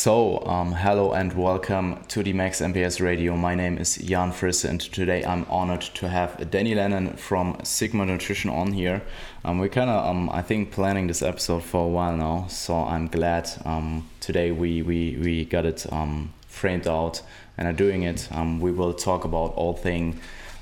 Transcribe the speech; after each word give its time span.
So, 0.00 0.44
um, 0.46 0.74
hello 0.74 1.12
and 1.12 1.32
welcome 1.32 2.04
to 2.06 2.22
the 2.22 2.32
Max 2.32 2.60
MPS 2.60 3.00
Radio. 3.00 3.36
My 3.36 3.56
name 3.56 3.78
is 3.78 3.96
Jan 3.96 4.30
Frisse, 4.30 4.64
and 4.64 4.80
today 4.80 5.24
I'm 5.24 5.44
honored 5.50 5.80
to 5.80 6.08
have 6.08 6.52
Danny 6.52 6.76
Lennon 6.76 7.16
from 7.16 7.58
Sigma 7.64 8.06
Nutrition 8.06 8.48
on 8.48 8.74
here. 8.74 9.02
Um, 9.44 9.58
we're 9.58 9.68
kind 9.68 9.90
of, 9.90 10.06
um, 10.06 10.30
I 10.30 10.40
think, 10.40 10.70
planning 10.70 11.08
this 11.08 11.20
episode 11.20 11.64
for 11.64 11.84
a 11.84 11.88
while 11.88 12.16
now, 12.16 12.46
so 12.46 12.76
I'm 12.76 13.08
glad 13.08 13.50
um, 13.64 14.08
today 14.20 14.52
we, 14.52 14.82
we, 14.82 15.18
we 15.20 15.44
got 15.44 15.66
it 15.66 15.84
um, 15.92 16.32
framed 16.46 16.86
out 16.86 17.20
and 17.56 17.66
are 17.66 17.72
doing 17.72 18.04
it. 18.04 18.28
Um, 18.30 18.60
we 18.60 18.70
will 18.70 18.94
talk 18.94 19.24
about 19.24 19.52
all 19.54 19.72
thing, 19.72 20.20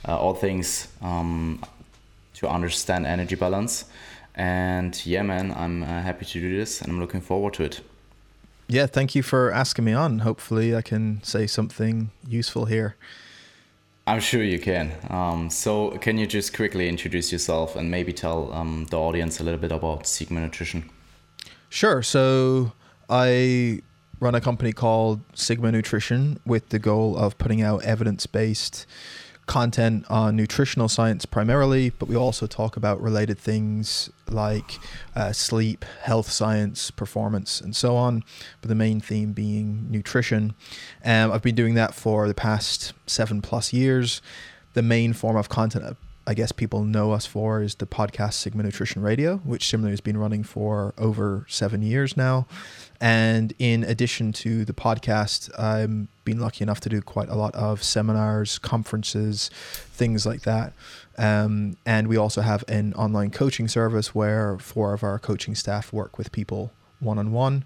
uh, 0.09 0.17
all 0.17 0.33
things 0.33 0.89
to 1.03 2.49
understand 2.49 3.05
energy 3.05 3.35
balance. 3.35 3.85
And 4.35 5.05
yeah, 5.05 5.21
man, 5.21 5.53
I'm 5.53 5.83
uh, 5.83 6.01
happy 6.01 6.25
to 6.25 6.41
do 6.41 6.57
this, 6.57 6.81
and 6.81 6.91
I'm 6.91 7.01
looking 7.01 7.21
forward 7.21 7.53
to 7.55 7.65
it. 7.65 7.83
Yeah, 8.69 8.87
thank 8.87 9.15
you 9.15 9.23
for 9.23 9.53
asking 9.53 9.85
me 9.85 9.93
on. 9.93 10.21
Hopefully, 10.21 10.75
I 10.75 10.83
can 10.83 11.23
say 11.23 11.47
something 11.47 12.11
useful 12.27 12.65
here. 12.65 12.97
I'm 14.09 14.21
sure 14.21 14.43
you 14.43 14.59
can. 14.59 14.93
Um, 15.09 15.51
so, 15.51 15.91
can 15.99 16.19
you 16.19 16.27
just 16.27 16.55
quickly 16.55 16.89
introduce 16.89 17.33
yourself 17.33 17.77
and 17.77 17.91
maybe 17.91 18.13
tell 18.13 18.53
um, 18.53 18.87
the 18.91 18.99
audience 18.99 19.41
a 19.41 19.45
little 19.45 19.61
bit 19.61 19.73
about 19.73 20.07
Sigma 20.07 20.41
Nutrition? 20.41 20.91
Sure. 21.69 22.03
So, 22.03 22.73
I 23.09 23.83
run 24.19 24.35
a 24.35 24.41
company 24.41 24.73
called 24.73 25.21
Sigma 25.35 25.71
Nutrition 25.71 26.41
with 26.45 26.71
the 26.71 26.79
goal 26.79 27.17
of 27.17 27.39
putting 27.39 27.63
out 27.63 27.85
evidence 27.85 28.27
based 28.27 28.87
content 29.47 30.05
on 30.11 30.37
nutritional 30.37 30.89
science 30.89 31.25
primarily, 31.25 31.91
but 31.91 32.09
we 32.09 32.17
also 32.17 32.47
talk 32.47 32.77
about 32.77 33.01
related 33.01 33.39
things 33.39 34.11
like 34.29 34.79
uh, 35.15 35.33
sleep, 35.33 35.85
health 36.03 36.31
science, 36.31 36.91
performance, 36.91 37.61
and 37.61 37.75
so 37.75 37.97
on. 37.97 38.25
But 38.61 38.69
the 38.69 38.75
main 38.75 39.01
theme 39.01 39.33
being 39.33 39.91
nutrition. 39.91 40.55
Um, 41.05 41.31
I've 41.31 41.43
been 41.43 41.55
doing 41.55 41.75
that 41.75 41.95
for 41.95 42.27
the 42.27 42.35
past 42.35 42.93
seven 43.07 43.41
plus 43.41 43.73
years. 43.73 44.21
The 44.75 44.83
main 44.83 45.13
form 45.13 45.37
of 45.37 45.49
content 45.49 45.97
I 46.29 46.35
guess 46.35 46.51
people 46.51 46.83
know 46.83 47.13
us 47.13 47.25
for 47.25 47.63
is 47.63 47.77
the 47.77 47.87
podcast 47.87 48.33
Sigma 48.35 48.65
Nutrition 48.65 49.01
Radio, 49.01 49.37
which 49.39 49.69
similarly 49.69 49.93
has 49.93 50.01
been 50.01 50.17
running 50.17 50.43
for 50.43 50.93
over 50.99 51.47
seven 51.49 51.83
years 51.83 52.17
now. 52.17 52.49
And 53.01 53.53
in 53.59 53.85
addition 53.85 54.33
to 54.35 54.65
the 54.65 54.73
podcast, 54.73 55.51
I've 55.59 56.25
been 56.25 56.41
lucky 56.41 56.63
enough 56.63 56.81
to 56.81 56.89
do 56.89 57.03
quite 57.03 57.29
a 57.29 57.35
lot 57.35 57.55
of 57.55 57.83
seminars, 57.83 58.59
conferences, 58.59 59.51
things 59.93 60.27
like 60.27 60.43
that. 60.43 60.73
Um, 61.19 61.77
and 61.87 62.09
we 62.09 62.17
also 62.17 62.41
have 62.43 62.65
an 62.69 62.95
online 62.95 63.31
coaching 63.31 63.69
service 63.69 64.15
where 64.15 64.59
four 64.59 64.93
of 64.95 65.03
our 65.03 65.19
coaching 65.19 65.55
staff 65.55 65.93
work 65.93 66.19
with 66.19 66.33
people 66.33 66.73
one 67.01 67.19
on 67.19 67.33
one. 67.33 67.65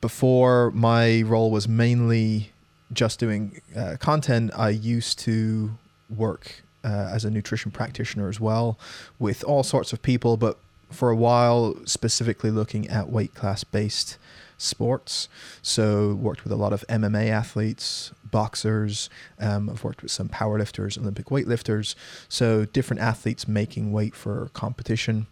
Before 0.00 0.70
my 0.70 1.22
role 1.22 1.50
was 1.50 1.68
mainly 1.68 2.52
just 2.92 3.20
doing 3.20 3.60
uh, 3.76 3.96
content, 4.00 4.50
I 4.56 4.70
used 4.70 5.18
to 5.20 5.72
work 6.08 6.62
uh, 6.82 7.10
as 7.12 7.24
a 7.24 7.30
nutrition 7.30 7.70
practitioner 7.70 8.28
as 8.28 8.40
well 8.40 8.78
with 9.18 9.44
all 9.44 9.62
sorts 9.62 9.92
of 9.92 10.00
people, 10.00 10.38
but 10.38 10.58
for 10.90 11.10
a 11.10 11.16
while, 11.16 11.74
specifically 11.86 12.50
looking 12.50 12.88
at 12.88 13.10
weight 13.10 13.34
class 13.34 13.64
based 13.64 14.18
sports. 14.58 15.28
So, 15.62 16.14
worked 16.14 16.44
with 16.44 16.52
a 16.52 16.56
lot 16.56 16.72
of 16.72 16.84
MMA 16.88 17.30
athletes, 17.30 18.12
boxers. 18.30 19.08
Um, 19.38 19.70
I've 19.70 19.82
worked 19.82 20.02
with 20.02 20.12
some 20.12 20.28
powerlifters, 20.28 20.98
Olympic 20.98 21.26
weightlifters. 21.26 21.94
So, 22.28 22.64
different 22.66 23.00
athletes 23.00 23.48
making 23.48 23.92
weight 23.92 24.14
for 24.14 24.50
competition. 24.52 25.26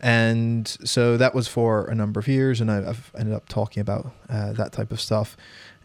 And 0.00 0.68
so 0.84 1.16
that 1.16 1.34
was 1.34 1.48
for 1.48 1.86
a 1.86 1.94
number 1.94 2.20
of 2.20 2.28
years, 2.28 2.60
and 2.60 2.70
I've 2.70 3.10
ended 3.18 3.34
up 3.34 3.48
talking 3.48 3.80
about 3.80 4.12
uh, 4.28 4.52
that 4.52 4.72
type 4.72 4.92
of 4.92 5.00
stuff. 5.00 5.36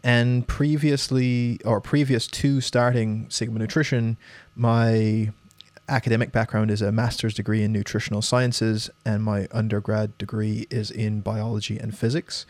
And 0.04 0.46
previously, 0.46 1.58
or 1.64 1.80
previous 1.80 2.26
to 2.28 2.60
starting 2.60 3.26
Sigma 3.30 3.58
Nutrition, 3.58 4.18
my 4.54 5.32
academic 5.88 6.32
background 6.32 6.70
is 6.70 6.82
a 6.82 6.92
master's 6.92 7.34
degree 7.34 7.62
in 7.62 7.72
nutritional 7.72 8.22
sciences, 8.22 8.90
and 9.04 9.22
my 9.22 9.48
undergrad 9.52 10.16
degree 10.18 10.66
is 10.70 10.90
in 10.90 11.20
biology 11.20 11.78
and 11.78 11.96
physics. 11.96 12.46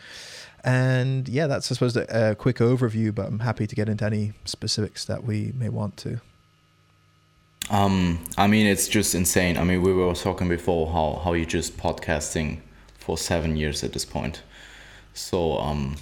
And 0.63 1.29
yeah, 1.29 1.47
that's 1.47 1.71
I 1.71 1.75
suppose 1.75 1.95
a, 1.95 2.35
quick 2.35 2.57
overview, 2.57 3.13
but 3.13 3.27
I'm 3.27 3.39
happy 3.39 3.67
to 3.67 3.75
get 3.75 3.87
into 3.87 4.05
any 4.05 4.33
specifics 4.45 5.05
that 5.05 5.23
we 5.23 5.51
may 5.55 5.69
want 5.69 5.97
to. 5.97 6.21
Um, 7.69 8.23
I 8.37 8.47
mean, 8.47 8.67
it's 8.67 8.87
just 8.87 9.15
insane. 9.15 9.57
I 9.57 9.63
mean, 9.63 9.81
we 9.81 9.93
were 9.93 10.13
talking 10.13 10.49
before 10.49 10.91
how 10.91 11.21
how 11.23 11.33
you 11.33 11.45
just 11.45 11.77
podcasting 11.77 12.59
for 12.97 13.17
seven 13.17 13.57
years 13.57 13.83
at 13.83 13.93
this 13.93 14.05
point. 14.05 14.41
So 15.13 15.59
um, 15.59 15.95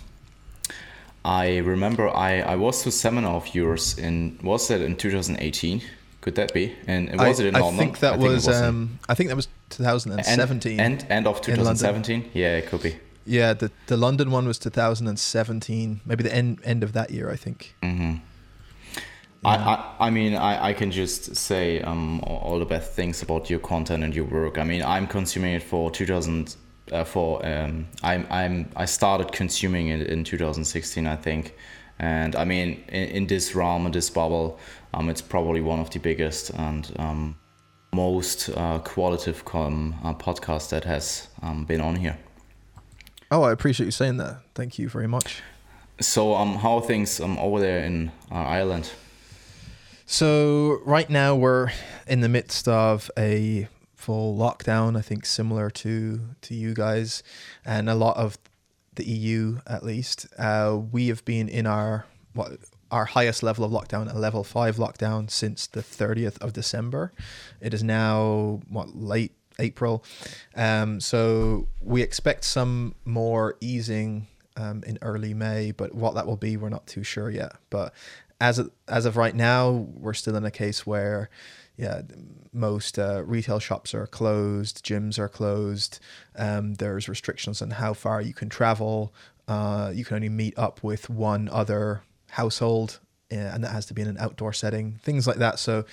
I 1.26 1.58
remember 1.58 2.10
I 2.10 2.42
I 2.42 2.56
was 2.56 2.84
to 2.84 2.90
a 2.90 2.92
seminar 2.92 3.36
of 3.36 3.54
yours 3.54 3.98
in 3.98 4.40
was 4.44 4.68
that 4.70 4.82
in 4.82 4.96
2018 4.96 5.82
could 6.24 6.36
that 6.36 6.54
be? 6.54 6.74
And 6.88 7.12
was 7.20 7.42
I, 7.42 7.44
it 7.44 7.48
in 7.50 7.56
I 7.56 7.60
London? 7.60 7.80
Think 7.80 8.00
that 8.00 8.14
I 8.14 8.18
think 8.18 8.30
was. 8.30 8.48
um, 8.48 9.00
I 9.10 9.14
think 9.14 9.28
that 9.30 9.36
was 9.36 9.50
2017. 9.72 10.80
End, 10.80 11.02
end, 11.02 11.12
end 11.12 11.28
of 11.28 11.42
2017? 11.42 12.32
Yeah, 12.34 12.56
it 12.56 12.68
could 12.68 12.82
be. 12.82 12.96
yeah, 13.26 13.54
the 13.54 13.70
the 13.88 13.98
London 13.98 14.32
one 14.32 14.48
was 14.48 14.58
2017. 14.58 16.00
Maybe 16.06 16.24
the 16.24 16.34
end 16.34 16.60
end 16.64 16.82
of 16.82 16.94
that 16.94 17.12
year. 17.12 17.30
I 17.30 17.36
think. 17.36 17.76
Mm-hmm. 17.84 18.16
I, 19.46 19.56
I, 19.58 19.96
I 20.08 20.10
mean, 20.10 20.36
I, 20.36 20.70
I 20.70 20.74
can 20.74 20.90
just 20.92 21.36
say 21.36 21.82
um, 21.82 22.22
all 22.22 22.38
all 22.38 22.60
the 22.60 22.66
best 22.66 22.94
things 22.94 23.22
about 23.22 23.50
your 23.50 23.60
content 23.60 24.02
and 24.04 24.16
your 24.16 24.26
work. 24.26 24.58
I 24.58 24.64
mean, 24.64 24.82
I'm 24.82 25.08
consuming 25.08 25.54
it 25.56 25.64
for 25.64 25.92
2000. 25.92 26.56
Uh, 26.92 27.04
for 27.04 27.46
um, 27.46 27.88
I'm 28.02 28.28
I'm 28.30 28.70
I 28.76 28.86
started 28.86 29.32
consuming 29.32 29.88
it 29.90 30.08
in 30.08 30.24
2016, 30.24 31.08
I 31.08 31.16
think, 31.16 31.56
and 32.00 32.36
I 32.36 32.46
mean, 32.46 32.84
in, 32.90 33.10
in 33.18 33.28
this 33.28 33.56
realm, 33.56 33.86
in 33.86 33.92
this 33.92 34.10
bubble, 34.10 34.60
um, 34.94 35.10
it's 35.10 35.22
probably 35.22 35.62
one 35.62 35.80
of 35.80 35.90
the 35.90 36.00
biggest 36.00 36.50
and 36.52 36.92
um, 37.00 37.36
most 37.94 38.50
uh, 38.56 38.80
qualitative 38.80 39.46
com, 39.46 39.96
uh, 40.04 40.14
podcast 40.14 40.70
that 40.70 40.84
has 40.84 41.28
um, 41.42 41.66
been 41.66 41.82
on 41.82 41.96
here. 41.96 42.18
Oh, 43.32 43.44
I 43.44 43.52
appreciate 43.52 43.86
you 43.86 43.92
saying 43.92 44.18
that. 44.18 44.42
Thank 44.54 44.78
you 44.78 44.90
very 44.90 45.08
much. 45.08 45.42
So, 46.00 46.36
um, 46.36 46.56
how 46.56 46.76
are 46.76 46.82
things 46.82 47.20
um, 47.20 47.38
over 47.40 47.60
there 47.60 47.84
in 47.84 48.12
uh, 48.32 48.36
Ireland? 48.36 48.92
So 50.06 50.80
right 50.86 51.10
now 51.10 51.36
we're 51.36 51.72
in 52.08 52.22
the 52.22 52.30
midst 52.30 52.68
of 52.68 53.10
a 53.18 53.68
full 53.96 54.38
lockdown. 54.38 54.98
I 54.98 55.02
think 55.02 55.26
similar 55.26 55.70
to 55.72 56.20
to 56.42 56.54
you 56.54 56.74
guys, 56.74 57.24
and 57.66 57.90
a 57.90 57.96
lot 57.96 58.18
of 58.18 58.38
the 58.96 59.06
EU 59.06 59.60
at 59.66 59.84
least. 59.84 60.28
Uh, 60.38 60.80
we 60.92 61.08
have 61.08 61.24
been 61.26 61.48
in 61.50 61.66
our 61.66 62.06
what 62.34 62.60
our 62.94 63.06
highest 63.18 63.44
level 63.44 63.64
of 63.66 63.72
lockdown, 63.72 64.06
a 64.14 64.18
level 64.18 64.44
five 64.44 64.76
lockdown, 64.78 65.30
since 65.30 65.68
the 65.68 65.82
thirtieth 65.82 66.38
of 66.44 66.54
December. 66.54 67.12
It 67.60 67.74
is 67.74 67.84
now 67.84 68.62
what 68.70 68.88
late 68.96 69.34
April, 69.60 69.96
um, 70.56 71.00
so 71.00 71.68
we 71.82 72.02
expect 72.02 72.44
some 72.44 72.96
more 73.06 73.56
easing 73.60 74.28
um, 74.56 74.84
in 74.86 74.98
early 75.02 75.34
May, 75.34 75.72
but 75.72 75.94
what 75.94 76.14
that 76.16 76.26
will 76.28 76.38
be, 76.38 76.58
we're 76.58 76.70
not 76.78 76.88
too 76.88 77.04
sure 77.04 77.30
yet. 77.30 77.54
But 77.70 77.94
as 78.40 78.60
of, 78.60 78.72
as 78.88 79.06
of 79.06 79.18
right 79.18 79.36
now, 79.36 79.70
we're 80.04 80.16
still 80.16 80.36
in 80.36 80.46
a 80.46 80.52
case 80.52 80.88
where, 80.88 81.30
yeah, 81.78 82.02
most 82.52 83.00
uh, 83.00 83.24
retail 83.26 83.60
shops 83.60 83.94
are 83.94 84.08
closed, 84.08 84.86
gyms 84.86 85.18
are 85.18 85.30
closed. 85.30 86.00
Um, 86.36 86.76
there's 86.76 87.10
restrictions 87.10 87.62
on 87.62 87.72
how 87.72 87.94
far 87.94 88.22
you 88.22 88.34
can 88.34 88.50
travel. 88.50 89.14
Uh, 89.48 89.92
you 89.94 90.04
can 90.06 90.16
only 90.16 90.30
meet 90.30 90.58
up 90.58 90.84
with 90.84 91.10
one 91.10 91.50
other 91.50 92.04
household, 92.34 93.00
uh, 93.32 93.36
and 93.36 93.64
that 93.64 93.72
has 93.72 93.86
to 93.88 93.94
be 93.94 94.02
in 94.02 94.08
an 94.08 94.18
outdoor 94.18 94.54
setting. 94.54 95.00
Things 95.04 95.28
like 95.28 95.38
that. 95.38 95.60
So, 95.60 95.86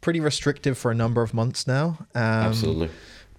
pretty 0.00 0.20
restrictive 0.20 0.78
for 0.78 0.90
a 0.90 0.94
number 0.94 1.22
of 1.22 1.34
months 1.34 1.66
now. 1.66 1.98
Um, 2.14 2.22
Absolutely. 2.22 2.90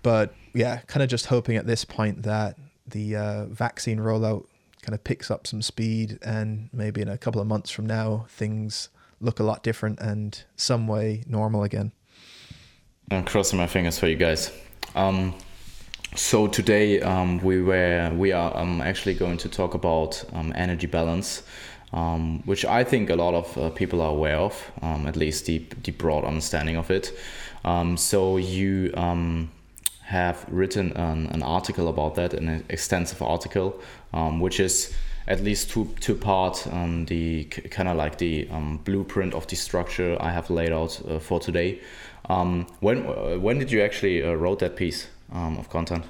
but 0.04 0.33
yeah, 0.54 0.81
kind 0.88 1.04
of 1.04 1.09
just 1.09 1.27
hoping 1.27 1.56
at 1.56 1.68
this 1.68 1.86
point 1.86 2.24
that 2.24 2.57
the 2.86 3.15
uh, 3.15 3.45
vaccine 3.45 4.00
rollout 4.00 4.45
kind 4.81 4.94
of 4.94 5.04
picks 5.04 5.30
up 5.30 5.48
some 5.48 5.62
speed, 5.62 6.19
and 6.21 6.69
maybe 6.71 7.01
in 7.01 7.07
a 7.07 7.18
couple 7.18 7.42
of 7.42 7.48
months 7.48 7.69
from 7.69 7.86
now, 7.86 8.25
things 8.30 8.89
look 9.19 9.39
a 9.39 9.44
lot 9.44 9.63
different 9.63 10.00
and 10.00 10.44
some 10.56 10.88
way 10.88 11.24
normal 11.27 11.63
again. 11.63 11.92
I'm 13.10 13.24
crossing 13.24 13.57
my 13.57 13.68
fingers 13.68 13.98
for 13.98 14.07
you 14.07 14.15
guys. 14.15 14.51
Um, 14.95 15.33
so 16.15 16.48
today 16.48 17.01
um, 17.01 17.39
we 17.39 17.62
were 17.62 18.12
we 18.15 18.31
are 18.31 18.56
um, 18.57 18.81
actually 18.81 19.13
going 19.13 19.38
to 19.38 19.50
talk 19.50 19.74
about 19.74 20.24
um, 20.33 20.53
energy 20.56 20.88
balance, 20.88 21.44
um, 21.94 22.42
which 22.45 22.66
I 22.66 22.84
think 22.84 23.10
a 23.10 23.16
lot 23.16 23.34
of 23.34 23.57
uh, 23.57 23.69
people 23.69 24.01
are 24.01 24.10
aware 24.10 24.38
of, 24.38 24.72
um, 24.81 25.07
at 25.07 25.16
least 25.16 25.45
the 25.45 25.62
the 25.84 25.92
broad 25.92 26.25
understanding 26.25 26.78
of 26.78 26.92
it. 26.92 27.12
Um, 27.63 27.98
so 27.98 28.38
you 28.38 28.92
um, 28.95 29.50
have 30.01 30.45
written 30.50 30.92
an, 30.94 31.28
an 31.28 31.44
article 31.44 31.88
about 31.88 32.16
that, 32.16 32.34
an 32.34 32.63
extensive 32.69 33.22
article, 33.22 33.80
um, 34.13 34.39
which 34.39 34.60
is 34.60 34.94
at 35.28 35.42
least 35.44 35.69
two 35.69 35.86
two 36.00 36.16
part 36.16 36.68
um, 36.72 37.06
the 37.06 37.45
kind 37.45 37.89
of 37.89 37.98
like 37.98 38.18
the 38.18 38.48
blueprint 38.84 39.34
of 39.34 39.48
the 39.48 39.56
structure 39.56 40.18
I 40.19 40.31
have 40.31 40.50
laid 40.50 40.72
out 40.72 41.01
uh, 41.07 41.19
for 41.19 41.39
today. 41.39 41.80
When 42.28 43.06
uh, 43.06 43.38
when 43.39 43.60
did 43.60 43.72
you 43.72 43.81
actually 43.81 44.24
uh, 44.24 44.34
wrote 44.34 44.60
that 44.60 44.75
piece 44.75 45.07
of 45.31 45.69
content? 45.69 46.04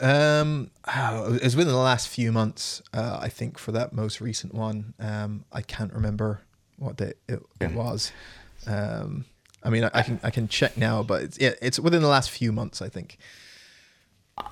Um, 0.00 0.70
oh, 0.96 1.34
it 1.34 1.42
was 1.42 1.56
within 1.56 1.72
the 1.72 1.78
last 1.78 2.08
few 2.08 2.32
months. 2.32 2.82
Uh, 2.92 3.18
I 3.20 3.28
think 3.28 3.58
for 3.58 3.72
that 3.72 3.92
most 3.92 4.20
recent 4.20 4.54
one, 4.54 4.94
um, 4.98 5.44
I 5.52 5.62
can't 5.62 5.92
remember 5.92 6.40
what 6.78 6.96
day 6.96 7.12
it, 7.28 7.42
it 7.60 7.72
was. 7.72 8.12
Um, 8.66 9.26
I 9.62 9.70
mean, 9.70 9.84
I, 9.84 9.90
I, 9.94 10.02
can 10.02 10.20
I 10.22 10.30
can 10.30 10.48
check 10.48 10.76
now, 10.76 11.02
but 11.02 11.22
it's 11.22 11.38
yeah, 11.38 11.52
it's 11.60 11.78
within 11.78 12.02
the 12.02 12.08
last 12.08 12.30
few 12.30 12.52
months. 12.52 12.80
I 12.80 12.88
think. 12.88 13.18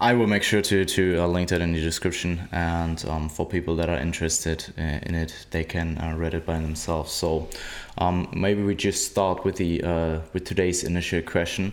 I 0.01 0.13
will 0.13 0.27
make 0.27 0.43
sure 0.43 0.61
to 0.61 0.85
to 0.85 1.23
uh, 1.23 1.27
link 1.27 1.49
that 1.49 1.63
in 1.63 1.73
the 1.73 1.81
description, 1.81 2.47
and 2.53 3.03
um, 3.07 3.31
for 3.31 3.47
people 3.47 3.75
that 3.77 3.89
are 3.89 3.97
interested 3.97 4.67
uh, 4.77 4.83
in 5.03 5.15
it, 5.15 5.47
they 5.51 5.65
can 5.65 5.97
uh, 5.97 6.15
read 6.15 6.35
it 6.35 6.45
by 6.45 6.59
themselves. 6.59 7.11
So 7.11 7.49
um, 7.97 8.29
maybe 8.35 8.63
we 8.63 8.75
just 8.75 9.11
start 9.11 9.45
with 9.47 9.57
the 9.57 9.83
uh, 9.83 10.21
with 10.35 10.45
today's 10.45 10.85
initial 10.85 11.23
question 11.23 11.73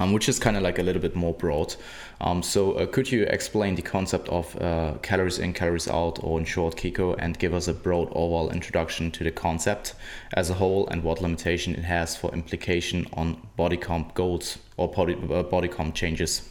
um, 0.00 0.12
which 0.12 0.28
is 0.28 0.38
kind 0.38 0.56
of 0.56 0.62
like 0.62 0.78
a 0.78 0.82
little 0.82 1.02
bit 1.02 1.14
more 1.14 1.34
broad. 1.34 1.76
Um, 2.22 2.42
so, 2.42 2.72
uh, 2.72 2.86
could 2.86 3.10
you 3.10 3.22
explain 3.24 3.76
the 3.76 3.82
concept 3.82 4.28
of 4.28 4.54
uh, 4.60 4.94
calories 5.02 5.38
in, 5.38 5.54
calories 5.54 5.88
out, 5.88 6.18
or 6.22 6.38
in 6.38 6.44
short, 6.44 6.76
CICO, 6.78 7.14
and 7.18 7.38
give 7.38 7.54
us 7.54 7.66
a 7.66 7.72
broad 7.72 8.08
overall 8.12 8.50
introduction 8.50 9.10
to 9.12 9.24
the 9.24 9.30
concept 9.30 9.94
as 10.34 10.50
a 10.50 10.54
whole 10.54 10.86
and 10.88 11.02
what 11.02 11.22
limitation 11.22 11.74
it 11.74 11.84
has 11.84 12.16
for 12.16 12.30
implication 12.32 13.06
on 13.14 13.40
body 13.56 13.78
comp 13.78 14.14
goals 14.14 14.58
or 14.76 14.88
body, 14.88 15.16
uh, 15.32 15.42
body 15.44 15.68
comp 15.68 15.94
changes? 15.94 16.48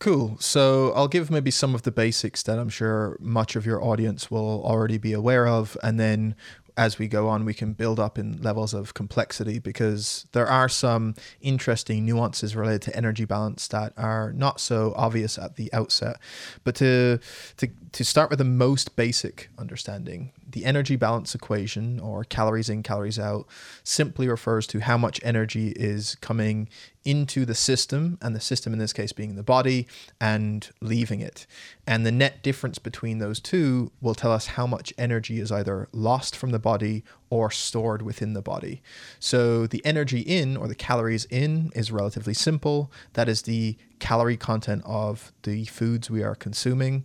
Cool. 0.00 0.38
So 0.40 0.94
I'll 0.94 1.08
give 1.08 1.30
maybe 1.30 1.50
some 1.50 1.74
of 1.74 1.82
the 1.82 1.92
basics 1.92 2.42
that 2.44 2.58
I'm 2.58 2.70
sure 2.70 3.18
much 3.20 3.54
of 3.54 3.66
your 3.66 3.84
audience 3.84 4.30
will 4.30 4.64
already 4.64 4.96
be 4.96 5.12
aware 5.12 5.46
of, 5.46 5.76
and 5.82 6.00
then 6.00 6.34
as 6.76 6.98
we 6.98 7.08
go 7.08 7.28
on, 7.28 7.44
we 7.44 7.54
can 7.54 7.72
build 7.72 8.00
up 8.00 8.18
in 8.18 8.40
levels 8.42 8.74
of 8.74 8.94
complexity 8.94 9.58
because 9.58 10.26
there 10.32 10.46
are 10.46 10.68
some 10.68 11.14
interesting 11.40 12.04
nuances 12.04 12.56
related 12.56 12.82
to 12.82 12.96
energy 12.96 13.24
balance 13.24 13.68
that 13.68 13.92
are 13.96 14.32
not 14.32 14.60
so 14.60 14.92
obvious 14.96 15.38
at 15.38 15.56
the 15.56 15.72
outset. 15.72 16.18
But 16.64 16.74
to 16.76 17.18
to 17.58 17.68
to 17.92 18.04
start 18.04 18.30
with 18.30 18.38
the 18.38 18.44
most 18.44 18.96
basic 18.96 19.48
understanding, 19.58 20.32
the 20.52 20.64
energy 20.64 20.96
balance 20.96 21.34
equation, 21.34 22.00
or 22.00 22.24
calories 22.24 22.68
in, 22.68 22.82
calories 22.82 23.18
out, 23.18 23.46
simply 23.84 24.28
refers 24.28 24.66
to 24.68 24.80
how 24.80 24.96
much 24.96 25.20
energy 25.22 25.70
is 25.76 26.16
coming 26.16 26.68
into 27.04 27.46
the 27.46 27.54
system, 27.54 28.18
and 28.20 28.36
the 28.36 28.40
system 28.40 28.72
in 28.72 28.78
this 28.78 28.92
case 28.92 29.12
being 29.12 29.36
the 29.36 29.42
body, 29.42 29.86
and 30.20 30.70
leaving 30.80 31.20
it. 31.20 31.46
And 31.86 32.04
the 32.04 32.12
net 32.12 32.42
difference 32.42 32.78
between 32.78 33.18
those 33.18 33.40
two 33.40 33.90
will 34.00 34.14
tell 34.14 34.32
us 34.32 34.48
how 34.48 34.66
much 34.66 34.92
energy 34.98 35.40
is 35.40 35.50
either 35.50 35.88
lost 35.92 36.36
from 36.36 36.50
the 36.50 36.58
body 36.58 37.02
or 37.30 37.50
stored 37.50 38.02
within 38.02 38.34
the 38.34 38.42
body. 38.42 38.82
So 39.18 39.66
the 39.66 39.84
energy 39.84 40.20
in, 40.20 40.56
or 40.56 40.68
the 40.68 40.74
calories 40.74 41.24
in, 41.26 41.70
is 41.74 41.90
relatively 41.90 42.34
simple. 42.34 42.92
That 43.14 43.28
is 43.28 43.42
the 43.42 43.76
calorie 43.98 44.36
content 44.36 44.82
of 44.84 45.32
the 45.42 45.64
foods 45.66 46.10
we 46.10 46.22
are 46.22 46.34
consuming. 46.34 47.04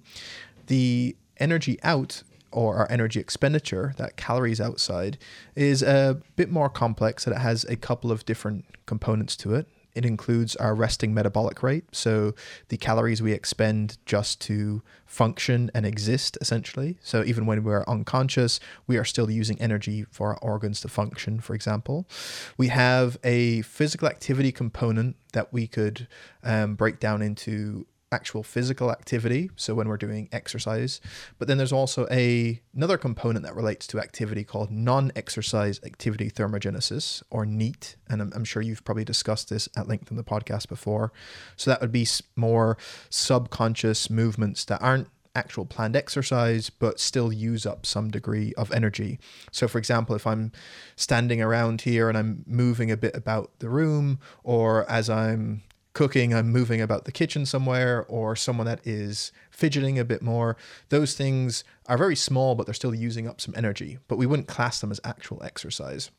The 0.68 1.16
energy 1.38 1.80
out 1.84 2.24
or 2.56 2.78
our 2.78 2.88
energy 2.90 3.20
expenditure, 3.20 3.94
that 3.98 4.16
calories 4.18 4.62
outside, 4.62 5.18
is 5.56 5.84
a 5.84 6.22
bit 6.36 6.50
more 6.50 6.70
complex 6.70 7.28
and 7.28 7.36
it 7.36 7.40
has 7.40 7.66
a 7.66 7.76
couple 7.76 8.12
of 8.12 8.26
different 8.26 8.66
components 8.86 9.36
to 9.38 9.54
it. 9.54 9.68
It 9.94 10.06
includes 10.06 10.58
our 10.58 10.76
resting 10.76 11.14
metabolic 11.14 11.64
rate, 11.64 11.86
so 11.94 12.34
the 12.68 12.76
calories 12.76 13.22
we 13.22 13.32
expend 13.32 13.98
just 14.06 14.42
to 14.42 14.82
function 15.06 15.72
and 15.74 15.86
exist, 15.86 16.38
essentially. 16.42 16.98
So 17.02 17.24
even 17.24 17.46
when 17.46 17.64
we're 17.64 17.86
unconscious, 17.88 18.60
we 18.88 18.98
are 18.98 19.06
still 19.06 19.32
using 19.32 19.60
energy 19.62 20.04
for 20.12 20.32
our 20.32 20.40
organs 20.40 20.82
to 20.82 20.90
function, 20.90 21.40
for 21.40 21.56
example. 21.56 22.10
We 22.58 22.68
have 22.68 23.18
a 23.24 23.62
physical 23.62 24.10
activity 24.10 24.52
component 24.52 25.16
that 25.32 25.54
we 25.54 25.66
could 25.66 26.10
um, 26.44 26.76
break 26.76 27.00
down 27.00 27.22
into 27.22 27.88
actual 28.16 28.44
physical 28.44 28.92
activity 28.92 29.50
so 29.56 29.76
when 29.76 29.88
we're 29.88 29.98
doing 29.98 30.30
exercise 30.32 31.02
but 31.38 31.48
then 31.48 31.58
there's 31.58 31.74
also 31.74 32.08
a 32.10 32.62
another 32.74 32.98
component 32.98 33.44
that 33.46 33.56
relates 33.56 33.86
to 33.86 34.00
activity 34.00 34.44
called 34.44 34.72
non-exercise 34.72 35.80
activity 35.84 36.30
thermogenesis 36.32 37.22
or 37.30 37.46
NEAT 37.46 37.98
and 38.10 38.22
I'm, 38.22 38.32
I'm 38.34 38.46
sure 38.46 38.62
you've 38.62 38.86
probably 38.86 39.06
discussed 39.06 39.50
this 39.50 39.68
at 39.76 39.88
length 39.88 40.10
in 40.10 40.18
the 40.18 40.24
podcast 40.24 40.70
before 40.70 41.12
so 41.58 41.70
that 41.70 41.82
would 41.82 41.92
be 41.92 42.08
more 42.36 42.78
subconscious 43.10 44.10
movements 44.10 44.64
that 44.66 44.82
aren't 44.82 45.10
actual 45.36 45.66
planned 45.66 45.96
exercise, 45.96 46.70
but 46.70 47.00
still 47.00 47.32
use 47.32 47.66
up 47.66 47.86
some 47.86 48.10
degree 48.10 48.54
of 48.54 48.72
energy. 48.72 49.20
So, 49.52 49.68
for 49.68 49.78
example, 49.78 50.16
if 50.16 50.26
I'm 50.26 50.52
standing 50.96 51.42
around 51.42 51.82
here 51.82 52.10
and 52.10 52.18
I'm 52.18 52.44
moving 52.48 52.90
a 52.90 52.98
bit 52.98 53.16
about 53.16 53.52
the 53.60 53.70
room, 53.70 54.20
or 54.44 54.90
as 54.90 55.10
I'm 55.10 55.64
cooking, 55.96 56.36
I'm 56.36 56.52
moving 56.52 56.82
about 56.82 57.06
the 57.06 57.12
kitchen 57.12 57.48
somewhere, 57.48 58.06
or 58.08 58.36
someone 58.36 58.68
that 58.68 58.86
is 58.86 59.32
fidgeting 59.50 59.98
a 59.98 60.06
bit 60.06 60.22
more. 60.22 60.56
Those 60.90 61.16
things 61.16 61.64
are 61.88 61.98
very 61.98 62.16
small, 62.16 62.54
but 62.54 62.68
they're 62.68 62.74
still 62.76 62.94
using 62.94 63.28
up 63.28 63.42
some 63.42 63.56
energy, 63.58 63.98
but 64.08 64.18
we 64.18 64.28
wouldn't 64.28 64.48
class 64.48 64.80
them 64.80 64.92
as 64.92 65.02
actual 65.04 65.42
exercise. 65.42 66.12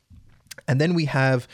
And 0.67 0.81
then 0.81 0.93
we 0.93 1.05
have 1.05 1.47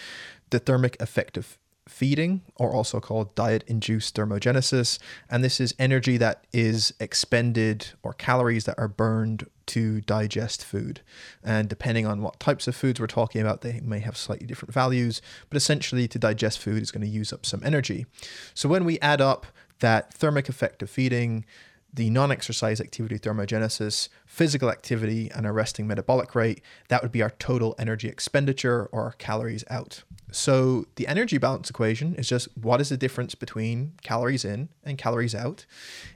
the 0.49 0.57
thermic 0.57 0.99
effect 0.99 1.37
of 1.37 1.59
feeding, 1.87 2.41
or 2.55 2.73
also 2.73 2.99
called 2.99 3.35
diet 3.35 3.63
induced 3.67 4.15
thermogenesis. 4.15 4.99
And 5.29 5.43
this 5.43 5.59
is 5.59 5.75
energy 5.77 6.17
that 6.17 6.47
is 6.53 6.93
expended 6.99 7.87
or 8.01 8.13
calories 8.13 8.63
that 8.63 8.79
are 8.79 8.87
burned 8.87 9.45
to 9.67 10.01
digest 10.01 10.63
food. 10.63 11.01
And 11.43 11.69
depending 11.69 12.05
on 12.05 12.21
what 12.21 12.39
types 12.39 12.67
of 12.67 12.75
foods 12.75 12.99
we're 12.99 13.07
talking 13.07 13.41
about, 13.41 13.61
they 13.61 13.79
may 13.81 13.99
have 13.99 14.17
slightly 14.17 14.47
different 14.47 14.73
values. 14.73 15.21
But 15.49 15.57
essentially, 15.57 16.07
to 16.07 16.19
digest 16.19 16.59
food 16.59 16.81
is 16.81 16.91
going 16.91 17.05
to 17.05 17.07
use 17.07 17.31
up 17.33 17.45
some 17.45 17.61
energy. 17.63 18.05
So 18.53 18.69
when 18.69 18.85
we 18.85 18.99
add 18.99 19.21
up 19.21 19.47
that 19.79 20.13
thermic 20.13 20.49
effect 20.49 20.81
of 20.81 20.89
feeding, 20.89 21.45
the 21.93 22.09
non 22.09 22.31
exercise 22.31 22.81
activity 22.81 23.19
thermogenesis, 23.19 24.09
physical 24.25 24.69
activity, 24.69 25.29
and 25.31 25.45
a 25.45 25.51
resting 25.51 25.87
metabolic 25.87 26.33
rate, 26.33 26.61
that 26.87 27.03
would 27.03 27.11
be 27.11 27.21
our 27.21 27.29
total 27.31 27.75
energy 27.77 28.07
expenditure 28.07 28.89
or 28.91 29.13
calories 29.19 29.63
out. 29.69 30.03
So 30.31 30.85
the 30.95 31.07
energy 31.07 31.37
balance 31.37 31.69
equation 31.69 32.15
is 32.15 32.27
just 32.27 32.47
what 32.57 32.81
is 32.81 32.89
the 32.89 32.97
difference 32.97 33.35
between 33.35 33.93
calories 34.01 34.43
in 34.43 34.69
and 34.83 34.97
calories 34.97 35.35
out. 35.35 35.67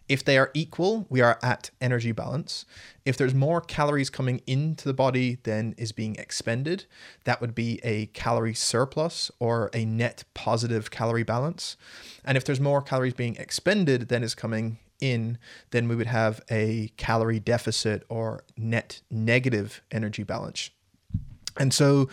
If 0.09 0.25
they 0.25 0.39
are 0.39 0.49
equal, 0.55 1.05
we 1.07 1.21
are 1.21 1.37
at 1.43 1.69
energy 1.79 2.11
balance. 2.11 2.65
If 3.05 3.15
there's 3.15 3.35
more 3.35 3.61
calories 3.61 4.09
coming 4.09 4.41
into 4.47 4.85
the 4.85 4.93
body 4.93 5.37
than 5.43 5.75
is 5.77 5.91
being 5.91 6.15
expended, 6.15 6.85
that 7.25 7.41
would 7.41 7.53
be 7.53 7.79
a 7.83 8.07
calorie 8.07 8.55
surplus 8.55 9.29
or 9.39 9.69
a 9.71 9.85
net 9.85 10.23
positive 10.33 10.89
calorie 10.89 11.23
balance. 11.23 11.77
And 12.25 12.37
if 12.37 12.43
there's 12.43 12.59
more 12.59 12.81
calories 12.81 13.13
being 13.13 13.35
expended 13.35 14.09
than 14.09 14.23
is 14.23 14.33
coming 14.33 14.79
in, 14.99 15.37
then 15.71 15.87
we 15.87 15.95
would 15.95 16.07
have 16.07 16.41
a 16.49 16.91
calorie 16.97 17.39
deficit 17.39 18.03
or 18.09 18.43
net 18.57 19.01
negative 19.09 19.81
energy 19.91 20.23
balance. 20.23 20.69
And 21.59 21.73
so, 21.73 22.09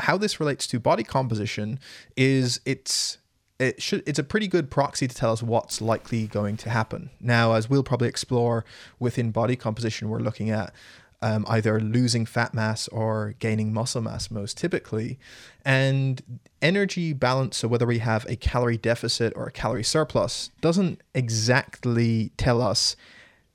how 0.00 0.18
this 0.18 0.40
relates 0.40 0.66
to 0.68 0.80
body 0.80 1.04
composition 1.04 1.78
is 2.16 2.60
it's 2.64 3.18
it 3.58 3.80
should 3.80 4.02
it's 4.06 4.18
a 4.18 4.24
pretty 4.24 4.48
good 4.48 4.70
proxy 4.70 5.06
to 5.06 5.14
tell 5.14 5.32
us 5.32 5.42
what's 5.42 5.80
likely 5.80 6.26
going 6.26 6.56
to 6.58 6.70
happen. 6.70 7.10
Now, 7.20 7.52
as 7.52 7.70
we'll 7.70 7.82
probably 7.82 8.08
explore 8.08 8.64
within 8.98 9.30
body 9.30 9.54
composition, 9.54 10.08
we're 10.08 10.18
looking 10.18 10.50
at 10.50 10.74
um, 11.22 11.44
either 11.48 11.80
losing 11.80 12.26
fat 12.26 12.54
mass 12.54 12.88
or 12.88 13.34
gaining 13.38 13.72
muscle 13.72 14.00
mass 14.00 14.30
most 14.30 14.56
typically. 14.56 15.18
And 15.64 16.40
energy 16.62 17.12
balance, 17.12 17.58
so 17.58 17.68
whether 17.68 17.86
we 17.86 17.98
have 17.98 18.24
a 18.26 18.36
calorie 18.36 18.78
deficit 18.78 19.32
or 19.36 19.46
a 19.46 19.52
calorie 19.52 19.84
surplus, 19.84 20.50
doesn't 20.60 21.00
exactly 21.14 22.32
tell 22.36 22.62
us 22.62 22.96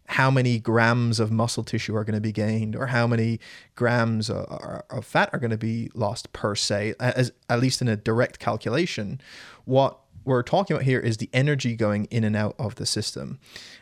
how 0.08 0.30
many 0.30 0.60
grams 0.60 1.20
of 1.20 1.32
muscle 1.32 1.64
tissue 1.64 1.96
are 1.96 2.04
going 2.04 2.16
to 2.16 2.22
be 2.22 2.32
gained 2.32 2.76
or 2.76 2.88
how 2.88 3.08
many 3.08 3.40
grams 3.74 4.30
of, 4.30 4.84
fat 5.04 5.30
are 5.34 5.40
going 5.40 5.52
to 5.52 5.58
be 5.58 5.90
lost 5.96 6.32
per 6.32 6.56
se, 6.56 6.94
as, 7.00 7.32
at 7.50 7.60
least 7.60 7.82
in 7.82 7.88
a 7.88 7.96
direct 7.96 8.38
calculation. 8.38 9.20
What 9.66 9.98
we're 10.24 10.44
talking 10.44 10.76
about 10.76 10.86
here 10.86 11.00
is 11.00 11.18
the 11.18 11.30
energy 11.34 11.76
going 11.76 12.06
in 12.06 12.24
and 12.24 12.36
out 12.36 12.56
of 12.60 12.76
the 12.76 12.86
system. 12.86 13.40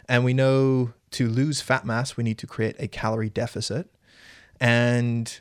And 0.07 0.23
we 0.23 0.33
know 0.33 0.93
to 1.13 1.27
lose 1.27 1.61
fat 1.61 1.85
mass, 1.85 2.17
we 2.17 2.23
need 2.23 2.37
to 2.39 2.47
create 2.47 2.75
a 2.79 2.87
calorie 2.87 3.29
deficit. 3.29 3.89
And 4.59 5.39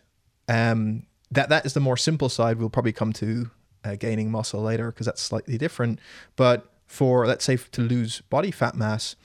um, 0.48 1.06
that, 1.30 1.48
that 1.48 1.66
is 1.66 1.74
the 1.74 1.80
more 1.80 1.96
simple 1.96 2.28
side. 2.28 2.58
We'll 2.58 2.70
probably 2.70 2.92
come 2.92 3.12
to 3.14 3.50
uh, 3.84 3.96
gaining 3.96 4.30
muscle 4.30 4.62
later 4.62 4.90
because 4.90 5.06
that's 5.06 5.22
slightly 5.22 5.58
different. 5.58 5.98
But 6.36 6.70
for, 6.86 7.26
let's 7.26 7.44
say, 7.44 7.56
to 7.56 7.80
lose 7.80 8.20
body 8.22 8.50
fat 8.50 8.74
mass, 8.74 9.16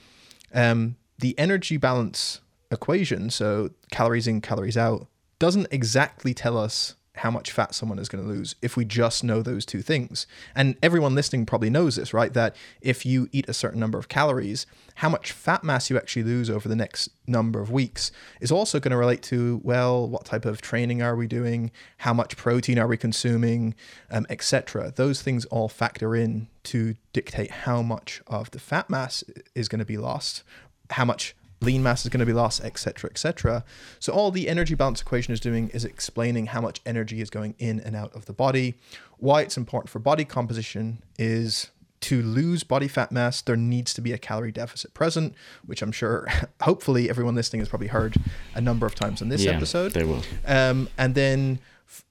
um, 0.54 0.96
the 1.20 1.38
energy 1.38 1.78
balance 1.78 2.42
equation, 2.72 3.30
so 3.30 3.72
calories 3.92 4.28
in, 4.28 4.42
calories 4.42 4.78
out, 4.78 5.08
doesn't 5.40 5.68
exactly 5.72 6.34
tell 6.34 6.58
us 6.58 6.96
how 7.20 7.32
much 7.32 7.52
fat 7.52 7.74
someone 7.74 8.00
is 8.00 8.10
going 8.10 8.24
to 8.24 8.30
lose 8.30 8.56
if 8.62 8.78
we 8.78 8.86
just 8.86 9.24
know 9.24 9.42
those 9.42 9.66
two 9.66 9.82
things. 9.82 10.28
And 10.56 10.76
everyone 10.82 11.16
listening 11.16 11.46
probably 11.46 11.70
knows 11.70 11.96
this, 11.96 12.14
right? 12.14 12.34
That 12.34 12.56
if 12.82 13.06
you 13.06 13.30
eat 13.32 13.50
a 13.50 13.54
certain 13.54 13.80
number 13.80 13.98
of 13.98 14.08
calories, 14.08 14.66
how 14.96 15.10
much 15.10 15.32
fat 15.32 15.64
mass 15.64 15.90
you 15.90 15.98
actually 15.98 16.24
lose 16.24 16.50
over 16.50 16.68
the 16.68 16.76
next 16.76 17.10
number 17.28 17.60
of 17.62 17.72
weeks 17.72 18.12
is 18.42 18.52
also 18.52 18.80
going 18.80 18.92
to 18.92 18.98
relate 18.98 19.22
to, 19.24 19.62
well, 19.64 20.08
what 20.08 20.26
type 20.26 20.46
of 20.46 20.62
training 20.62 21.02
are 21.02 21.16
we 21.16 21.28
doing? 21.28 21.72
How 21.98 22.14
much 22.14 22.38
protein 22.38 22.80
are 22.80 22.88
we 22.88 22.98
consuming? 22.98 23.76
Um, 24.10 24.26
Etc. 24.30 24.92
Those 24.96 25.22
things 25.22 25.46
all 25.46 25.70
factor 25.70 26.16
in 26.16 26.48
to 26.64 26.96
dictate 27.14 27.52
how 27.52 27.82
much 27.82 28.22
of 28.28 28.52
the 28.52 28.60
fat 28.60 28.90
mass 28.90 29.24
is 29.56 29.68
going 29.68 29.80
to 29.80 29.86
be 29.86 29.98
lost, 29.98 30.44
how 30.92 31.06
much 31.06 31.36
lean 31.62 31.82
mass 31.84 32.04
is 32.06 32.10
going 32.10 32.20
to 32.20 32.26
be 32.26 32.34
lost, 32.34 32.64
etc., 32.64 33.10
etc. 33.10 33.64
So 34.00 34.14
all 34.14 34.32
the 34.32 34.48
energy 34.48 34.76
balance 34.76 35.02
equation 35.02 35.34
is 35.34 35.40
doing 35.40 35.70
is 35.70 35.84
explaining 35.86 36.48
how 36.48 36.62
much 36.62 36.82
energy 36.86 37.22
is 37.22 37.30
going 37.30 37.56
in 37.58 37.80
and 37.80 37.96
out 37.96 38.14
of 38.16 38.26
the 38.26 38.34
body. 38.34 38.76
Why 39.18 39.42
it's 39.42 39.58
important 39.58 39.90
for 39.90 40.00
body 40.00 40.24
composition 40.26 41.02
is 41.18 41.72
to 42.00 42.22
lose 42.22 42.64
body 42.64 42.88
fat 42.88 43.12
mass, 43.12 43.42
there 43.42 43.56
needs 43.56 43.92
to 43.96 44.02
be 44.02 44.14
a 44.14 44.20
calorie 44.20 44.52
deficit 44.52 44.94
present, 44.94 45.34
which 45.66 45.82
I'm 45.82 45.92
sure, 45.92 46.28
hopefully, 46.62 47.10
everyone 47.10 47.34
listening 47.34 47.60
has 47.62 47.70
probably 47.70 47.88
heard 47.88 48.16
a 48.54 48.62
number 48.62 48.86
of 48.86 48.94
times 48.94 49.20
in 49.22 49.30
this 49.30 49.44
Yeah, 49.44 49.54
episode. 49.54 49.94
they 49.94 50.04
will. 50.04 50.22
Um, 50.46 50.90
and 51.00 51.16
then 51.16 51.60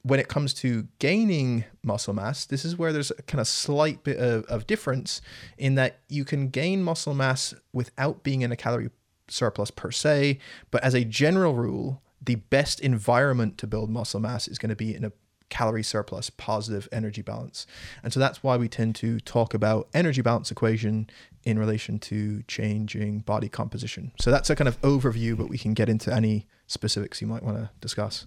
when 0.01 0.19
it 0.19 0.27
comes 0.27 0.53
to 0.55 0.87
gaining 0.99 1.63
muscle 1.83 2.13
mass, 2.13 2.45
this 2.45 2.65
is 2.65 2.77
where 2.77 2.91
there's 2.91 3.11
a 3.11 3.21
kind 3.23 3.39
of 3.39 3.47
slight 3.47 4.03
bit 4.03 4.17
of, 4.17 4.43
of 4.45 4.67
difference 4.67 5.21
in 5.57 5.75
that 5.75 5.99
you 6.09 6.25
can 6.25 6.49
gain 6.49 6.83
muscle 6.83 7.13
mass 7.13 7.53
without 7.71 8.23
being 8.23 8.41
in 8.41 8.51
a 8.51 8.55
calorie 8.57 8.89
surplus 9.27 9.71
per 9.71 9.91
se. 9.91 10.39
But 10.71 10.83
as 10.83 10.93
a 10.93 11.03
general 11.03 11.53
rule, 11.53 12.01
the 12.21 12.35
best 12.35 12.79
environment 12.79 13.57
to 13.59 13.67
build 13.67 13.89
muscle 13.89 14.19
mass 14.19 14.47
is 14.47 14.57
going 14.57 14.69
to 14.69 14.75
be 14.75 14.95
in 14.95 15.05
a 15.05 15.11
calorie 15.49 15.83
surplus 15.83 16.29
positive 16.29 16.89
energy 16.91 17.21
balance 17.21 17.65
and 18.03 18.11
so 18.11 18.19
that's 18.19 18.43
why 18.43 18.57
we 18.57 18.67
tend 18.67 18.93
to 18.93 19.17
talk 19.21 19.53
about 19.53 19.87
energy 19.93 20.21
balance 20.21 20.51
equation 20.51 21.09
in 21.45 21.57
relation 21.57 21.97
to 21.97 22.43
changing 22.49 23.19
body 23.19 23.47
composition 23.47 24.11
so 24.19 24.29
that's 24.29 24.49
a 24.49 24.57
kind 24.57 24.67
of 24.67 24.79
overview 24.81 25.37
but 25.37 25.47
we 25.47 25.57
can 25.57 25.73
get 25.73 25.87
into 25.87 26.13
any 26.13 26.45
specifics 26.67 27.21
you 27.21 27.27
might 27.27 27.43
want 27.43 27.55
to 27.55 27.69
discuss 27.79 28.25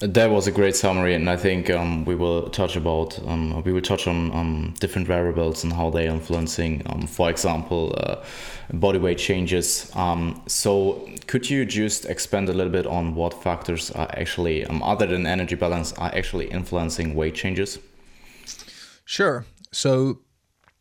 That 0.00 0.30
was 0.30 0.46
a 0.46 0.52
great 0.52 0.76
summary, 0.76 1.14
and 1.14 1.30
I 1.30 1.36
think 1.36 1.70
um, 1.70 2.04
we 2.04 2.14
will 2.14 2.50
touch 2.50 2.76
about 2.76 3.18
um, 3.26 3.62
we 3.62 3.72
will 3.72 3.80
touch 3.80 4.06
on 4.06 4.30
um, 4.32 4.74
different 4.78 5.06
variables 5.06 5.64
and 5.64 5.72
how 5.72 5.88
they 5.88 6.06
are 6.06 6.10
influencing, 6.10 6.82
um, 6.86 7.06
for 7.06 7.30
example, 7.30 7.94
uh, 7.96 8.22
body 8.74 8.98
weight 8.98 9.16
changes. 9.16 9.90
Um, 9.94 10.42
so, 10.46 11.08
could 11.26 11.48
you 11.48 11.64
just 11.64 12.04
expand 12.04 12.50
a 12.50 12.52
little 12.52 12.72
bit 12.72 12.86
on 12.86 13.14
what 13.14 13.42
factors 13.42 13.90
are 13.92 14.10
actually, 14.12 14.66
um, 14.66 14.82
other 14.82 15.06
than 15.06 15.26
energy 15.26 15.54
balance, 15.54 15.94
are 15.94 16.14
actually 16.14 16.50
influencing 16.50 17.14
weight 17.14 17.34
changes? 17.34 17.78
Sure. 19.06 19.46
So 19.72 20.18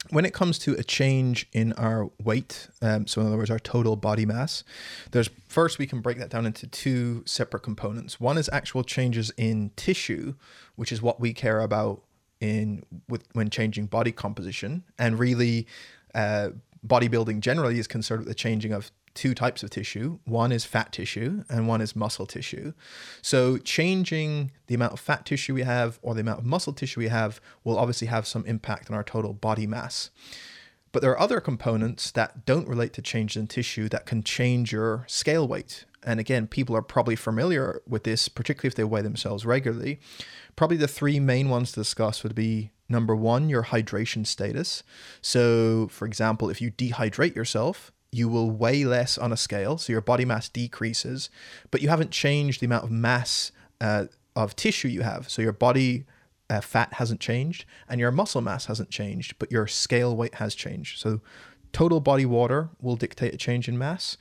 when 0.09 0.25
it 0.25 0.33
comes 0.33 0.59
to 0.59 0.73
a 0.75 0.83
change 0.83 1.47
in 1.51 1.73
our 1.73 2.09
weight, 2.23 2.67
um, 2.81 3.07
so 3.07 3.21
in 3.21 3.27
other 3.27 3.37
words, 3.37 3.49
our 3.49 3.59
total 3.59 3.95
body 3.95 4.25
mass, 4.25 4.63
there's 5.11 5.29
first 5.47 5.79
we 5.79 5.87
can 5.87 6.01
break 6.01 6.17
that 6.19 6.29
down 6.29 6.45
into 6.45 6.67
two 6.67 7.23
separate 7.25 7.61
components. 7.61 8.19
One 8.19 8.37
is 8.37 8.49
actual 8.53 8.83
changes 8.83 9.31
in 9.37 9.71
tissue, 9.75 10.35
which 10.75 10.91
is 10.91 11.01
what 11.01 11.19
we 11.19 11.33
care 11.33 11.59
about 11.59 12.03
in 12.39 12.83
with 13.09 13.23
when 13.33 13.49
changing 13.49 13.87
body 13.87 14.11
composition, 14.11 14.83
and 14.99 15.17
really, 15.17 15.67
uh, 16.13 16.49
bodybuilding 16.85 17.39
generally 17.39 17.79
is 17.79 17.87
concerned 17.87 18.19
with 18.19 18.27
the 18.27 18.35
changing 18.35 18.71
of 18.71 18.91
two 19.15 19.33
types 19.33 19.63
of 19.63 19.71
tissue. 19.71 20.19
One 20.25 20.51
is 20.51 20.65
fat 20.65 20.91
tissue 20.91 21.43
and 21.49 21.67
one 21.67 21.81
is 21.81 21.95
muscle 21.95 22.25
tissue. 22.25 22.73
So 23.21 23.57
changing 23.57 24.51
the 24.67 24.75
amount 24.75 24.93
of 24.93 24.99
fat 24.99 25.25
tissue 25.25 25.53
we 25.55 25.63
have 25.63 25.97
or 26.01 26.13
the 26.13 26.21
amount 26.21 26.39
of 26.39 26.45
muscle 26.45 26.73
tissue 26.73 26.99
we 26.99 27.07
have 27.07 27.41
will 27.63 27.79
obviously 27.79 28.07
have 28.07 28.27
some 28.27 28.45
impact 28.45 28.91
on 28.91 28.95
our 28.95 29.03
total 29.03 29.33
body 29.33 29.65
mass. 29.65 30.11
But 30.91 31.01
there 31.01 31.11
are 31.11 31.19
other 31.19 31.41
components 31.41 32.11
that 32.11 32.45
don't 32.45 32.67
relate 32.67 32.93
to 32.93 33.01
changes 33.01 33.37
in 33.37 33.47
tissue 33.47 33.89
that 33.89 34.05
can 34.05 34.23
change 34.23 34.71
your 34.71 35.05
scale 35.07 35.47
weight. 35.47 35.85
And 36.03 36.19
again, 36.19 36.47
people 36.47 36.75
are 36.75 36.81
probably 36.81 37.15
familiar 37.15 37.81
with 37.87 38.03
this, 38.03 38.29
particularly 38.29 38.67
if 38.67 38.75
they 38.75 38.83
weigh 38.83 39.01
themselves 39.01 39.45
regularly. 39.45 39.99
Probably 40.55 40.77
the 40.77 40.87
three 40.87 41.19
main 41.19 41.49
ones 41.49 41.71
to 41.71 41.81
discuss 41.81 42.23
would 42.23 42.35
be 42.35 42.71
number 42.87 43.15
one, 43.15 43.49
your 43.49 43.63
hydration 43.63 44.25
status. 44.25 44.83
So, 45.19 45.87
for 45.89 46.05
example, 46.05 46.49
if 46.49 46.61
you 46.61 46.71
dehydrate 46.71 47.35
yourself, 47.35 47.91
you 48.15 48.29
will 48.29 48.49
weigh 48.49 48.85
less 48.85 49.17
on 49.17 49.33
a 49.33 49.37
scale, 49.37 49.77
so 49.77 49.91
your 49.91 50.01
body 50.01 50.23
mass 50.23 50.47
decreases, 50.47 51.29
but 51.69 51.81
you 51.81 51.89
haven't 51.89 52.11
changed 52.11 52.61
the 52.61 52.65
amount 52.65 52.85
of 52.85 52.91
mass 52.91 53.51
uh, 53.81 54.05
of 54.37 54.55
tissue 54.55 54.87
you 54.87 55.01
have. 55.01 55.29
So 55.29 55.41
your 55.41 55.51
body 55.51 56.05
uh, 56.49 56.61
fat 56.61 56.93
hasn't 56.93 57.19
changed 57.19 57.65
and 57.89 57.99
your 57.99 58.11
muscle 58.11 58.39
mass 58.39 58.67
hasn't 58.67 58.89
changed, 58.89 59.37
but 59.37 59.51
your 59.51 59.67
scale 59.67 60.15
weight 60.15 60.35
has 60.35 60.55
changed. 60.55 60.99
So 60.99 61.19
total 61.73 61.99
body 61.99 62.25
water 62.25 62.69
will 62.79 62.95
dictate 62.95 63.33
a 63.33 63.37
change 63.37 63.67
in 63.67 63.77
mass. 63.77 64.15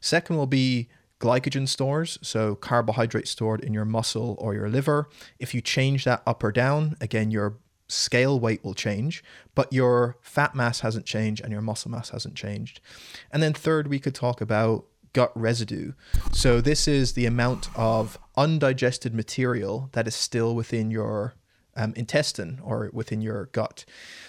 Second 0.00 0.36
will 0.36 0.46
be 0.48 0.88
glycogen 1.20 1.68
stores, 1.68 2.18
so 2.22 2.56
carbohydrates 2.56 3.30
stored 3.30 3.60
in 3.62 3.72
your 3.72 3.84
muscle 3.84 4.34
or 4.40 4.54
your 4.54 4.68
liver. 4.68 5.08
If 5.38 5.54
you 5.54 5.60
change 5.60 6.04
that 6.04 6.22
up 6.26 6.42
or 6.42 6.50
down, 6.50 6.96
again, 7.00 7.30
your 7.30 7.58
scale 7.88 8.38
weight 8.38 8.62
will 8.62 8.74
change, 8.74 9.24
but 9.54 9.72
your 9.72 10.16
fat 10.20 10.54
mass 10.54 10.80
hasn't 10.80 11.06
changed 11.06 11.42
and 11.42 11.52
your 11.52 11.62
muscle 11.62 11.90
mass 11.90 12.10
hasn't 12.10 12.34
changed. 12.34 12.80
And 13.32 13.42
then 13.42 13.52
third, 13.54 13.88
we 13.88 13.98
could 13.98 14.14
talk 14.14 14.40
about 14.40 14.84
gut 15.12 15.32
residue. 15.34 15.92
So 16.32 16.60
this 16.60 16.86
is 16.86 17.14
the 17.14 17.26
amount 17.26 17.68
of 17.74 18.18
undigested 18.36 19.14
material 19.14 19.88
that 19.92 20.06
is 20.06 20.14
still 20.14 20.54
within 20.54 20.90
your 20.90 21.34
um, 21.76 21.94
intestine 21.96 22.60
or 22.62 22.90
within 22.92 23.22
your 23.22 23.46
gut. 23.46 23.84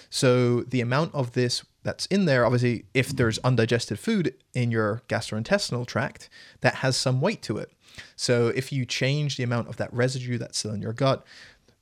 So 0.10 0.62
the 0.62 0.82
amount 0.82 1.14
of 1.14 1.34
this 1.34 1.64
that's 1.84 2.06
in 2.08 2.26
there, 2.26 2.46
obviously, 2.46 2.86
if 2.94 3.10
there's 3.10 3.40
undigested 3.40 4.00
food 4.00 4.36
in 4.54 4.72
your 4.72 5.02
gastrointestinal 5.08 5.86
tract, 5.86 6.30
that 6.62 6.76
has 6.76 6.98
some 6.98 7.22
weight 7.22 7.42
to 7.44 7.58
it. 7.58 7.72
So 8.16 8.48
if 8.48 8.72
you 8.72 8.86
change 8.86 9.38
the 9.38 9.44
amount 9.44 9.68
of 9.68 9.78
that 9.78 9.94
residue 9.94 10.38
that's 10.38 10.60
still 10.60 10.74
in 10.74 10.82
your 10.82 10.94
gut, 10.94 11.26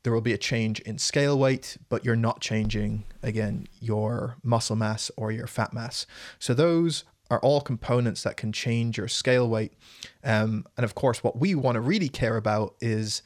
there 0.07 0.13
will 0.13 0.21
be 0.21 0.31
a 0.31 0.37
change 0.37 0.79
in 0.79 0.97
scale 0.97 1.37
weight, 1.37 1.75
but 1.89 2.05
you're 2.05 2.15
not 2.15 2.39
changing, 2.39 3.03
again, 3.21 3.67
your 3.81 4.37
muscle 4.41 4.77
mass 4.77 5.11
or 5.17 5.33
your 5.33 5.47
fat 5.47 5.73
mass. 5.73 6.05
So 6.39 6.53
those 6.53 7.03
are 7.29 7.41
all 7.41 7.59
components 7.59 8.23
that 8.23 8.37
can 8.37 8.53
change 8.53 8.97
your 8.97 9.09
scale 9.09 9.49
weight. 9.49 9.73
Um, 10.23 10.65
and 10.77 10.85
of 10.85 10.95
course, 10.95 11.25
what 11.25 11.37
we 11.37 11.55
want 11.55 11.75
to 11.75 11.81
really 11.81 12.07
care 12.07 12.37
about 12.37 12.75
is 12.79 13.21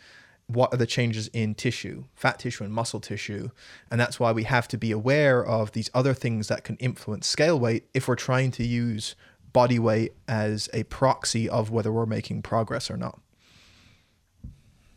what 0.47 0.73
are 0.73 0.77
the 0.77 0.87
changes 0.87 1.27
in 1.33 1.53
tissue, 1.53 2.05
fat 2.15 2.39
tissue 2.39 2.63
and 2.63 2.73
muscle 2.73 2.99
tissue. 2.99 3.51
And 3.91 4.01
that's 4.01 4.19
why 4.19 4.31
we 4.31 4.45
have 4.45 4.67
to 4.69 4.77
be 4.79 4.91
aware 4.91 5.45
of 5.45 5.73
these 5.73 5.91
other 5.93 6.15
things 6.15 6.47
that 6.47 6.63
can 6.63 6.77
influence 6.77 7.27
scale 7.27 7.59
weight 7.59 7.89
if 7.93 8.07
we're 8.07 8.15
trying 8.15 8.49
to 8.53 8.65
use 8.65 9.15
body 9.53 9.77
weight 9.77 10.13
as 10.27 10.67
a 10.73 10.81
proxy 10.85 11.47
of 11.47 11.69
whether 11.69 11.91
we're 11.91 12.07
making 12.07 12.41
progress 12.41 12.89
or 12.89 12.97
not. 12.97 13.21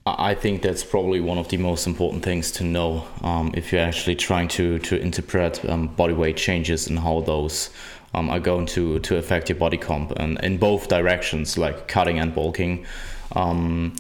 I 0.06 0.34
think 0.34 0.60
that's 0.60 0.84
probably 0.84 1.20
one 1.20 1.38
of 1.38 1.48
the 1.48 1.56
most 1.56 1.86
important 1.86 2.22
things 2.22 2.50
to 2.52 2.64
know 2.64 3.06
um, 3.22 3.52
if 3.54 3.72
you're 3.72 3.80
actually 3.80 4.16
trying 4.16 4.48
to 4.48 4.78
to 4.80 5.00
interpret 5.00 5.64
um, 5.64 5.88
body 5.88 6.12
weight 6.12 6.36
changes 6.36 6.86
and 6.88 6.98
how 6.98 7.22
those 7.22 7.70
um, 8.12 8.28
are 8.28 8.40
going 8.40 8.66
to 8.66 8.98
to 8.98 9.16
affect 9.16 9.48
your 9.48 9.58
body 9.58 9.78
comp 9.78 10.12
and 10.12 10.38
in 10.44 10.58
both 10.58 10.88
directions, 10.88 11.56
like 11.56 11.88
cutting 11.88 12.18
and 12.18 12.34
bulking. 12.34 12.84
Um, 13.32 13.94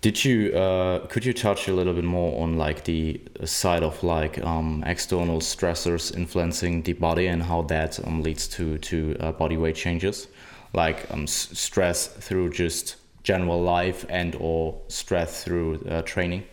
did 0.00 0.24
you 0.24 0.52
uh, 0.52 1.06
could 1.06 1.24
you 1.24 1.32
touch 1.32 1.68
a 1.68 1.72
little 1.72 1.94
bit 1.94 2.04
more 2.04 2.42
on 2.42 2.58
like 2.58 2.82
the 2.82 3.20
side 3.44 3.84
of 3.84 4.02
like 4.02 4.42
um, 4.44 4.82
external 4.84 5.38
stressors 5.38 6.14
influencing 6.16 6.82
the 6.82 6.94
body 6.94 7.28
and 7.28 7.44
how 7.44 7.62
that 7.62 8.04
um, 8.04 8.20
leads 8.20 8.48
to 8.48 8.78
to 8.78 9.16
uh, 9.20 9.30
body 9.30 9.56
weight 9.56 9.76
changes, 9.76 10.26
like 10.72 11.06
stress 11.26 12.08
through 12.08 12.50
just 12.50 12.96
general 13.26 13.60
life 13.60 14.06
and 14.08 14.36
or 14.38 14.80
stress 14.86 15.42
through 15.42 15.84
uh, 15.90 16.00
training? 16.02 16.44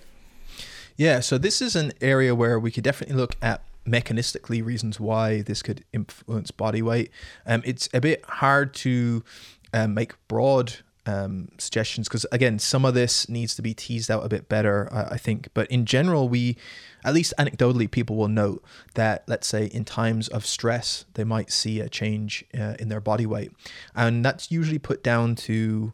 Yeah, 0.98 1.20
so 1.20 1.38
this 1.38 1.62
is 1.62 1.76
an 1.76 1.94
area 2.02 2.34
where 2.34 2.60
we 2.60 2.72
could 2.72 2.84
definitely 2.84 3.16
look 3.16 3.36
at 3.42 3.64
mechanistically 3.88 4.66
reasons 4.66 5.00
why 5.00 5.44
this 5.44 5.62
could 5.62 5.86
influence 5.94 6.50
body 6.52 6.82
weight. 6.82 7.12
Um, 7.46 7.62
it's 7.64 7.90
a 7.94 8.02
bit 8.02 8.26
hard 8.26 8.74
to 8.76 9.24
um, 9.72 9.94
make 9.94 10.14
broad 10.28 10.78
um, 11.06 11.50
suggestions 11.58 12.08
because 12.08 12.26
again, 12.32 12.58
some 12.60 12.86
of 12.86 12.94
this 12.94 13.30
needs 13.30 13.56
to 13.56 13.62
be 13.62 13.74
teased 13.74 14.10
out 14.10 14.26
a 14.26 14.30
bit 14.30 14.50
better, 14.50 14.88
I, 14.92 15.16
I 15.16 15.18
think. 15.18 15.50
But 15.54 15.70
in 15.70 15.86
general, 15.86 16.28
we, 16.28 16.58
at 17.04 17.14
least 17.14 17.34
anecdotally, 17.38 17.92
people 17.92 18.16
will 18.16 18.30
note 18.30 18.64
that 18.96 19.24
let's 19.28 19.48
say 19.48 19.66
in 19.66 19.86
times 19.86 20.28
of 20.28 20.46
stress, 20.46 21.06
they 21.14 21.24
might 21.24 21.52
see 21.52 21.80
a 21.80 21.90
change 21.90 22.46
uh, 22.58 22.76
in 22.80 22.90
their 22.90 23.02
body 23.02 23.26
weight, 23.26 23.52
and 23.96 24.26
that's 24.26 24.50
usually 24.52 24.80
put 24.80 25.04
down 25.04 25.36
to 25.36 25.94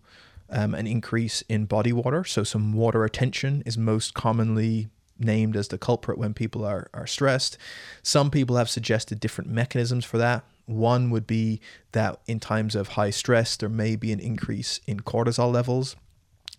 um, 0.51 0.73
an 0.73 0.87
increase 0.87 1.41
in 1.43 1.65
body 1.65 1.93
water. 1.93 2.23
So 2.23 2.43
some 2.43 2.73
water 2.73 2.99
retention 2.99 3.63
is 3.65 3.77
most 3.77 4.13
commonly 4.13 4.89
named 5.19 5.55
as 5.55 5.67
the 5.67 5.77
culprit 5.77 6.17
when 6.17 6.33
people 6.33 6.63
are, 6.65 6.89
are 6.93 7.07
stressed. 7.07 7.57
Some 8.01 8.31
people 8.31 8.55
have 8.55 8.69
suggested 8.69 9.19
different 9.19 9.49
mechanisms 9.49 10.05
for 10.05 10.17
that. 10.17 10.45
One 10.65 11.09
would 11.09 11.27
be 11.27 11.59
that 11.91 12.19
in 12.27 12.39
times 12.39 12.75
of 12.75 12.89
high 12.89 13.09
stress, 13.09 13.57
there 13.57 13.69
may 13.69 13.95
be 13.95 14.11
an 14.11 14.19
increase 14.19 14.79
in 14.85 15.01
cortisol 15.01 15.51
levels. 15.51 15.95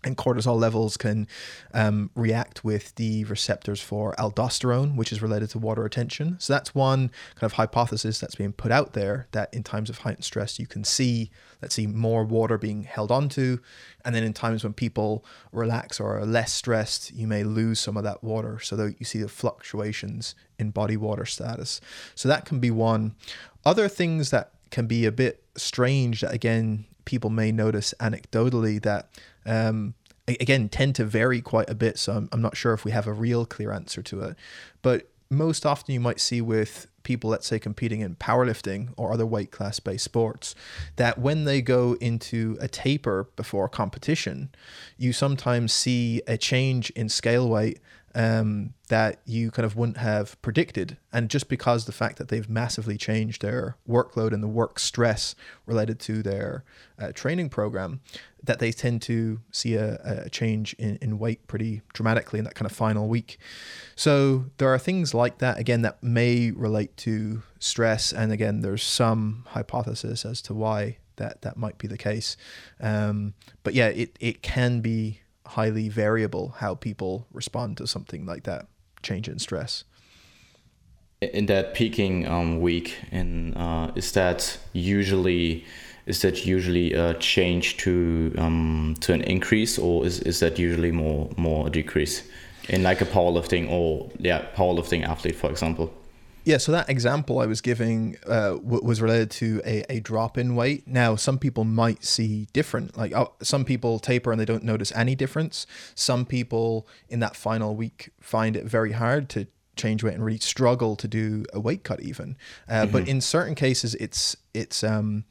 And 0.03 0.17
cortisol 0.17 0.59
levels 0.59 0.97
can 0.97 1.27
um, 1.73 2.09
react 2.15 2.63
with 2.63 2.95
the 2.95 3.23
receptors 3.25 3.79
for 3.79 4.15
aldosterone, 4.17 4.95
which 4.95 5.11
is 5.11 5.21
related 5.21 5.49
to 5.51 5.59
water 5.59 5.83
retention. 5.83 6.37
So 6.39 6.53
that's 6.53 6.73
one 6.73 7.11
kind 7.35 7.43
of 7.43 7.53
hypothesis 7.53 8.19
that's 8.19 8.35
being 8.35 8.53
put 8.53 8.71
out 8.71 8.93
there 8.93 9.27
that 9.31 9.53
in 9.53 9.63
times 9.63 9.89
of 9.89 9.99
heightened 9.99 10.25
stress, 10.25 10.57
you 10.57 10.65
can 10.65 10.83
see, 10.83 11.29
let's 11.61 11.75
see, 11.75 11.85
more 11.85 12.23
water 12.23 12.57
being 12.57 12.83
held 12.83 13.11
onto. 13.11 13.59
And 14.03 14.15
then 14.15 14.23
in 14.23 14.33
times 14.33 14.63
when 14.63 14.73
people 14.73 15.23
relax 15.51 15.99
or 15.99 16.17
are 16.17 16.25
less 16.25 16.51
stressed, 16.51 17.11
you 17.13 17.27
may 17.27 17.43
lose 17.43 17.79
some 17.79 17.95
of 17.95 18.03
that 18.03 18.23
water. 18.23 18.59
So 18.59 18.75
that 18.77 18.95
you 18.99 19.05
see 19.05 19.19
the 19.19 19.29
fluctuations 19.29 20.33
in 20.57 20.71
body 20.71 20.97
water 20.97 21.25
status. 21.25 21.79
So 22.15 22.27
that 22.27 22.45
can 22.45 22.59
be 22.59 22.71
one. 22.71 23.15
Other 23.65 23.87
things 23.87 24.31
that 24.31 24.51
can 24.71 24.87
be 24.87 25.05
a 25.05 25.11
bit 25.11 25.43
strange 25.55 26.21
that 26.21 26.33
again 26.33 26.85
people 27.11 27.29
may 27.29 27.51
notice 27.51 27.93
anecdotally 27.99 28.81
that 28.81 29.09
um, 29.45 29.93
again 30.27 30.69
tend 30.69 30.95
to 30.95 31.03
vary 31.03 31.41
quite 31.41 31.69
a 31.69 31.75
bit. 31.75 31.99
So 31.99 32.13
I'm, 32.13 32.29
I'm 32.31 32.41
not 32.41 32.55
sure 32.55 32.73
if 32.73 32.85
we 32.85 32.91
have 32.91 33.05
a 33.05 33.11
real 33.11 33.45
clear 33.45 33.73
answer 33.73 34.01
to 34.01 34.21
it. 34.21 34.37
But 34.81 35.09
most 35.29 35.65
often 35.65 35.93
you 35.93 35.99
might 35.99 36.21
see 36.21 36.39
with 36.39 36.87
people, 37.03 37.29
let's 37.29 37.47
say, 37.47 37.59
competing 37.59 37.99
in 37.99 38.15
powerlifting 38.15 38.93
or 38.95 39.11
other 39.11 39.25
weight 39.25 39.51
class 39.51 39.81
based 39.81 40.05
sports, 40.05 40.55
that 40.95 41.17
when 41.17 41.43
they 41.43 41.61
go 41.61 41.97
into 41.99 42.57
a 42.61 42.69
taper 42.69 43.27
before 43.35 43.67
competition, 43.67 44.49
you 44.97 45.11
sometimes 45.11 45.73
see 45.73 46.21
a 46.27 46.37
change 46.37 46.91
in 46.91 47.09
scale 47.09 47.49
weight 47.49 47.79
um, 48.15 48.73
that 48.89 49.19
you 49.25 49.51
kind 49.51 49.65
of 49.65 49.75
wouldn't 49.75 49.97
have 49.97 50.41
predicted. 50.41 50.97
And 51.13 51.29
just 51.29 51.47
because 51.47 51.85
the 51.85 51.91
fact 51.91 52.17
that 52.17 52.27
they've 52.27 52.49
massively 52.49 52.97
changed 52.97 53.41
their 53.41 53.77
workload 53.87 54.33
and 54.33 54.43
the 54.43 54.47
work 54.47 54.79
stress 54.79 55.35
related 55.65 55.99
to 56.01 56.21
their 56.21 56.63
uh, 56.99 57.11
training 57.13 57.49
program, 57.49 58.01
that 58.43 58.59
they 58.59 58.71
tend 58.71 59.01
to 59.03 59.39
see 59.51 59.75
a, 59.75 60.23
a 60.25 60.29
change 60.29 60.73
in, 60.73 60.97
in 61.01 61.19
weight 61.19 61.47
pretty 61.47 61.81
dramatically 61.93 62.39
in 62.39 62.45
that 62.45 62.55
kind 62.55 62.69
of 62.69 62.75
final 62.75 63.07
week. 63.07 63.37
So 63.95 64.45
there 64.57 64.73
are 64.73 64.79
things 64.79 65.13
like 65.13 65.37
that, 65.37 65.57
again, 65.57 65.81
that 65.83 66.01
may 66.03 66.51
relate 66.51 66.97
to 66.97 67.43
stress. 67.59 68.11
And 68.11 68.31
again, 68.31 68.61
there's 68.61 68.83
some 68.83 69.45
hypothesis 69.49 70.25
as 70.25 70.41
to 70.43 70.53
why 70.53 70.97
that, 71.17 71.43
that 71.43 71.55
might 71.55 71.77
be 71.77 71.87
the 71.87 71.97
case. 71.97 72.35
Um, 72.79 73.35
but 73.63 73.73
yeah, 73.73 73.87
it, 73.87 74.17
it 74.19 74.41
can 74.41 74.81
be 74.81 75.20
highly 75.51 75.89
variable 75.89 76.55
how 76.57 76.75
people 76.75 77.27
respond 77.33 77.77
to 77.77 77.85
something 77.85 78.25
like 78.25 78.43
that 78.43 78.67
change 79.03 79.27
in 79.27 79.37
stress. 79.37 79.83
In 81.21 81.45
that 81.47 81.73
peaking 81.73 82.27
um, 82.27 82.61
week 82.61 82.97
in 83.11 83.53
uh, 83.55 83.91
is 83.95 84.11
that 84.13 84.57
usually 84.73 85.65
is 86.07 86.21
that 86.23 86.45
usually 86.45 86.93
a 86.93 87.13
change 87.15 87.77
to 87.77 88.33
um, 88.37 88.95
to 89.01 89.13
an 89.13 89.21
increase 89.21 89.77
or 89.77 90.05
is, 90.05 90.19
is 90.21 90.39
that 90.39 90.57
usually 90.57 90.91
more 90.91 91.29
more 91.37 91.67
a 91.67 91.69
decrease? 91.69 92.23
In 92.69 92.83
like 92.83 93.01
a 93.01 93.05
powerlifting 93.05 93.69
or 93.69 94.09
yeah 94.17 94.45
powerlifting 94.55 95.03
athlete 95.07 95.35
for 95.35 95.49
example 95.49 95.91
yeah, 96.43 96.57
so 96.57 96.71
that 96.71 96.89
example 96.89 97.39
I 97.39 97.45
was 97.45 97.61
giving 97.61 98.17
uh, 98.25 98.51
w- 98.51 98.83
was 98.83 99.01
related 99.01 99.31
to 99.31 99.61
a, 99.65 99.83
a 99.91 99.99
drop 99.99 100.37
in 100.37 100.55
weight. 100.55 100.87
Now, 100.87 101.15
some 101.15 101.37
people 101.37 101.63
might 101.63 102.03
see 102.03 102.47
different. 102.53 102.97
Like 102.97 103.13
uh, 103.13 103.25
some 103.41 103.63
people 103.65 103.99
taper 103.99 104.31
and 104.31 104.39
they 104.39 104.45
don't 104.45 104.63
notice 104.63 104.91
any 104.95 105.15
difference. 105.15 105.67
Some 105.93 106.25
people 106.25 106.87
in 107.09 107.19
that 107.19 107.35
final 107.35 107.75
week 107.75 108.09
find 108.19 108.55
it 108.55 108.65
very 108.65 108.93
hard 108.93 109.29
to 109.29 109.47
change 109.75 110.03
weight 110.03 110.15
and 110.15 110.25
really 110.25 110.39
struggle 110.39 110.95
to 110.95 111.07
do 111.07 111.45
a 111.53 111.59
weight 111.59 111.83
cut 111.83 112.01
even. 112.01 112.37
Uh, 112.67 112.83
mm-hmm. 112.83 112.91
But 112.91 113.07
in 113.07 113.21
certain 113.21 113.55
cases, 113.55 113.95
it's 113.95 114.35
it's 114.53 114.83
um, 114.83 115.25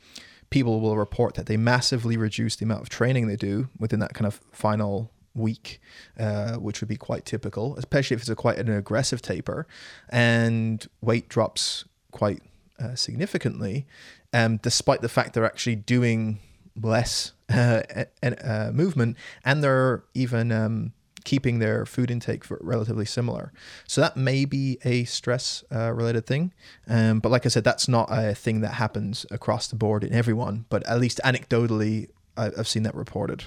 people 0.50 0.80
will 0.80 0.96
report 0.96 1.34
that 1.34 1.46
they 1.46 1.56
massively 1.56 2.16
reduce 2.16 2.56
the 2.56 2.64
amount 2.64 2.82
of 2.82 2.88
training 2.88 3.26
they 3.26 3.36
do 3.36 3.68
within 3.78 4.00
that 4.00 4.14
kind 4.14 4.26
of 4.26 4.40
final 4.52 5.10
week, 5.34 5.80
uh, 6.18 6.56
which 6.56 6.80
would 6.80 6.88
be 6.88 6.96
quite 6.96 7.25
typical, 7.25 7.76
especially 7.76 8.14
if 8.14 8.20
it's 8.20 8.30
a 8.30 8.37
quite 8.37 8.58
an 8.58 8.68
aggressive 8.68 9.22
taper, 9.22 9.66
and 10.08 10.87
weight 11.00 11.28
drops 11.28 11.84
quite 12.10 12.42
uh, 12.78 12.94
significantly, 12.94 13.87
um, 14.32 14.58
despite 14.58 15.00
the 15.00 15.08
fact 15.08 15.34
they're 15.34 15.45
actually 15.45 15.76
doing 15.76 16.38
less 16.80 17.32
uh, 17.52 17.82
uh 18.23 18.71
movement, 18.73 19.16
and 19.45 19.62
they're 19.62 20.04
even 20.14 20.52
um, 20.52 20.93
keeping 21.25 21.58
their 21.58 21.84
food 21.84 22.10
intake 22.10 22.45
relatively 22.49 23.04
similar. 23.04 23.52
So 23.86 24.00
that 24.00 24.16
may 24.16 24.45
be 24.45 24.78
a 24.84 25.04
stress 25.04 25.62
uh, 25.75 25.93
related 25.93 26.26
thing. 26.26 26.52
Um, 26.88 27.21
but 27.21 27.30
like 27.30 27.45
I 27.45 27.49
said, 27.49 27.64
that's 27.64 27.88
not 27.88 28.08
a 28.10 28.34
thing 28.34 28.60
that 28.62 28.75
happens 28.75 29.26
across 29.30 29.69
the 29.69 29.76
board 29.76 30.04
in 30.04 30.12
everyone, 30.12 30.66
but 30.69 30.86
at 30.86 30.99
least 30.99 31.21
anecdotally, 31.25 32.08
I've 32.36 32.69
seen 32.69 32.84
that 32.84 32.95
reported. 32.95 33.45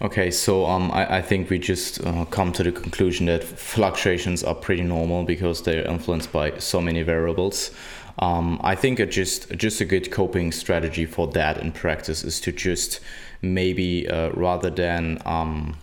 Okay, 0.00 0.30
so 0.30 0.66
um, 0.66 0.90
I, 0.92 1.18
I 1.18 1.22
think 1.22 1.50
we 1.50 1.58
just 1.58 2.04
uh, 2.04 2.24
come 2.26 2.52
to 2.52 2.62
the 2.62 2.72
conclusion 2.72 3.26
that 3.26 3.44
fluctuations 3.44 4.44
are 4.44 4.54
pretty 4.54 4.82
normal 4.82 5.24
because 5.24 5.62
they're 5.62 5.86
influenced 5.86 6.32
by 6.32 6.58
so 6.58 6.80
many 6.80 7.02
variables. 7.02 7.70
Um, 8.18 8.60
I 8.64 8.74
think 8.74 8.98
a 8.98 9.06
just 9.06 9.50
just 9.56 9.80
a 9.80 9.84
good 9.84 10.10
coping 10.10 10.52
strategy 10.52 11.04
for 11.04 11.26
that 11.28 11.58
in 11.58 11.72
practice 11.72 12.24
is 12.24 12.40
to 12.40 12.52
just 12.52 13.00
maybe 13.42 14.08
uh, 14.08 14.30
rather 14.30 14.70
than 14.70 15.20
um, 15.26 15.76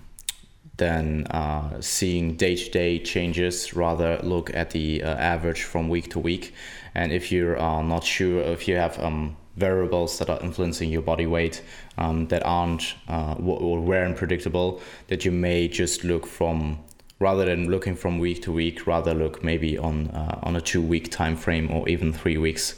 than 0.77 1.27
uh, 1.27 1.79
seeing 1.81 2.35
day 2.35 2.55
to 2.55 2.69
day 2.71 2.99
changes, 2.99 3.75
rather 3.75 4.19
look 4.23 4.53
at 4.55 4.71
the 4.71 5.03
uh, 5.03 5.15
average 5.15 5.63
from 5.63 5.89
week 5.89 6.09
to 6.11 6.19
week. 6.19 6.53
And 6.95 7.11
if 7.11 7.31
you're 7.31 7.59
uh, 7.59 7.81
not 7.83 8.03
sure 8.03 8.41
if 8.41 8.67
you 8.67 8.75
have 8.77 8.99
um, 8.99 9.37
variables 9.55 10.17
that 10.19 10.29
are 10.29 10.39
influencing 10.41 10.89
your 10.89 11.01
body 11.01 11.25
weight 11.25 11.61
um, 11.97 12.27
that 12.27 12.43
aren't 12.45 12.95
uh, 13.07 13.35
or 13.39 13.79
were 13.81 14.03
unpredictable 14.03 14.81
that 15.07 15.25
you 15.25 15.31
may 15.31 15.67
just 15.67 16.03
look 16.03 16.25
from 16.25 16.79
rather 17.19 17.45
than 17.45 17.69
looking 17.69 17.95
from 17.95 18.19
week 18.19 18.41
to 18.41 18.51
week 18.51 18.87
rather 18.87 19.13
look 19.13 19.43
maybe 19.43 19.77
on 19.77 20.09
uh, 20.09 20.39
on 20.43 20.55
a 20.55 20.61
two 20.61 20.81
week 20.81 21.11
time 21.11 21.35
frame 21.35 21.71
or 21.71 21.87
even 21.87 22.11
three 22.11 22.37
weeks. 22.37 22.75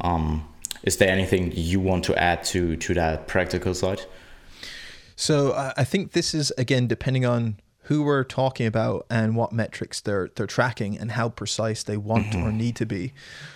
Um, 0.00 0.48
is 0.82 0.96
there 0.98 1.08
anything 1.10 1.52
you 1.54 1.80
want 1.80 2.04
to 2.04 2.16
add 2.16 2.44
to 2.44 2.76
to 2.76 2.94
that 2.94 3.28
practical 3.28 3.74
side? 3.74 4.02
So 5.16 5.52
uh, 5.52 5.72
i 5.76 5.84
think 5.84 6.12
this 6.12 6.34
is 6.34 6.52
again 6.58 6.86
depending 6.86 7.24
on 7.24 7.56
who 7.86 8.02
we're 8.02 8.24
talking 8.24 8.66
about 8.66 9.06
and 9.08 9.36
what 9.36 9.52
metrics 9.52 10.00
they're 10.00 10.28
they're 10.34 10.46
tracking 10.46 10.98
and 10.98 11.12
how 11.12 11.28
precise 11.28 11.84
they 11.84 11.96
want 11.96 12.26
mm-hmm. 12.26 12.46
or 12.46 12.52
need 12.52 12.76
to 12.76 12.86
be. 12.86 13.12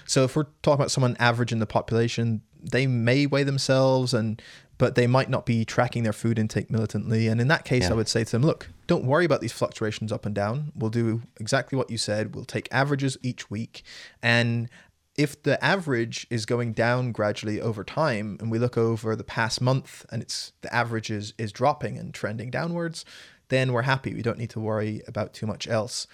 So 0.06 0.24
if 0.24 0.36
we're 0.36 0.46
talking 0.62 0.80
about 0.80 0.90
someone 0.90 1.16
average 1.18 1.52
in 1.52 1.58
the 1.58 1.66
population, 1.66 2.42
they 2.62 2.86
may 2.86 3.26
weigh 3.26 3.42
themselves 3.42 4.14
and 4.14 4.40
but 4.78 4.94
they 4.94 5.06
might 5.06 5.28
not 5.28 5.44
be 5.44 5.64
tracking 5.64 6.04
their 6.04 6.12
food 6.12 6.38
intake 6.38 6.70
militantly. 6.70 7.28
And 7.28 7.38
in 7.38 7.48
that 7.48 7.66
case, 7.66 7.82
yeah. 7.82 7.90
I 7.90 7.92
would 7.92 8.08
say 8.08 8.24
to 8.24 8.32
them, 8.32 8.42
look, 8.42 8.70
don't 8.86 9.04
worry 9.04 9.26
about 9.26 9.42
these 9.42 9.52
fluctuations 9.52 10.10
up 10.10 10.24
and 10.24 10.34
down. 10.34 10.72
We'll 10.74 10.88
do 10.88 11.20
exactly 11.38 11.76
what 11.76 11.90
you 11.90 11.98
said. 11.98 12.34
We'll 12.34 12.46
take 12.46 12.66
averages 12.72 13.18
each 13.22 13.50
week. 13.50 13.82
And 14.22 14.70
if 15.18 15.42
the 15.42 15.62
average 15.62 16.26
is 16.30 16.46
going 16.46 16.72
down 16.72 17.12
gradually 17.12 17.60
over 17.60 17.84
time, 17.84 18.38
and 18.40 18.50
we 18.50 18.58
look 18.58 18.78
over 18.78 19.14
the 19.14 19.24
past 19.24 19.60
month 19.60 20.06
and 20.10 20.22
it's 20.22 20.52
the 20.62 20.74
average 20.74 21.10
is, 21.10 21.34
is 21.36 21.52
dropping 21.52 21.98
and 21.98 22.14
trending 22.14 22.50
downwards, 22.50 23.04
then 23.50 23.72
we're 23.72 23.82
happy. 23.82 24.14
We 24.14 24.22
don't 24.22 24.38
need 24.38 24.50
to 24.50 24.60
worry 24.60 25.02
about 25.06 25.34
too 25.34 25.46
much 25.46 25.68
else. 25.68 26.06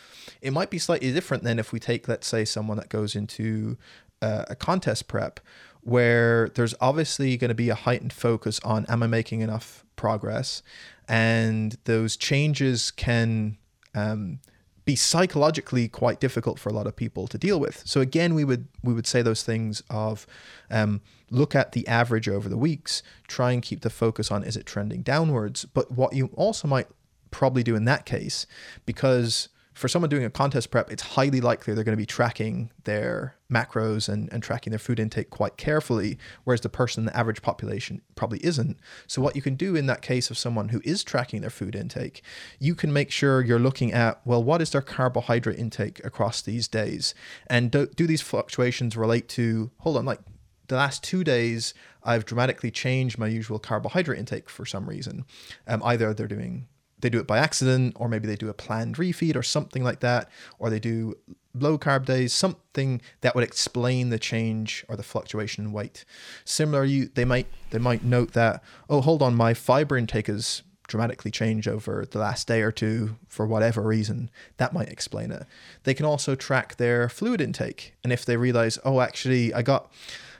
It 0.42 0.52
might 0.52 0.70
be 0.70 0.78
slightly 0.78 1.12
different 1.12 1.44
than 1.44 1.58
if 1.58 1.72
we 1.72 1.78
take, 1.78 2.08
let's 2.08 2.26
say, 2.26 2.44
someone 2.44 2.76
that 2.78 2.88
goes 2.88 3.14
into 3.14 3.78
uh, 4.20 4.44
a 4.48 4.56
contest 4.56 5.06
prep 5.08 5.40
where 5.82 6.48
there's 6.54 6.74
obviously 6.80 7.36
going 7.36 7.48
to 7.50 7.54
be 7.54 7.68
a 7.68 7.74
heightened 7.76 8.12
focus 8.12 8.58
on 8.64 8.84
am 8.86 9.04
I 9.04 9.06
making 9.06 9.40
enough 9.40 9.84
progress? 9.94 10.62
And 11.08 11.78
those 11.84 12.16
changes 12.16 12.90
can 12.90 13.56
um, 13.94 14.40
be 14.84 14.96
psychologically 14.96 15.88
quite 15.88 16.18
difficult 16.18 16.58
for 16.58 16.70
a 16.70 16.72
lot 16.72 16.86
of 16.86 16.96
people 16.96 17.28
to 17.28 17.38
deal 17.38 17.60
with. 17.60 17.82
So 17.86 18.00
again, 18.00 18.34
we 18.34 18.44
would 18.44 18.68
we 18.82 18.94
would 18.94 19.06
say 19.06 19.22
those 19.22 19.42
things 19.42 19.82
of 19.88 20.26
um, 20.70 21.02
look 21.30 21.54
at 21.54 21.72
the 21.72 21.86
average 21.86 22.28
over 22.28 22.48
the 22.48 22.56
weeks, 22.56 23.02
try 23.28 23.52
and 23.52 23.62
keep 23.62 23.82
the 23.82 23.90
focus 23.90 24.30
on 24.30 24.42
is 24.42 24.56
it 24.56 24.66
trending 24.66 25.02
downwards. 25.02 25.64
But 25.64 25.92
what 25.92 26.14
you 26.14 26.30
also 26.34 26.66
might 26.66 26.88
probably 27.30 27.62
do 27.62 27.76
in 27.76 27.84
that 27.84 28.06
case, 28.06 28.46
because 28.84 29.48
for 29.76 29.88
someone 29.88 30.08
doing 30.08 30.24
a 30.24 30.30
contest 30.30 30.70
prep, 30.70 30.90
it's 30.90 31.02
highly 31.02 31.38
likely 31.38 31.74
they're 31.74 31.84
going 31.84 31.92
to 31.92 32.00
be 32.00 32.06
tracking 32.06 32.70
their 32.84 33.36
macros 33.52 34.08
and, 34.08 34.32
and 34.32 34.42
tracking 34.42 34.70
their 34.70 34.78
food 34.78 34.98
intake 34.98 35.28
quite 35.28 35.58
carefully, 35.58 36.18
whereas 36.44 36.62
the 36.62 36.70
person 36.70 37.02
in 37.02 37.04
the 37.04 37.16
average 37.16 37.42
population 37.42 38.00
probably 38.14 38.42
isn't. 38.42 38.78
So, 39.06 39.20
what 39.20 39.36
you 39.36 39.42
can 39.42 39.54
do 39.54 39.76
in 39.76 39.84
that 39.84 40.00
case 40.00 40.30
of 40.30 40.38
someone 40.38 40.70
who 40.70 40.80
is 40.82 41.04
tracking 41.04 41.42
their 41.42 41.50
food 41.50 41.76
intake, 41.76 42.22
you 42.58 42.74
can 42.74 42.90
make 42.90 43.10
sure 43.10 43.42
you're 43.42 43.58
looking 43.58 43.92
at, 43.92 44.18
well, 44.24 44.42
what 44.42 44.62
is 44.62 44.70
their 44.70 44.80
carbohydrate 44.80 45.58
intake 45.58 46.02
across 46.06 46.40
these 46.40 46.68
days? 46.68 47.14
And 47.48 47.70
do, 47.70 47.86
do 47.86 48.06
these 48.06 48.22
fluctuations 48.22 48.96
relate 48.96 49.28
to, 49.30 49.70
hold 49.80 49.98
on, 49.98 50.06
like 50.06 50.20
the 50.68 50.76
last 50.76 51.04
two 51.04 51.22
days, 51.22 51.74
I've 52.02 52.24
dramatically 52.24 52.70
changed 52.70 53.18
my 53.18 53.26
usual 53.26 53.58
carbohydrate 53.58 54.18
intake 54.18 54.48
for 54.48 54.64
some 54.64 54.88
reason. 54.88 55.26
Um, 55.66 55.82
either 55.82 56.14
they're 56.14 56.26
doing 56.26 56.66
they 57.00 57.10
do 57.10 57.18
it 57.18 57.26
by 57.26 57.38
accident, 57.38 57.94
or 57.96 58.08
maybe 58.08 58.26
they 58.26 58.36
do 58.36 58.48
a 58.48 58.54
planned 58.54 58.96
refeed 58.96 59.36
or 59.36 59.42
something 59.42 59.84
like 59.84 60.00
that, 60.00 60.28
or 60.58 60.70
they 60.70 60.80
do 60.80 61.14
low 61.54 61.78
carb 61.78 62.04
days, 62.04 62.32
something 62.32 63.00
that 63.20 63.34
would 63.34 63.44
explain 63.44 64.10
the 64.10 64.18
change 64.18 64.84
or 64.88 64.96
the 64.96 65.02
fluctuation 65.02 65.66
in 65.66 65.72
weight. 65.72 66.04
Similar, 66.44 66.84
you 66.84 67.10
they 67.14 67.24
might 67.24 67.46
they 67.70 67.78
might 67.78 68.04
note 68.04 68.32
that 68.32 68.62
oh 68.88 69.00
hold 69.00 69.22
on, 69.22 69.34
my 69.34 69.54
fiber 69.54 69.96
intake 69.96 70.28
has 70.28 70.62
dramatically 70.88 71.32
changed 71.32 71.66
over 71.66 72.06
the 72.08 72.18
last 72.18 72.46
day 72.46 72.62
or 72.62 72.70
two 72.70 73.16
for 73.28 73.46
whatever 73.46 73.82
reason. 73.82 74.30
That 74.56 74.72
might 74.72 74.88
explain 74.88 75.32
it. 75.32 75.44
They 75.82 75.94
can 75.94 76.06
also 76.06 76.34
track 76.34 76.76
their 76.76 77.08
fluid 77.08 77.40
intake, 77.40 77.94
and 78.04 78.12
if 78.12 78.24
they 78.24 78.36
realize 78.36 78.78
oh 78.84 79.00
actually 79.00 79.52
I 79.52 79.62
got 79.62 79.92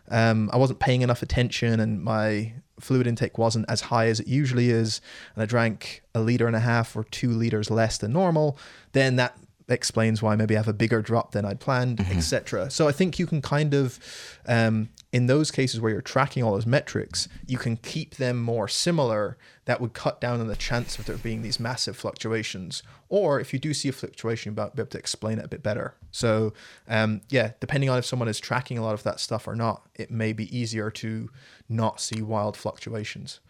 um, 0.08 0.50
I 0.52 0.56
wasn't 0.56 0.78
paying 0.78 1.02
enough 1.02 1.22
attention 1.22 1.80
and 1.80 2.02
my 2.02 2.52
fluid 2.80 3.06
intake 3.06 3.38
wasn't 3.38 3.66
as 3.68 3.82
high 3.82 4.06
as 4.06 4.20
it 4.20 4.26
usually 4.26 4.70
is, 4.70 5.00
and 5.34 5.42
I 5.42 5.46
drank 5.46 6.02
a 6.14 6.20
liter 6.20 6.46
and 6.46 6.56
a 6.56 6.60
half 6.60 6.96
or 6.96 7.04
two 7.04 7.30
liters 7.30 7.70
less 7.70 7.98
than 7.98 8.12
normal, 8.12 8.58
then 8.92 9.16
that 9.16 9.36
explains 9.68 10.22
why 10.22 10.36
maybe 10.36 10.54
I 10.54 10.58
have 10.58 10.68
a 10.68 10.72
bigger 10.72 11.02
drop 11.02 11.32
than 11.32 11.44
I'd 11.44 11.60
planned, 11.60 11.98
mm-hmm. 11.98 12.18
etc. 12.18 12.70
So 12.70 12.86
I 12.86 12.92
think 12.92 13.18
you 13.18 13.26
can 13.26 13.42
kind 13.42 13.74
of, 13.74 13.98
um, 14.46 14.90
in 15.12 15.26
those 15.26 15.50
cases 15.50 15.80
where 15.80 15.90
you're 15.90 16.00
tracking 16.00 16.42
all 16.42 16.52
those 16.52 16.66
metrics, 16.66 17.28
you 17.46 17.58
can 17.58 17.76
keep 17.76 18.16
them 18.16 18.40
more 18.40 18.68
similar. 18.68 19.36
That 19.64 19.80
would 19.80 19.92
cut 19.92 20.20
down 20.20 20.40
on 20.40 20.46
the 20.46 20.56
chance 20.56 20.98
of 20.98 21.06
there 21.06 21.16
being 21.16 21.42
these 21.42 21.58
massive 21.58 21.96
fluctuations. 21.96 22.84
Or 23.08 23.40
if 23.40 23.52
you 23.52 23.58
do 23.58 23.74
see 23.74 23.88
a 23.88 23.92
fluctuation, 23.92 24.54
you'll 24.56 24.70
be 24.70 24.80
able 24.80 24.90
to 24.90 24.98
explain 24.98 25.38
it 25.38 25.44
a 25.44 25.48
bit 25.48 25.62
better. 25.62 25.94
So 26.12 26.52
um, 26.86 27.22
yeah, 27.28 27.52
depending 27.58 27.90
on 27.90 27.98
if 27.98 28.06
someone 28.06 28.28
is 28.28 28.38
tracking 28.38 28.78
a 28.78 28.82
lot 28.82 28.94
of 28.94 29.02
that 29.02 29.18
stuff 29.18 29.48
or 29.48 29.56
not, 29.56 29.88
it 29.94 30.10
may 30.10 30.32
be 30.32 30.56
easier 30.56 30.90
to 30.92 31.28
not 31.68 32.00
see 32.00 32.22
wild 32.22 32.56
fluctuations. 32.56 33.40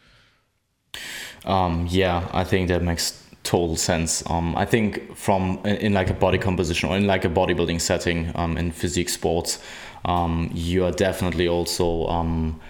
Um, 1.44 1.86
yeah, 1.90 2.28
I 2.32 2.44
think 2.44 2.68
that 2.68 2.82
makes 2.82 3.22
total 3.46 3.76
sense. 3.76 4.22
Um, 4.28 4.56
I 4.56 4.64
think 4.64 5.16
from 5.16 5.60
in, 5.64 5.76
in, 5.76 5.92
like 5.94 6.10
a 6.10 6.14
body 6.14 6.38
composition 6.38 6.88
or 6.90 6.96
in 6.96 7.06
like 7.06 7.24
a 7.24 7.28
bodybuilding 7.28 7.80
setting 7.80 8.32
um, 8.34 8.58
in 8.58 8.72
physique 8.72 9.08
sports, 9.08 9.60
um, 10.04 10.50
you 10.52 10.84
are 10.84 10.92
definitely 10.92 11.48
also 11.48 12.06
um, 12.06 12.60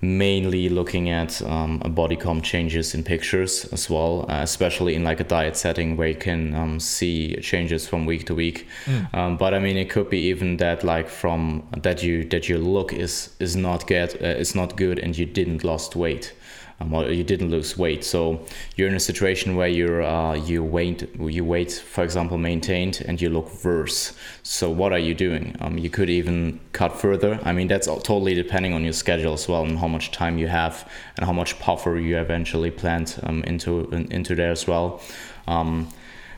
mainly 0.00 0.68
looking 0.68 1.10
at 1.10 1.40
um, 1.42 1.78
body 1.78 2.16
comp 2.16 2.42
changes 2.42 2.94
in 2.94 3.04
pictures 3.04 3.66
as 3.72 3.88
well, 3.88 4.26
uh, 4.28 4.42
especially 4.42 4.94
in 4.94 5.04
like 5.04 5.20
a 5.20 5.24
diet 5.24 5.56
setting 5.56 5.96
where 5.96 6.08
you 6.08 6.16
can 6.16 6.54
um, 6.54 6.80
see 6.80 7.36
changes 7.36 7.86
from 7.86 8.04
week 8.04 8.26
to 8.26 8.34
week. 8.34 8.66
Mm. 8.86 9.14
Um, 9.14 9.36
but 9.36 9.54
I 9.54 9.58
mean, 9.58 9.76
it 9.76 9.90
could 9.90 10.10
be 10.10 10.18
even 10.30 10.56
that 10.56 10.82
like 10.82 11.08
from 11.08 11.62
that 11.76 12.02
you 12.02 12.24
that 12.24 12.48
your 12.48 12.58
look 12.58 12.92
is 12.92 13.30
is 13.38 13.54
not 13.54 13.86
get 13.86 14.20
uh, 14.20 14.26
is 14.26 14.54
not 14.54 14.76
good 14.76 14.98
and 14.98 15.16
you 15.16 15.26
didn't 15.26 15.62
lost 15.62 15.94
weight 15.94 16.32
um, 16.82 16.92
or 16.94 17.10
you 17.10 17.24
didn't 17.24 17.50
lose 17.50 17.78
weight. 17.78 18.04
So 18.04 18.44
you're 18.76 18.88
in 18.88 18.94
a 18.94 19.00
situation 19.00 19.56
where 19.56 19.68
you're 19.68 20.02
uh, 20.02 20.34
you 20.34 20.62
weight 20.64 21.08
you 21.18 21.44
weight, 21.44 21.72
for 21.72 22.04
example, 22.04 22.38
maintained, 22.38 23.02
and 23.06 23.20
you 23.20 23.30
look 23.30 23.64
worse. 23.64 24.14
So 24.42 24.70
what 24.70 24.92
are 24.92 24.98
you 24.98 25.14
doing? 25.14 25.56
Um, 25.60 25.78
you 25.78 25.90
could 25.90 26.10
even 26.10 26.60
cut 26.72 26.98
further. 26.98 27.38
I 27.42 27.52
mean, 27.52 27.68
that's 27.68 27.86
totally 27.86 28.34
depending 28.34 28.72
on 28.72 28.82
your 28.84 28.92
schedule 28.92 29.32
as 29.32 29.48
well, 29.48 29.62
and 29.62 29.78
how 29.78 29.88
much 29.88 30.10
time 30.10 30.38
you 30.38 30.48
have, 30.48 30.88
and 31.16 31.26
how 31.26 31.32
much 31.32 31.58
puffer 31.58 31.96
you 31.96 32.18
eventually 32.18 32.70
planned 32.70 33.18
um, 33.22 33.42
into 33.44 33.88
into 34.10 34.34
there 34.34 34.50
as 34.50 34.66
well. 34.66 35.00
Um, 35.46 35.88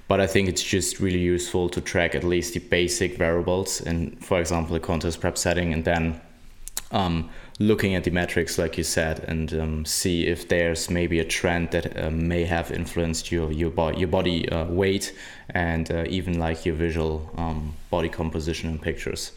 but 0.06 0.20
I 0.20 0.26
think 0.26 0.48
it's 0.48 0.62
just 0.62 1.00
really 1.00 1.20
useful 1.20 1.70
to 1.70 1.80
track 1.80 2.14
at 2.14 2.24
least 2.24 2.52
the 2.52 2.60
basic 2.60 3.16
variables 3.16 3.80
in, 3.80 4.16
for 4.16 4.38
example, 4.38 4.76
a 4.76 4.80
contest 4.80 5.20
prep 5.20 5.38
setting, 5.38 5.72
and 5.72 5.84
then 5.84 6.20
um, 6.90 7.30
looking 7.58 7.94
at 7.94 8.04
the 8.04 8.10
metrics, 8.10 8.58
like 8.58 8.76
you 8.76 8.84
said, 8.84 9.20
and 9.20 9.52
um, 9.54 9.84
see 9.84 10.26
if 10.26 10.48
there's 10.48 10.90
maybe 10.90 11.18
a 11.18 11.24
trend 11.24 11.70
that 11.70 11.96
uh, 11.96 12.10
may 12.10 12.44
have 12.44 12.70
influenced 12.70 13.30
your 13.30 13.52
your, 13.52 13.70
bo- 13.70 13.96
your 13.96 14.08
body 14.08 14.48
uh, 14.48 14.64
weight 14.66 15.14
and 15.50 15.90
uh, 15.90 16.04
even 16.08 16.38
like 16.38 16.66
your 16.66 16.74
visual 16.74 17.30
um, 17.36 17.74
body 17.90 18.08
composition 18.08 18.70
in 18.70 18.78
pictures. 18.78 19.32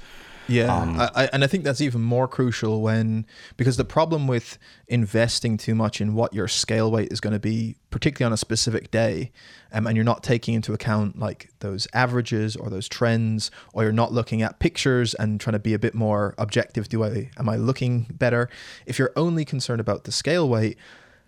Yeah, 0.47 0.75
um, 0.75 0.99
I, 0.99 1.29
and 1.33 1.43
I 1.43 1.47
think 1.47 1.63
that's 1.63 1.81
even 1.81 2.01
more 2.01 2.27
crucial 2.27 2.81
when 2.81 3.25
because 3.57 3.77
the 3.77 3.85
problem 3.85 4.27
with 4.27 4.57
investing 4.87 5.57
too 5.57 5.75
much 5.75 5.99
in 5.99 6.13
what 6.13 6.33
your 6.33 6.47
scale 6.47 6.89
weight 6.91 7.11
is 7.11 7.19
going 7.19 7.33
to 7.33 7.39
be, 7.39 7.75
particularly 7.89 8.27
on 8.29 8.33
a 8.33 8.37
specific 8.37 8.89
day, 8.89 9.31
um, 9.73 9.87
and 9.87 9.95
you're 9.95 10.05
not 10.05 10.23
taking 10.23 10.53
into 10.53 10.73
account 10.73 11.19
like 11.19 11.49
those 11.59 11.87
averages 11.93 12.55
or 12.55 12.69
those 12.69 12.87
trends, 12.87 13.51
or 13.73 13.83
you're 13.83 13.91
not 13.91 14.13
looking 14.13 14.41
at 14.41 14.59
pictures 14.59 15.13
and 15.15 15.39
trying 15.41 15.53
to 15.53 15.59
be 15.59 15.73
a 15.73 15.79
bit 15.79 15.93
more 15.93 16.33
objective. 16.37 16.87
Do 16.87 17.03
I 17.03 17.29
am 17.37 17.49
I 17.49 17.57
looking 17.57 18.07
better? 18.11 18.49
If 18.85 18.97
you're 18.97 19.13
only 19.15 19.43
concerned 19.43 19.81
about 19.81 20.05
the 20.05 20.11
scale 20.11 20.47
weight, 20.47 20.77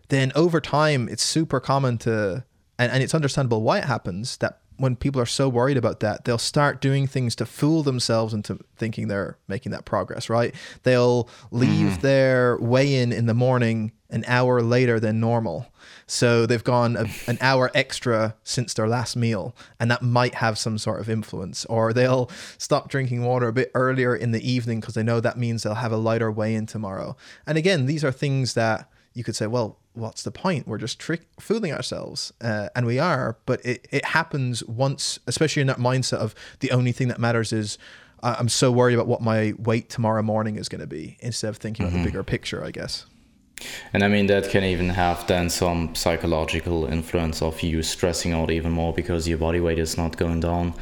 then 0.08 0.32
over 0.36 0.62
time 0.62 1.10
it's 1.10 1.24
super 1.24 1.60
common 1.60 1.98
to 2.00 2.46
and, 2.80 2.92
and 2.92 3.04
it's 3.04 3.14
understandable 3.14 3.62
why 3.62 3.80
it 3.80 3.86
happens 3.86 4.38
that 4.38 4.59
when 4.80 4.96
people 4.96 5.22
are 5.22 5.26
so 5.26 5.50
worried 5.50 5.78
about 5.78 6.00
that, 6.00 6.24
they'll 6.24 6.38
start 6.38 6.80
doing 6.80 7.06
things 7.06 7.36
to 7.36 7.46
fool 7.46 7.84
themselves 7.84 8.34
into 8.34 8.60
thinking 8.78 9.10
they're 9.10 9.38
making 9.48 9.74
that 9.74 9.84
progress, 9.84 10.30
right? 10.30 10.56
They'll 10.84 11.30
leave 11.52 11.98
mm. 11.98 12.02
their 12.02 12.58
weigh 12.58 12.96
in 12.96 13.12
in 13.12 13.26
the 13.26 13.34
morning 13.34 13.92
an 14.10 14.24
hour 14.26 14.62
later 14.62 15.00
than 15.00 15.20
normal. 15.20 15.68
So 16.08 16.46
they've 16.46 16.64
gone 16.64 16.96
a, 16.96 17.06
an 17.28 17.38
hour 17.42 17.70
extra 17.76 18.36
since 18.44 18.74
their 18.74 18.88
last 18.88 19.16
meal, 19.16 19.54
and 19.80 19.92
that 19.92 20.02
might 20.02 20.36
have 20.36 20.58
some 20.58 20.78
sort 20.78 21.02
of 21.02 21.10
influence. 21.10 21.66
Or 21.66 21.92
they'll 21.92 22.32
stop 22.58 22.90
drinking 22.90 23.24
water 23.24 23.50
a 23.50 23.54
bit 23.54 23.72
earlier 23.76 24.16
in 24.16 24.32
the 24.32 24.50
evening 24.50 24.80
because 24.80 24.96
they 24.96 25.04
know 25.04 25.20
that 25.20 25.38
means 25.38 25.64
they'll 25.64 25.76
have 25.76 25.92
a 25.92 25.98
lighter 25.98 26.32
weigh 26.32 26.56
in 26.56 26.66
tomorrow. 26.66 27.18
And 27.46 27.58
again, 27.58 27.86
these 27.86 28.04
are 28.04 28.12
things 28.12 28.54
that 28.54 28.90
you 29.14 29.24
could 29.24 29.36
say, 29.36 29.48
well, 29.48 29.78
what's 30.00 30.24
the 30.24 30.32
point? 30.32 30.68
We're 30.68 30.78
just 30.78 31.00
trick 31.00 31.22
fooling 31.40 31.72
ourselves, 31.72 32.34
uh, 32.42 32.70
and 32.76 32.86
we 32.86 33.00
are. 33.00 33.38
But 33.46 33.66
it 33.66 33.88
it 33.92 34.06
happens 34.06 34.64
once, 34.66 35.20
especially 35.28 35.62
in 35.62 35.68
that 35.68 35.78
mindset 35.78 36.18
of 36.18 36.36
the 36.60 36.72
only 36.72 36.92
thing 36.92 37.08
that 37.10 37.20
matters 37.20 37.54
is. 37.54 37.78
I'm 38.22 38.50
so 38.50 38.70
worried 38.70 38.96
about 38.96 39.08
what 39.08 39.22
my 39.22 39.54
weight 39.58 39.90
tomorrow 39.90 40.22
morning 40.22 40.58
is 40.58 40.68
going 40.68 40.82
to 40.82 40.88
be 40.88 41.16
instead 41.22 41.48
of 41.48 41.56
thinking 41.56 41.86
mm-hmm. 41.86 41.96
about 41.96 42.04
the 42.04 42.10
mm-hmm. 42.10 42.18
bigger 42.18 42.24
picture, 42.24 42.62
I 42.66 42.72
guess. 42.72 43.06
And 43.94 44.04
I 44.04 44.08
mean, 44.08 44.28
that 44.28 44.50
can 44.50 44.64
even 44.64 44.90
have 44.90 45.26
then 45.28 45.50
some 45.50 45.96
psychological 45.96 46.86
influence 46.86 47.42
of 47.42 47.62
you 47.62 47.82
stressing 47.82 48.34
out 48.34 48.52
even 48.52 48.72
more 48.72 48.94
because 48.94 49.28
your 49.28 49.38
body 49.38 49.60
weight 49.60 49.80
is 49.80 49.98
not 49.98 50.18
going 50.18 50.40
down. 50.42 50.74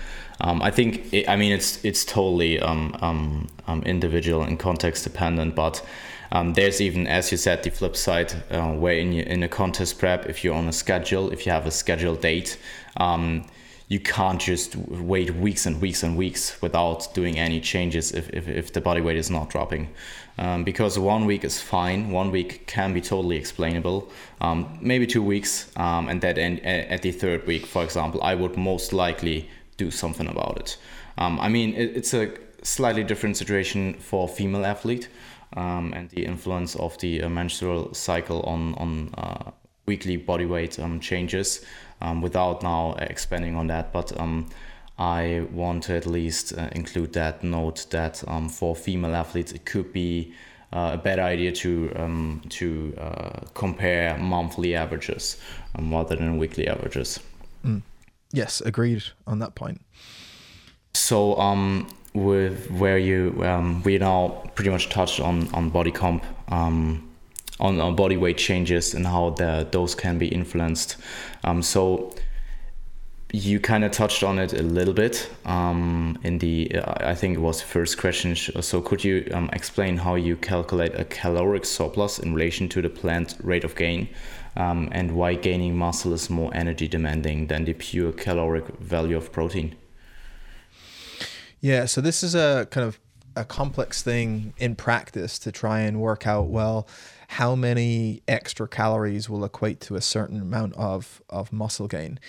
Um, 0.41 0.61
I 0.61 0.71
think, 0.71 1.11
it, 1.13 1.27
I 1.27 1.35
mean, 1.35 1.51
it's 1.51 1.83
it's 1.83 2.05
totally 2.05 2.59
um, 2.59 2.95
um, 3.01 3.47
um 3.67 3.81
individual 3.83 4.43
and 4.43 4.59
context 4.59 5.03
dependent, 5.03 5.55
but 5.55 5.83
um, 6.31 6.53
there's 6.53 6.81
even, 6.81 7.07
as 7.07 7.31
you 7.31 7.37
said, 7.37 7.63
the 7.63 7.71
flip 7.71 7.95
side 7.95 8.33
uh, 8.51 8.73
where 8.73 8.97
in, 8.97 9.13
in 9.13 9.43
a 9.43 9.47
contest 9.47 9.99
prep, 9.99 10.25
if 10.27 10.43
you're 10.43 10.55
on 10.55 10.67
a 10.67 10.73
schedule, 10.73 11.31
if 11.31 11.45
you 11.45 11.51
have 11.51 11.65
a 11.65 11.71
scheduled 11.71 12.21
date, 12.21 12.57
um, 12.97 13.45
you 13.89 13.99
can't 14.01 14.41
just 14.41 14.75
wait 14.75 15.33
weeks 15.35 15.65
and 15.65 15.79
weeks 15.81 16.03
and 16.03 16.17
weeks 16.17 16.61
without 16.61 17.13
doing 17.13 17.39
any 17.39 17.61
changes 17.61 18.11
if, 18.11 18.29
if, 18.31 18.47
if 18.49 18.73
the 18.73 18.81
body 18.81 18.99
weight 18.99 19.15
is 19.15 19.29
not 19.29 19.49
dropping. 19.49 19.89
Um, 20.37 20.63
because 20.65 20.99
one 20.99 21.25
week 21.25 21.43
is 21.45 21.61
fine, 21.61 22.11
one 22.11 22.29
week 22.29 22.67
can 22.67 22.93
be 22.93 23.01
totally 23.01 23.37
explainable, 23.37 24.09
um, 24.41 24.77
maybe 24.81 25.07
two 25.07 25.23
weeks, 25.23 25.71
um, 25.77 26.09
and 26.09 26.21
that 26.21 26.37
at 26.37 27.01
the 27.01 27.11
third 27.11 27.47
week, 27.47 27.65
for 27.65 27.83
example, 27.83 28.21
I 28.21 28.35
would 28.35 28.57
most 28.57 28.93
likely 28.93 29.49
do 29.77 29.89
something 29.89 30.27
about 30.27 30.57
it. 30.57 30.77
Um, 31.17 31.39
I 31.39 31.47
mean, 31.47 31.73
it, 31.73 31.95
it's 31.95 32.13
a 32.13 32.33
slightly 32.61 33.03
different 33.03 33.37
situation 33.37 33.93
for 33.95 34.27
female 34.27 34.65
athlete 34.65 35.07
um, 35.55 35.93
and 35.93 36.09
the 36.09 36.25
influence 36.25 36.75
of 36.75 36.97
the 36.99 37.23
uh, 37.23 37.29
menstrual 37.29 37.93
cycle 37.93 38.41
on 38.41 38.73
on 38.75 39.13
uh, 39.17 39.51
weekly 39.85 40.17
body 40.17 40.45
weight 40.45 40.79
um, 40.79 40.99
changes. 40.99 41.65
Um, 41.99 42.21
without 42.21 42.61
now 42.61 42.93
expanding 42.99 43.55
on 43.55 43.65
that, 43.67 43.91
but 43.91 44.15
um, 44.21 44.49
I 44.99 45.47
want 45.51 45.83
to 45.85 45.95
at 45.95 46.05
least 46.05 46.57
uh, 46.57 46.69
include 46.71 47.13
that 47.13 47.43
note 47.43 47.87
that 47.89 48.23
um, 48.27 48.49
for 48.49 48.75
female 48.75 49.15
athletes 49.15 49.51
it 49.51 49.65
could 49.65 49.93
be 49.93 50.33
uh, 50.73 50.91
a 50.93 50.97
better 50.97 51.21
idea 51.21 51.51
to 51.51 51.91
um, 51.95 52.41
to 52.49 52.93
uh, 52.99 53.39
compare 53.53 54.17
monthly 54.17 54.75
averages 54.75 55.37
um, 55.75 55.91
rather 55.91 56.15
than 56.15 56.37
weekly 56.37 56.67
averages. 56.67 57.19
Mm. 57.63 57.81
Yes, 58.33 58.61
agreed 58.61 59.03
on 59.25 59.39
that 59.39 59.55
point. 59.55 59.81
So 60.93 61.35
um, 61.39 61.87
with 62.17 62.69
where 62.71 62.97
you 62.97 63.43
um, 63.43 63.83
we 63.83 63.97
now 63.97 64.43
pretty 64.55 64.69
much 64.69 64.89
touched 64.89 65.19
on 65.19 65.47
on 65.53 65.69
body 65.69 65.91
comp 65.91 66.23
um, 66.49 67.07
on, 67.59 67.79
on 67.79 67.95
body 67.95 68.17
weight 68.17 68.37
changes 68.37 68.93
and 68.93 69.05
how 69.05 69.31
the 69.31 69.67
those 69.71 69.95
can 69.95 70.17
be 70.17 70.27
influenced. 70.27 70.97
Um, 71.43 71.61
so 71.61 72.13
you 73.33 73.59
kind 73.59 73.83
of 73.83 73.91
touched 73.91 74.23
on 74.23 74.39
it 74.39 74.53
a 74.53 74.63
little 74.63 74.93
bit 74.93 75.29
um, 75.45 76.17
in 76.23 76.37
the 76.39 76.71
I 76.83 77.13
think 77.13 77.37
it 77.37 77.41
was 77.41 77.59
the 77.59 77.67
first 77.67 77.97
question. 77.97 78.35
So 78.35 78.81
could 78.81 79.03
you 79.03 79.29
um, 79.33 79.49
explain 79.51 79.97
how 79.97 80.15
you 80.15 80.37
calculate 80.37 80.93
a 80.95 81.03
caloric 81.05 81.65
surplus 81.65 82.19
in 82.19 82.33
relation 82.33 82.69
to 82.69 82.81
the 82.81 82.89
planned 82.89 83.35
rate 83.43 83.63
of 83.63 83.75
gain 83.75 84.07
um, 84.55 84.89
and 84.91 85.11
why 85.11 85.35
gaining 85.35 85.75
muscle 85.75 86.13
is 86.13 86.29
more 86.29 86.51
energy 86.53 86.87
demanding 86.87 87.47
than 87.47 87.65
the 87.65 87.73
pure 87.73 88.11
caloric 88.11 88.67
value 88.79 89.17
of 89.17 89.31
protein 89.31 89.75
yeah, 91.59 91.85
so 91.85 92.01
this 92.01 92.23
is 92.23 92.35
a 92.35 92.67
kind 92.71 92.85
of 92.85 92.99
a 93.35 93.45
complex 93.45 94.01
thing 94.01 94.53
in 94.57 94.75
practice 94.75 95.37
to 95.39 95.51
try 95.51 95.81
and 95.81 96.01
work 96.01 96.25
out 96.25 96.47
well 96.47 96.87
how 97.27 97.55
many 97.55 98.23
extra 98.27 98.67
calories 98.67 99.29
will 99.29 99.43
equate 99.43 99.79
to 99.81 99.95
a 99.95 100.01
certain 100.01 100.41
amount 100.41 100.73
of 100.75 101.21
of 101.29 101.51
muscle 101.51 101.87
gain, 101.87 102.19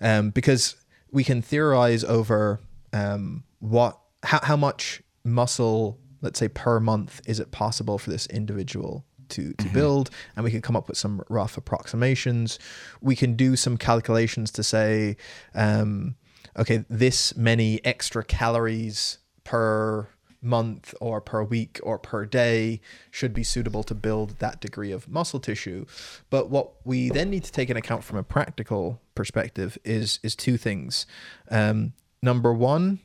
um, 0.00 0.30
because 0.30 0.76
we 1.10 1.22
can 1.22 1.42
theorize 1.42 2.02
over 2.04 2.60
um, 2.92 3.44
what 3.60 3.98
how, 4.22 4.40
how 4.42 4.56
much 4.56 5.02
muscle 5.24 5.98
let's 6.22 6.38
say 6.38 6.48
per 6.48 6.80
month 6.80 7.20
is 7.26 7.38
it 7.38 7.52
possible 7.52 7.98
for 7.98 8.10
this 8.10 8.26
individual 8.28 9.04
to, 9.28 9.52
to 9.52 9.64
mm-hmm. 9.64 9.74
build? 9.74 10.10
And 10.34 10.44
we 10.44 10.50
can 10.50 10.62
come 10.62 10.76
up 10.76 10.88
with 10.88 10.96
some 10.96 11.22
rough 11.28 11.56
approximations. 11.56 12.58
We 13.00 13.16
can 13.16 13.34
do 13.34 13.56
some 13.56 13.76
calculations 13.76 14.50
to 14.52 14.62
say 14.62 15.16
um, 15.54 16.16
okay 16.58 16.84
this 16.88 17.36
many 17.36 17.84
extra 17.84 18.24
calories 18.24 19.18
per 19.44 20.08
month 20.46 20.94
or 21.00 21.20
per 21.20 21.42
week 21.42 21.80
or 21.82 21.98
per 21.98 22.24
day 22.24 22.80
should 23.10 23.34
be 23.34 23.42
suitable 23.42 23.82
to 23.82 23.94
build 23.94 24.38
that 24.38 24.60
degree 24.60 24.92
of 24.92 25.08
muscle 25.08 25.40
tissue. 25.40 25.84
But 26.30 26.48
what 26.48 26.72
we 26.84 27.10
then 27.10 27.30
need 27.30 27.44
to 27.44 27.52
take 27.52 27.68
into 27.68 27.80
account 27.80 28.04
from 28.04 28.18
a 28.18 28.22
practical 28.22 29.00
perspective 29.14 29.76
is 29.84 30.20
is 30.22 30.34
two 30.34 30.56
things. 30.56 31.06
Um, 31.50 31.92
number 32.22 32.52
one, 32.52 33.00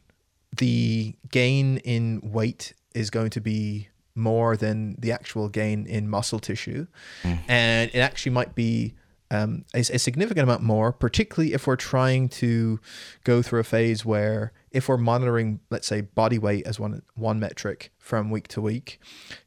the 0.56 1.16
gain 1.30 1.78
in 1.78 2.22
weight 2.24 2.74
is 2.94 3.10
going 3.10 3.32
to 3.32 3.42
be 3.42 3.90
more 4.14 4.58
than 4.58 4.96
the 5.00 5.12
actual 5.12 5.50
gain 5.50 5.86
in 5.88 6.10
muscle 6.10 6.40
tissue, 6.40 6.86
mm. 7.24 7.40
and 7.48 7.90
it 7.94 8.00
actually 8.00 8.34
might 8.34 8.56
be 8.56 8.94
um, 9.32 9.64
a, 9.74 9.80
a, 9.80 9.98
significant 9.98 10.44
amount 10.44 10.62
more, 10.62 10.92
particularly 10.92 11.54
if 11.54 11.66
we're 11.66 11.78
trying 11.78 12.28
to 12.28 12.82
go 13.24 13.42
through 13.42 13.62
a 13.62 13.64
phase 13.64 14.06
where 14.06 14.52
if 14.72 14.90
we're 14.90 14.98
monitoring, 14.98 15.62
let's 15.70 15.88
say, 15.88 16.02
body 16.02 16.38
weight 16.38 16.68
as 16.68 16.80
one 16.80 17.02
one 17.16 17.40
metric 17.40 17.94
from 17.98 18.30
week 18.30 18.50
to 18.50 18.62
week, 18.62 19.00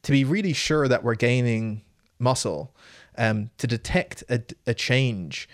to 0.02 0.10
be 0.10 0.24
really 0.24 0.54
sure 0.54 0.88
that 0.88 1.04
we're 1.04 1.14
gaining 1.14 1.82
muscle, 2.18 2.74
um, 3.18 3.50
to 3.58 3.66
detect 3.66 4.24
a, 4.28 4.42
a 4.66 4.74
change. 4.74 5.48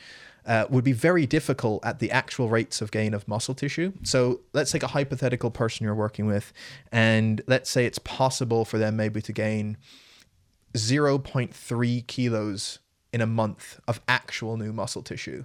Uh, 0.47 0.67
would 0.71 0.83
be 0.83 0.93
very 0.93 1.27
difficult 1.27 1.85
at 1.85 1.99
the 1.99 2.11
actual 2.11 2.49
rates 2.49 2.81
of 2.81 2.91
gain 2.91 3.13
of 3.13 3.29
muscle 3.29 3.55
tissue. 3.55 3.93
So 4.03 4.41
let's 4.55 4.73
take 4.73 4.83
a 4.83 4.89
hypothetical 4.89 5.51
person 5.51 5.85
you're 5.85 5.95
working 5.95 6.27
with, 6.27 6.55
and 6.91 7.43
let's 7.47 7.71
say 7.71 7.85
it's 7.85 7.99
possible 7.99 8.65
for 8.65 8.79
them 8.79 8.97
maybe 8.97 9.21
to 9.21 9.33
gain 9.35 9.77
0.3 10.75 12.07
kilos 12.07 12.79
in 13.13 13.21
a 13.21 13.27
month 13.27 13.81
of 13.89 14.01
actual 14.09 14.57
new 14.57 14.73
muscle 14.73 15.03
tissue. 15.03 15.45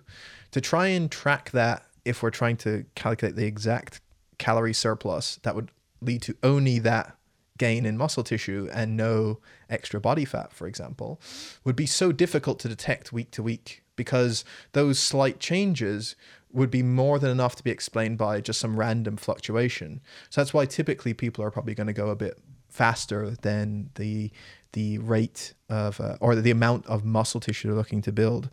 To 0.52 0.62
try 0.62 0.88
and 0.88 1.12
track 1.12 1.52
that, 1.52 1.86
if 2.04 2.22
we're 2.22 2.32
trying 2.32 2.58
to 2.58 2.86
calculate 2.96 3.36
the 3.36 3.46
exact 3.46 4.02
calorie 4.38 4.74
surplus, 4.74 5.38
that 5.44 5.56
would 5.56 5.72
lead 6.02 6.22
to 6.24 6.36
only 6.44 6.80
that 6.80 7.18
gain 7.58 7.86
in 7.86 7.98
muscle 7.98 8.24
tissue 8.24 8.70
and 8.74 8.98
no 8.98 9.40
extra 9.70 10.00
body 10.00 10.26
fat, 10.26 10.52
for 10.52 10.68
example, 10.68 11.20
would 11.64 11.76
be 11.76 11.86
so 11.86 12.12
difficult 12.12 12.60
to 12.60 12.68
detect 12.68 13.14
week 13.14 13.32
to 13.32 13.42
week 13.42 13.84
because 13.96 14.44
those 14.74 15.00
slight 15.00 15.40
changes 15.40 16.16
would 16.52 16.72
be 16.72 16.84
more 16.84 17.20
than 17.20 17.32
enough 17.32 17.56
to 17.56 17.64
be 17.64 17.72
explained 17.72 18.18
by 18.18 18.40
just 18.42 18.60
some 18.60 18.78
random 18.78 19.18
fluctuation. 19.18 20.02
So 20.30 20.42
that's 20.42 20.54
why 20.54 20.66
typically 20.66 21.14
people 21.14 21.44
are 21.44 21.52
probably 21.52 21.76
going 21.76 21.88
to 21.88 21.94
go 21.94 22.10
a 22.10 22.16
bit 22.16 22.38
faster 22.70 23.32
than 23.42 23.90
the 23.96 24.32
the 24.76 24.98
rate 25.00 25.54
of 25.70 26.00
uh, 26.02 26.18
or 26.20 26.36
the 26.36 26.52
amount 26.52 26.86
of 26.86 27.06
muscle 27.06 27.40
tissue 27.40 27.70
they're 27.70 27.78
looking 27.78 28.02
to 28.02 28.12
build. 28.12 28.50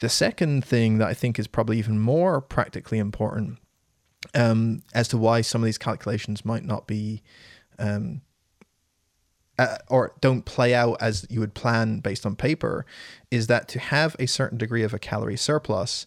The 0.00 0.10
second 0.10 0.64
thing 0.64 0.98
that 0.98 1.08
I 1.08 1.14
think 1.14 1.38
is 1.38 1.46
probably 1.46 1.78
even 1.78 1.98
more 1.98 2.42
practically 2.42 2.98
important 2.98 3.58
um, 4.34 4.82
as 4.94 5.08
to 5.08 5.18
why 5.18 5.40
some 5.40 5.62
of 5.62 5.64
these 5.64 5.78
calculations 5.78 6.44
might 6.44 6.64
not 6.64 6.86
be 6.86 7.22
um, 7.78 8.20
uh, 9.58 9.78
or 9.88 10.14
don't 10.20 10.44
play 10.44 10.74
out 10.74 10.98
as 11.00 11.26
you 11.30 11.40
would 11.40 11.54
plan 11.54 12.00
based 12.00 12.26
on 12.26 12.36
paper 12.36 12.84
is 13.30 13.46
that 13.46 13.66
to 13.68 13.78
have 13.78 14.14
a 14.18 14.26
certain 14.26 14.58
degree 14.58 14.82
of 14.82 14.92
a 14.92 14.98
calorie 14.98 15.36
surplus 15.38 16.06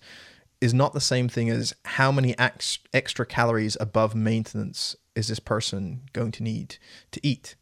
is 0.62 0.73
not 0.73 0.93
the 0.93 1.01
same 1.01 1.28
thing 1.28 1.49
as 1.49 1.73
how 1.86 2.12
many 2.12 2.38
ex- 2.38 2.80
extra 2.93 3.25
calories 3.25 3.75
above 3.80 4.13
maintenance 4.13 4.95
is 5.15 5.28
this 5.28 5.39
person 5.39 6.01
going 6.13 6.32
to 6.32 6.43
need 6.43 6.78
to 7.12 7.19
eat. 7.25 7.56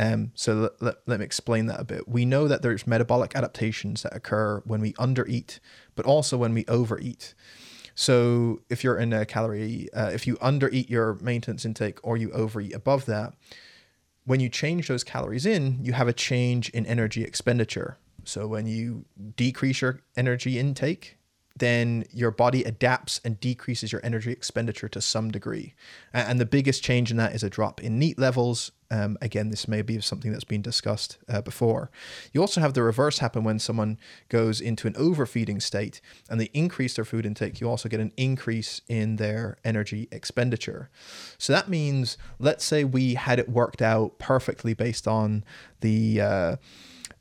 Um, 0.00 0.32
so 0.34 0.54
let, 0.54 0.82
let, 0.82 0.94
let, 1.06 1.20
me 1.20 1.26
explain 1.26 1.66
that 1.66 1.78
a 1.78 1.84
bit. 1.84 2.08
We 2.08 2.24
know 2.24 2.48
that 2.48 2.62
there's 2.62 2.86
metabolic 2.86 3.36
adaptations 3.36 4.02
that 4.02 4.16
occur 4.16 4.62
when 4.64 4.80
we 4.80 4.94
undereat, 4.94 5.58
but 5.94 6.06
also 6.06 6.38
when 6.38 6.54
we 6.54 6.64
overeat. 6.68 7.34
So 7.94 8.62
if 8.70 8.82
you're 8.82 8.96
in 8.96 9.12
a 9.12 9.26
calorie, 9.26 9.92
uh, 9.92 10.10
if 10.14 10.26
you 10.26 10.36
undereat 10.36 10.88
your 10.88 11.18
maintenance 11.20 11.66
intake 11.66 11.98
or 12.02 12.16
you 12.16 12.30
overeat 12.32 12.72
above 12.72 13.04
that, 13.06 13.34
when 14.24 14.40
you 14.40 14.48
change 14.48 14.88
those 14.88 15.04
calories 15.04 15.44
in, 15.44 15.84
you 15.84 15.92
have 15.92 16.08
a 16.08 16.14
change 16.14 16.70
in 16.70 16.86
energy 16.86 17.22
expenditure. 17.22 17.98
So 18.24 18.46
when 18.46 18.66
you 18.66 19.04
decrease 19.36 19.82
your 19.82 20.00
energy 20.16 20.58
intake, 20.58 21.18
then 21.56 22.04
your 22.10 22.30
body 22.30 22.64
adapts 22.64 23.20
and 23.22 23.38
decreases 23.38 23.92
your 23.92 24.00
energy 24.02 24.32
expenditure 24.32 24.88
to 24.88 25.00
some 25.02 25.30
degree. 25.30 25.74
And 26.14 26.40
the 26.40 26.46
biggest 26.46 26.82
change 26.82 27.10
in 27.10 27.18
that 27.18 27.34
is 27.34 27.42
a 27.42 27.50
drop 27.50 27.82
in 27.82 27.98
NEAT 27.98 28.18
levels. 28.18 28.72
Um, 28.90 29.16
again, 29.20 29.50
this 29.50 29.68
may 29.68 29.82
be 29.82 30.00
something 30.00 30.32
that's 30.32 30.44
been 30.44 30.62
discussed 30.62 31.18
uh, 31.28 31.40
before. 31.40 31.90
You 32.32 32.40
also 32.40 32.60
have 32.60 32.74
the 32.74 32.82
reverse 32.82 33.18
happen 33.18 33.44
when 33.44 33.58
someone 33.58 33.98
goes 34.28 34.60
into 34.60 34.86
an 34.88 34.96
overfeeding 34.96 35.60
state 35.60 36.00
and 36.28 36.40
they 36.40 36.50
increase 36.52 36.94
their 36.94 37.04
food 37.04 37.24
intake. 37.24 37.60
You 37.60 37.68
also 37.68 37.88
get 37.88 38.00
an 38.00 38.12
increase 38.16 38.80
in 38.88 39.16
their 39.16 39.58
energy 39.64 40.08
expenditure. 40.10 40.90
So 41.38 41.52
that 41.52 41.68
means, 41.68 42.18
let's 42.38 42.64
say 42.64 42.84
we 42.84 43.14
had 43.14 43.38
it 43.38 43.48
worked 43.48 43.80
out 43.80 44.18
perfectly 44.18 44.74
based 44.74 45.06
on 45.06 45.44
the 45.80 46.20
uh, 46.20 46.56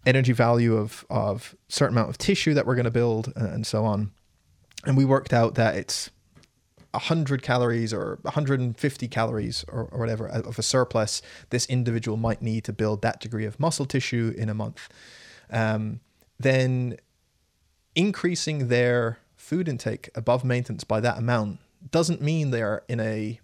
energy 0.06 0.34
value 0.34 0.76
of 0.76 1.06
of 1.10 1.56
certain 1.68 1.96
amount 1.96 2.10
of 2.10 2.18
tissue 2.18 2.54
that 2.54 2.66
we're 2.66 2.76
going 2.76 2.86
to 2.86 2.92
build 2.92 3.34
and 3.36 3.68
so 3.68 3.86
on 3.86 4.12
and 4.86 4.96
we 4.96 5.06
worked 5.06 5.34
out 5.34 5.56
that 5.56 5.76
it's 5.76 6.10
100 6.92 7.42
calories 7.42 7.94
or 7.94 8.20
150 8.24 9.08
calories 9.08 9.64
or, 9.68 9.90
or 9.92 10.00
whatever 10.00 10.28
of 10.28 10.58
a 10.58 10.64
surplus 10.64 11.22
this 11.52 11.66
individual 11.68 12.18
might 12.18 12.42
need 12.42 12.64
to 12.64 12.74
build 12.74 13.02
that 13.02 13.20
degree 13.20 13.46
of 13.46 13.60
muscle 13.60 13.86
tissue 13.86 14.34
in 14.38 14.50
a 14.50 14.54
month. 14.54 14.90
Um, 15.52 16.00
then 16.40 16.98
increasing 17.96 18.70
their 18.70 19.20
food 19.36 19.68
intake 19.68 20.10
above 20.16 20.44
maintenance 20.44 20.84
by 20.84 21.00
that 21.00 21.18
amount 21.18 21.60
doesn't 21.92 22.22
mean 22.22 22.52
they're 22.52 22.84
in 22.88 23.00
a 23.00 23.40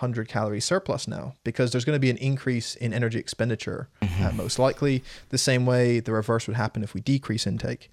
100 0.00 0.28
calorie 0.28 0.60
surplus 0.60 1.06
now 1.06 1.34
because 1.44 1.72
there's 1.72 1.84
going 1.84 1.96
to 1.96 2.00
be 2.00 2.10
an 2.10 2.16
increase 2.16 2.74
in 2.74 2.92
energy 2.92 3.18
expenditure 3.18 3.88
mm-hmm. 4.02 4.24
uh, 4.24 4.32
most 4.32 4.58
likely. 4.58 5.02
The 5.28 5.38
same 5.38 5.66
way 5.66 6.00
the 6.00 6.12
reverse 6.12 6.46
would 6.46 6.56
happen 6.56 6.82
if 6.82 6.94
we 6.94 7.00
decrease 7.00 7.46
intake. 7.46 7.90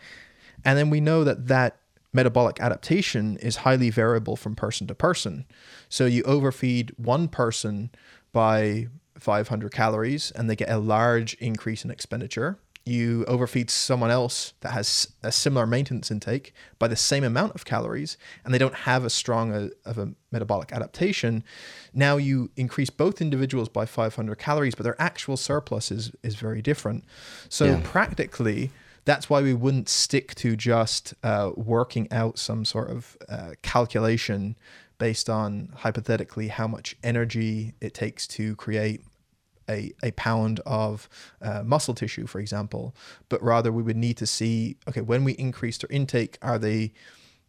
And 0.63 0.77
then 0.77 0.89
we 0.89 1.01
know 1.01 1.23
that 1.23 1.47
that 1.47 1.77
metabolic 2.17 2.59
adaptation 2.59 3.37
is 3.37 3.57
highly 3.57 3.91
variable 3.91 4.35
from 4.35 4.55
person 4.55 4.87
to 4.87 4.95
person. 4.95 5.45
So 5.87 6.07
you 6.07 6.23
overfeed 6.23 6.91
one 6.97 7.27
person 7.27 7.91
by 8.33 8.87
500 9.19 9.71
calories 9.71 10.31
and 10.31 10.49
they 10.49 10.55
get 10.55 10.69
a 10.69 10.79
large 10.79 11.35
increase 11.35 11.85
in 11.85 11.91
expenditure. 11.91 12.57
You 12.85 13.23
overfeed 13.27 13.69
someone 13.69 14.09
else 14.09 14.53
that 14.61 14.71
has 14.71 15.13
a 15.21 15.31
similar 15.31 15.67
maintenance 15.67 16.09
intake 16.09 16.53
by 16.79 16.87
the 16.87 16.95
same 16.95 17.23
amount 17.23 17.53
of 17.53 17.65
calories 17.65 18.17
and 18.43 18.51
they 18.51 18.57
don't 18.57 18.73
have 18.89 19.05
as 19.05 19.13
strong 19.13 19.53
a, 19.53 19.69
of 19.87 19.99
a 19.99 20.13
metabolic 20.31 20.71
adaptation. 20.71 21.43
Now 21.93 22.17
you 22.17 22.49
increase 22.55 22.89
both 22.89 23.21
individuals 23.21 23.69
by 23.69 23.85
500 23.85 24.39
calories, 24.39 24.73
but 24.73 24.85
their 24.85 24.99
actual 24.99 25.37
surplus 25.37 25.91
is, 25.91 26.11
is 26.23 26.33
very 26.33 26.63
different. 26.63 27.03
So 27.47 27.65
yeah. 27.65 27.81
practically, 27.83 28.71
that's 29.07 29.29
why 29.29 29.41
we 29.41 29.53
wouldn't 29.53 29.87
stick 29.87 30.35
to 30.35 30.57
just 30.57 31.13
uh, 31.23 31.51
working 31.55 32.09
out 32.11 32.37
some 32.37 32.65
sort 32.65 32.89
of 32.91 33.17
uh, 33.29 33.51
calculation 33.61 34.57
based 34.97 35.29
on 35.29 35.71
hypothetically 35.77 36.49
how 36.49 36.67
much 36.67 36.97
energy 37.03 37.73
it 37.79 37.93
takes 37.93 38.27
to 38.27 38.53
create 38.57 39.01
a, 39.69 39.93
a 40.03 40.11
pound 40.11 40.59
of 40.65 41.07
uh, 41.41 41.63
muscle 41.63 41.93
tissue, 41.93 42.27
for 42.27 42.39
example, 42.39 42.93
but 43.29 43.41
rather 43.41 43.71
we 43.71 43.81
would 43.81 43.95
need 43.95 44.17
to 44.17 44.27
see 44.27 44.75
okay, 44.89 45.01
when 45.01 45.23
we 45.23 45.31
increase 45.33 45.77
their 45.77 45.89
intake, 45.89 46.37
are 46.41 46.59
they 46.59 46.91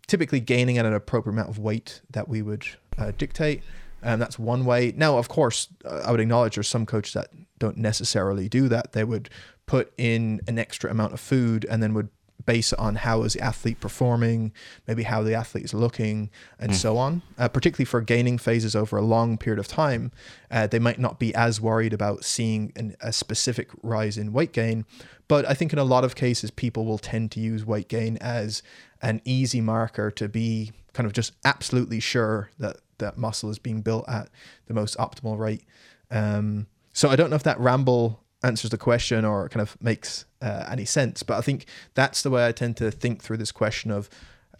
typically 0.07 0.41
gaining 0.41 0.79
at 0.79 0.87
an 0.87 0.95
appropriate 0.95 1.33
amount 1.33 1.49
of 1.49 1.59
weight 1.59 2.03
that 2.09 2.29
we 2.29 2.41
would 2.41 2.67
uh, 2.99 3.11
dictate? 3.19 3.63
And 4.01 4.23
that's 4.23 4.39
one 4.39 4.65
way. 4.65 4.93
Now, 4.97 5.19
of 5.19 5.29
course, 5.29 5.67
uh, 5.85 6.03
I 6.07 6.13
would 6.13 6.21
acknowledge 6.21 6.55
there's 6.55 6.69
some 6.69 6.87
coaches 6.87 7.15
that 7.15 7.31
don't 7.59 7.77
necessarily 7.77 8.49
do 8.49 8.69
that. 8.69 8.93
They 8.93 9.03
would 9.03 9.29
put 9.69 9.93
in 9.97 10.41
an 10.49 10.59
extra 10.59 10.91
amount 10.91 11.13
of 11.13 11.21
food 11.21 11.65
and 11.71 11.81
then 11.83 11.95
would 11.95 12.09
base 12.47 12.73
it 12.73 12.79
on 12.79 12.95
how 12.95 13.23
is 13.23 13.35
the 13.35 13.41
athlete 13.41 13.79
performing, 13.79 14.53
maybe 14.87 15.03
how 15.03 15.23
the 15.23 15.35
athlete 15.35 15.65
is 15.65 15.75
looking, 15.75 16.31
and 16.59 16.73
mm. 16.73 16.75
so 16.75 16.97
on. 16.97 17.21
Uh, 17.37 17.47
particularly 17.47 17.85
for 17.85 18.01
gaining 18.01 18.39
phases 18.39 18.75
over 18.75 18.97
a 18.97 19.03
long 19.03 19.37
period 19.37 19.59
of 19.59 19.69
time, 19.69 20.11
uh, 20.51 20.67
they 20.67 20.79
might 20.79 20.99
not 20.99 21.19
be 21.19 21.35
as 21.35 21.61
worried 21.61 21.93
about 21.93 22.25
seeing 22.25 22.73
an, 22.75 22.97
a 23.01 23.13
specific 23.13 23.69
rise 23.83 24.17
in 24.17 24.33
weight 24.33 24.53
gain. 24.53 24.87
But 25.29 25.47
I 25.47 25.53
think 25.53 25.75
in 25.75 25.79
a 25.79 25.85
lot 25.85 26.05
of 26.05 26.15
cases, 26.15 26.51
people 26.51 26.87
will 26.87 26.99
tend 26.99 27.31
to 27.33 27.41
use 27.41 27.67
weight 27.67 27.89
gain 27.89 28.17
as 28.19 28.63
an 29.03 29.21
easy 29.25 29.61
marker 29.61 30.11
to 30.13 30.29
be 30.29 30.73
kind 30.95 31.07
of 31.07 31.13
just 31.13 31.35
absolutely 31.45 32.01
sure 32.01 32.51
that 32.59 32.79
that 32.97 33.19
muscle 33.19 33.51
is 33.51 33.59
being 33.59 33.83
built 33.83 34.09
at 34.09 34.31
the 34.67 34.75
most 34.75 34.97
optimal 34.97 35.39
rate. 35.39 35.65
Um, 36.11 36.67
so 36.95 37.11
I 37.11 37.17
don't 37.17 37.29
know 37.29 37.37
if 37.37 37.43
that 37.43 37.61
ramble 37.61 38.25
answers 38.43 38.71
the 38.71 38.79
question 38.79 39.25
or 39.25 39.49
kind 39.49 39.63
of 39.63 39.77
makes 39.81 40.25
uh, 40.41 40.67
any 40.71 40.85
sense. 40.85 41.23
But 41.23 41.39
I 41.39 41.41
think 41.41 41.67
that's 41.95 42.23
the 42.23 42.31
way 42.31 42.47
I 42.47 42.53
tend 42.53 42.77
to 42.79 42.91
think 42.91 43.23
through 43.23 43.39
this 43.39 43.53
question 43.53 43.91
of 43.91 44.09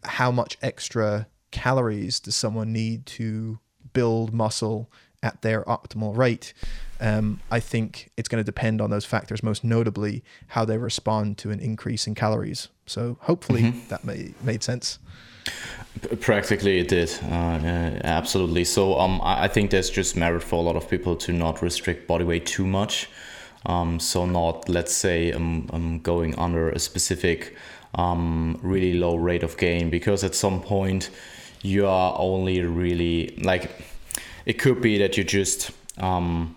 how 0.05 0.31
much 0.31 0.59
extra 0.63 1.27
calories 1.51 2.21
does 2.21 2.37
someone 2.37 2.73
need 2.73 3.07
to 3.07 3.59
build 3.93 4.33
muscle 4.33 4.91
at 5.23 5.43
their 5.43 5.65
optimal 5.65 6.17
rate. 6.17 6.53
Um, 7.01 7.41
I 7.51 7.61
think 7.61 8.11
it's 8.17 8.29
going 8.29 8.41
to 8.41 8.45
depend 8.45 8.81
on 8.81 8.91
those 8.91 9.05
factors, 9.05 9.43
most 9.43 9.65
notably 9.65 10.25
how 10.49 10.65
they 10.65 10.79
respond 10.79 11.39
to 11.39 11.51
an 11.51 11.61
increase 11.61 12.07
in 12.07 12.15
calories. 12.15 12.69
So 12.87 13.19
hopefully 13.23 13.63
mm-hmm. 13.63 13.89
that 13.89 14.05
may, 14.05 14.35
made 14.43 14.63
sense. 14.63 14.99
Practically, 16.21 16.79
it 16.79 16.89
did. 16.89 17.11
Uh, 17.25 17.35
uh, 17.35 18.01
absolutely. 18.05 18.65
So 18.65 18.99
um, 18.99 19.21
I 19.23 19.49
think 19.49 19.71
there's 19.71 19.91
just 19.91 20.17
merit 20.17 20.43
for 20.43 20.57
a 20.57 20.63
lot 20.63 20.77
of 20.77 20.89
people 20.89 21.17
to 21.17 21.33
not 21.33 21.63
restrict 21.63 22.07
body 22.07 22.25
weight 22.25 22.47
too 22.47 22.67
much. 22.67 23.09
Um, 23.69 24.01
so 24.01 24.25
not, 24.25 24.69
let's 24.69 24.95
say, 24.95 25.31
um, 25.33 26.01
going 26.03 26.37
under 26.39 26.71
a 26.71 26.79
specific 26.79 27.55
um, 27.95 28.59
really 28.63 28.95
low 28.95 29.17
rate 29.17 29.43
of 29.43 29.57
gain 29.57 29.91
because 29.91 30.25
at 30.25 30.35
some 30.35 30.61
point 30.61 31.11
you 31.63 31.87
are 31.87 32.15
only 32.19 32.61
really 32.63 33.35
like 33.39 33.71
it 34.47 34.55
could 34.55 34.81
be 34.81 34.99
that 34.99 35.17
you 35.17 35.25
just 35.25 35.71
um, 35.99 36.55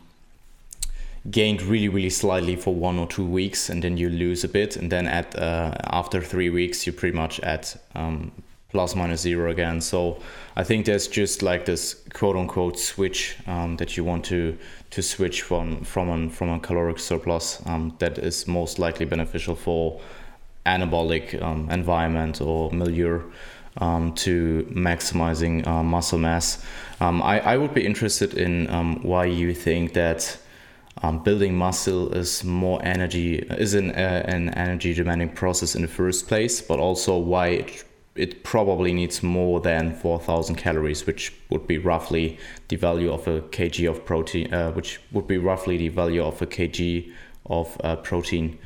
gained 1.29 1.61
really 1.61 1.89
really 1.89 2.09
slightly 2.09 2.55
for 2.55 2.73
one 2.73 2.99
or 2.99 3.07
two 3.07 3.25
weeks 3.25 3.69
and 3.69 3.83
then 3.83 3.97
you 3.97 4.09
lose 4.09 4.43
a 4.43 4.47
bit 4.47 4.75
and 4.75 4.91
then 4.91 5.07
at 5.07 5.35
uh, 5.37 5.73
after 5.85 6.21
three 6.21 6.49
weeks 6.49 6.85
you're 6.85 6.93
pretty 6.93 7.15
much 7.15 7.39
at 7.39 7.75
um, 7.95 8.31
plus 8.71 8.95
minus 8.95 9.21
zero 9.21 9.51
again 9.51 9.79
so 9.79 10.17
i 10.55 10.63
think 10.63 10.85
there's 10.85 11.07
just 11.07 11.41
like 11.41 11.65
this 11.65 11.95
quote 12.13 12.35
unquote 12.35 12.79
switch 12.79 13.37
um, 13.47 13.77
that 13.77 13.95
you 13.95 14.03
want 14.03 14.25
to 14.25 14.57
to 14.89 15.01
switch 15.01 15.41
from 15.41 15.83
from 15.83 16.09
an, 16.09 16.29
from 16.29 16.49
a 16.49 16.59
caloric 16.59 16.99
surplus 16.99 17.61
um, 17.65 17.95
that 17.99 18.17
is 18.17 18.47
most 18.47 18.79
likely 18.79 19.05
beneficial 19.05 19.55
for 19.55 19.99
anabolic 20.65 21.41
um, 21.41 21.69
environment 21.69 22.41
or 22.41 22.71
milieu 22.71 23.21
um, 23.77 24.13
to 24.15 24.67
maximizing 24.69 25.65
uh, 25.65 25.83
muscle 25.83 26.19
mass. 26.19 26.63
Um, 26.99 27.21
I, 27.21 27.39
I 27.39 27.57
would 27.57 27.73
be 27.73 27.85
interested 27.85 28.33
in 28.33 28.69
um, 28.69 29.01
why 29.01 29.25
you 29.25 29.53
think 29.53 29.93
that 29.93 30.37
um, 31.03 31.23
building 31.23 31.57
muscle 31.57 32.13
is 32.13 32.43
more 32.43 32.83
energy 32.83 33.37
is 33.37 33.73
an, 33.73 33.91
uh, 33.91 34.23
an 34.25 34.49
energy 34.49 34.93
demanding 34.93 35.29
process 35.29 35.73
in 35.73 35.81
the 35.81 35.87
first 35.87 36.27
place, 36.27 36.61
but 36.61 36.79
also 36.79 37.17
why 37.17 37.47
it, 37.47 37.83
it 38.15 38.43
probably 38.43 38.93
needs 38.93 39.23
more 39.23 39.61
than 39.61 39.95
4,000 39.95 40.55
calories, 40.55 41.07
which 41.07 41.33
would 41.49 41.65
be 41.67 41.77
roughly 41.77 42.37
the 42.67 42.75
value 42.75 43.11
of 43.11 43.27
a 43.27 43.41
kg 43.41 43.89
of 43.89 44.05
protein, 44.05 44.53
uh, 44.53 44.71
which 44.71 44.99
would 45.11 45.27
be 45.27 45.37
roughly 45.37 45.77
the 45.77 45.89
value 45.89 46.23
of 46.23 46.41
a 46.41 46.45
kg 46.45 47.11
of 47.45 47.79
uh, 47.83 47.95
protein. 47.97 48.57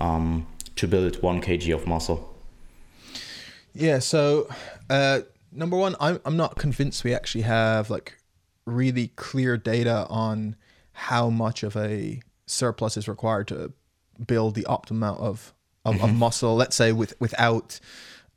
Um, 0.00 0.46
to 0.76 0.88
build 0.88 1.22
one 1.22 1.40
kg 1.40 1.74
of 1.74 1.86
muscle? 1.86 2.34
Yeah, 3.72 3.98
so 3.98 4.48
uh, 4.90 5.20
number 5.52 5.76
one, 5.76 5.96
I'm 6.00 6.20
I'm 6.24 6.36
not 6.36 6.56
convinced 6.56 7.04
we 7.04 7.14
actually 7.14 7.42
have 7.42 7.90
like 7.90 8.18
really 8.66 9.08
clear 9.08 9.56
data 9.56 10.06
on 10.08 10.56
how 10.92 11.28
much 11.28 11.62
of 11.62 11.76
a 11.76 12.20
surplus 12.46 12.96
is 12.96 13.08
required 13.08 13.48
to 13.48 13.72
build 14.26 14.54
the 14.54 14.62
optimal 14.62 14.90
amount 14.92 15.20
of 15.20 15.54
of, 15.84 15.96
mm-hmm. 15.96 16.04
of 16.04 16.14
muscle. 16.14 16.54
Let's 16.54 16.76
say 16.76 16.92
with 16.92 17.14
without 17.20 17.80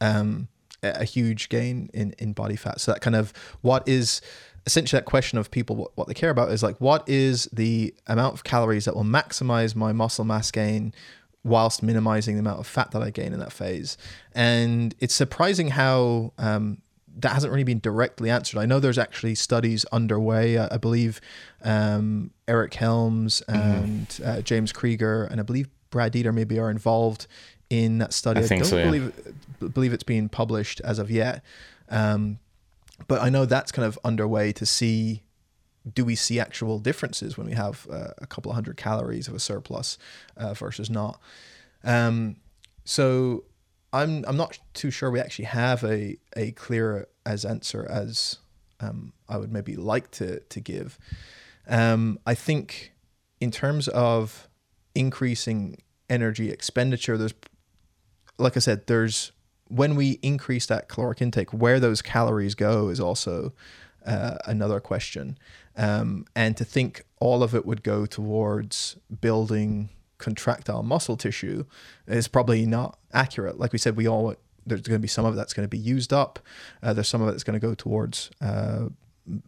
um, 0.02 0.48
a 0.84 1.04
huge 1.04 1.50
gain 1.50 1.90
in 1.94 2.14
in 2.20 2.34
body 2.34 2.56
fat. 2.56 2.80
So 2.82 2.92
that 2.92 3.02
kind 3.02 3.16
of 3.16 3.34
what 3.62 3.88
is 3.88 4.22
essentially 4.66 5.00
that 5.00 5.06
question 5.06 5.38
of 5.38 5.50
people 5.50 5.76
what, 5.76 5.92
what 5.96 6.08
they 6.08 6.14
care 6.14 6.30
about 6.30 6.52
is 6.52 6.62
like 6.62 6.80
what 6.82 7.08
is 7.08 7.46
the 7.54 7.94
amount 8.06 8.34
of 8.34 8.44
calories 8.44 8.86
that 8.86 8.96
will 8.96 9.06
maximize 9.06 9.76
my 9.76 9.94
muscle 9.94 10.26
mass 10.26 10.52
gain 10.52 10.94
whilst 11.44 11.82
minimizing 11.82 12.36
the 12.36 12.42
amount 12.42 12.60
of 12.60 12.68
fat 12.68 12.92
that 12.92 13.02
I 13.02 13.10
gain 13.10 13.34
in 13.34 13.40
that 13.40 13.54
phase. 13.54 13.98
And 14.34 14.94
it's 15.00 15.16
surprising 15.16 15.70
how 15.70 16.34
um, 16.38 16.82
that 17.20 17.32
hasn't 17.32 17.52
really 17.52 17.64
been 17.64 17.80
directly 17.80 18.30
answered. 18.30 18.60
I 18.60 18.66
know 18.66 18.80
there's 18.80 18.98
actually 18.98 19.36
studies 19.36 19.86
underway. 19.86 20.58
I, 20.58 20.76
I 20.76 20.78
believe 20.78 21.22
um, 21.64 22.32
Eric 22.48 22.74
Helms 22.74 23.42
mm-hmm. 23.48 23.60
and 23.60 24.08
mm-hmm. 24.10 24.30
uh, 24.30 24.42
James 24.42 24.72
Krieger 24.72 25.24
and 25.26 25.40
I 25.40 25.44
believe 25.44 25.70
Brad 25.90 26.14
Dieter 26.14 26.34
maybe 26.34 26.60
are 26.60 26.70
involved 26.70 27.28
in 27.70 27.98
that 28.00 28.14
study. 28.14 28.42
I, 28.42 28.44
I 28.44 28.48
think 28.48 28.64
don't 28.64 28.70
so, 28.70 28.84
believe 28.84 29.14
yeah. 29.62 29.68
believe 29.70 29.94
it's 29.94 30.04
been 30.04 30.30
published 30.30 30.82
as 30.82 31.00
of 31.00 31.12
yet. 31.12 31.44
Um, 31.90 32.40
but 33.08 33.22
I 33.22 33.30
know 33.30 33.46
that's 33.46 33.72
kind 33.72 33.86
of 33.86 34.00
underway 34.04 34.52
to 34.54 34.66
see 34.66 35.22
do 35.94 36.04
we 36.04 36.16
see 36.16 36.40
actual 36.40 36.80
differences 36.80 37.38
when 37.38 37.48
we 37.48 37.54
have 37.54 37.88
uh, 37.90 38.10
a 38.18 38.28
couple 38.28 38.52
of 38.52 38.56
hundred 38.56 38.78
calories 38.78 39.28
of 39.28 39.34
a 39.34 39.40
surplus 39.40 39.98
uh, 40.36 40.54
versus 40.54 40.90
not? 40.90 41.20
Um, 41.84 42.38
so 42.84 43.44
I'm 43.94 44.26
I'm 44.28 44.38
not 44.38 44.60
too 44.74 44.92
sure 44.92 45.10
we 45.12 45.20
actually 45.20 45.46
have 45.46 45.84
a 45.84 46.18
a 46.36 46.52
clear 46.52 47.08
as 47.26 47.46
answer 47.46 47.86
as 47.90 48.38
um, 48.80 49.14
I 49.30 49.38
would 49.38 49.52
maybe 49.52 49.76
like 49.76 50.12
to 50.12 50.40
to 50.40 50.60
give. 50.60 50.98
Um, 51.68 52.20
I 52.26 52.34
think 52.34 52.94
in 53.40 53.52
terms 53.52 53.88
of 53.90 54.48
increasing 54.96 55.78
energy 56.10 56.50
expenditure, 56.50 57.18
there's 57.18 57.34
like 58.38 58.56
I 58.56 58.60
said, 58.60 58.88
there's 58.88 59.32
when 59.70 59.96
we 59.96 60.20
increase 60.22 60.66
that 60.68 60.88
caloric 60.88 61.22
intake, 61.22 61.52
where 61.52 61.80
those 61.80 62.02
calories 62.02 62.56
go 62.56 62.90
is 62.90 63.00
also 63.00 63.54
uh, 64.06 64.38
another 64.46 64.80
question. 64.80 65.38
Um, 65.76 66.26
and 66.36 66.56
to 66.58 66.66
think 66.66 67.04
all 67.20 67.44
of 67.44 67.54
it 67.54 67.66
would 67.66 67.84
go 67.84 68.06
towards 68.06 68.98
building 69.22 69.90
contractile 70.18 70.82
muscle 70.84 71.18
tissue 71.18 71.66
is 72.08 72.28
probably 72.28 72.66
not 72.66 72.98
accurate. 73.14 73.60
Like 73.60 73.74
we 73.74 73.80
said, 73.80 73.96
we 73.96 74.08
all 74.08 74.36
there's 74.66 74.82
going 74.82 75.00
to 75.00 75.02
be 75.02 75.08
some 75.08 75.26
of 75.26 75.36
that's 75.36 75.54
going 75.54 75.64
to 75.64 75.70
be 75.70 75.78
used 75.78 76.12
up. 76.12 76.40
Uh, 76.84 76.94
there's 76.94 77.08
some 77.08 77.22
of 77.22 77.30
it 77.30 77.32
that's 77.32 77.44
going 77.44 77.60
to 77.60 77.66
go 77.66 77.74
towards 77.74 78.30
uh, 78.42 78.90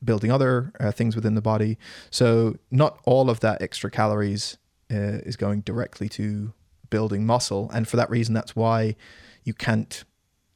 building 0.03 0.31
other 0.31 0.71
uh, 0.79 0.91
things 0.91 1.15
within 1.15 1.35
the 1.35 1.41
body. 1.41 1.77
So 2.09 2.57
not 2.71 2.99
all 3.05 3.29
of 3.29 3.39
that 3.41 3.61
extra 3.61 3.91
calories 3.91 4.57
uh, 4.91 5.19
is 5.25 5.35
going 5.35 5.61
directly 5.61 6.09
to 6.09 6.53
building 6.89 7.25
muscle, 7.25 7.69
and 7.73 7.87
for 7.87 7.97
that 7.97 8.09
reason, 8.09 8.33
that's 8.33 8.55
why 8.55 8.95
you 9.43 9.53
can't 9.53 10.03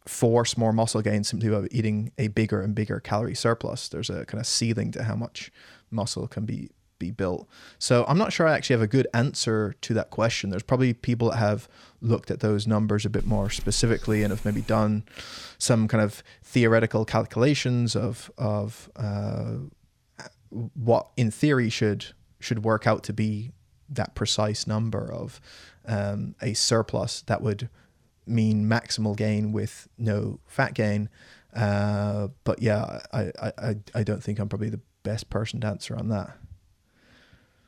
force 0.05 0.57
more 0.57 0.73
muscle 0.73 1.01
gain 1.01 1.23
simply 1.23 1.49
by 1.49 1.67
eating 1.71 2.11
a 2.17 2.27
bigger 2.27 2.61
and 2.61 2.75
bigger 2.75 2.99
calorie 2.99 3.35
surplus. 3.35 3.87
There's 3.87 4.09
a 4.09 4.25
kind 4.25 4.39
of 4.39 4.47
ceiling 4.47 4.91
to 4.91 5.03
how 5.03 5.15
much 5.15 5.51
muscle 5.89 6.27
can 6.27 6.45
be 6.45 6.69
be 6.99 7.11
built. 7.11 7.47
So 7.79 8.05
I'm 8.07 8.17
not 8.17 8.31
sure 8.31 8.47
I 8.47 8.55
actually 8.55 8.75
have 8.75 8.81
a 8.81 8.87
good 8.87 9.07
answer 9.13 9.75
to 9.81 9.93
that 9.95 10.09
question. 10.09 10.49
There's 10.49 10.63
probably 10.63 10.93
people 10.93 11.31
that 11.31 11.37
have 11.37 11.67
looked 12.01 12.31
at 12.31 12.39
those 12.39 12.65
numbers 12.65 13.05
a 13.05 13.09
bit 13.09 13.25
more 13.25 13.49
specifically 13.49 14.23
and 14.23 14.31
have 14.31 14.45
maybe 14.45 14.61
done 14.61 15.03
some 15.57 15.87
kind 15.87 16.03
of 16.03 16.23
theoretical 16.43 17.03
calculations 17.05 17.95
of 17.95 18.31
of 18.37 18.89
uh, 18.95 19.55
what 20.49 21.09
in 21.17 21.31
theory 21.31 21.69
should 21.69 22.07
should 22.39 22.63
work 22.63 22.85
out 22.87 23.03
to 23.03 23.13
be 23.13 23.51
that 23.95 24.15
precise 24.15 24.67
number 24.67 25.11
of 25.11 25.39
um, 25.85 26.35
a 26.41 26.53
surplus 26.53 27.21
that 27.21 27.41
would 27.41 27.69
mean 28.25 28.65
maximal 28.65 29.15
gain 29.15 29.51
with 29.51 29.87
no 29.97 30.39
fat 30.47 30.73
gain. 30.73 31.09
Uh, 31.55 32.29
but 32.43 32.61
yeah, 32.61 33.01
I, 33.11 33.31
I, 33.41 33.75
I 33.93 34.03
don't 34.03 34.23
think 34.23 34.39
I'm 34.39 34.49
probably 34.49 34.69
the 34.69 34.79
best 35.03 35.29
person 35.29 35.61
to 35.61 35.67
answer 35.67 35.95
on 35.95 36.09
that. 36.09 36.37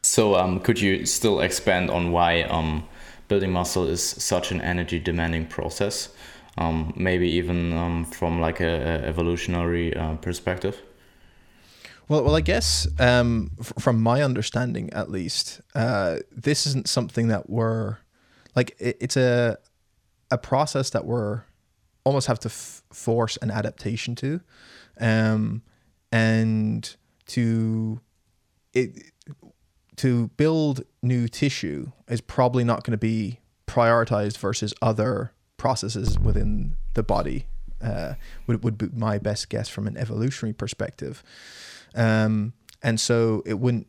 So, 0.01 0.35
um, 0.35 0.59
could 0.59 0.79
you 0.79 1.05
still 1.05 1.39
expand 1.41 1.89
on 1.89 2.11
why 2.11 2.43
um, 2.43 2.88
building 3.27 3.51
muscle 3.51 3.88
is 3.88 4.03
such 4.03 4.51
an 4.51 4.61
energy 4.61 4.99
demanding 4.99 5.47
process? 5.47 6.09
Um, 6.57 6.93
maybe 6.95 7.29
even 7.31 7.73
um, 7.73 8.05
from 8.05 8.39
like 8.39 8.61
a, 8.61 8.65
a 8.65 9.07
evolutionary 9.07 9.95
uh, 9.95 10.15
perspective. 10.15 10.81
Well, 12.07 12.23
well, 12.23 12.35
I 12.35 12.41
guess 12.41 12.87
um, 12.99 13.51
f- 13.59 13.73
from 13.79 14.01
my 14.01 14.21
understanding, 14.21 14.91
at 14.93 15.09
least, 15.09 15.61
uh, 15.73 16.17
this 16.31 16.67
isn't 16.67 16.87
something 16.87 17.29
that 17.29 17.49
we're 17.49 17.97
like. 18.55 18.75
It, 18.79 18.97
it's 19.01 19.17
a 19.17 19.57
a 20.31 20.37
process 20.37 20.89
that 20.91 21.05
we're 21.05 21.43
almost 22.03 22.27
have 22.27 22.39
to 22.39 22.49
f- 22.49 22.83
force 22.91 23.37
an 23.37 23.49
adaptation 23.51 24.15
to, 24.15 24.41
um, 24.99 25.63
and 26.11 26.95
to 27.27 27.99
it 28.73 29.11
to 29.97 30.27
build 30.37 30.83
new 31.01 31.27
tissue 31.27 31.91
is 32.07 32.21
probably 32.21 32.63
not 32.63 32.83
going 32.83 32.91
to 32.91 32.97
be 32.97 33.39
prioritized 33.67 34.37
versus 34.37 34.73
other 34.81 35.31
processes 35.57 36.19
within 36.19 36.75
the 36.93 37.03
body. 37.03 37.47
Uh, 37.81 38.13
would 38.47 38.63
would 38.63 38.77
be 38.77 38.89
my 38.93 39.17
best 39.17 39.49
guess 39.49 39.69
from 39.69 39.87
an 39.87 39.97
evolutionary 39.97 40.53
perspective, 40.53 41.23
um, 41.96 42.54
and 42.83 43.00
so 43.00 43.41
it 43.46 43.56
wouldn't 43.60 43.87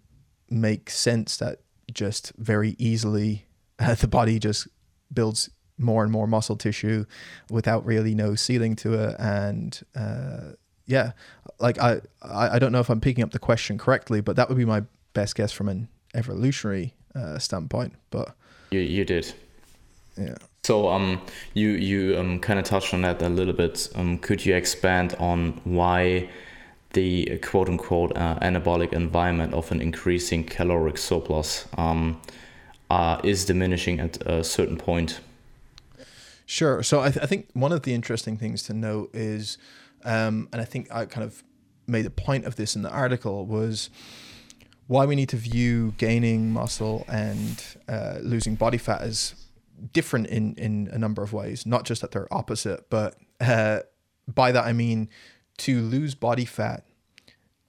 make 0.48 0.90
sense 0.90 1.36
that 1.38 1.61
just 1.92 2.32
very 2.36 2.76
easily 2.78 3.46
uh, 3.78 3.94
the 3.94 4.09
body 4.09 4.38
just 4.38 4.68
builds 5.12 5.50
more 5.78 6.02
and 6.02 6.11
more 6.11 6.26
muscle 6.26 6.57
tissue 6.57 7.04
without 7.50 7.84
really 7.84 8.14
no 8.14 8.34
ceiling 8.34 8.74
to 8.74 8.94
it. 8.94 9.16
And 9.18 9.78
uh, 9.94 10.52
yeah 10.86 11.12
like 11.59 11.78
I, 11.80 12.00
I 12.22 12.59
don't 12.59 12.70
know 12.70 12.78
if 12.78 12.88
i'm 12.90 13.00
picking 13.00 13.24
up 13.24 13.32
the 13.32 13.40
question 13.40 13.76
correctly 13.76 14.20
but 14.20 14.36
that 14.36 14.48
would 14.48 14.57
be 14.57 14.64
my 14.64 14.84
best 15.14 15.34
guess 15.34 15.50
from 15.50 15.68
an 15.68 15.88
evolutionary 16.14 16.94
uh, 17.16 17.38
standpoint 17.38 17.94
but 18.11 18.36
you, 18.70 18.80
you 18.80 19.04
did. 19.04 19.32
Yeah. 20.16 20.36
So 20.64 20.88
um 20.88 21.20
you 21.54 21.68
you 21.70 22.18
um 22.18 22.40
kind 22.40 22.59
of 22.59 22.64
touched 22.64 22.92
on 22.94 23.02
that 23.02 23.22
a 23.22 23.28
little 23.28 23.52
bit. 23.52 23.88
Um 23.94 24.18
could 24.18 24.44
you 24.44 24.54
expand 24.54 25.14
on 25.18 25.61
why 25.64 26.28
the 26.97 27.38
quote 27.38 27.68
unquote 27.68 28.16
uh, 28.16 28.38
anabolic 28.40 28.92
environment 28.92 29.53
of 29.53 29.70
an 29.70 29.82
increasing 29.82 30.42
caloric 30.42 30.97
surplus 30.97 31.66
um, 31.76 32.20
uh, 32.88 33.20
is 33.22 33.44
diminishing 33.44 34.01
at 34.01 34.16
a 34.26 34.42
certain 34.42 34.78
point. 34.78 35.20
Sure. 36.47 36.82
So 36.82 37.01
I, 37.01 37.11
th- 37.11 37.22
I 37.22 37.26
think 37.26 37.49
one 37.53 37.72
of 37.72 37.82
the 37.82 37.92
interesting 37.92 38.38
things 38.38 38.62
to 38.64 38.72
note 38.72 39.11
is, 39.12 39.59
um, 40.05 40.49
and 40.53 40.62
I 40.62 40.64
think 40.64 40.90
I 40.90 41.05
kind 41.05 41.24
of 41.24 41.44
made 41.86 42.07
a 42.07 42.11
point 42.11 42.47
of 42.47 42.57
this 42.57 42.74
in 42.74 42.82
the 42.82 42.90
article, 42.90 43.44
was 43.44 43.90
why 44.86 45.05
we 45.05 45.16
need 45.16 45.28
to 45.28 45.36
view 45.36 45.92
gaining 45.99 46.51
muscle 46.51 47.05
and 47.09 47.62
uh, 47.88 48.18
losing 48.22 48.55
body 48.55 48.78
fat 48.78 49.03
as 49.03 49.34
different 49.92 50.28
in 50.28 50.55
in 50.55 50.88
a 50.92 50.99
number 50.99 51.22
of 51.22 51.34
ways. 51.34 51.66
Not 51.66 51.84
just 51.84 52.01
that 52.01 52.12
they're 52.12 52.32
opposite, 52.32 52.88
but 52.88 53.16
uh, 53.40 53.80
by 54.26 54.51
that 54.53 54.64
I 54.64 54.72
mean 54.72 55.11
to 55.59 55.80
lose 55.80 56.14
body 56.14 56.44
fat, 56.44 56.84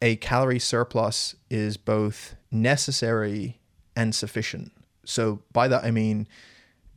a 0.01 0.15
calorie 0.17 0.59
surplus 0.59 1.35
is 1.49 1.77
both 1.77 2.35
necessary 2.51 3.59
and 3.95 4.13
sufficient. 4.13 4.71
So 5.05 5.41
by 5.53 5.67
that 5.67 5.83
I 5.83 5.91
mean 5.91 6.27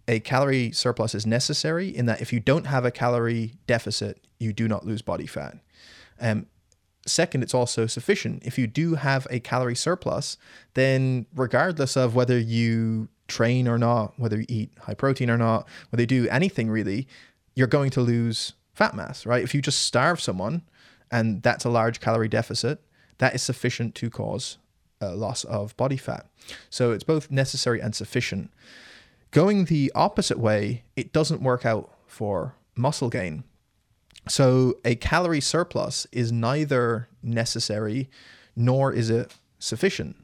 a 0.08 0.20
calorie 0.20 0.72
surplus 0.72 1.14
is 1.14 1.24
necessary 1.24 1.88
in 1.88 2.06
that 2.06 2.20
if 2.20 2.32
you 2.32 2.40
don't 2.40 2.66
have 2.66 2.84
a 2.84 2.90
calorie 2.90 3.54
deficit, 3.66 4.20
you 4.38 4.52
do 4.52 4.66
not 4.66 4.84
lose 4.84 5.02
body 5.02 5.26
fat. 5.26 5.58
Um, 6.20 6.46
second, 7.06 7.42
it's 7.42 7.54
also 7.54 7.86
sufficient. 7.86 8.42
If 8.44 8.58
you 8.58 8.66
do 8.66 8.96
have 8.96 9.26
a 9.30 9.40
calorie 9.40 9.76
surplus, 9.76 10.36
then 10.74 11.26
regardless 11.34 11.96
of 11.96 12.14
whether 12.14 12.38
you 12.38 13.08
train 13.28 13.68
or 13.68 13.78
not, 13.78 14.18
whether 14.18 14.38
you 14.40 14.46
eat 14.48 14.72
high 14.80 14.94
protein 14.94 15.30
or 15.30 15.38
not, 15.38 15.68
whether 15.90 16.02
you 16.02 16.06
do 16.06 16.28
anything 16.28 16.68
really, 16.70 17.06
you're 17.54 17.66
going 17.66 17.90
to 17.90 18.00
lose 18.00 18.54
fat 18.74 18.94
mass, 18.94 19.24
right? 19.24 19.44
If 19.44 19.54
you 19.54 19.62
just 19.62 19.82
starve 19.82 20.20
someone 20.20 20.62
and 21.10 21.42
that's 21.42 21.64
a 21.64 21.70
large 21.70 22.00
calorie 22.00 22.28
deficit, 22.28 22.82
that 23.20 23.34
is 23.34 23.42
sufficient 23.42 23.94
to 23.94 24.10
cause 24.10 24.58
a 25.00 25.14
loss 25.14 25.44
of 25.44 25.76
body 25.76 25.96
fat. 25.96 26.26
So 26.68 26.90
it's 26.92 27.04
both 27.04 27.30
necessary 27.30 27.80
and 27.80 27.94
sufficient. 27.94 28.50
Going 29.30 29.66
the 29.66 29.92
opposite 29.94 30.38
way, 30.38 30.82
it 30.96 31.12
doesn't 31.12 31.42
work 31.42 31.64
out 31.64 31.94
for 32.06 32.54
muscle 32.74 33.08
gain. 33.08 33.44
So 34.28 34.78
a 34.84 34.96
calorie 34.96 35.40
surplus 35.40 36.06
is 36.12 36.32
neither 36.32 37.08
necessary 37.22 38.10
nor 38.56 38.92
is 38.92 39.10
it 39.10 39.34
sufficient. 39.58 40.16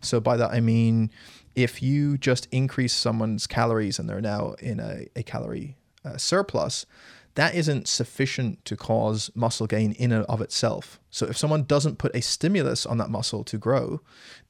So 0.00 0.20
by 0.20 0.36
that 0.36 0.52
I 0.52 0.60
mean 0.60 1.10
if 1.54 1.82
you 1.82 2.18
just 2.18 2.48
increase 2.50 2.92
someone's 2.92 3.46
calories 3.46 3.98
and 3.98 4.08
they're 4.08 4.20
now 4.20 4.54
in 4.60 4.80
a, 4.80 5.06
a 5.14 5.22
calorie 5.22 5.76
uh, 6.04 6.16
surplus, 6.16 6.86
that 7.34 7.54
isn't 7.54 7.88
sufficient 7.88 8.64
to 8.64 8.76
cause 8.76 9.30
muscle 9.34 9.66
gain 9.66 9.92
in 9.92 10.12
and 10.12 10.24
of 10.26 10.40
itself. 10.40 11.00
So 11.10 11.26
if 11.26 11.36
someone 11.36 11.64
doesn't 11.64 11.98
put 11.98 12.14
a 12.14 12.22
stimulus 12.22 12.86
on 12.86 12.98
that 12.98 13.10
muscle 13.10 13.42
to 13.44 13.58
grow, 13.58 14.00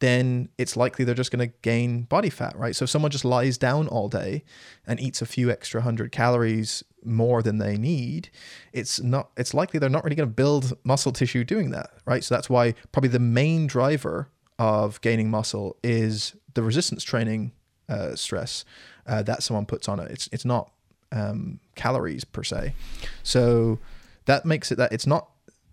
then 0.01 0.51
it's 0.59 0.76
likely 0.76 1.05
they're 1.05 1.14
just 1.14 1.30
going 1.30 1.49
to 1.49 1.55
gain 1.62 2.03
body 2.03 2.30
fat, 2.30 2.57
right? 2.57 2.76
So 2.76 2.85
if 2.85 2.91
someone 2.91 3.11
just 3.11 3.24
lies 3.24 3.57
down 3.57 3.89
all 3.89 4.09
day 4.09 4.45
and 4.87 5.01
eats 5.01 5.22
a 5.22 5.26
few 5.26 5.51
extra 5.51 5.80
hundred 5.80 6.12
calories 6.12 6.85
more 7.05 7.43
than 7.43 7.59
they 7.59 7.78
need, 7.78 8.28
it's 8.72 9.01
not 9.01 9.30
it's 9.37 9.55
likely 9.55 9.78
they're 9.80 9.89
not 9.89 10.05
really 10.05 10.16
going 10.16 10.28
to 10.28 10.35
build 10.35 10.76
muscle 10.85 11.12
tissue 11.12 11.45
doing 11.45 11.70
that, 11.70 11.91
right? 12.05 12.22
So 12.22 12.35
that's 12.35 12.51
why 12.51 12.74
probably 12.93 13.11
the 13.11 13.18
main 13.18 13.66
driver 13.66 14.28
of 14.59 15.01
gaining 15.01 15.30
muscle 15.30 15.76
is 15.82 16.37
the 16.53 16.62
resistance 16.62 17.03
training 17.03 17.53
uh, 17.89 18.14
stress 18.14 18.64
uh, 19.07 19.22
that 19.22 19.43
someone 19.43 19.66
puts 19.66 19.89
on 19.89 20.01
it. 20.01 20.11
It's 20.11 20.28
it's 20.32 20.45
not 20.45 20.70
um, 21.13 21.61
calories 21.75 22.25
per 22.25 22.43
se. 22.43 22.75
So 23.23 23.79
that 24.27 24.45
makes 24.45 24.73
it 24.73 24.77
that 24.77 24.93
it's 24.93 25.07
not 25.07 25.29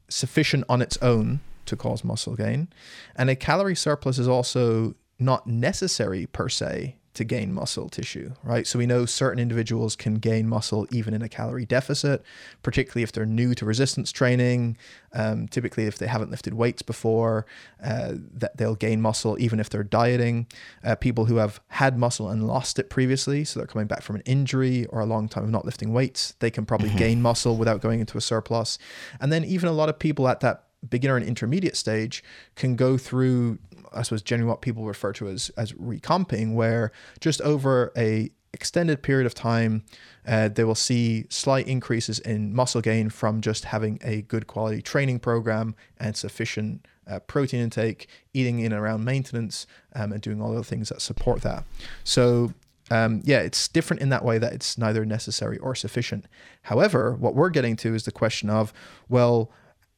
sufficient 0.10 0.66
on 0.68 0.82
its 0.82 0.98
own 1.02 1.40
to 1.66 1.76
cause 1.76 2.04
muscle 2.04 2.36
gain. 2.36 2.68
And 3.16 3.30
a 3.30 3.36
calorie 3.36 3.76
surplus 3.76 4.20
is 4.20 4.28
also 4.28 4.96
not 5.20 5.48
necessary 5.48 6.26
per 6.26 6.50
se 6.50 6.98
to 7.14 7.24
gain 7.24 7.54
muscle 7.54 7.90
tissue, 7.90 8.32
right? 8.44 8.66
So 8.66 8.80
we 8.80 8.86
know 8.86 9.06
certain 9.06 9.40
individuals 9.40 9.96
can 9.96 10.16
gain 10.16 10.48
muscle 10.48 10.88
even 10.92 11.14
in 11.14 11.22
a 11.22 11.28
calorie 11.28 11.66
deficit, 11.66 12.24
particularly 12.64 13.04
if 13.04 13.12
they're 13.12 13.26
new 13.26 13.54
to 13.56 13.66
resistance 13.66 14.12
training. 14.12 14.78
Um, 15.14 15.48
typically, 15.50 15.86
if 15.86 15.98
they 15.98 16.08
haven't 16.08 16.32
lifted 16.32 16.54
weights 16.54 16.82
before, 16.82 17.46
uh, 17.84 18.14
that 18.34 18.56
they'll 18.56 18.76
gain 18.76 19.02
muscle 19.02 19.38
even 19.40 19.60
if 19.60 19.70
they're 19.70 19.84
dieting. 19.84 20.48
Uh, 20.84 20.96
people 20.96 21.26
who 21.26 21.36
have 21.36 21.60
had 21.68 21.98
muscle 21.98 22.30
and 22.30 22.48
lost 22.48 22.80
it 22.80 22.90
previously, 22.90 23.44
so 23.44 23.60
they're 23.60 23.68
coming 23.68 23.88
back 23.88 24.04
from 24.04 24.16
an 24.16 24.24
injury 24.26 24.86
or 24.88 25.02
a 25.02 25.06
long 25.06 25.28
time 25.28 25.44
of 25.44 25.50
not 25.50 25.66
lifting 25.66 25.92
weights, 25.92 26.34
they 26.40 26.50
can 26.50 26.66
probably 26.66 26.90
mm-hmm. 26.90 26.98
gain 26.98 27.22
muscle 27.22 27.58
without 27.58 27.82
going 27.82 28.00
into 28.00 28.18
a 28.18 28.22
surplus. 28.22 28.78
And 29.20 29.34
then 29.34 29.44
even 29.44 29.68
a 29.68 29.74
lot 29.74 29.90
of 29.90 30.00
people 30.00 30.30
at 30.30 30.40
that 30.40 30.64
beginner 30.90 31.16
and 31.16 31.26
intermediate 31.26 31.78
stage 31.78 32.24
can 32.56 32.76
go 32.76 32.98
through 32.98 33.60
I 33.94 34.04
suppose 34.04 34.22
generally 34.22 34.50
what 34.50 34.62
people 34.62 34.86
refer 34.86 35.14
to 35.14 35.28
as 35.28 35.50
as 35.58 35.74
recomping, 35.74 36.54
where 36.56 36.92
just 37.20 37.42
over 37.42 37.92
a 37.98 38.32
extended 38.54 39.02
period 39.02 39.26
of 39.26 39.34
time, 39.34 39.84
uh, 40.28 40.50
they 40.50 40.64
will 40.64 40.76
see 40.76 41.26
slight 41.30 41.68
increases 41.68 42.20
in 42.20 42.54
muscle 42.54 42.82
gain 42.82 43.10
from 43.10 43.42
just 43.42 43.66
having 43.66 43.98
a 44.02 44.24
good 44.24 44.46
quality 44.48 44.82
training 44.82 45.20
program 45.20 45.76
and 45.98 46.16
sufficient 46.18 46.86
uh, 47.08 47.20
protein 47.20 47.62
intake, 47.62 48.08
eating 48.34 48.60
in 48.60 48.72
and 48.72 48.82
around 48.82 49.04
maintenance, 49.04 49.66
um, 49.96 50.12
and 50.12 50.22
doing 50.22 50.42
all 50.42 50.54
the 50.54 50.64
things 50.64 50.90
that 50.90 51.02
support 51.02 51.42
that. 51.42 51.64
So. 52.04 52.54
Um, 52.90 53.22
yeah, 53.24 53.40
it's 53.40 53.70
different 53.70 54.02
in 54.02 54.10
that 54.10 54.26
way 54.26 54.38
that 54.38 54.52
it's 54.52 54.78
neither 54.78 55.06
necessary 55.06 55.58
or 55.60 55.76
sufficient. 55.76 56.26
However, 56.64 57.14
what 57.14 57.36
we're 57.36 57.50
getting 57.50 57.78
to 57.78 57.96
is 57.96 58.04
the 58.04 58.12
question 58.12 58.50
of, 58.50 58.74
well, 59.08 59.50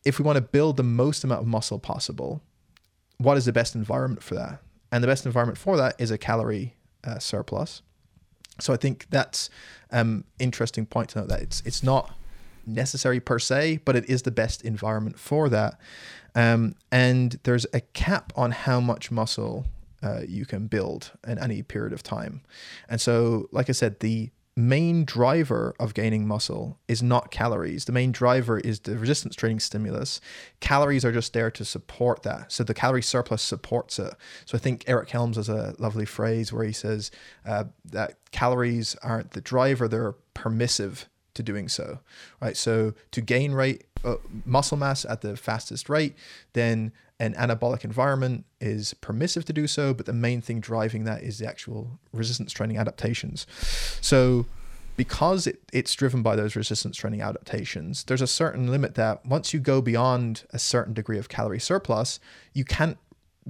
if 0.05 0.19
we 0.19 0.23
want 0.23 0.35
to 0.35 0.43
build 0.43 0.77
the 0.77 0.83
most 0.83 1.23
amount 1.23 1.41
of 1.41 1.47
muscle 1.47 1.79
possible, 1.79 2.43
what 3.23 3.37
is 3.37 3.45
the 3.45 3.53
best 3.53 3.75
environment 3.75 4.23
for 4.23 4.35
that? 4.35 4.59
And 4.91 5.03
the 5.03 5.07
best 5.07 5.25
environment 5.25 5.57
for 5.57 5.77
that 5.77 5.95
is 5.99 6.11
a 6.11 6.17
calorie 6.17 6.75
uh, 7.03 7.19
surplus. 7.19 7.81
So 8.59 8.73
I 8.73 8.77
think 8.77 9.07
that's 9.09 9.49
um 9.91 10.25
interesting 10.39 10.85
point 10.85 11.09
to 11.09 11.19
note 11.19 11.29
that 11.29 11.41
it's 11.41 11.61
it's 11.65 11.81
not 11.83 12.13
necessary 12.65 13.19
per 13.19 13.39
se, 13.39 13.79
but 13.85 13.95
it 13.95 14.09
is 14.09 14.21
the 14.21 14.31
best 14.31 14.61
environment 14.63 15.19
for 15.19 15.49
that. 15.49 15.79
Um, 16.35 16.75
and 16.91 17.39
there's 17.43 17.65
a 17.73 17.81
cap 17.81 18.33
on 18.35 18.51
how 18.51 18.79
much 18.79 19.11
muscle 19.11 19.65
uh, 20.01 20.21
you 20.27 20.45
can 20.45 20.67
build 20.67 21.11
in 21.25 21.37
any 21.39 21.61
period 21.61 21.93
of 21.93 22.03
time. 22.03 22.41
And 22.89 22.99
so, 22.99 23.47
like 23.51 23.69
I 23.69 23.73
said, 23.73 23.99
the 23.99 24.31
main 24.55 25.03
driver 25.03 25.73
of 25.79 25.93
gaining 25.93 26.27
muscle 26.27 26.77
is 26.87 27.01
not 27.01 27.31
calories. 27.31 27.85
The 27.85 27.91
main 27.91 28.11
driver 28.11 28.59
is 28.59 28.81
the 28.81 28.97
resistance 28.97 29.35
training 29.35 29.59
stimulus. 29.59 30.21
Calories 30.59 31.03
are 31.03 31.11
just 31.11 31.33
there 31.33 31.49
to 31.51 31.65
support 31.65 32.23
that. 32.23 32.51
So 32.51 32.63
the 32.63 32.73
calorie 32.73 33.01
surplus 33.01 33.41
supports 33.41 33.97
it. 33.97 34.13
So 34.45 34.55
I 34.55 34.59
think 34.59 34.83
Eric 34.87 35.09
Helms 35.09 35.37
has 35.37 35.49
a 35.49 35.75
lovely 35.79 36.05
phrase 36.05 36.53
where 36.53 36.65
he 36.65 36.73
says 36.73 37.09
uh, 37.45 37.65
that 37.85 38.17
calories 38.31 38.95
aren't 39.01 39.31
the 39.31 39.41
driver, 39.41 39.87
they're 39.87 40.15
permissive 40.33 41.09
to 41.33 41.41
doing 41.41 41.67
so, 41.67 41.99
right? 42.39 42.55
So 42.55 42.93
to 43.11 43.21
gain 43.21 43.53
rate 43.53 43.85
uh, 44.03 44.17
muscle 44.45 44.77
mass 44.77 45.03
at 45.05 45.21
the 45.21 45.35
fastest 45.35 45.89
rate, 45.89 46.15
then 46.53 46.91
an 47.23 47.33
anabolic 47.35 47.85
environment 47.85 48.43
is 48.59 48.93
permissive 48.95 49.45
to 49.45 49.53
do 49.53 49.65
so, 49.65 49.93
but 49.93 50.05
the 50.05 50.13
main 50.13 50.41
thing 50.41 50.59
driving 50.59 51.05
that 51.05 51.23
is 51.23 51.37
the 51.37 51.47
actual 51.47 51.97
resistance 52.11 52.51
training 52.51 52.77
adaptations. 52.77 53.47
So, 54.01 54.45
because 54.97 55.47
it, 55.47 55.61
it's 55.71 55.95
driven 55.95 56.21
by 56.21 56.35
those 56.35 56.55
resistance 56.57 56.97
training 56.97 57.21
adaptations, 57.21 58.03
there's 58.03 58.21
a 58.21 58.27
certain 58.27 58.67
limit 58.67 58.95
that 58.95 59.25
once 59.25 59.53
you 59.53 59.61
go 59.61 59.81
beyond 59.81 60.43
a 60.51 60.59
certain 60.59 60.93
degree 60.93 61.17
of 61.17 61.29
calorie 61.29 61.61
surplus, 61.61 62.19
you 62.53 62.65
can't 62.65 62.97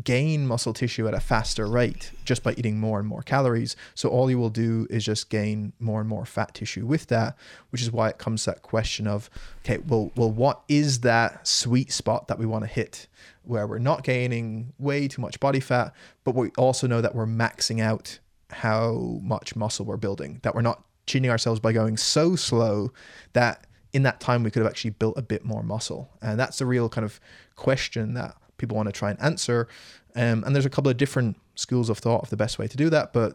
gain 0.04 0.48
muscle 0.48 0.74
tissue 0.74 1.08
at 1.08 1.14
a 1.14 1.20
faster 1.20 1.68
rate 1.68 2.12
just 2.26 2.42
by 2.42 2.54
eating 2.54 2.80
more 2.80 3.00
and 3.00 3.08
more 3.08 3.22
calories. 3.22 3.76
So 3.94 4.10
all 4.10 4.30
you 4.30 4.40
will 4.40 4.50
do 4.50 4.88
is 4.90 5.06
just 5.06 5.30
gain 5.30 5.74
more 5.80 6.00
and 6.00 6.10
more 6.10 6.26
fat 6.26 6.56
tissue 6.56 6.86
with 6.86 7.08
that, 7.08 7.36
which 7.70 7.82
is 7.82 7.92
why 7.92 8.10
it 8.10 8.18
comes 8.18 8.44
to 8.44 8.52
that 8.52 8.62
question 8.62 9.08
of, 9.08 9.30
okay, 9.60 9.78
well, 9.78 10.12
well, 10.16 10.32
what 10.32 10.62
is 10.68 11.02
that 11.02 11.48
sweet 11.48 11.92
spot 11.92 12.28
that 12.28 12.40
we 12.40 12.46
want 12.46 12.64
to 12.64 12.70
hit 12.70 13.08
where 13.44 13.68
we're 13.68 13.78
not 13.78 14.04
gaining 14.04 14.74
way 14.80 15.08
too 15.08 15.22
much 15.22 15.40
body 15.40 15.60
fat, 15.60 15.94
but 16.24 16.34
we 16.34 16.50
also 16.58 16.88
know 16.88 17.02
that 17.02 17.14
we're 17.14 17.28
maxing 17.28 17.82
out 17.82 18.20
how 18.50 19.20
much 19.22 19.56
muscle 19.56 19.86
we're 19.86 19.98
building, 19.98 20.40
that 20.44 20.56
we're 20.56 20.62
not 20.62 20.84
cheating 21.06 21.30
ourselves 21.30 21.60
by 21.60 21.74
going 21.74 21.98
so 21.98 22.36
slow 22.36 22.92
that 23.34 23.68
in 23.92 24.04
that 24.04 24.20
time 24.20 24.44
we 24.44 24.50
could 24.50 24.62
have 24.62 24.70
actually 24.70 24.92
built 24.92 25.18
a 25.18 25.22
bit 25.22 25.46
more 25.46 25.62
muscle. 25.62 26.10
And 26.22 26.40
that's 26.40 26.58
the 26.58 26.66
real 26.66 26.90
kind 26.90 27.06
of 27.06 27.20
question 27.56 28.14
that 28.16 28.36
people 28.64 28.78
want 28.78 28.88
to 28.88 28.94
try 28.94 29.10
and 29.12 29.22
answer. 29.22 29.68
Um, 30.16 30.44
and 30.46 30.56
there's 30.56 30.66
a 30.66 30.70
couple 30.70 30.90
of 30.90 30.98
different 30.98 31.38
schools 31.56 31.90
of 31.90 31.98
thought 31.98 32.22
of 32.24 32.30
the 32.30 32.38
best 32.38 32.58
way 32.60 32.68
to 32.68 32.78
do 32.78 32.90
that, 32.90 33.14
but 33.14 33.32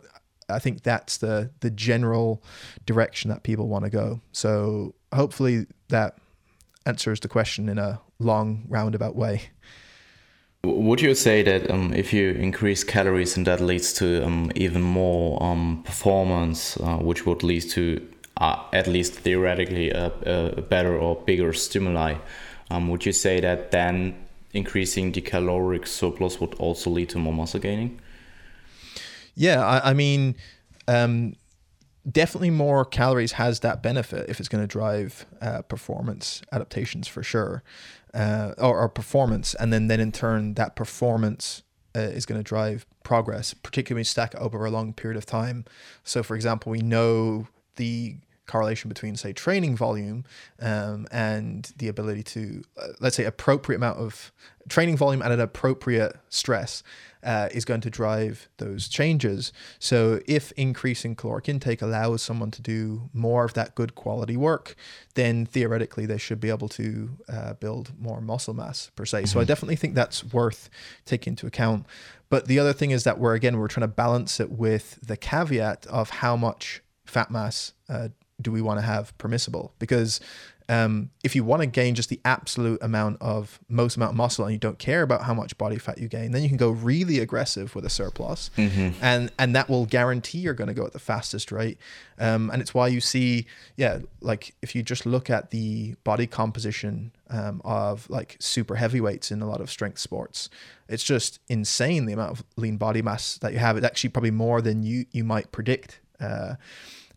I 0.49 0.59
think 0.59 0.83
that's 0.83 1.19
the 1.19 1.51
the 1.61 1.71
general 1.71 2.43
direction 2.87 3.31
that 3.31 3.43
people 3.43 3.69
want 3.69 3.85
to 3.85 3.91
go. 3.91 4.21
So 4.33 4.95
hopefully 5.13 5.67
that 5.89 6.17
answers 6.87 7.21
the 7.21 7.29
question 7.29 7.69
in 7.69 7.79
a 7.79 8.01
long 8.19 8.65
roundabout 8.69 9.15
way. 9.15 9.51
Would 10.65 11.01
you 11.01 11.15
say 11.15 11.43
that 11.43 11.71
um, 11.71 11.93
if 11.95 12.13
you 12.13 12.31
increase 12.31 12.83
calories 12.83 13.37
and 13.37 13.47
that 13.47 13.61
leads 13.61 13.93
to 13.95 14.25
um, 14.27 14.51
even 14.55 14.83
more 14.83 15.41
um, 15.43 15.83
performance, 15.85 16.77
uh, 16.79 16.97
which 16.97 17.27
would 17.27 17.43
lead 17.43 17.71
to 17.71 18.01
uh, 18.39 18.57
at 18.73 18.87
least 18.87 19.15
theoretically 19.15 19.91
a, 19.91 20.07
a, 20.27 20.63
better 20.63 20.97
or 20.99 21.15
bigger 21.27 21.53
stimuli, 21.53 22.15
um, 22.71 22.89
would 22.89 23.07
you 23.07 23.13
say 23.13 23.41
that 23.41 23.71
then 23.71 24.15
increasing 24.53 25.13
the 25.13 25.21
caloric 25.21 25.87
surplus 25.87 26.41
would 26.41 26.55
also 26.55 26.91
lead 26.91 27.09
to 27.11 27.19
more 27.19 27.33
muscle 27.33 27.61
gaining? 27.61 28.01
Yeah, 29.35 29.65
I, 29.65 29.91
I 29.91 29.95
mean, 29.95 30.35
um, 30.87 31.37
definitely 32.11 32.51
more 32.51 32.85
calories 32.85 33.33
has 33.33 33.61
that 33.61 33.83
benefit 33.83 34.29
if 34.29 34.41
it's 34.41 34.49
going 34.49 34.63
to 34.63 34.69
drive 34.69 35.27
uh, 35.41 35.63
performance 35.63 36.43
adaptations 36.51 37.07
for 37.07 37.23
sure, 37.23 37.63
uh, 38.15 38.55
or, 38.59 38.81
or, 38.81 38.89
performance, 38.89 39.55
and 39.55 39.73
then 39.73 39.89
then 39.89 40.01
in 40.01 40.13
turn 40.13 40.55
that 40.55 40.75
performance 40.75 41.63
uh, 41.95 42.01
is 42.01 42.27
going 42.27 42.39
to 42.41 42.45
drive 42.45 42.87
progress, 43.03 43.55
particularly 43.55 43.99
when 43.99 44.01
you 44.01 44.05
stack 44.05 44.35
it 44.35 44.41
over 44.41 44.65
a 44.65 44.71
long 44.71 44.93
period 44.93 45.17
of 45.17 45.27
time. 45.27 45.65
So, 46.05 46.23
for 46.23 46.35
example, 46.35 46.73
we 46.73 46.81
know 46.81 47.49
the 47.77 48.17
correlation 48.49 48.89
between 48.89 49.15
say 49.15 49.33
training 49.33 49.77
volume 49.77 50.25
um, 50.61 51.07
and 51.13 51.73
the 51.77 51.87
ability 51.87 52.23
to 52.25 52.63
uh, 52.81 52.89
let's 52.99 53.15
say 53.15 53.25
appropriate 53.25 53.77
amount 53.77 53.99
of 53.99 54.33
training 54.69 54.97
volume 54.97 55.23
at 55.23 55.31
an 55.31 55.41
appropriate 55.41 56.17
stress 56.29 56.83
uh, 57.23 57.49
is 57.53 57.65
going 57.65 57.81
to 57.81 57.91
drive 57.91 58.49
those 58.57 58.89
changes 58.89 59.53
so 59.79 60.21
if 60.27 60.51
increasing 60.53 61.15
caloric 61.15 61.49
intake 61.49 61.83
allows 61.83 62.23
someone 62.23 62.51
to 62.51 62.63
do 62.63 63.09
more 63.13 63.45
of 63.45 63.55
that 63.55 63.75
good 63.75 63.95
quality 63.95 64.37
work 64.37 64.75
then 65.15 65.45
theoretically 65.47 66.07
they 66.07 66.19
should 66.19 66.41
be 66.41 66.49
able 66.49 66.69
to 66.69 67.11
uh, 67.29 67.53
build 67.55 67.93
more 67.99 68.21
muscle 68.21 68.55
mass 68.55 68.91
per 68.97 69.05
se 69.05 69.19
mm-hmm. 69.19 69.27
so 69.27 69.39
i 69.39 69.43
mm-hmm. 69.43 69.49
definitely 69.49 69.77
think 69.77 69.95
that's 69.95 70.25
worth 70.25 70.71
taking 71.05 71.33
into 71.33 71.47
account 71.47 71.85
but 72.31 72.47
the 72.47 72.59
other 72.59 72.73
thing 72.73 72.91
is 72.91 73.05
that 73.05 73.19
we're 73.19 73.35
again 73.35 73.59
we're 73.59 73.69
trying 73.69 73.83
to 73.83 73.95
balance 73.95 74.41
it 74.41 74.51
with 74.51 74.99
the 75.03 75.17
caveat 75.17 75.87
of 75.87 76.11
how 76.11 76.37
much 76.37 76.83
fat 77.09 77.31
mass 77.31 77.73
uh, 77.89 78.09
do 78.41 78.53
we 78.53 78.63
want 78.63 78.79
to 78.81 78.87
have 78.87 79.17
permissible? 79.19 79.73
Because 79.79 80.21
um, 80.71 81.11
if 81.25 81.35
you 81.35 81.45
want 81.45 81.63
to 81.63 81.67
gain 81.67 81.95
just 81.95 82.11
the 82.11 82.21
absolute 82.27 82.83
amount 82.83 83.17
of 83.23 83.59
most 83.71 83.97
amount 83.97 84.11
of 84.11 84.17
muscle 84.17 84.45
and 84.45 84.53
you 84.53 84.59
don't 84.59 84.79
care 84.79 85.01
about 85.01 85.23
how 85.23 85.33
much 85.33 85.57
body 85.57 85.79
fat 85.79 85.97
you 85.97 86.09
gain, 86.09 86.33
then 86.33 86.43
you 86.43 86.49
can 86.49 86.59
go 86.59 86.69
really 86.71 87.21
aggressive 87.21 87.75
with 87.75 87.87
a 87.87 87.91
surplus, 87.91 88.51
mm-hmm. 88.57 88.91
and 89.03 89.33
and 89.39 89.57
that 89.57 89.71
will 89.71 89.87
guarantee 89.87 90.39
you're 90.39 90.53
going 90.53 90.69
to 90.69 90.75
go 90.75 90.85
at 90.85 90.93
the 90.93 90.99
fastest 90.99 91.51
rate. 91.51 91.79
Um, 92.19 92.51
and 92.51 92.61
it's 92.61 92.75
why 92.75 92.89
you 92.89 93.01
see, 93.01 93.47
yeah, 93.77 94.01
like 94.21 94.55
if 94.61 94.75
you 94.75 94.83
just 94.83 95.07
look 95.07 95.31
at 95.31 95.51
the 95.53 95.95
body 96.05 96.27
composition 96.27 97.13
um, 97.31 97.63
of 97.65 98.09
like 98.11 98.37
super 98.39 98.75
heavyweights 98.75 99.31
in 99.31 99.41
a 99.41 99.49
lot 99.49 99.63
of 99.63 99.71
strength 99.71 99.99
sports, 99.99 100.51
it's 100.87 101.05
just 101.05 101.41
insane 101.49 102.05
the 102.05 102.13
amount 102.13 102.33
of 102.33 102.45
lean 102.57 102.77
body 102.77 103.01
mass 103.01 103.39
that 103.39 103.55
you 103.55 103.59
have. 103.59 103.79
It's 103.79 103.87
actually 103.87 104.11
probably 104.11 104.33
more 104.33 104.61
than 104.61 104.83
you 104.83 105.07
you 105.13 105.25
might 105.25 105.51
predict. 105.51 106.01
Uh, 106.21 106.57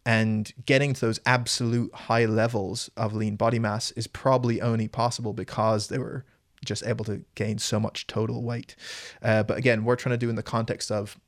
and 0.05 0.51
getting 0.65 0.93
to 0.93 1.01
those 1.01 1.19
absolute 1.25 1.93
high 1.93 2.25
levels 2.25 2.89
of 2.97 3.13
lean 3.13 3.35
body 3.35 3.59
mass 3.59 3.91
is 3.91 4.07
probably 4.07 4.61
only 4.61 4.87
possible 4.87 5.33
because 5.33 5.89
they 5.89 5.99
were 5.99 6.25
just 6.65 6.85
able 6.85 7.05
to 7.05 7.23
gain 7.35 7.57
so 7.57 7.79
much 7.79 8.07
total 8.07 8.43
weight. 8.43 8.75
Uh, 9.21 9.43
but 9.43 9.57
again, 9.57 9.83
we're 9.83 9.95
trying 9.95 10.13
to 10.13 10.17
do 10.17 10.29
in 10.29 10.35
the 10.35 10.43
context 10.43 10.91
of 10.91 11.19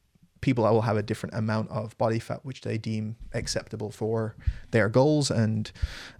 people 0.41 0.65
that 0.65 0.73
will 0.73 0.81
have 0.81 0.97
a 0.97 1.01
different 1.01 1.33
amount 1.35 1.69
of 1.69 1.97
body 1.97 2.19
fat 2.19 2.43
which 2.43 2.61
they 2.61 2.77
deem 2.77 3.15
acceptable 3.33 3.89
for 3.89 4.35
their 4.71 4.89
goals 4.89 5.31
and 5.31 5.71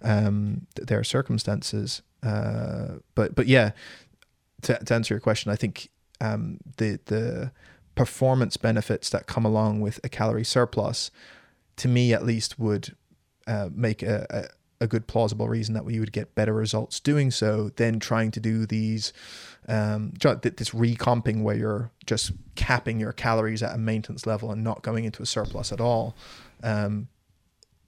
um, 0.02 0.66
their 0.76 1.04
circumstances. 1.04 2.02
Uh, 2.22 2.94
but 3.14 3.34
but 3.34 3.46
yeah, 3.46 3.72
to, 4.62 4.78
to, 4.78 4.94
answer 4.94 5.14
your 5.14 5.20
question, 5.20 5.52
I 5.52 5.56
think 5.56 5.90
um, 6.20 6.58
the 6.78 6.98
the 7.04 7.52
performance 7.94 8.56
benefits 8.56 9.10
that 9.10 9.26
come 9.26 9.44
along 9.44 9.80
with 9.80 10.00
a 10.02 10.08
calorie 10.08 10.44
surplus 10.44 11.10
to 11.76 11.88
me 11.88 12.12
at 12.12 12.24
least, 12.24 12.58
would 12.58 12.94
uh, 13.46 13.68
make 13.72 14.02
a, 14.02 14.26
a, 14.30 14.84
a, 14.84 14.86
good 14.86 15.06
plausible 15.06 15.48
reason 15.48 15.74
that 15.74 15.84
we 15.84 16.00
would 16.00 16.12
get 16.12 16.34
better 16.34 16.54
results 16.54 16.98
doing 17.00 17.30
so 17.30 17.70
than 17.76 18.00
trying 18.00 18.30
to 18.30 18.40
do 18.40 18.64
these 18.64 19.12
um, 19.68 20.12
this 20.20 20.74
recomping 20.74 21.42
where 21.42 21.56
you're 21.56 21.90
just 22.06 22.32
capping 22.54 23.00
your 23.00 23.12
calories 23.12 23.62
at 23.62 23.74
a 23.74 23.78
maintenance 23.78 24.26
level 24.26 24.50
and 24.50 24.62
not 24.62 24.82
going 24.82 25.04
into 25.04 25.22
a 25.22 25.26
surplus 25.26 25.72
at 25.72 25.80
all. 25.80 26.14
Um, 26.62 27.08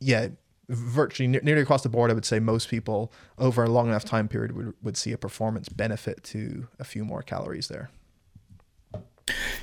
yeah, 0.01 0.29
virtually 0.69 1.29
nearly 1.29 1.63
across 1.63 1.83
the 1.83 1.89
board, 1.89 2.11
I 2.11 2.15
would 2.15 2.25
say 2.25 2.41
most 2.41 2.69
people 2.69 3.13
over 3.39 3.65
a 3.65 3.69
long 3.69 3.89
enough 3.89 4.05
time 4.05 4.29
period 4.29 4.53
would, 4.53 4.75
would 4.83 4.97
see 4.97 5.13
a 5.13 5.19
performance 5.19 5.69
benefit 5.69 6.25
to 6.25 6.69
a 6.79 6.85
few 6.85 7.05
more 7.05 7.23
calories 7.23 7.69
there. 7.69 7.91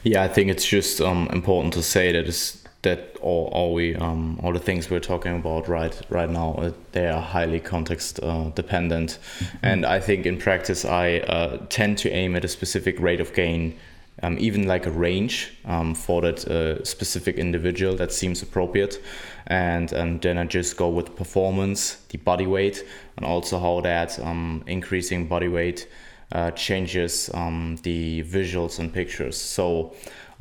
Yeah, 0.03 0.23
I 0.23 0.27
think 0.27 0.49
it's 0.49 0.65
just 0.65 0.99
um, 1.01 1.29
important 1.31 1.73
to 1.75 1.83
say 1.83 2.11
that 2.11 2.27
it's 2.27 2.63
that 2.83 3.17
all, 3.21 3.47
all 3.47 3.73
we 3.73 3.95
um, 3.95 4.39
all 4.43 4.53
the 4.53 4.59
things 4.59 4.89
we're 4.89 4.99
talking 4.99 5.35
about 5.35 5.67
right 5.67 5.99
right 6.09 6.29
now 6.29 6.53
uh, 6.55 6.71
they 6.91 7.07
are 7.07 7.21
highly 7.21 7.59
context 7.59 8.19
uh, 8.21 8.49
dependent. 8.55 9.19
Mm-hmm. 9.39 9.57
and 9.63 9.85
i 9.85 9.99
think 9.99 10.25
in 10.25 10.37
practice 10.37 10.85
i 10.85 11.17
uh, 11.19 11.57
tend 11.69 11.97
to 11.99 12.09
aim 12.09 12.35
at 12.35 12.45
a 12.45 12.47
specific 12.47 12.99
rate 12.99 13.21
of 13.21 13.33
gain 13.33 13.75
um, 14.21 14.37
even 14.39 14.67
like 14.67 14.85
a 14.85 14.91
range 14.91 15.53
um, 15.65 15.95
for 15.95 16.21
that 16.21 16.47
uh, 16.47 16.83
specific 16.83 17.37
individual 17.37 17.95
that 17.95 18.11
seems 18.11 18.41
appropriate. 18.43 19.03
And, 19.47 19.91
and 19.91 20.21
then 20.21 20.37
i 20.37 20.45
just 20.45 20.77
go 20.77 20.87
with 20.87 21.15
performance 21.17 21.95
the 22.09 22.17
body 22.17 22.47
weight 22.47 22.85
and 23.17 23.25
also 23.25 23.59
how 23.59 23.81
that 23.81 24.17
um, 24.19 24.63
increasing 24.67 25.27
body 25.27 25.49
weight 25.49 25.87
uh, 26.31 26.51
changes 26.51 27.29
um, 27.33 27.77
the 27.83 28.23
visuals 28.23 28.79
and 28.79 28.91
pictures. 28.93 29.37
So 29.37 29.93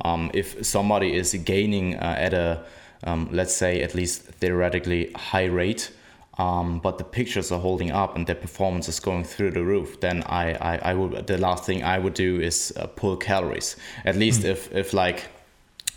um, 0.03 0.29
if 0.33 0.65
somebody 0.65 1.15
is 1.15 1.33
gaining 1.33 1.95
uh, 1.95 2.15
at 2.17 2.33
a 2.33 2.63
um, 3.05 3.27
let's 3.31 3.53
say 3.53 3.81
at 3.81 3.93
least 3.95 4.21
theoretically 4.21 5.11
high 5.13 5.45
rate 5.45 5.91
um, 6.37 6.79
but 6.79 6.97
the 6.97 7.03
pictures 7.03 7.51
are 7.51 7.59
holding 7.59 7.91
up 7.91 8.15
and 8.15 8.25
their 8.25 8.35
performance 8.35 8.87
is 8.87 8.99
going 8.99 9.23
through 9.23 9.51
the 9.51 9.63
roof 9.63 9.99
then 9.99 10.23
I, 10.23 10.53
I, 10.53 10.91
I 10.91 10.93
would 10.93 11.27
the 11.27 11.37
last 11.37 11.65
thing 11.65 11.83
I 11.83 11.99
would 11.99 12.13
do 12.13 12.39
is 12.39 12.73
uh, 12.77 12.87
pull 12.87 13.17
calories 13.17 13.75
at 14.05 14.15
least 14.15 14.41
mm. 14.41 14.51
if, 14.51 14.73
if 14.73 14.93
like 14.93 15.25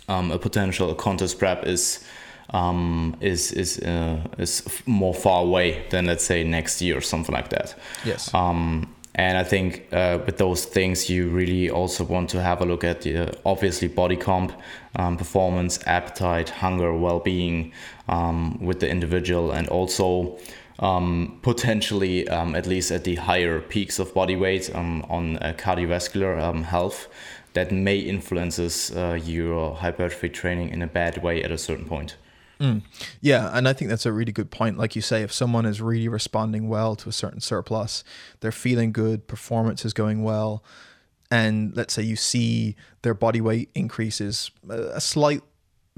um, 0.07 0.31
a 0.31 0.39
potential 0.39 0.93
contest 0.95 1.39
prep 1.39 1.65
is 1.65 2.03
um, 2.51 3.17
is 3.19 3.51
is 3.51 3.79
uh, 3.79 4.21
is 4.37 4.63
more 4.85 5.13
far 5.13 5.43
away 5.43 5.85
than 5.89 6.05
let's 6.05 6.23
say 6.23 6.43
next 6.43 6.81
year 6.81 6.97
or 6.97 7.01
something 7.01 7.35
like 7.35 7.49
that. 7.49 7.75
Yes. 8.05 8.33
Um, 8.33 8.93
and 9.17 9.35
I 9.35 9.43
think 9.43 9.87
uh, 9.91 10.19
with 10.25 10.37
those 10.37 10.63
things, 10.65 11.09
you 11.09 11.29
really 11.29 11.71
also 11.71 12.03
want 12.03 12.29
to 12.29 12.41
have 12.41 12.61
a 12.61 12.65
look 12.65 12.83
at 12.83 13.05
uh, 13.07 13.31
obviously 13.43 13.87
body 13.87 14.15
comp, 14.15 14.53
um, 14.95 15.17
performance, 15.17 15.79
appetite, 15.87 16.49
hunger, 16.49 16.93
well 16.93 17.19
being 17.19 17.73
um, 18.07 18.59
with 18.63 18.79
the 18.79 18.87
individual, 18.87 19.51
and 19.51 19.67
also 19.69 20.37
um, 20.77 21.39
potentially, 21.41 22.27
um, 22.29 22.53
at 22.53 22.67
least 22.67 22.91
at 22.91 23.05
the 23.05 23.15
higher 23.15 23.59
peaks 23.59 23.97
of 23.97 24.13
body 24.13 24.35
weight 24.35 24.69
um, 24.75 25.03
on 25.09 25.37
uh, 25.37 25.53
cardiovascular 25.57 26.39
um, 26.39 26.63
health, 26.63 27.07
that 27.53 27.71
may 27.71 27.97
influences 27.97 28.95
uh, 28.95 29.19
your 29.23 29.73
hypertrophy 29.73 30.29
training 30.29 30.69
in 30.69 30.83
a 30.83 30.87
bad 30.87 31.23
way 31.23 31.43
at 31.43 31.51
a 31.51 31.57
certain 31.57 31.85
point. 31.85 32.17
Mm. 32.59 32.81
Yeah, 33.21 33.51
and 33.53 33.67
I 33.67 33.73
think 33.73 33.89
that's 33.89 34.05
a 34.05 34.11
really 34.11 34.31
good 34.31 34.49
point. 34.49 34.77
Like 34.77 34.95
you 34.95 35.01
say, 35.01 35.21
if 35.21 35.31
someone 35.31 35.65
is 35.65 35.81
really 35.81 36.07
responding 36.07 36.67
well 36.67 36.95
to 36.95 37.09
a 37.09 37.11
certain 37.11 37.39
surplus, 37.39 38.03
they're 38.39 38.51
feeling 38.51 38.91
good, 38.91 39.27
performance 39.27 39.85
is 39.85 39.93
going 39.93 40.23
well, 40.23 40.63
and 41.29 41.75
let's 41.75 41.93
say 41.93 42.01
you 42.01 42.15
see 42.15 42.75
their 43.03 43.13
body 43.13 43.41
weight 43.41 43.69
increases 43.75 44.49
a 44.69 45.01
slight 45.01 45.41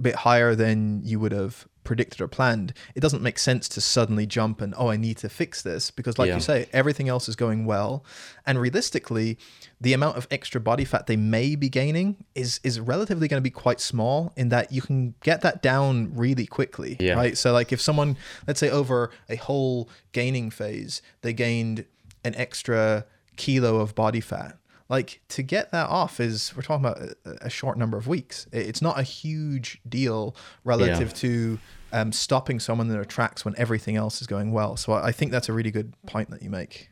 bit 0.02 0.16
higher 0.16 0.56
than 0.56 1.02
you 1.04 1.20
would 1.20 1.32
have 1.32 1.68
predicted 1.84 2.22
or 2.22 2.28
planned, 2.28 2.74
it 2.96 3.00
doesn't 3.00 3.22
make 3.22 3.40
sense 3.40 3.68
to 3.70 3.82
suddenly 3.82 4.26
jump 4.26 4.62
and, 4.62 4.74
oh, 4.78 4.90
I 4.90 4.98
need 4.98 5.18
to 5.18 5.30
fix 5.30 5.62
this. 5.62 5.92
Because, 5.92 6.18
like 6.18 6.28
yeah. 6.28 6.36
you 6.36 6.42
say, 6.42 6.68
everything 6.74 7.10
else 7.10 7.28
is 7.30 7.36
going 7.36 7.66
well. 7.66 8.04
And 8.46 8.60
realistically, 8.60 9.38
the 9.82 9.94
amount 9.94 10.18
of 10.18 10.28
extra 10.30 10.60
body 10.62 10.86
fat 10.86 11.08
they 11.08 11.16
may 11.16 11.56
be 11.56 11.70
gaining 11.70 12.18
is 12.36 12.60
is 12.64 12.80
relatively 12.80 13.28
going 13.28 13.42
to 13.42 13.44
be 13.44 13.52
quite 13.52 13.80
small 13.80 14.34
in 14.36 14.50
that 14.50 14.72
you 14.72 14.82
can 14.82 15.16
get 15.24 15.42
that 15.42 15.62
down 15.62 16.14
really 16.16 16.46
quickly. 16.46 16.98
Yeah. 17.00 17.14
Right. 17.14 17.38
So, 17.38 17.52
like, 17.54 17.72
if 17.72 17.82
someone, 17.82 18.18
let's 18.48 18.60
say, 18.60 18.70
over 18.70 19.12
a 19.30 19.36
whole 19.36 19.90
gaining 20.12 20.50
phase, 20.50 21.02
they 21.22 21.34
gained 21.34 21.86
an 22.24 22.36
extra 22.36 23.06
kilo 23.38 23.78
of 23.78 23.96
body 23.96 24.20
fat 24.20 24.58
like 24.90 25.22
to 25.30 25.44
get 25.44 25.72
that 25.72 25.88
off 25.88 26.20
is 26.20 26.52
we're 26.56 26.64
talking 26.64 26.86
about 26.86 27.00
a, 27.00 27.46
a 27.46 27.50
short 27.50 27.78
number 27.78 27.96
of 27.96 28.08
weeks 28.08 28.48
it's 28.52 28.82
not 28.82 29.00
a 29.00 29.04
huge 29.04 29.80
deal 29.88 30.36
relative 30.64 31.10
yeah. 31.10 31.16
to 31.16 31.60
um, 31.92 32.12
stopping 32.12 32.60
someone 32.60 32.88
in 32.88 32.94
their 32.94 33.06
tracks 33.06 33.44
when 33.46 33.56
everything 33.58 33.96
else 33.96 34.22
is 34.22 34.28
going 34.28 34.52
well. 34.52 34.78
So 34.78 34.94
I 34.94 35.12
think 35.12 35.32
that's 35.32 35.50
a 35.50 35.54
really 35.54 35.72
good 35.72 35.94
point 36.06 36.30
that 36.32 36.42
you 36.42 36.50
make. 36.50 36.90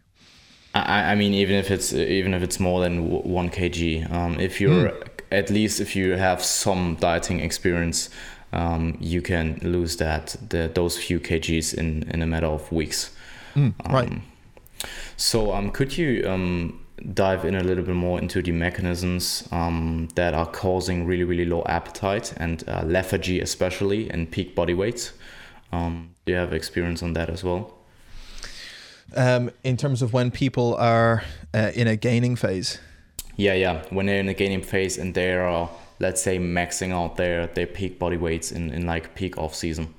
I, 0.73 1.11
I 1.11 1.15
mean, 1.15 1.33
even 1.33 1.55
if 1.55 1.71
it's 1.71 1.93
even 1.93 2.33
if 2.33 2.43
it's 2.43 2.59
more 2.59 2.81
than 2.81 3.09
one 3.09 3.49
kg, 3.49 4.11
um, 4.11 4.39
if 4.39 4.61
you're 4.61 4.89
mm. 4.89 5.07
at 5.31 5.49
least 5.49 5.79
if 5.79 5.95
you 5.95 6.11
have 6.11 6.43
some 6.43 6.97
dieting 6.99 7.39
experience, 7.39 8.09
um, 8.53 8.97
you 8.99 9.21
can 9.21 9.59
lose 9.63 9.97
that 9.97 10.35
the, 10.49 10.69
those 10.73 10.97
few 10.97 11.19
kgs 11.19 11.73
in 11.73 12.03
in 12.09 12.21
a 12.21 12.27
matter 12.27 12.47
of 12.47 12.71
weeks. 12.71 13.15
Mm, 13.55 13.73
right. 13.91 14.09
Um, 14.09 14.23
so, 15.15 15.53
um, 15.53 15.71
could 15.71 15.97
you 15.97 16.29
um, 16.29 16.79
dive 17.13 17.45
in 17.45 17.55
a 17.55 17.63
little 17.63 17.83
bit 17.83 17.95
more 17.95 18.19
into 18.19 18.41
the 18.41 18.51
mechanisms 18.51 19.47
um, 19.51 20.07
that 20.15 20.33
are 20.33 20.47
causing 20.47 21.05
really, 21.05 21.23
really 21.23 21.45
low 21.45 21.63
appetite 21.67 22.33
and 22.37 22.63
uh, 22.67 22.83
lethargy, 22.85 23.39
especially 23.39 24.09
in 24.09 24.27
peak 24.27 24.55
body 24.55 24.73
weight. 24.73 25.13
Um, 25.71 26.15
do 26.25 26.33
you 26.33 26.37
have 26.37 26.53
experience 26.53 27.03
on 27.03 27.13
that 27.13 27.29
as 27.29 27.43
well? 27.43 27.73
Um, 29.15 29.51
in 29.63 29.77
terms 29.77 30.01
of 30.01 30.11
when 30.11 30.31
people 30.31 30.75
are 30.75 31.23
uh, 31.53 31.71
in 31.75 31.87
a 31.87 31.95
gaining 31.95 32.35
phase. 32.35 32.79
Yeah, 33.35 33.53
yeah. 33.53 33.83
When 33.89 34.07
they're 34.07 34.19
in 34.19 34.27
a 34.27 34.33
gaining 34.33 34.63
phase 34.63 34.97
and 34.97 35.13
they're, 35.13 35.69
let's 35.99 36.21
say, 36.21 36.39
maxing 36.39 36.91
out 36.91 37.15
their, 37.15 37.47
their 37.47 37.67
peak 37.67 37.99
body 37.99 38.17
weights 38.17 38.51
in, 38.51 38.71
in 38.71 38.85
like 38.85 39.15
peak 39.15 39.37
off 39.37 39.53
season. 39.55 39.93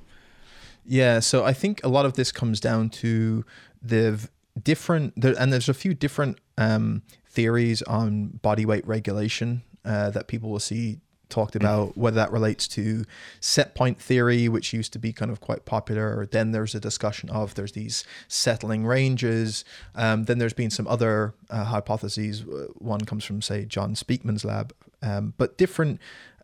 Yeah, 0.85 1.19
so 1.19 1.45
I 1.45 1.53
think 1.53 1.81
a 1.83 1.87
lot 1.87 2.05
of 2.05 2.13
this 2.13 2.31
comes 2.31 2.59
down 2.59 2.89
to 2.89 3.45
the 3.81 4.27
different, 4.61 5.13
there, 5.19 5.35
and 5.39 5.53
there's 5.53 5.69
a 5.69 5.73
few 5.73 5.93
different 5.93 6.39
um, 6.59 7.01
theories 7.25 7.81
on 7.83 8.27
body 8.41 8.65
weight 8.65 8.85
regulation 8.85 9.63
uh, 9.85 10.09
that 10.11 10.27
people 10.27 10.51
will 10.51 10.59
see 10.59 10.99
talked 11.29 11.53
mm-hmm. 11.53 11.65
about 11.65 11.97
whether 11.97 12.15
that 12.15 12.31
relates 12.31 12.67
to 12.67 13.05
set 13.39 13.75
point 13.75 14.01
theory 14.01 14.49
which 14.49 14.73
used 14.73 14.91
to 14.91 14.99
be 14.99 15.13
kind 15.13 15.31
of 15.31 15.39
quite 15.39 15.63
popular 15.63 16.25
then 16.31 16.51
there's 16.51 16.75
a 16.75 16.79
discussion 16.79 17.29
of 17.29 17.55
there's 17.55 17.71
these 17.71 18.03
settling 18.27 18.85
ranges. 18.85 19.63
Um, 19.95 20.25
then 20.25 20.37
there's 20.39 20.53
been 20.53 20.71
some 20.71 20.87
other 20.87 21.33
uh, 21.49 21.65
hypotheses. 21.65 22.43
One 22.75 23.01
comes 23.01 23.23
from 23.23 23.41
say 23.41 23.65
john 23.65 23.95
speakman's 23.95 24.43
lab. 24.43 24.73
Um, 25.01 25.33
but 25.37 25.57
different 25.57 25.99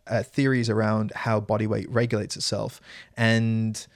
uh, 0.06 0.22
theories 0.22 0.70
around 0.70 1.12
how 1.14 1.40
body 1.40 1.66
weight 1.66 1.90
regulates 1.90 2.36
itself. 2.36 2.80
And 3.16 3.86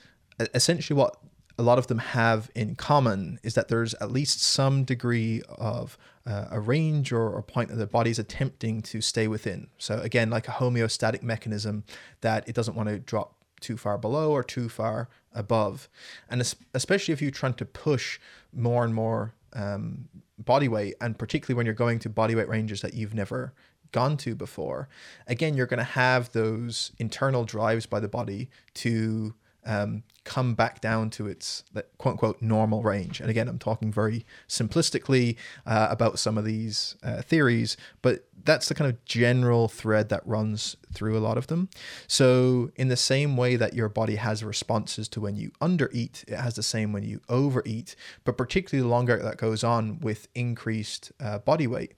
essentially 0.53 0.97
what 0.97 1.17
a 1.61 1.63
lot 1.63 1.77
of 1.77 1.85
them 1.85 1.99
have 1.99 2.49
in 2.55 2.73
common 2.73 3.39
is 3.43 3.53
that 3.53 3.67
there's 3.67 3.93
at 3.95 4.11
least 4.11 4.41
some 4.41 4.83
degree 4.83 5.43
of 5.47 5.95
uh, 6.25 6.45
a 6.49 6.59
range 6.59 7.11
or 7.11 7.37
a 7.37 7.43
point 7.43 7.69
that 7.69 7.75
the 7.75 7.85
body's 7.85 8.17
attempting 8.17 8.81
to 8.81 8.99
stay 8.99 9.27
within. 9.27 9.67
So 9.77 9.99
again, 9.99 10.31
like 10.31 10.47
a 10.47 10.51
homeostatic 10.53 11.21
mechanism 11.21 11.83
that 12.21 12.49
it 12.49 12.55
doesn't 12.55 12.75
want 12.75 12.89
to 12.89 12.97
drop 12.97 13.35
too 13.59 13.77
far 13.77 13.99
below 13.99 14.31
or 14.31 14.43
too 14.43 14.69
far 14.69 15.07
above. 15.35 15.87
And 16.31 16.41
especially 16.73 17.13
if 17.13 17.21
you're 17.21 17.29
trying 17.29 17.53
to 17.53 17.65
push 17.65 18.19
more 18.51 18.83
and 18.83 18.95
more 18.95 19.35
um, 19.53 20.09
body 20.39 20.67
weight, 20.67 20.95
and 20.99 21.15
particularly 21.15 21.55
when 21.55 21.67
you're 21.67 21.75
going 21.75 21.99
to 21.99 22.09
body 22.09 22.33
weight 22.33 22.49
ranges 22.49 22.81
that 22.81 22.95
you've 22.95 23.13
never 23.13 23.53
gone 23.91 24.17
to 24.17 24.33
before, 24.33 24.89
again, 25.27 25.55
you're 25.55 25.67
going 25.67 25.77
to 25.77 25.83
have 25.83 26.31
those 26.31 26.91
internal 26.97 27.45
drives 27.45 27.85
by 27.85 27.99
the 27.99 28.07
body 28.07 28.49
to 28.73 29.35
um, 29.63 30.01
come 30.23 30.53
back 30.53 30.81
down 30.81 31.09
to 31.11 31.27
its 31.27 31.63
quote 31.97 32.13
unquote 32.13 32.41
normal 32.41 32.83
range. 32.83 33.19
And 33.19 33.29
again, 33.29 33.47
I'm 33.47 33.59
talking 33.59 33.91
very 33.91 34.25
simplistically 34.47 35.35
uh, 35.65 35.87
about 35.89 36.19
some 36.19 36.37
of 36.37 36.45
these 36.45 36.95
uh, 37.03 37.21
theories, 37.21 37.77
but 38.01 38.25
that's 38.45 38.67
the 38.67 38.75
kind 38.75 38.89
of 38.89 39.03
general 39.05 39.67
thread 39.67 40.09
that 40.09 40.25
runs 40.25 40.75
through 40.93 41.17
a 41.17 41.19
lot 41.19 41.37
of 41.37 41.47
them. 41.47 41.69
So, 42.07 42.71
in 42.75 42.87
the 42.87 42.97
same 42.97 43.37
way 43.37 43.55
that 43.55 43.73
your 43.73 43.89
body 43.89 44.15
has 44.15 44.43
responses 44.43 45.07
to 45.09 45.21
when 45.21 45.35
you 45.35 45.51
undereat, 45.61 46.23
it 46.27 46.37
has 46.37 46.55
the 46.55 46.63
same 46.63 46.91
when 46.93 47.03
you 47.03 47.21
overeat, 47.29 47.95
but 48.23 48.37
particularly 48.37 48.87
the 48.87 48.89
longer 48.89 49.17
that 49.17 49.37
goes 49.37 49.63
on 49.63 49.99
with 49.99 50.27
increased 50.35 51.11
uh, 51.19 51.39
body 51.39 51.67
weight. 51.67 51.93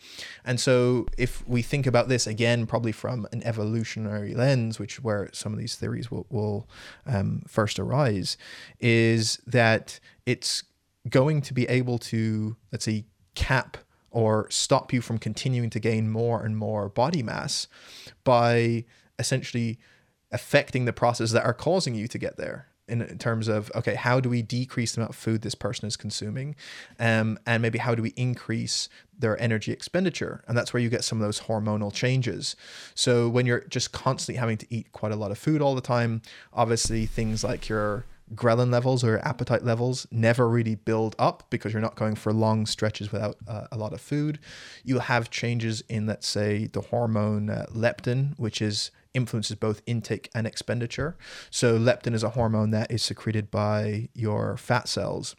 And 0.45 0.59
so, 0.59 1.07
if 1.17 1.47
we 1.47 1.61
think 1.61 1.87
about 1.87 2.07
this 2.07 2.27
again, 2.27 2.65
probably 2.65 2.91
from 2.91 3.27
an 3.31 3.41
evolutionary 3.45 4.33
lens, 4.33 4.79
which 4.79 5.01
where 5.01 5.29
some 5.33 5.53
of 5.53 5.59
these 5.59 5.75
theories 5.75 6.11
will, 6.11 6.25
will 6.29 6.67
um, 7.05 7.43
first 7.47 7.79
is 8.79 9.39
that 9.45 9.99
it's 10.25 10.63
going 11.09 11.41
to 11.41 11.53
be 11.53 11.67
able 11.67 11.97
to, 11.97 12.55
let's 12.71 12.85
say, 12.85 13.05
cap 13.35 13.77
or 14.11 14.47
stop 14.49 14.93
you 14.93 15.01
from 15.01 15.17
continuing 15.17 15.69
to 15.71 15.79
gain 15.79 16.09
more 16.09 16.43
and 16.43 16.55
more 16.57 16.89
body 16.89 17.23
mass 17.23 17.67
by 18.23 18.85
essentially 19.19 19.79
affecting 20.31 20.85
the 20.85 20.93
processes 20.93 21.31
that 21.31 21.43
are 21.43 21.53
causing 21.53 21.95
you 21.95 22.07
to 22.07 22.17
get 22.17 22.37
there 22.37 22.67
in, 22.87 23.17
terms 23.17 23.47
of 23.47 23.71
okay 23.75 23.95
how 23.95 24.19
do 24.19 24.29
we 24.29 24.41
decrease 24.41 24.93
the 24.93 25.01
amount 25.01 25.11
of 25.11 25.15
food 25.15 25.41
this 25.41 25.55
person 25.55 25.87
is 25.87 25.95
consuming? 25.95 26.55
Um, 26.99 27.39
and 27.45 27.61
maybe 27.61 27.79
how 27.79 27.95
do 27.95 28.01
we 28.01 28.13
increase 28.15 28.89
their 29.17 29.39
energy 29.41 29.71
expenditure? 29.71 30.43
And 30.47 30.57
that's 30.57 30.73
where 30.73 30.81
you 30.81 30.89
get 30.89 31.03
some 31.03 31.19
of 31.19 31.25
those 31.25 31.41
hormonal 31.41 31.93
changes. 31.93 32.55
So 32.95 33.29
when 33.29 33.45
you're 33.45 33.61
just 33.61 33.91
constantly 33.91 34.39
having 34.39 34.57
to 34.57 34.67
eat 34.69 34.91
quite 34.91 35.11
a 35.11 35.15
lot 35.15 35.31
of 35.31 35.37
food 35.37 35.61
all 35.61 35.75
the 35.75 35.81
time 35.81 36.21
obviously 36.53 37.05
things 37.05 37.43
like 37.43 37.69
your 37.69 38.05
ghrelin 38.33 38.71
levels 38.71 39.03
or 39.03 39.19
appetite 39.19 39.63
levels 39.63 40.07
never 40.11 40.47
really 40.47 40.75
build 40.75 41.15
up 41.19 41.43
because 41.49 41.73
you're 41.73 41.81
not 41.81 41.95
going 41.95 42.15
for 42.15 42.33
long 42.33 42.65
stretches 42.65 43.11
without 43.11 43.37
uh, 43.47 43.67
a 43.71 43.77
lot 43.77 43.93
of 43.93 44.01
food. 44.01 44.39
You'll 44.83 45.01
have 45.01 45.29
changes 45.29 45.81
in, 45.89 46.05
let's 46.05 46.27
say, 46.27 46.67
the 46.67 46.81
hormone 46.81 47.49
uh, 47.49 47.65
leptin, 47.71 48.37
which 48.39 48.61
is 48.61 48.91
influences 49.13 49.55
both 49.55 49.81
intake 49.85 50.29
and 50.33 50.47
expenditure. 50.47 51.15
So 51.49 51.77
leptin 51.77 52.13
is 52.13 52.23
a 52.23 52.31
hormone 52.31 52.71
that 52.71 52.91
is 52.91 53.03
secreted 53.03 53.51
by 53.51 54.09
your 54.13 54.57
fat 54.57 54.87
cells. 54.87 55.35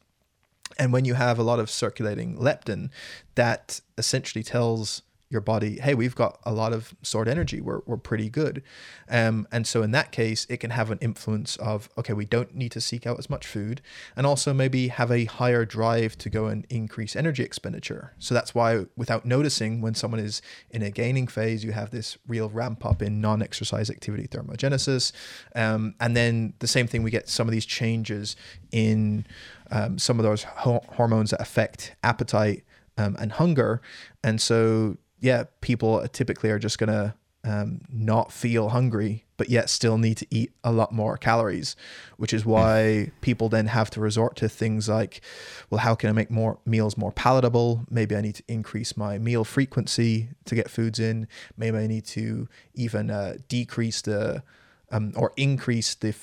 And 0.78 0.92
when 0.92 1.04
you 1.04 1.14
have 1.14 1.38
a 1.38 1.42
lot 1.42 1.60
of 1.60 1.70
circulating 1.70 2.36
leptin, 2.36 2.90
that 3.34 3.80
essentially 3.96 4.42
tells 4.42 5.02
your 5.34 5.42
body, 5.42 5.78
hey, 5.80 5.94
we've 5.94 6.14
got 6.14 6.38
a 6.44 6.52
lot 6.52 6.72
of 6.72 6.94
stored 7.02 7.28
energy. 7.28 7.60
We're, 7.60 7.80
we're 7.84 7.98
pretty 7.98 8.30
good. 8.30 8.62
Um, 9.10 9.46
and 9.52 9.66
so 9.66 9.82
in 9.82 9.90
that 9.90 10.12
case, 10.12 10.46
it 10.48 10.56
can 10.56 10.70
have 10.70 10.90
an 10.90 10.98
influence 11.02 11.56
of, 11.56 11.90
okay, 11.98 12.14
we 12.14 12.24
don't 12.24 12.54
need 12.54 12.72
to 12.72 12.80
seek 12.80 13.06
out 13.06 13.18
as 13.18 13.28
much 13.28 13.46
food 13.46 13.82
and 14.16 14.26
also 14.26 14.54
maybe 14.54 14.88
have 14.88 15.10
a 15.10 15.26
higher 15.26 15.66
drive 15.66 16.16
to 16.18 16.30
go 16.30 16.46
and 16.46 16.66
increase 16.70 17.14
energy 17.14 17.42
expenditure. 17.42 18.14
So 18.18 18.32
that's 18.32 18.54
why 18.54 18.86
without 18.96 19.26
noticing 19.26 19.82
when 19.82 19.94
someone 19.94 20.20
is 20.20 20.40
in 20.70 20.82
a 20.82 20.90
gaining 20.90 21.26
phase, 21.26 21.62
you 21.62 21.72
have 21.72 21.90
this 21.90 22.16
real 22.26 22.48
ramp 22.48 22.86
up 22.86 23.02
in 23.02 23.20
non-exercise 23.20 23.90
activity 23.90 24.26
thermogenesis. 24.26 25.12
Um, 25.54 25.94
and 26.00 26.16
then 26.16 26.54
the 26.60 26.68
same 26.68 26.86
thing, 26.86 27.02
we 27.02 27.10
get 27.10 27.28
some 27.28 27.46
of 27.46 27.52
these 27.52 27.66
changes 27.66 28.36
in 28.72 29.26
um, 29.70 29.98
some 29.98 30.18
of 30.20 30.24
those 30.24 30.44
ho- 30.44 30.84
hormones 30.92 31.30
that 31.30 31.40
affect 31.40 31.96
appetite 32.02 32.64
um, 32.96 33.16
and 33.18 33.32
hunger. 33.32 33.82
And 34.22 34.40
so 34.40 34.98
yeah, 35.24 35.44
people 35.62 36.06
typically 36.08 36.50
are 36.50 36.58
just 36.58 36.78
gonna 36.78 37.14
um, 37.44 37.80
not 37.90 38.30
feel 38.30 38.68
hungry, 38.68 39.24
but 39.38 39.48
yet 39.48 39.70
still 39.70 39.96
need 39.96 40.18
to 40.18 40.26
eat 40.30 40.52
a 40.62 40.70
lot 40.70 40.92
more 40.92 41.16
calories, 41.16 41.76
which 42.18 42.34
is 42.34 42.44
why 42.44 43.10
people 43.22 43.48
then 43.48 43.68
have 43.68 43.88
to 43.90 44.00
resort 44.00 44.36
to 44.36 44.50
things 44.50 44.86
like, 44.86 45.22
well, 45.70 45.78
how 45.78 45.94
can 45.94 46.10
I 46.10 46.12
make 46.12 46.30
more 46.30 46.58
meals 46.66 46.98
more 46.98 47.10
palatable? 47.10 47.86
Maybe 47.88 48.14
I 48.14 48.20
need 48.20 48.34
to 48.34 48.42
increase 48.48 48.98
my 48.98 49.16
meal 49.16 49.44
frequency 49.44 50.28
to 50.44 50.54
get 50.54 50.70
foods 50.70 51.00
in. 51.00 51.26
Maybe 51.56 51.78
I 51.78 51.86
need 51.86 52.04
to 52.06 52.46
even 52.74 53.10
uh, 53.10 53.38
decrease 53.48 54.02
the 54.02 54.42
um, 54.90 55.14
or 55.16 55.32
increase 55.38 55.94
the 55.94 56.14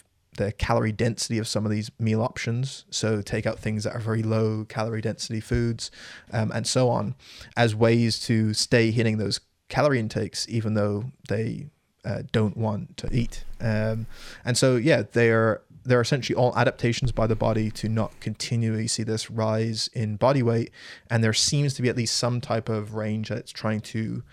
the 0.41 0.51
calorie 0.51 0.91
density 0.91 1.37
of 1.37 1.47
some 1.47 1.65
of 1.65 1.71
these 1.71 1.91
meal 1.99 2.21
options. 2.21 2.85
So 2.89 3.21
take 3.21 3.45
out 3.45 3.59
things 3.59 3.83
that 3.83 3.93
are 3.95 3.99
very 3.99 4.23
low 4.23 4.65
calorie 4.67 5.01
density 5.01 5.39
foods, 5.39 5.91
um, 6.33 6.51
and 6.51 6.65
so 6.65 6.89
on, 6.89 7.15
as 7.55 7.75
ways 7.75 8.19
to 8.21 8.53
stay 8.53 8.91
hitting 8.91 9.17
those 9.17 9.39
calorie 9.69 9.99
intakes, 9.99 10.47
even 10.49 10.73
though 10.73 11.05
they 11.29 11.67
uh, 12.03 12.23
don't 12.31 12.57
want 12.57 12.97
to 12.97 13.09
eat. 13.11 13.45
Um, 13.59 14.07
and 14.43 14.57
so 14.57 14.77
yeah, 14.77 15.03
they 15.11 15.29
are 15.29 15.61
they're 15.83 16.01
essentially 16.01 16.35
all 16.35 16.55
adaptations 16.57 17.11
by 17.11 17.25
the 17.25 17.35
body 17.35 17.71
to 17.71 17.89
not 17.89 18.19
continually 18.19 18.87
see 18.87 19.03
this 19.03 19.31
rise 19.31 19.89
in 19.93 20.15
body 20.15 20.41
weight, 20.41 20.71
and 21.09 21.23
there 21.23 21.33
seems 21.33 21.75
to 21.75 21.81
be 21.83 21.89
at 21.89 21.95
least 21.95 22.17
some 22.17 22.41
type 22.41 22.67
of 22.67 22.95
range 22.95 23.29
that 23.29 23.37
it's 23.37 23.51
trying 23.51 23.81
to. 23.81 24.23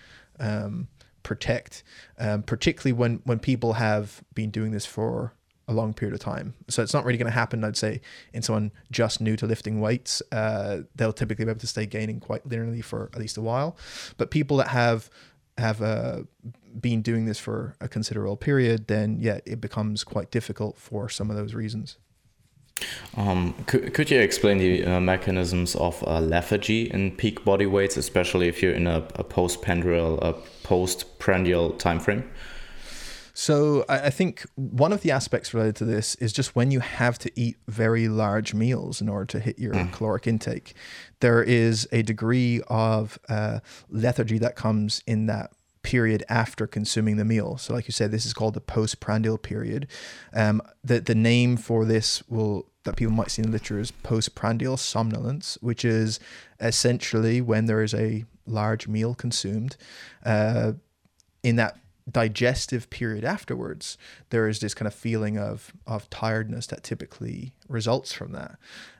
Um, 0.41 0.89
protect 1.25 1.83
um, 2.19 2.43
particularly 2.43 2.93
when 2.93 3.21
when 3.25 3.39
people 3.39 3.75
have 3.75 4.23
been 4.35 4.51
doing 4.51 4.71
this 4.71 4.87
for 4.87 5.35
a 5.69 5.73
long 5.73 5.93
period 5.93 6.15
of 6.15 6.21
time. 6.21 6.55
So 6.69 6.83
it's 6.83 6.95
not 6.95 7.05
really 7.05 7.19
going 7.19 7.31
to 7.31 7.39
happen, 7.39 7.63
I'd 7.63 7.77
say, 7.77 8.01
in 8.33 8.43
someone 8.43 8.73
just 8.91 9.21
new 9.21 9.37
to 9.37 9.47
lifting 9.47 9.81
weights. 9.81 10.23
Uh, 10.33 10.83
they'll 10.97 11.13
typically 11.13 11.45
be 11.45 11.51
able 11.51 11.61
to 11.61 11.67
stay 11.67 11.87
gaining 11.87 12.21
quite 12.21 12.49
linearly 12.49 12.83
for 12.83 13.11
at 13.13 13.21
least 13.21 13.37
a 13.37 13.43
while. 13.43 13.77
But 14.17 14.31
people 14.31 14.57
that 14.57 14.69
have 14.69 15.11
have 15.59 15.83
uh, 15.83 16.23
been 16.81 17.03
doing 17.03 17.27
this 17.27 17.39
for 17.39 17.75
a 17.81 17.89
considerable 17.89 18.37
period, 18.37 18.87
then 18.87 19.19
yeah, 19.21 19.41
it 19.45 19.61
becomes 19.61 20.05
quite 20.05 20.31
difficult 20.31 20.79
for 20.79 21.09
some 21.09 21.31
of 21.31 21.37
those 21.37 21.53
reasons. 21.53 21.99
Um, 23.17 23.55
could, 23.67 23.93
could 23.93 24.11
you 24.11 24.21
explain 24.21 24.59
the 24.59 24.85
uh, 24.85 25.01
mechanisms 25.01 25.75
of 25.75 26.03
uh, 26.07 26.21
lethargy 26.21 26.91
in 26.91 27.11
peak 27.17 27.45
body 27.45 27.67
weights, 27.67 27.97
especially 27.97 28.47
if 28.47 28.63
you're 28.63 28.73
in 28.73 28.87
a, 28.87 29.07
a 29.17 29.25
postprandial, 29.25 30.21
a 30.21 30.33
postprandial 30.63 31.73
time 31.73 31.99
frame? 31.99 32.31
So 33.41 33.85
I 33.89 34.11
think 34.11 34.45
one 34.57 34.93
of 34.93 35.03
the 35.03 35.13
aspects 35.13 35.55
related 35.55 35.77
to 35.77 35.85
this 35.85 36.17
is 36.17 36.33
just 36.33 36.57
when 36.57 36.73
you 36.73 36.81
have 36.81 37.21
to 37.21 37.31
eat 37.41 37.57
very 37.69 38.09
large 38.09 38.53
meals 38.53 39.01
in 39.01 39.09
order 39.09 39.27
to 39.27 39.39
hit 39.39 39.61
your 39.61 39.75
mm. 39.75 39.93
caloric 39.93 40.27
intake, 40.27 40.75
there 41.21 41.41
is 41.41 41.87
a 41.93 42.03
degree 42.03 42.63
of 42.67 43.17
uh, 43.29 43.61
lethargy 43.89 44.39
that 44.39 44.57
comes 44.57 45.05
in 45.07 45.27
that 45.27 45.53
period 45.83 46.25
after 46.29 46.67
consuming 46.67 47.17
the 47.17 47.25
meal. 47.25 47.57
So, 47.59 47.73
like 47.75 47.87
you 47.87 47.93
said, 47.93 48.11
this 48.11 48.27
is 48.27 48.35
called 48.35 48.55
the 48.55 48.61
postprandial 48.61 49.39
period. 49.39 49.87
Um, 50.35 50.61
the 50.83 50.99
the 50.99 51.15
name 51.15 51.57
for 51.57 51.85
this 51.85 52.29
will 52.29 52.67
that 52.83 52.97
people 52.97 53.15
might 53.15 53.31
see 53.31 53.43
in 53.43 53.51
the 53.51 53.53
literature 53.53 53.79
is 53.79 53.93
postprandial 53.93 54.77
somnolence, 54.77 55.57
which 55.61 55.85
is 55.85 56.19
essentially 56.59 57.41
when 57.41 57.67
there 57.67 57.85
is 57.85 57.95
a 57.95 58.25
large 58.47 58.89
meal 58.89 59.15
consumed. 59.15 59.77
Uh, 60.27 60.73
in 61.45 61.55
that 61.55 61.79
digestive 62.11 62.91
period 62.91 63.25
afterwards, 63.25 63.99
there 64.31 64.49
is 64.49 64.61
this 64.61 64.75
kind 64.75 64.87
of 64.87 64.95
feeling 64.95 65.39
of 65.39 65.73
of 65.87 66.09
tiredness 66.11 66.67
that 66.69 66.83
typically 66.83 67.53
results 67.69 68.13
from 68.13 68.33
that. 68.33 68.57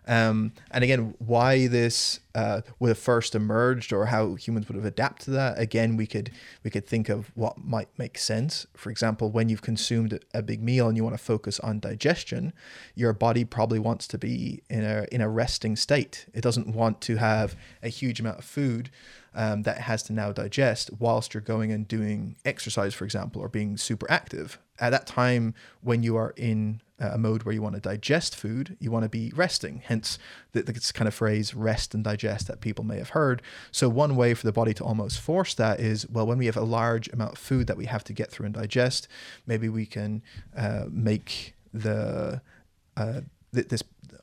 Um, 0.07 0.53
and 0.71 0.83
again, 0.83 1.15
why 1.19 1.67
this 1.67 2.21
uh, 2.35 2.61
would 2.79 2.89
have 2.89 2.99
first 2.99 3.35
emerged 3.35 3.93
or 3.93 4.07
how 4.07 4.35
humans 4.35 4.69
would 4.69 4.77
have 4.77 4.85
adapted 4.85 5.27
to 5.27 5.31
that. 5.33 5.59
Again, 5.59 5.97
we 5.97 6.07
could 6.07 6.31
we 6.63 6.71
could 6.71 6.87
think 6.87 7.09
of 7.09 7.31
what 7.35 7.65
might 7.65 7.89
make 7.99 8.19
sense. 8.19 8.67
For 8.75 8.91
example, 8.91 9.31
when 9.31 9.49
you've 9.49 9.63
consumed 9.63 10.23
a 10.35 10.43
big 10.43 10.63
meal 10.63 10.89
and 10.89 10.97
you 10.97 11.05
want 11.05 11.17
to 11.17 11.23
focus 11.23 11.59
on 11.61 11.81
digestion, 11.81 12.53
your 12.95 13.13
body 13.13 13.45
probably 13.45 13.79
wants 13.79 14.07
to 14.09 14.19
be 14.19 14.63
in 14.69 14.85
a 14.85 15.07
in 15.11 15.21
a 15.21 15.29
resting 15.29 15.77
state. 15.77 16.27
It 16.35 16.43
doesn't 16.43 16.75
want 16.75 17.01
to 17.03 17.17
have 17.17 17.57
a 17.83 17.89
huge 17.89 18.21
amount 18.21 18.39
of 18.39 18.45
food 18.45 18.91
um, 19.35 19.63
that 19.63 19.79
has 19.83 20.03
to 20.05 20.13
now 20.13 20.33
digest 20.33 20.91
whilst 20.99 21.35
you're 21.35 21.41
going 21.41 21.71
and 21.71 21.87
doing 21.87 22.37
exercise, 22.45 22.95
for 22.95 23.05
example, 23.05 23.41
or 23.41 23.49
being 23.49 23.77
super 23.77 24.11
active. 24.11 24.59
At 24.81 24.91
that 24.91 25.07
time, 25.07 25.55
when 25.81 26.03
you 26.03 26.17
are 26.17 26.35
in 26.37 26.81
a 26.99 27.19
mode 27.19 27.45
where 27.45 27.55
you 27.55 27.63
want 27.63 27.77
to 27.77 27.81
digest 27.81 28.35
food, 28.35 28.77
you 28.81 28.91
want 28.91 29.05
to 29.05 29.09
be 29.09 29.33
resting. 29.35 29.83
Hence, 29.85 30.19
the, 30.53 30.63
this 30.63 30.91
kind 30.93 31.07
of 31.07 31.15
phrase 31.15 31.55
"rest 31.55 31.95
and 31.95 32.03
digest" 32.03 32.18
that 32.23 32.61
people 32.61 32.85
may 32.85 32.99
have 32.99 33.11
heard. 33.11 33.43
So, 33.71 33.89
one 33.89 34.17
way 34.17 34.35
for 34.35 34.47
the 34.47 34.53
body 34.53 34.75
to 34.75 34.85
almost 34.85 35.21
force 35.21 35.55
that 35.55 35.81
is, 35.81 36.09
well, 36.09 36.27
when 36.27 36.39
we 36.39 36.47
have 36.47 36.57
a 36.57 36.63
large 36.63 37.09
amount 37.09 37.33
of 37.33 37.39
food 37.39 37.67
that 37.67 37.77
we 37.77 37.87
have 37.87 38.05
to 38.05 38.13
get 38.13 38.31
through 38.31 38.47
and 38.47 38.55
digest, 38.55 39.09
maybe 39.47 39.69
we 39.69 39.87
can 39.87 40.23
uh, 40.57 40.85
make 40.91 41.55
the 41.73 42.41
uh, 42.97 43.21
this 43.53 43.83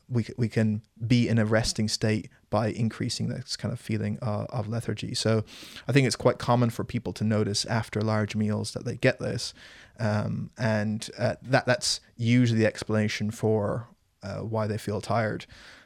we 0.09 0.25
we 0.37 0.47
can 0.47 0.81
be 1.07 1.27
in 1.27 1.37
a 1.37 1.45
resting 1.45 1.87
state 1.87 2.29
by 2.49 2.67
increasing 2.67 3.27
this 3.27 3.55
kind 3.55 3.73
of 3.73 3.79
feeling 3.79 4.17
of, 4.21 4.45
of 4.49 4.67
lethargy. 4.67 5.13
So 5.13 5.43
I 5.87 5.91
think 5.91 6.07
it's 6.07 6.15
quite 6.15 6.37
common 6.37 6.69
for 6.69 6.83
people 6.83 7.11
to 7.13 7.23
notice 7.23 7.65
after 7.65 8.01
large 8.01 8.35
meals 8.35 8.71
that 8.73 8.85
they 8.85 8.95
get 8.95 9.19
this, 9.19 9.53
um, 9.99 10.51
and 10.57 11.09
uh, 11.17 11.35
that 11.41 11.65
that's 11.65 12.01
usually 12.17 12.59
the 12.59 12.67
explanation 12.67 13.31
for 13.31 13.87
uh, 14.23 14.39
why 14.39 14.67
they 14.67 14.77
feel 14.77 15.01
tired, 15.01 15.45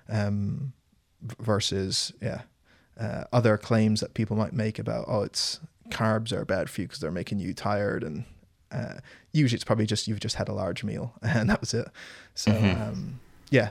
um, 0.10 0.74
versus 1.22 2.14
yeah 2.22 2.42
uh, 3.00 3.24
other 3.32 3.58
claims 3.58 4.02
that 4.02 4.14
people 4.14 4.36
might 4.36 4.54
make 4.54 4.80
about 4.80 5.06
oh 5.08 5.22
it's 5.22 5.60
carbs 5.90 6.32
are 6.32 6.46
bad 6.46 6.70
for 6.70 6.82
you 6.82 6.88
because 6.88 7.00
they're 7.00 7.12
making 7.12 7.40
you 7.40 7.54
tired 7.54 8.04
and 8.04 8.26
uh, 8.72 8.96
usually 9.32 9.56
it's 9.56 9.64
probably 9.64 9.86
just 9.86 10.08
you've 10.08 10.20
just 10.20 10.36
had 10.36 10.48
a 10.48 10.54
large 10.54 10.84
meal 10.84 11.14
and 11.22 11.50
that 11.50 11.60
was 11.60 11.74
it. 11.74 11.88
So 12.36 12.52
mm-hmm. 12.52 12.82
um, 12.82 13.20
yeah, 13.50 13.70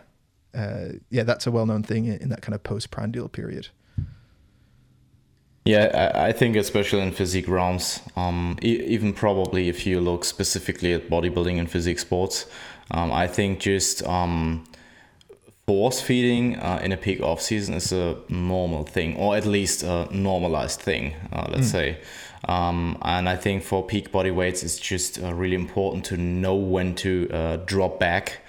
uh, 0.55 0.93
yeah, 1.11 1.23
that's 1.23 1.47
a 1.47 1.51
well-known 1.51 1.83
thing 1.83 2.07
in 2.07 2.29
that 2.31 2.43
kind 2.43 2.55
of 2.55 2.63
postprandial 2.63 3.29
period. 3.29 3.69
Yeah, 5.65 6.13
I 6.15 6.33
think 6.33 6.57
especially 6.57 7.03
in 7.03 7.13
physique 7.13 7.47
realms, 7.47 8.01
um, 8.17 8.57
e- 8.63 8.83
even 8.87 9.13
probably 9.13 9.69
if 9.69 9.87
you 9.87 10.01
look 10.01 10.25
specifically 10.25 10.95
at 10.95 11.11
bodybuilding 11.11 11.59
and 11.59 11.71
physique 11.71 11.99
sports, 11.99 12.47
um, 12.91 13.13
I 13.13 13.27
think 13.27 13.61
just 13.61 14.03
um, 14.07 14.65
force 15.69 16.01
feeding 16.01 16.57
uh, 16.57 16.81
in 16.83 16.93
a 16.93 16.97
peak 16.97 17.21
off 17.21 17.43
season 17.43 17.75
is 17.75 17.93
a 17.93 18.17
normal 18.31 18.85
thing, 18.85 19.15
or 19.19 19.37
at 19.37 19.45
least 19.45 19.83
a 19.83 20.09
normalized 20.11 20.81
thing, 20.81 21.15
uh, 21.31 21.47
let's 21.51 21.67
mm. 21.67 21.73
say. 21.73 21.99
Um, 22.45 22.97
and 23.03 23.29
I 23.29 23.37
think 23.37 23.63
for 23.63 23.85
peak 23.85 24.11
body 24.11 24.31
weights, 24.31 24.63
it's 24.63 24.79
just 24.79 25.23
uh, 25.23 25.35
really 25.35 25.57
important 25.57 26.07
to 26.07 26.17
know 26.17 26.55
when 26.55 26.95
to 27.05 27.29
uh, 27.31 27.57
drop 27.67 28.01
back 28.01 28.41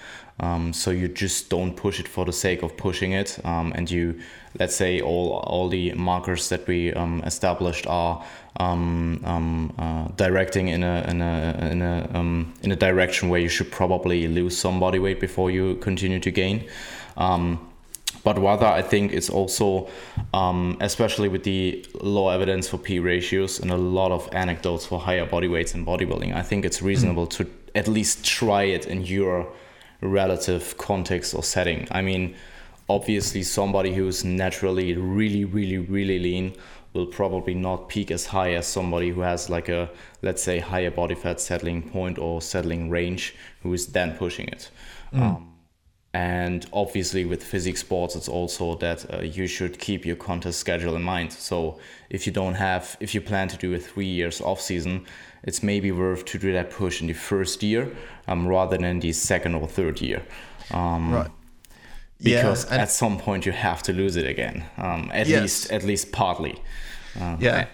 um, 0.41 0.71
so 0.71 0.91
you 0.91 1.07
just 1.07 1.49
don't 1.49 1.75
push 1.75 1.99
it 1.99 2.07
for 2.07 2.25
the 2.25 2.31
sake 2.31 2.63
of 2.63 2.77
pushing 2.77 3.11
it, 3.11 3.39
um, 3.43 3.73
and 3.75 3.91
you, 3.91 4.19
let's 4.57 4.75
say, 4.75 5.01
all 5.01 5.31
all 5.31 5.67
the 5.67 5.91
markers 5.93 6.47
that 6.49 6.65
we 6.65 6.93
um, 6.93 7.21
established 7.25 7.85
are 7.87 8.23
um, 8.57 9.21
um, 9.25 9.73
uh, 9.77 10.07
directing 10.15 10.69
in 10.69 10.83
a 10.83 11.05
in 11.09 11.21
a 11.21 11.69
in 11.71 11.81
a 11.81 12.09
um, 12.13 12.53
in 12.61 12.71
a 12.71 12.75
direction 12.75 13.27
where 13.27 13.41
you 13.41 13.49
should 13.49 13.69
probably 13.69 14.27
lose 14.27 14.57
some 14.57 14.79
body 14.79 14.99
weight 14.99 15.19
before 15.19 15.51
you 15.51 15.75
continue 15.75 16.19
to 16.21 16.31
gain. 16.31 16.63
But 18.23 18.37
rather, 18.39 18.65
I 18.65 18.81
think 18.81 19.13
it's 19.13 19.29
also, 19.29 19.87
especially 20.33 21.29
with 21.29 21.43
the 21.43 21.85
low 22.01 22.29
evidence 22.29 22.67
for 22.67 22.77
P 22.77 22.99
ratios 22.99 23.59
and 23.59 23.71
a 23.71 23.77
lot 23.77 24.11
of 24.11 24.27
anecdotes 24.33 24.85
for 24.85 24.99
higher 24.99 25.25
body 25.25 25.47
weights 25.47 25.75
in 25.75 25.85
bodybuilding, 25.85 26.33
I 26.33 26.41
think 26.41 26.65
it's 26.65 26.81
reasonable 26.81 27.27
mm. 27.27 27.37
to 27.37 27.49
at 27.75 27.87
least 27.87 28.25
try 28.25 28.63
it 28.63 28.87
in 28.87 29.03
your 29.03 29.47
relative 30.01 30.77
context 30.77 31.33
or 31.33 31.43
setting. 31.43 31.87
I 31.91 32.01
mean, 32.01 32.35
obviously, 32.87 33.43
somebody 33.43 33.93
who's 33.93 34.23
naturally 34.23 34.95
really, 34.95 35.45
really, 35.45 35.77
really 35.77 36.19
lean 36.19 36.55
will 36.93 37.05
probably 37.05 37.53
not 37.53 37.87
peak 37.87 38.09
as 38.11 38.25
high 38.25 38.53
as 38.53 38.65
somebody 38.65 39.09
who 39.09 39.21
has 39.21 39.49
like 39.49 39.69
a 39.69 39.89
let's 40.23 40.41
say 40.41 40.57
higher 40.59 40.89
body 40.89 41.13
fat 41.13 41.39
settling 41.39 41.87
point 41.87 42.17
or 42.17 42.41
settling 42.41 42.89
range 42.89 43.35
who 43.61 43.71
is 43.73 43.87
then 43.87 44.17
pushing 44.17 44.47
it 44.47 44.71
mm. 45.13 45.21
um, 45.21 45.48
and 46.13 46.65
obviously 46.73 47.23
with 47.23 47.43
physique 47.43 47.77
sports 47.77 48.15
it's 48.15 48.27
also 48.27 48.75
that 48.75 49.13
uh, 49.13 49.21
you 49.21 49.45
should 49.45 49.77
keep 49.77 50.05
your 50.05 50.15
contest 50.15 50.59
schedule 50.59 50.95
in 50.95 51.03
mind 51.03 51.31
so 51.31 51.77
if 52.09 52.25
you 52.25 52.33
don't 52.33 52.55
have 52.55 52.97
if 52.99 53.13
you 53.13 53.21
plan 53.21 53.47
to 53.47 53.57
do 53.57 53.73
a 53.75 53.79
three 53.79 54.07
years 54.07 54.41
off 54.41 54.59
season 54.59 55.05
it's 55.43 55.63
maybe 55.63 55.91
worth 55.91 56.25
to 56.25 56.37
do 56.37 56.51
that 56.53 56.69
push 56.69 57.01
in 57.01 57.07
the 57.07 57.13
first 57.13 57.63
year 57.63 57.95
um, 58.27 58.47
rather 58.47 58.77
than 58.77 58.99
the 58.99 59.11
second 59.11 59.55
or 59.55 59.67
third 59.67 60.01
year. 60.01 60.23
Um, 60.71 61.13
right. 61.13 61.31
Because 62.21 62.69
yeah, 62.69 62.77
at 62.81 62.91
some 62.91 63.17
point 63.17 63.45
you 63.45 63.53
have 63.53 63.81
to 63.83 63.93
lose 63.93 64.17
it 64.17 64.27
again. 64.27 64.65
Um, 64.77 65.09
at 65.13 65.27
yes. 65.27 65.41
least, 65.41 65.71
at 65.71 65.83
least 65.83 66.11
partly. 66.11 66.61
Uh, 67.19 67.37
yeah. 67.39 67.67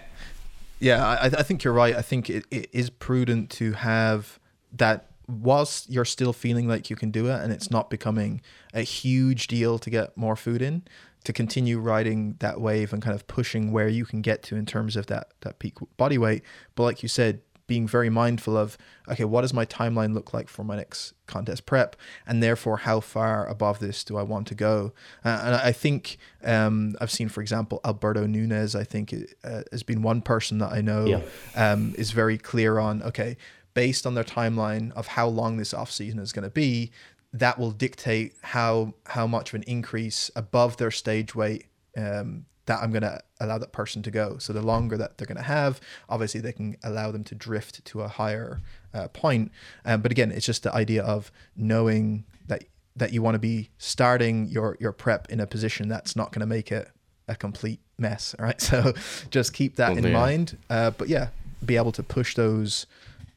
Yeah, 0.78 1.04
I, 1.04 1.26
I 1.26 1.42
think 1.42 1.64
you're 1.64 1.72
right. 1.72 1.96
I 1.96 2.02
think 2.02 2.30
it, 2.30 2.44
it 2.50 2.68
is 2.72 2.90
prudent 2.90 3.50
to 3.52 3.72
have 3.72 4.38
that 4.72 5.10
whilst 5.28 5.90
you're 5.90 6.04
still 6.04 6.32
feeling 6.32 6.68
like 6.68 6.88
you 6.90 6.96
can 6.96 7.10
do 7.10 7.26
it 7.26 7.40
and 7.42 7.52
it's 7.52 7.70
not 7.70 7.90
becoming 7.90 8.40
a 8.72 8.82
huge 8.82 9.46
deal 9.48 9.78
to 9.78 9.90
get 9.90 10.16
more 10.16 10.36
food 10.36 10.62
in, 10.62 10.82
to 11.24 11.32
continue 11.32 11.78
riding 11.78 12.36
that 12.38 12.60
wave 12.60 12.92
and 12.92 13.02
kind 13.02 13.14
of 13.14 13.26
pushing 13.26 13.72
where 13.72 13.88
you 13.88 14.04
can 14.04 14.22
get 14.22 14.42
to 14.44 14.56
in 14.56 14.64
terms 14.64 14.96
of 14.96 15.06
that 15.06 15.32
that 15.40 15.58
peak 15.58 15.74
body 15.96 16.18
weight. 16.18 16.42
But 16.74 16.84
like 16.84 17.02
you 17.02 17.08
said, 17.08 17.40
being 17.66 17.86
very 17.86 18.08
mindful 18.08 18.56
of 18.56 18.78
okay 19.08 19.24
what 19.24 19.40
does 19.40 19.52
my 19.52 19.64
timeline 19.66 20.14
look 20.14 20.32
like 20.32 20.48
for 20.48 20.62
my 20.62 20.76
next 20.76 21.14
contest 21.26 21.66
prep 21.66 21.96
and 22.26 22.42
therefore 22.42 22.78
how 22.78 23.00
far 23.00 23.46
above 23.48 23.80
this 23.80 24.04
do 24.04 24.16
i 24.16 24.22
want 24.22 24.46
to 24.46 24.54
go 24.54 24.92
uh, 25.24 25.40
and 25.44 25.54
i 25.56 25.72
think 25.72 26.18
um, 26.44 26.94
i've 27.00 27.10
seen 27.10 27.28
for 27.28 27.40
example 27.40 27.80
alberto 27.84 28.26
nunez 28.26 28.76
i 28.76 28.84
think 28.84 29.14
uh, 29.42 29.62
has 29.72 29.82
been 29.82 30.02
one 30.02 30.22
person 30.22 30.58
that 30.58 30.72
i 30.72 30.80
know 30.80 31.04
yeah. 31.06 31.20
um, 31.56 31.94
is 31.98 32.12
very 32.12 32.38
clear 32.38 32.78
on 32.78 33.02
okay 33.02 33.36
based 33.76 34.06
on 34.06 34.14
their 34.14 34.24
timeline 34.24 34.90
of 34.92 35.06
how 35.06 35.28
long 35.28 35.58
this 35.58 35.74
off 35.74 35.90
season 35.90 36.18
is 36.18 36.32
going 36.32 36.42
to 36.42 36.50
be 36.50 36.90
that 37.34 37.58
will 37.58 37.72
dictate 37.72 38.32
how 38.40 38.94
how 39.04 39.26
much 39.26 39.50
of 39.50 39.56
an 39.56 39.64
increase 39.64 40.30
above 40.34 40.78
their 40.78 40.90
stage 40.90 41.34
weight 41.34 41.66
um, 41.94 42.46
that 42.64 42.82
I'm 42.82 42.90
going 42.90 43.02
to 43.02 43.20
allow 43.38 43.58
that 43.58 43.72
person 43.72 44.02
to 44.02 44.10
go. 44.10 44.38
So 44.38 44.54
the 44.54 44.62
longer 44.62 44.96
that 44.96 45.18
they're 45.18 45.26
going 45.26 45.36
to 45.36 45.42
have, 45.42 45.78
obviously 46.08 46.40
they 46.40 46.52
can 46.52 46.78
allow 46.82 47.12
them 47.12 47.22
to 47.24 47.34
drift 47.34 47.84
to 47.84 48.00
a 48.00 48.08
higher 48.08 48.62
uh, 48.94 49.08
point. 49.08 49.52
Um, 49.84 50.00
but 50.00 50.10
again, 50.10 50.32
it's 50.32 50.46
just 50.46 50.62
the 50.62 50.74
idea 50.74 51.02
of 51.02 51.30
knowing 51.54 52.24
that 52.46 52.64
that 52.96 53.12
you 53.12 53.20
want 53.20 53.34
to 53.34 53.38
be 53.38 53.68
starting 53.76 54.46
your 54.46 54.78
your 54.80 54.92
prep 54.92 55.30
in 55.30 55.38
a 55.38 55.46
position 55.46 55.86
that's 55.86 56.16
not 56.16 56.32
going 56.32 56.40
to 56.40 56.46
make 56.46 56.72
it 56.72 56.88
a 57.28 57.36
complete 57.36 57.80
mess. 57.98 58.34
All 58.38 58.46
right, 58.46 58.60
so 58.70 58.94
just 59.28 59.52
keep 59.52 59.76
that 59.76 59.98
in 59.98 60.10
mind. 60.12 60.56
Uh, 60.70 60.92
but 60.92 61.08
yeah, 61.10 61.28
be 61.62 61.76
able 61.76 61.92
to 61.92 62.02
push 62.02 62.34
those 62.34 62.86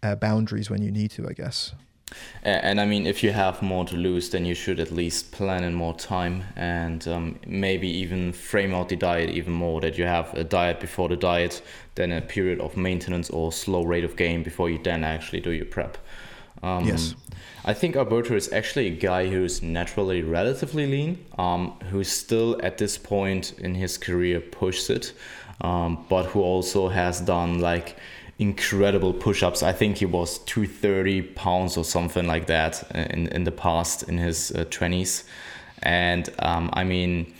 uh, 0.04 0.16
boundaries 0.16 0.70
when 0.70 0.82
you 0.82 0.92
need 0.92 1.12
to, 1.12 1.28
I 1.28 1.34
guess. 1.34 1.74
And 2.42 2.82
I 2.82 2.86
mean, 2.86 3.06
if 3.06 3.24
you 3.24 3.32
have 3.32 3.62
more 3.62 3.86
to 3.86 3.96
lose, 3.96 4.30
then 4.32 4.46
you 4.46 4.56
should 4.56 4.80
at 4.80 4.92
least 4.92 5.32
plan 5.32 5.64
in 5.64 5.74
more 5.76 5.94
time 5.94 6.44
and 6.56 7.08
um, 7.08 7.40
maybe 7.46 7.88
even 7.88 8.34
frame 8.34 8.74
out 8.74 8.90
the 8.90 8.96
diet 8.96 9.30
even 9.30 9.54
more. 9.54 9.80
That 9.82 9.98
you 9.98 10.06
have 10.06 10.34
a 10.34 10.44
diet 10.44 10.80
before 10.80 11.08
the 11.08 11.16
diet, 11.16 11.62
then 11.96 12.12
a 12.12 12.22
period 12.22 12.60
of 12.62 12.76
maintenance 12.76 13.30
or 13.30 13.52
slow 13.52 13.84
rate 13.84 14.04
of 14.04 14.16
gain 14.16 14.42
before 14.44 14.70
you 14.70 14.80
then 14.82 15.04
actually 15.04 15.42
do 15.42 15.52
your 15.52 15.66
prep. 15.66 15.98
Um, 16.64 16.86
yes. 16.86 17.14
I 17.64 17.74
think 17.74 17.96
Alberto 17.96 18.36
is 18.36 18.52
actually 18.52 18.88
a 18.88 18.96
guy 18.96 19.28
who's 19.28 19.62
naturally 19.62 20.22
relatively 20.24 20.88
lean, 20.88 21.24
um, 21.38 21.80
who 21.92 22.04
still 22.04 22.60
at 22.64 22.78
this 22.78 22.98
point 22.98 23.54
in 23.60 23.76
his 23.76 23.98
career 23.98 24.40
pushes 24.40 24.90
it, 24.90 25.14
um, 25.62 26.06
but 26.10 26.24
who 26.26 26.42
also 26.42 26.90
has 26.90 27.22
done 27.22 27.60
like 27.60 27.98
incredible 28.40 29.14
push-ups. 29.14 29.62
I 29.62 29.74
think 29.74 29.98
he 29.98 30.06
was 30.06 30.40
230 30.40 31.22
pounds 31.22 31.78
or 31.78 31.84
something 31.84 32.26
like 32.26 32.48
that 32.48 32.90
in, 32.96 33.28
in 33.28 33.44
the 33.44 33.52
past 33.52 34.04
in 34.04 34.18
his 34.18 34.52
uh, 34.52 34.64
20s. 34.66 35.26
And 35.84 36.30
um, 36.40 36.70
I 36.74 36.86
mean, 36.86 37.34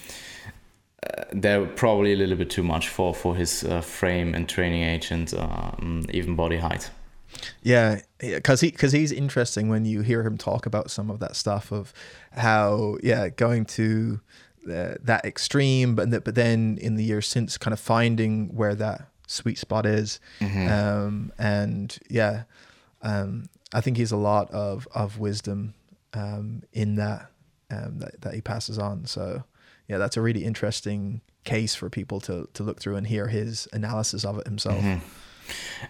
uh, 1.02 1.24
they're 1.32 1.66
probably 1.66 2.14
a 2.14 2.18
little 2.18 2.38
bit 2.38 2.50
too 2.50 2.64
much 2.64 2.90
for, 2.90 3.16
for 3.16 3.36
his 3.36 3.64
uh, 3.64 3.82
frame 3.82 4.36
and 4.36 4.48
training 4.48 4.84
age 4.84 5.10
and 5.12 5.34
um, 5.36 6.06
even 6.10 6.36
body 6.36 6.58
height. 6.58 6.90
Yeah, 7.62 8.02
because 8.20 8.62
he 8.62 8.72
because 8.72 8.92
he's 8.92 9.12
interesting 9.12 9.70
when 9.70 9.86
you 9.86 10.02
hear 10.02 10.24
him 10.24 10.38
talk 10.38 10.66
about 10.66 10.90
some 10.90 11.12
of 11.12 11.20
that 11.20 11.36
stuff 11.36 11.72
of 11.72 11.94
how 12.32 12.98
yeah 13.04 13.30
going 13.30 13.66
to 13.66 14.20
uh, 14.66 14.96
that 15.00 15.26
extreme, 15.26 15.94
but 15.94 16.10
but 16.24 16.34
then 16.34 16.80
in 16.82 16.96
the 16.96 17.04
years 17.04 17.28
since 17.28 17.56
kind 17.56 17.72
of 17.72 17.80
finding 17.80 18.56
where 18.56 18.74
that 18.74 19.10
sweet 19.30 19.58
spot 19.58 19.86
is. 19.86 20.20
Mm-hmm. 20.40 20.68
Um, 20.68 21.32
and 21.38 21.98
yeah, 22.10 22.44
um, 23.02 23.50
I 23.74 23.82
think 23.82 23.98
he's 23.98 24.12
a 24.12 24.18
lot 24.18 24.50
of 24.52 24.88
of 24.94 25.20
wisdom 25.20 25.74
um, 26.14 26.64
in 26.74 26.96
that 26.96 27.32
um, 27.72 28.00
that 28.00 28.22
that 28.22 28.34
he 28.34 28.42
passes 28.42 28.78
on. 28.78 29.06
So 29.06 29.44
yeah, 29.88 29.98
that's 29.98 30.18
a 30.18 30.22
really 30.22 30.44
interesting 30.44 31.22
case 31.44 31.76
for 31.76 31.90
people 31.90 32.20
to 32.22 32.50
to 32.54 32.64
look 32.64 32.80
through 32.80 32.96
and 32.96 33.08
hear 33.08 33.28
his 33.28 33.68
analysis 33.72 34.26
of 34.26 34.40
it 34.40 34.48
himself. 34.48 34.82
Mm-hmm. 34.82 35.06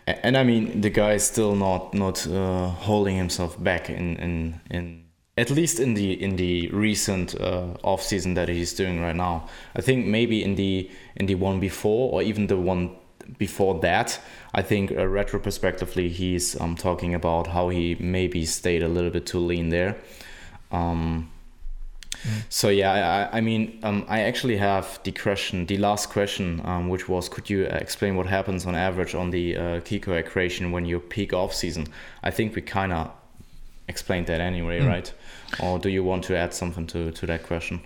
And 0.07 0.37
I 0.37 0.43
mean, 0.43 0.81
the 0.81 0.89
guy 0.89 1.13
is 1.13 1.23
still 1.23 1.55
not 1.55 1.93
not 1.93 2.27
uh, 2.27 2.67
holding 2.67 3.15
himself 3.17 3.61
back 3.61 3.89
in 3.89 4.15
in 4.17 4.61
in 4.69 5.05
at 5.37 5.49
least 5.49 5.79
in 5.79 5.93
the 5.93 6.21
in 6.21 6.35
the 6.35 6.67
recent 6.69 7.39
uh, 7.39 7.73
off 7.83 8.01
season 8.01 8.33
that 8.33 8.49
he's 8.49 8.73
doing 8.73 9.01
right 9.01 9.15
now. 9.15 9.47
I 9.75 9.81
think 9.81 10.05
maybe 10.05 10.43
in 10.43 10.55
the 10.55 10.89
in 11.15 11.25
the 11.25 11.35
one 11.35 11.59
before 11.59 12.11
or 12.11 12.21
even 12.21 12.47
the 12.47 12.57
one 12.57 12.95
before 13.37 13.79
that, 13.81 14.19
I 14.53 14.61
think 14.61 14.91
uh, 14.91 15.07
retrospectively 15.07 16.09
he's 16.09 16.59
um, 16.59 16.75
talking 16.75 17.13
about 17.13 17.47
how 17.47 17.69
he 17.69 17.95
maybe 17.99 18.45
stayed 18.45 18.83
a 18.83 18.87
little 18.87 19.09
bit 19.09 19.25
too 19.25 19.39
lean 19.39 19.69
there. 19.69 19.95
Um, 20.71 21.31
mm. 22.11 22.43
So 22.49 22.69
yeah, 22.69 23.29
I, 23.31 23.37
I 23.37 23.41
mean, 23.41 23.79
um, 23.83 24.05
I 24.07 24.21
actually 24.21 24.57
have 24.57 24.99
the 25.03 25.11
question, 25.11 25.65
the 25.65 25.77
last 25.77 26.09
question, 26.09 26.61
um, 26.63 26.89
which 26.89 27.07
was, 27.07 27.29
could 27.29 27.49
you 27.49 27.63
explain 27.63 28.15
what 28.15 28.25
happens 28.25 28.65
on 28.65 28.75
average 28.75 29.15
on 29.15 29.29
the 29.29 29.57
uh, 29.57 29.79
CICO 29.81 30.13
equation 30.13 30.71
when 30.71 30.85
you 30.85 30.99
peak 30.99 31.33
off 31.33 31.53
season? 31.53 31.87
I 32.23 32.31
think 32.31 32.55
we 32.55 32.61
kind 32.61 32.91
of 32.91 33.11
explained 33.87 34.27
that 34.27 34.41
anyway, 34.41 34.79
mm. 34.79 34.87
right? 34.87 35.13
Or 35.59 35.79
do 35.79 35.89
you 35.89 36.03
want 36.03 36.23
to 36.25 36.37
add 36.37 36.53
something 36.53 36.87
to, 36.87 37.11
to 37.11 37.25
that 37.25 37.43
question? 37.43 37.81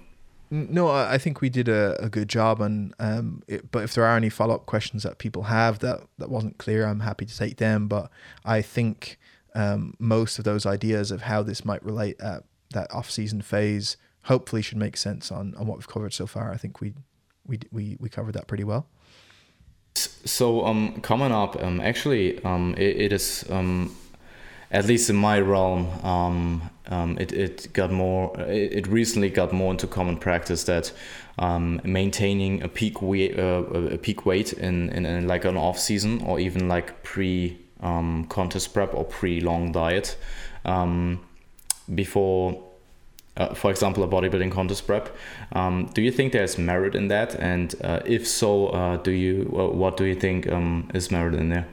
No, 0.55 0.87
I 0.87 1.17
think 1.17 1.41
we 1.41 1.49
did 1.49 1.67
a, 1.67 1.99
a 1.99 2.09
good 2.09 2.29
job, 2.29 2.61
and 2.61 2.93
um, 2.99 3.41
it, 3.47 3.71
but 3.71 3.83
if 3.83 3.95
there 3.95 4.03
are 4.03 4.15
any 4.15 4.29
follow 4.29 4.53
up 4.53 4.67
questions 4.67 5.01
that 5.01 5.17
people 5.17 5.43
have 5.43 5.79
that 5.79 6.01
that 6.19 6.29
wasn't 6.29 6.59
clear, 6.59 6.85
I'm 6.85 6.99
happy 6.99 7.25
to 7.25 7.35
take 7.35 7.57
them. 7.57 7.87
But 7.87 8.11
I 8.45 8.61
think 8.61 9.17
um, 9.55 9.95
most 9.97 10.37
of 10.37 10.45
those 10.45 10.67
ideas 10.67 11.09
of 11.09 11.23
how 11.23 11.41
this 11.41 11.65
might 11.65 11.83
relate 11.83 12.21
at 12.21 12.43
that 12.69 12.93
off 12.93 13.09
season 13.09 13.41
phase 13.41 13.97
hopefully 14.25 14.61
should 14.61 14.77
make 14.77 14.95
sense 14.95 15.31
on 15.31 15.55
on 15.55 15.65
what 15.65 15.79
we've 15.79 15.87
covered 15.87 16.13
so 16.13 16.27
far. 16.27 16.51
I 16.51 16.57
think 16.57 16.81
we 16.81 16.93
we 17.47 17.57
we 17.71 17.97
we 17.99 18.07
covered 18.07 18.33
that 18.33 18.45
pretty 18.45 18.63
well. 18.63 18.85
So 19.95 20.67
um, 20.67 21.01
coming 21.01 21.31
up, 21.31 21.61
um, 21.63 21.81
actually, 21.81 22.43
um, 22.43 22.75
it, 22.77 22.97
it 22.97 23.11
is 23.11 23.43
um, 23.49 23.95
at 24.73 24.85
least 24.85 25.09
in 25.09 25.15
my 25.15 25.39
realm, 25.39 25.87
um, 26.03 26.69
um, 26.87 27.17
it, 27.19 27.31
it 27.31 27.71
got 27.73 27.91
more. 27.91 28.35
It, 28.39 28.87
recently 28.87 29.29
got 29.29 29.53
more 29.53 29.71
into 29.71 29.87
common 29.87 30.17
practice 30.17 30.63
that 30.65 30.91
um, 31.37 31.79
maintaining 31.83 32.61
a 32.63 32.67
peak 32.67 33.01
weight, 33.01 33.37
uh, 33.37 33.63
a 33.63 33.97
peak 33.97 34.25
weight 34.25 34.51
in, 34.53 34.89
in, 34.89 35.05
in, 35.05 35.27
like 35.27 35.45
an 35.45 35.57
off 35.57 35.79
season 35.79 36.21
or 36.23 36.39
even 36.39 36.67
like 36.67 37.03
pre 37.03 37.57
um, 37.81 38.25
contest 38.25 38.73
prep 38.73 38.93
or 38.93 39.05
pre 39.05 39.39
long 39.39 39.71
diet 39.71 40.17
um, 40.65 41.23
before. 41.93 42.61
Uh, 43.35 43.51
for 43.53 43.71
example, 43.71 44.03
a 44.03 44.07
bodybuilding 44.07 44.51
contest 44.51 44.85
prep. 44.85 45.15
Um, 45.53 45.89
do 45.93 46.03
you 46.03 46.11
think 46.11 46.33
there's 46.33 46.59
merit 46.59 46.93
in 46.93 47.07
that? 47.07 47.33
And 47.35 47.73
uh, 47.83 48.01
if 48.05 48.27
so, 48.27 48.67
uh, 48.67 48.97
do 48.97 49.11
you 49.11 49.45
what 49.45 49.97
do 49.97 50.05
you 50.05 50.15
think 50.15 50.47
is 50.93 51.09
merit 51.09 51.35
in 51.35 51.49
there? 51.49 51.67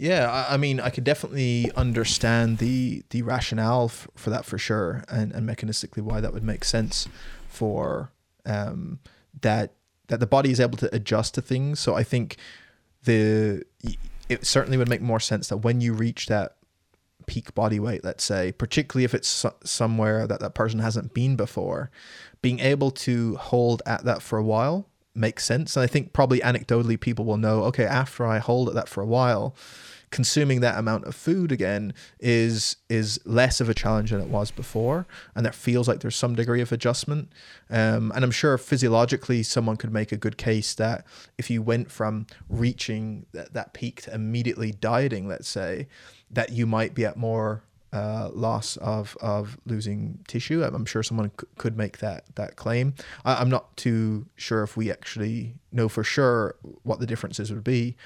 Yeah, 0.00 0.46
I, 0.48 0.56
mean, 0.56 0.80
I 0.80 0.88
could 0.88 1.04
definitely 1.04 1.70
understand 1.76 2.56
the 2.56 3.02
the 3.10 3.20
rationale 3.20 3.84
f- 3.84 4.08
for 4.14 4.30
that 4.30 4.46
for 4.46 4.56
sure, 4.56 5.04
and, 5.10 5.30
and 5.30 5.46
mechanistically 5.46 6.00
why 6.00 6.22
that 6.22 6.32
would 6.32 6.42
make 6.42 6.64
sense 6.64 7.06
for 7.48 8.10
um, 8.46 9.00
that 9.42 9.74
that 10.06 10.18
the 10.18 10.26
body 10.26 10.50
is 10.50 10.58
able 10.58 10.78
to 10.78 10.94
adjust 10.94 11.34
to 11.34 11.42
things. 11.42 11.80
So 11.80 11.96
I 11.96 12.02
think 12.02 12.38
the 13.04 13.62
it 14.30 14.46
certainly 14.46 14.78
would 14.78 14.88
make 14.88 15.02
more 15.02 15.20
sense 15.20 15.48
that 15.48 15.58
when 15.58 15.82
you 15.82 15.92
reach 15.92 16.28
that 16.28 16.56
peak 17.26 17.54
body 17.54 17.78
weight, 17.78 18.02
let's 18.02 18.24
say, 18.24 18.52
particularly 18.52 19.04
if 19.04 19.12
it's 19.12 19.44
somewhere 19.64 20.26
that 20.26 20.40
that 20.40 20.54
person 20.54 20.80
hasn't 20.80 21.12
been 21.12 21.36
before, 21.36 21.90
being 22.40 22.60
able 22.60 22.90
to 22.90 23.36
hold 23.36 23.82
at 23.84 24.06
that 24.06 24.22
for 24.22 24.38
a 24.38 24.42
while 24.42 24.86
makes 25.14 25.44
sense. 25.44 25.76
And 25.76 25.84
I 25.84 25.86
think 25.86 26.14
probably 26.14 26.40
anecdotally 26.40 26.98
people 26.98 27.26
will 27.26 27.36
know, 27.36 27.64
okay, 27.64 27.84
after 27.84 28.26
I 28.26 28.38
hold 28.38 28.68
at 28.68 28.74
that 28.74 28.88
for 28.88 29.02
a 29.02 29.06
while, 29.06 29.54
consuming 30.10 30.60
that 30.60 30.78
amount 30.78 31.04
of 31.04 31.14
food 31.14 31.52
again 31.52 31.94
is 32.18 32.76
is 32.88 33.20
less 33.24 33.60
of 33.60 33.68
a 33.68 33.74
challenge 33.74 34.10
than 34.10 34.20
it 34.20 34.28
was 34.28 34.50
before, 34.50 35.06
and 35.34 35.46
that 35.46 35.54
feels 35.54 35.88
like 35.88 36.00
there's 36.00 36.16
some 36.16 36.34
degree 36.34 36.60
of 36.60 36.72
adjustment. 36.72 37.30
Um, 37.68 38.12
and 38.14 38.24
I'm 38.24 38.30
sure 38.30 38.58
physiologically, 38.58 39.42
someone 39.42 39.76
could 39.76 39.92
make 39.92 40.12
a 40.12 40.16
good 40.16 40.36
case 40.36 40.74
that 40.74 41.06
if 41.38 41.50
you 41.50 41.62
went 41.62 41.90
from 41.90 42.26
reaching 42.48 43.26
that, 43.32 43.52
that 43.54 43.72
peak 43.72 44.02
to 44.02 44.14
immediately 44.14 44.72
dieting, 44.72 45.28
let's 45.28 45.48
say, 45.48 45.86
that 46.30 46.52
you 46.52 46.66
might 46.66 46.94
be 46.94 47.04
at 47.04 47.16
more 47.16 47.62
uh, 47.92 48.30
loss 48.32 48.76
of 48.78 49.16
of 49.20 49.58
losing 49.66 50.20
tissue. 50.28 50.62
I'm 50.62 50.84
sure 50.84 51.02
someone 51.02 51.30
c- 51.40 51.46
could 51.56 51.76
make 51.76 51.98
that 51.98 52.24
that 52.36 52.56
claim. 52.56 52.94
I, 53.24 53.40
am 53.40 53.50
not 53.50 53.76
too 53.76 54.26
sure 54.36 54.62
if 54.62 54.76
we 54.76 54.90
actually 54.90 55.54
know 55.72 55.88
for 55.88 56.04
sure 56.04 56.56
what 56.82 57.00
the 57.00 57.06
differences 57.06 57.52
would 57.52 57.64
be, 57.64 57.96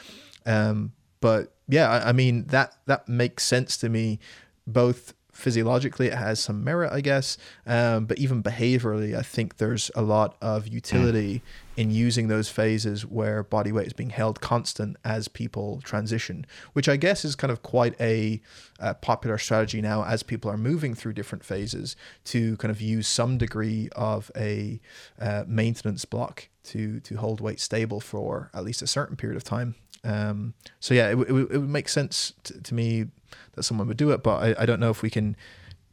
um, 0.47 0.93
but 1.25 1.55
yeah, 1.69 1.89
I, 1.89 2.11
I 2.11 2.13
mean 2.13 2.45
that 2.49 2.77
that 2.85 3.09
makes 3.09 3.45
sense 3.45 3.79
to 3.79 3.89
me, 3.89 4.19
both 4.67 5.15
physiologically 5.33 6.07
it 6.07 6.15
has 6.15 6.39
some 6.39 6.63
merit 6.63 6.93
i 6.93 7.01
guess 7.01 7.37
um, 7.67 8.07
but 8.07 8.17
even 8.19 8.41
behaviorally 8.41 9.17
i 9.19 9.21
think 9.23 9.57
there's 9.57 9.91
a 9.97 10.01
lot 10.01 10.37
of 10.41 10.69
utility 10.69 11.35
mm. 11.35 11.43
in 11.77 11.91
using 11.91 12.29
those 12.29 12.49
phases 12.49 13.05
where 13.05 13.43
body 13.43 13.73
weight 13.73 13.89
is 13.89 13.93
being 13.93 14.11
held 14.11 14.41
constant 14.41 14.97
as 15.05 15.27
people 15.27 15.81
transition 15.83 16.47
which 16.73 16.89
i 16.89 16.97
guess 16.97 17.25
is 17.25 17.35
kind 17.35 17.51
of 17.51 17.65
quite 17.65 18.01
a, 18.01 18.41
a 18.79 18.95
popular 18.95 19.37
strategy 19.37 19.83
now 19.83 20.05
as 20.05 20.23
people 20.23 20.49
are 20.49 20.57
moving 20.57 20.95
through 20.95 21.13
different 21.13 21.45
phases 21.45 21.97
to 22.23 22.57
kind 22.59 22.71
of 22.71 22.81
use 22.81 23.09
some 23.09 23.37
degree 23.37 23.89
of 23.97 24.31
a 24.37 24.81
uh, 25.21 25.43
maintenance 25.49 26.05
block 26.05 26.49
to 26.63 27.01
to 27.01 27.17
hold 27.17 27.41
weight 27.41 27.59
stable 27.59 27.99
for 27.99 28.53
at 28.55 28.63
least 28.63 28.83
a 28.83 28.87
certain 28.87 29.17
period 29.17 29.37
of 29.37 29.43
time 29.43 29.75
um, 30.05 30.55
so 30.81 30.95
yeah, 30.95 31.11
it, 31.11 31.19
it, 31.19 31.31
it, 31.31 31.59
would 31.59 31.69
make 31.69 31.89
sense 31.89 32.35
to, 32.45 32.61
to, 32.63 32.75
me 32.75 33.07
that 33.55 33.63
someone 33.63 33.89
would 33.89 33.97
do 33.97 34.11
it, 34.11 34.23
but 34.23 34.37
I, 34.37 34.63
I 34.63 34.67
don't 34.67 34.79
know 34.79 34.91
if 34.91 35.01
we 35.01 35.11
can 35.11 35.37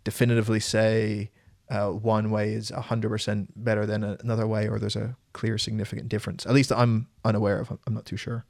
definitively 0.03 0.59
say 0.59 1.31
uh, 1.69 1.89
one 1.89 2.29
way 2.29 2.53
is 2.53 2.71
100% 2.71 3.47
better 3.55 3.85
than 3.85 4.03
another 4.03 4.45
way 4.45 4.67
or 4.67 4.77
there's 4.77 4.97
a 4.97 5.15
clear 5.31 5.57
significant 5.57 6.09
difference. 6.09 6.45
At 6.45 6.53
least 6.53 6.71
I'm 6.71 7.07
unaware 7.23 7.59
of. 7.59 7.71
I'm 7.87 7.93
not 7.93 8.05
too 8.05 8.17
sure. 8.17 8.45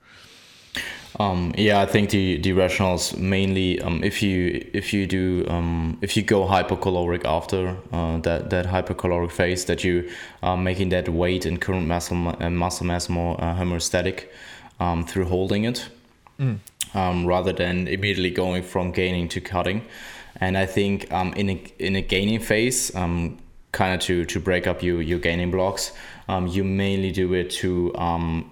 Um, 1.19 1.53
yeah, 1.57 1.81
I 1.81 1.85
think 1.85 2.09
the 2.09 2.37
the 2.37 2.51
rationales 2.51 3.17
mainly 3.17 3.81
um, 3.81 4.01
if 4.01 4.23
you 4.23 4.65
if 4.73 4.93
you 4.93 5.05
do 5.05 5.45
um, 5.49 5.97
if 6.01 6.15
you 6.15 6.23
go 6.23 6.47
hypercaloric 6.47 7.25
after 7.25 7.77
uh, 7.91 8.19
that 8.19 8.49
that 8.49 8.65
hypercaloric 8.65 9.31
phase 9.31 9.65
that 9.65 9.83
you 9.83 10.09
are 10.41 10.55
making 10.55 10.89
that 10.89 11.09
weight 11.09 11.45
and 11.45 11.59
current 11.59 11.85
muscle 11.85 12.33
uh, 12.39 12.49
muscle 12.49 12.85
mass 12.85 13.09
more 13.09 13.35
uh, 13.43 13.53
homeostatic 13.53 14.27
um, 14.81 15.05
through 15.05 15.25
holding 15.25 15.63
it 15.65 15.87
mm. 16.39 16.57
um, 16.93 17.25
rather 17.25 17.53
than 17.53 17.87
immediately 17.87 18.31
going 18.31 18.63
from 18.63 18.91
gaining 18.91 19.29
to 19.29 19.39
cutting. 19.39 19.85
And 20.37 20.57
I 20.57 20.65
think 20.65 21.11
um, 21.13 21.33
in 21.33 21.49
a 21.49 21.63
in 21.77 21.95
a 21.95 22.01
gaining 22.01 22.39
phase, 22.39 22.93
um, 22.95 23.37
kind 23.71 23.93
of 23.93 24.01
to 24.01 24.25
to 24.25 24.39
break 24.39 24.65
up 24.67 24.81
your 24.81 25.01
your 25.01 25.19
gaining 25.19 25.51
blocks, 25.51 25.91
um, 26.27 26.47
you 26.47 26.63
mainly 26.63 27.11
do 27.11 27.33
it 27.33 27.51
to 27.61 27.95
um, 27.95 28.49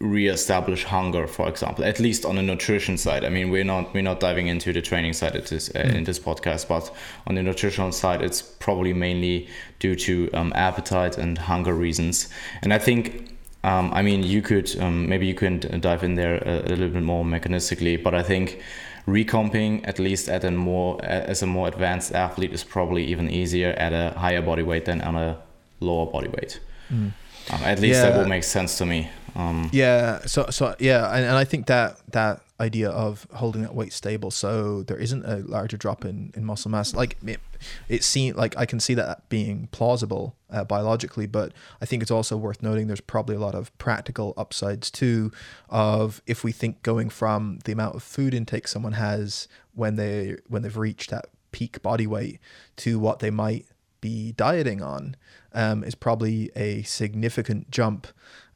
reestablish 0.00 0.84
hunger 0.84 1.26
for 1.26 1.48
example 1.48 1.84
at 1.84 1.98
least 1.98 2.24
on 2.24 2.36
the 2.36 2.42
nutrition 2.42 2.96
side 2.96 3.24
i 3.24 3.28
mean 3.28 3.50
we're 3.50 3.64
not 3.64 3.92
we're 3.92 4.00
not 4.00 4.20
diving 4.20 4.46
into 4.46 4.72
the 4.72 4.80
training 4.80 5.12
side 5.12 5.32
this 5.32 5.70
uh, 5.70 5.80
mm. 5.80 5.92
in 5.92 6.04
this 6.04 6.20
podcast 6.20 6.68
but 6.68 6.88
on 7.26 7.34
the 7.34 7.42
nutritional 7.42 7.90
side 7.90 8.22
it's 8.22 8.40
probably 8.40 8.92
mainly 8.92 9.48
due 9.80 9.96
to 9.96 10.30
um, 10.34 10.52
appetite 10.54 11.18
and 11.18 11.36
hunger 11.36 11.74
reasons 11.74 12.28
and 12.62 12.72
i 12.72 12.78
think 12.78 13.37
um, 13.64 13.92
I 13.92 14.02
mean, 14.02 14.22
you 14.22 14.40
could 14.40 14.78
um, 14.80 15.08
maybe 15.08 15.26
you 15.26 15.34
can 15.34 15.58
dive 15.80 16.04
in 16.04 16.14
there 16.14 16.36
a, 16.36 16.60
a, 16.66 16.68
little 16.68 16.88
bit 16.90 17.02
more 17.02 17.24
mechanistically, 17.24 18.00
but 18.00 18.14
I 18.14 18.22
think 18.22 18.60
recomping 19.06 19.84
at 19.84 19.98
least 19.98 20.28
at 20.28 20.44
a 20.44 20.50
more 20.50 21.02
as 21.04 21.42
a 21.42 21.46
more 21.46 21.66
advanced 21.66 22.14
athlete 22.14 22.52
is 22.52 22.62
probably 22.62 23.04
even 23.04 23.28
easier 23.30 23.70
at 23.70 23.92
a 23.92 24.16
higher 24.18 24.42
body 24.42 24.62
weight 24.62 24.84
than 24.84 25.00
on 25.00 25.16
a 25.16 25.38
lower 25.80 26.06
body 26.06 26.28
weight. 26.28 26.60
Mm. 26.92 27.12
Um, 27.50 27.62
at 27.64 27.80
least 27.80 28.00
yeah. 28.00 28.10
that 28.10 28.18
will 28.18 28.28
make 28.28 28.44
sense 28.44 28.78
to 28.78 28.86
me. 28.86 29.10
Um, 29.34 29.70
yeah. 29.72 30.20
So 30.26 30.46
so 30.50 30.76
yeah, 30.78 31.12
and, 31.12 31.24
and 31.24 31.36
I 31.36 31.44
think 31.44 31.66
that 31.66 31.98
that 32.12 32.42
idea 32.60 32.90
of 32.90 33.26
holding 33.32 33.62
that 33.62 33.74
weight 33.74 33.92
stable 33.92 34.30
so 34.30 34.82
there 34.82 34.96
isn't 34.96 35.24
a 35.24 35.36
larger 35.38 35.76
drop 35.76 36.04
in, 36.04 36.32
in 36.34 36.44
muscle 36.44 36.70
mass 36.70 36.92
like 36.92 37.16
it, 37.24 37.40
it 37.88 38.02
seems 38.04 38.36
like 38.36 38.56
i 38.56 38.66
can 38.66 38.80
see 38.80 38.94
that 38.94 39.28
being 39.28 39.68
plausible 39.72 40.36
uh, 40.50 40.64
biologically 40.64 41.26
but 41.26 41.52
i 41.80 41.86
think 41.86 42.02
it's 42.02 42.10
also 42.10 42.36
worth 42.36 42.62
noting 42.62 42.86
there's 42.86 43.00
probably 43.00 43.36
a 43.36 43.40
lot 43.40 43.54
of 43.54 43.76
practical 43.78 44.34
upsides 44.36 44.90
too 44.90 45.30
of 45.68 46.22
if 46.26 46.44
we 46.44 46.52
think 46.52 46.82
going 46.82 47.08
from 47.08 47.58
the 47.64 47.72
amount 47.72 47.94
of 47.94 48.02
food 48.02 48.34
intake 48.34 48.68
someone 48.68 48.92
has 48.92 49.48
when 49.74 49.96
they 49.96 50.36
when 50.48 50.62
they've 50.62 50.76
reached 50.76 51.10
that 51.10 51.26
peak 51.52 51.80
body 51.82 52.06
weight 52.06 52.38
to 52.76 52.98
what 52.98 53.20
they 53.20 53.30
might 53.30 53.66
be 54.00 54.32
dieting 54.32 54.82
on 54.82 55.16
um, 55.52 55.82
is 55.82 55.94
probably 55.94 56.50
a 56.54 56.82
significant 56.82 57.70
jump 57.70 58.06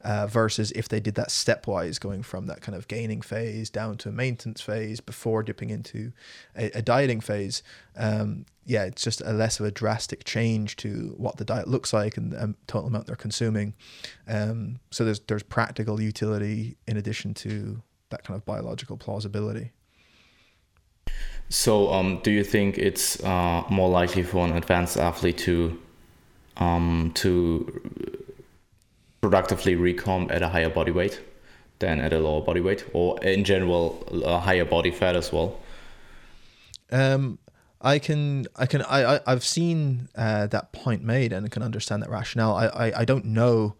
uh, 0.03 0.27
versus 0.27 0.71
if 0.73 0.89
they 0.89 0.99
did 0.99 1.15
that 1.15 1.29
stepwise, 1.29 1.99
going 1.99 2.23
from 2.23 2.47
that 2.47 2.61
kind 2.61 2.75
of 2.75 2.87
gaining 2.87 3.21
phase 3.21 3.69
down 3.69 3.97
to 3.97 4.09
a 4.09 4.11
maintenance 4.11 4.61
phase 4.61 4.99
before 4.99 5.43
dipping 5.43 5.69
into 5.69 6.11
a, 6.55 6.65
a 6.77 6.81
dieting 6.81 7.21
phase. 7.21 7.63
Um, 7.95 8.45
yeah, 8.65 8.83
it's 8.83 9.01
just 9.01 9.21
a 9.21 9.33
less 9.33 9.59
of 9.59 9.65
a 9.65 9.71
drastic 9.71 10.23
change 10.23 10.75
to 10.77 11.13
what 11.17 11.37
the 11.37 11.45
diet 11.45 11.67
looks 11.67 11.93
like 11.93 12.17
and 12.17 12.31
the 12.31 12.55
total 12.67 12.87
amount 12.87 13.07
they're 13.07 13.15
consuming. 13.15 13.73
Um, 14.27 14.79
so 14.91 15.05
there's 15.05 15.19
there's 15.21 15.43
practical 15.43 16.01
utility 16.01 16.77
in 16.87 16.97
addition 16.97 17.33
to 17.35 17.81
that 18.09 18.23
kind 18.23 18.37
of 18.37 18.45
biological 18.45 18.97
plausibility. 18.97 19.71
So, 21.49 21.93
um, 21.93 22.19
do 22.23 22.31
you 22.31 22.43
think 22.43 22.77
it's 22.77 23.23
uh, 23.23 23.63
more 23.69 23.89
likely 23.89 24.23
for 24.23 24.45
an 24.45 24.53
advanced 24.53 24.97
athlete 24.97 25.37
to 25.39 25.79
um, 26.57 27.11
to 27.15 28.22
productively 29.23 29.73
recomp 29.73 30.29
at 30.35 30.41
a 30.41 30.49
higher 30.49 30.69
body 30.69 30.91
weight 30.91 31.21
than 31.79 32.01
at 32.01 32.11
a 32.11 32.19
lower 32.19 32.41
body 32.41 32.59
weight, 32.59 32.83
or 32.91 33.17
in 33.23 33.45
general 33.45 34.05
a 34.25 34.37
higher 34.37 34.65
body 34.65 34.91
fat 34.91 35.15
as 35.15 35.31
well? 35.31 35.57
Um, 36.91 37.39
I 37.79 37.99
can, 37.99 38.47
I 38.57 38.65
can, 38.65 38.81
I, 38.81 39.21
I 39.25 39.31
have 39.31 39.45
seen 39.45 40.09
uh, 40.13 40.47
that 40.47 40.73
point 40.73 41.03
made 41.03 41.31
and 41.31 41.45
I 41.45 41.49
can 41.49 41.63
understand 41.63 42.03
that 42.03 42.09
rationale. 42.09 42.53
I, 42.53 42.65
I, 42.65 42.99
I 42.99 43.05
don't 43.05 43.23
know 43.23 43.75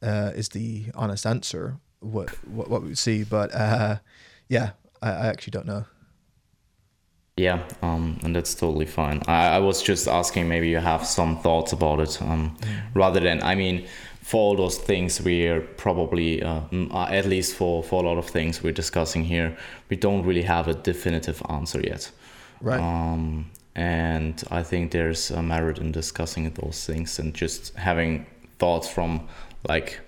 uh, 0.00 0.32
is 0.34 0.48
the 0.48 0.86
honest 0.94 1.26
answer 1.26 1.76
what 2.00 2.30
what, 2.46 2.70
what 2.70 2.82
we 2.82 2.94
see, 2.94 3.22
but 3.22 3.54
uh, 3.54 3.96
yeah, 4.48 4.70
I, 5.02 5.10
I 5.10 5.26
actually 5.26 5.50
don't 5.50 5.66
know. 5.66 5.84
Yeah, 7.36 7.68
um, 7.82 8.18
and 8.22 8.34
that's 8.34 8.54
totally 8.54 8.86
fine. 8.86 9.20
I, 9.28 9.56
I 9.56 9.58
was 9.58 9.82
just 9.82 10.08
asking, 10.08 10.48
maybe 10.48 10.70
you 10.70 10.78
have 10.78 11.04
some 11.04 11.38
thoughts 11.42 11.72
about 11.72 12.00
it, 12.00 12.22
um, 12.22 12.56
rather 12.94 13.20
than, 13.20 13.42
I 13.42 13.54
mean, 13.54 13.86
for 14.26 14.40
all 14.40 14.56
those 14.56 14.76
things 14.76 15.20
we're 15.20 15.60
probably 15.60 16.42
uh, 16.42 16.60
uh, 16.90 17.06
at 17.10 17.26
least 17.26 17.54
for, 17.54 17.80
for 17.80 18.02
a 18.02 18.08
lot 18.08 18.18
of 18.18 18.28
things 18.28 18.60
we're 18.60 18.72
discussing 18.72 19.22
here 19.22 19.56
we 19.88 19.96
don't 19.96 20.24
really 20.26 20.42
have 20.42 20.66
a 20.66 20.74
definitive 20.74 21.40
answer 21.48 21.80
yet. 21.80 22.10
Right. 22.60 22.80
Um, 22.80 23.48
and 23.76 24.42
i 24.50 24.64
think 24.64 24.90
there's 24.90 25.30
a 25.30 25.40
merit 25.42 25.78
in 25.78 25.92
discussing 25.92 26.50
those 26.50 26.84
things 26.84 27.20
and 27.20 27.34
just 27.34 27.72
having 27.76 28.26
thoughts 28.58 28.88
from 28.88 29.28
like 29.68 30.00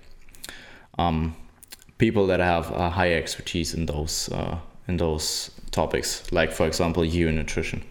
um, 0.97 1.33
people 1.97 2.27
that 2.27 2.41
have 2.41 2.71
a 2.71 2.89
high 2.89 3.13
expertise 3.13 3.73
in 3.73 3.85
those 3.85 4.27
uh, 4.33 4.57
in 4.89 4.97
those 4.97 5.49
topics 5.71 6.29
like 6.33 6.51
for 6.51 6.67
example 6.67 7.05
you 7.05 7.29
in 7.29 7.35
nutrition. 7.35 7.81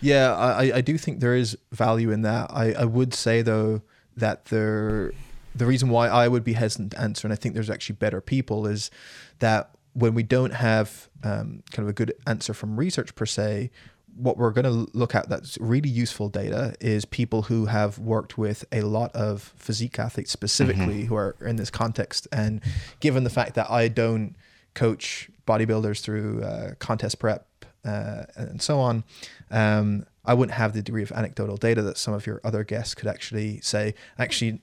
Yeah 0.00 0.36
I, 0.36 0.76
I 0.76 0.80
do 0.82 0.96
think 0.98 1.18
there 1.18 1.34
is 1.34 1.58
value 1.72 2.12
in 2.12 2.22
that. 2.22 2.52
I, 2.52 2.74
I 2.74 2.84
would 2.84 3.12
say 3.12 3.42
though 3.42 3.82
that 4.16 4.44
there 4.44 5.12
the 5.54 5.66
reason 5.66 5.88
why 5.88 6.08
I 6.08 6.28
would 6.28 6.44
be 6.44 6.54
hesitant 6.54 6.92
to 6.92 7.00
answer, 7.00 7.26
and 7.26 7.32
I 7.32 7.36
think 7.36 7.54
there's 7.54 7.70
actually 7.70 7.96
better 7.96 8.20
people, 8.20 8.66
is 8.66 8.90
that 9.38 9.70
when 9.92 10.14
we 10.14 10.22
don't 10.22 10.52
have 10.52 11.08
um, 11.22 11.62
kind 11.70 11.86
of 11.86 11.88
a 11.88 11.92
good 11.92 12.12
answer 12.26 12.52
from 12.52 12.76
research 12.76 13.14
per 13.14 13.26
se, 13.26 13.70
what 14.16 14.36
we're 14.36 14.50
going 14.50 14.64
to 14.64 14.90
look 14.96 15.14
at 15.14 15.28
that's 15.28 15.58
really 15.58 15.88
useful 15.88 16.28
data 16.28 16.74
is 16.80 17.04
people 17.04 17.42
who 17.42 17.66
have 17.66 17.98
worked 17.98 18.38
with 18.38 18.64
a 18.70 18.82
lot 18.82 19.14
of 19.14 19.52
physique 19.56 19.98
athletes 19.98 20.30
specifically 20.30 21.00
mm-hmm. 21.00 21.06
who 21.06 21.16
are 21.16 21.36
in 21.40 21.56
this 21.56 21.70
context. 21.70 22.28
And 22.30 22.60
given 23.00 23.24
the 23.24 23.30
fact 23.30 23.54
that 23.54 23.70
I 23.70 23.88
don't 23.88 24.34
coach 24.74 25.30
bodybuilders 25.46 26.00
through 26.00 26.42
uh, 26.42 26.74
contest 26.78 27.18
prep 27.18 27.46
uh, 27.84 28.24
and 28.36 28.62
so 28.62 28.78
on, 28.78 29.04
um, 29.50 30.06
I 30.24 30.34
wouldn't 30.34 30.56
have 30.56 30.72
the 30.72 30.82
degree 30.82 31.02
of 31.02 31.12
anecdotal 31.12 31.56
data 31.56 31.82
that 31.82 31.98
some 31.98 32.14
of 32.14 32.26
your 32.26 32.40
other 32.44 32.64
guests 32.64 32.94
could 32.94 33.08
actually 33.08 33.60
say. 33.60 33.94
Actually, 34.18 34.60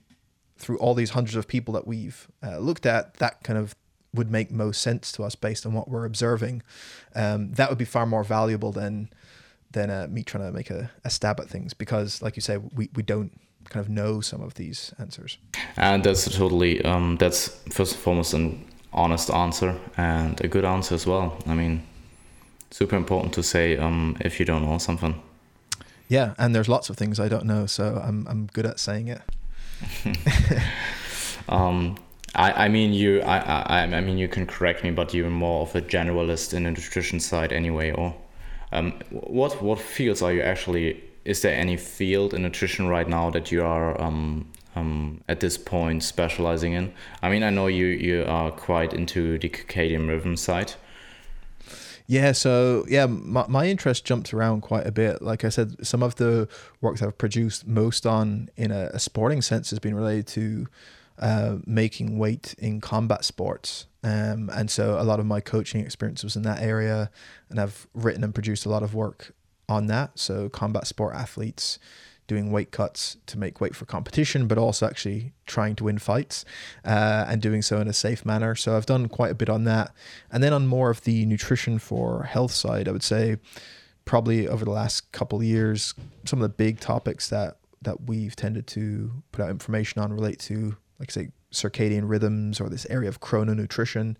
through 0.62 0.78
all 0.78 0.94
these 0.94 1.10
hundreds 1.10 1.34
of 1.34 1.48
people 1.48 1.74
that 1.74 1.86
we've 1.88 2.28
uh, 2.42 2.58
looked 2.58 2.86
at, 2.86 3.14
that 3.14 3.42
kind 3.42 3.58
of 3.58 3.74
would 4.14 4.30
make 4.30 4.50
most 4.52 4.80
sense 4.80 5.10
to 5.10 5.24
us 5.24 5.34
based 5.34 5.66
on 5.66 5.72
what 5.72 5.88
we're 5.88 6.04
observing. 6.04 6.62
Um, 7.14 7.52
that 7.54 7.68
would 7.68 7.78
be 7.78 7.84
far 7.84 8.06
more 8.06 8.24
valuable 8.24 8.72
than 8.72 9.10
than 9.72 9.90
uh, 9.90 10.06
me 10.08 10.22
trying 10.22 10.44
to 10.44 10.52
make 10.52 10.70
a, 10.70 10.90
a 11.02 11.10
stab 11.10 11.40
at 11.40 11.48
things 11.48 11.72
because, 11.72 12.20
like 12.20 12.36
you 12.36 12.42
say, 12.42 12.58
we, 12.58 12.90
we 12.94 13.02
don't 13.02 13.32
kind 13.70 13.82
of 13.84 13.88
know 13.90 14.20
some 14.20 14.42
of 14.42 14.54
these 14.54 14.92
answers. 14.98 15.38
And 15.76 16.04
that's 16.04 16.24
totally 16.36 16.84
um, 16.84 17.16
that's 17.16 17.48
first 17.70 17.94
and 17.94 18.02
foremost 18.02 18.34
an 18.34 18.64
honest 18.92 19.30
answer 19.30 19.78
and 19.96 20.40
a 20.44 20.48
good 20.48 20.64
answer 20.64 20.94
as 20.94 21.06
well. 21.06 21.38
I 21.46 21.54
mean, 21.54 21.82
super 22.70 22.96
important 22.96 23.32
to 23.34 23.42
say 23.42 23.78
um, 23.78 24.16
if 24.20 24.38
you 24.38 24.46
don't 24.46 24.64
know 24.64 24.78
something. 24.78 25.20
Yeah, 26.08 26.34
and 26.38 26.54
there's 26.54 26.68
lots 26.68 26.90
of 26.90 26.96
things 26.96 27.18
I 27.18 27.28
don't 27.28 27.46
know, 27.46 27.66
so 27.66 28.00
I'm 28.04 28.26
I'm 28.28 28.46
good 28.52 28.66
at 28.66 28.78
saying 28.78 29.08
it. 29.08 29.22
um, 31.48 31.96
I, 32.34 32.64
I 32.64 32.68
mean 32.68 32.92
you 32.92 33.20
I, 33.20 33.38
I 33.38 33.82
I 33.82 34.00
mean 34.00 34.18
you 34.18 34.28
can 34.28 34.46
correct 34.46 34.82
me, 34.84 34.90
but 34.90 35.12
you're 35.12 35.30
more 35.30 35.62
of 35.62 35.74
a 35.74 35.82
generalist 35.82 36.54
in 36.54 36.64
the 36.64 36.70
nutrition 36.70 37.20
side 37.20 37.52
anyway. 37.52 37.92
Or 37.92 38.14
um, 38.72 38.92
what 39.10 39.62
what 39.62 39.78
fields 39.78 40.22
are 40.22 40.32
you 40.32 40.42
actually? 40.42 41.02
Is 41.24 41.42
there 41.42 41.54
any 41.54 41.76
field 41.76 42.34
in 42.34 42.42
nutrition 42.42 42.88
right 42.88 43.08
now 43.08 43.30
that 43.30 43.52
you 43.52 43.62
are 43.64 44.00
um, 44.00 44.50
um, 44.74 45.20
at 45.28 45.40
this 45.40 45.56
point 45.56 46.02
specializing 46.02 46.72
in? 46.72 46.92
I 47.22 47.30
mean, 47.30 47.42
I 47.42 47.50
know 47.50 47.66
you 47.66 47.86
you 47.86 48.24
are 48.26 48.50
quite 48.50 48.92
into 48.94 49.38
the 49.38 49.48
circadian 49.48 50.08
rhythm 50.08 50.36
side. 50.36 50.72
Yeah, 52.06 52.32
so 52.32 52.84
yeah, 52.88 53.06
my, 53.06 53.46
my 53.48 53.66
interest 53.66 54.04
jumped 54.04 54.34
around 54.34 54.62
quite 54.62 54.86
a 54.86 54.92
bit. 54.92 55.22
Like 55.22 55.44
I 55.44 55.48
said, 55.48 55.86
some 55.86 56.02
of 56.02 56.16
the 56.16 56.48
work 56.80 56.98
that 56.98 57.06
I've 57.06 57.18
produced 57.18 57.66
most 57.66 58.06
on 58.06 58.48
in 58.56 58.70
a, 58.70 58.90
a 58.92 58.98
sporting 58.98 59.42
sense 59.42 59.70
has 59.70 59.78
been 59.78 59.94
related 59.94 60.26
to 60.28 60.66
uh, 61.18 61.56
making 61.66 62.18
weight 62.18 62.54
in 62.58 62.80
combat 62.80 63.24
sports. 63.24 63.86
Um, 64.02 64.50
and 64.52 64.70
so 64.70 65.00
a 65.00 65.04
lot 65.04 65.20
of 65.20 65.26
my 65.26 65.40
coaching 65.40 65.80
experience 65.80 66.24
was 66.24 66.34
in 66.34 66.42
that 66.42 66.60
area, 66.60 67.10
and 67.48 67.60
I've 67.60 67.86
written 67.94 68.24
and 68.24 68.34
produced 68.34 68.66
a 68.66 68.68
lot 68.68 68.82
of 68.82 68.94
work 68.94 69.32
on 69.68 69.86
that. 69.86 70.18
So 70.18 70.48
combat 70.48 70.86
sport 70.86 71.14
athletes 71.14 71.78
doing 72.32 72.50
weight 72.50 72.70
cuts 72.70 73.18
to 73.26 73.38
make 73.38 73.60
weight 73.60 73.76
for 73.76 73.84
competition, 73.84 74.46
but 74.46 74.56
also 74.56 74.86
actually 74.86 75.34
trying 75.44 75.76
to 75.76 75.84
win 75.84 75.98
fights 75.98 76.46
uh, 76.82 77.26
and 77.28 77.42
doing 77.42 77.60
so 77.60 77.78
in 77.78 77.88
a 77.88 77.92
safe 77.92 78.24
manner. 78.24 78.54
So 78.54 78.74
I've 78.74 78.86
done 78.86 79.08
quite 79.08 79.30
a 79.30 79.34
bit 79.34 79.50
on 79.50 79.64
that. 79.64 79.92
And 80.30 80.42
then 80.42 80.54
on 80.54 80.66
more 80.66 80.88
of 80.88 81.02
the 81.02 81.26
nutrition 81.26 81.78
for 81.78 82.22
health 82.22 82.52
side, 82.52 82.88
I 82.88 82.92
would 82.92 83.02
say 83.02 83.36
probably 84.06 84.48
over 84.48 84.64
the 84.64 84.70
last 84.70 85.12
couple 85.12 85.38
of 85.40 85.44
years, 85.44 85.92
some 86.24 86.40
of 86.40 86.42
the 86.42 86.56
big 86.64 86.80
topics 86.80 87.28
that 87.28 87.58
that 87.82 88.06
we've 88.06 88.36
tended 88.36 88.66
to 88.68 89.10
put 89.32 89.42
out 89.42 89.50
information 89.50 90.00
on 90.00 90.12
relate 90.12 90.38
to, 90.38 90.76
like 91.00 91.10
say, 91.10 91.28
circadian 91.52 92.08
rhythms 92.08 92.60
or 92.60 92.68
this 92.68 92.86
area 92.88 93.08
of 93.08 93.20
chrononutrition. 93.20 94.16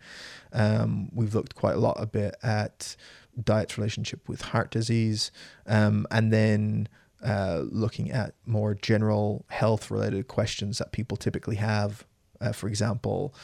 Um, 0.52 1.08
we've 1.14 1.34
looked 1.34 1.54
quite 1.54 1.76
a 1.76 1.80
lot 1.80 1.96
a 1.98 2.06
bit 2.06 2.34
at 2.42 2.96
diet's 3.42 3.78
relationship 3.78 4.28
with 4.28 4.42
heart 4.42 4.70
disease, 4.70 5.30
um, 5.66 6.06
and 6.10 6.32
then 6.32 6.88
uh, 7.22 7.62
looking 7.70 8.10
at 8.10 8.34
more 8.46 8.74
general 8.74 9.44
health 9.48 9.90
related 9.90 10.28
questions 10.28 10.78
that 10.78 10.92
people 10.92 11.16
typically 11.16 11.56
have. 11.56 12.04
Uh, 12.40 12.52
for 12.52 12.68
example, 12.68 13.34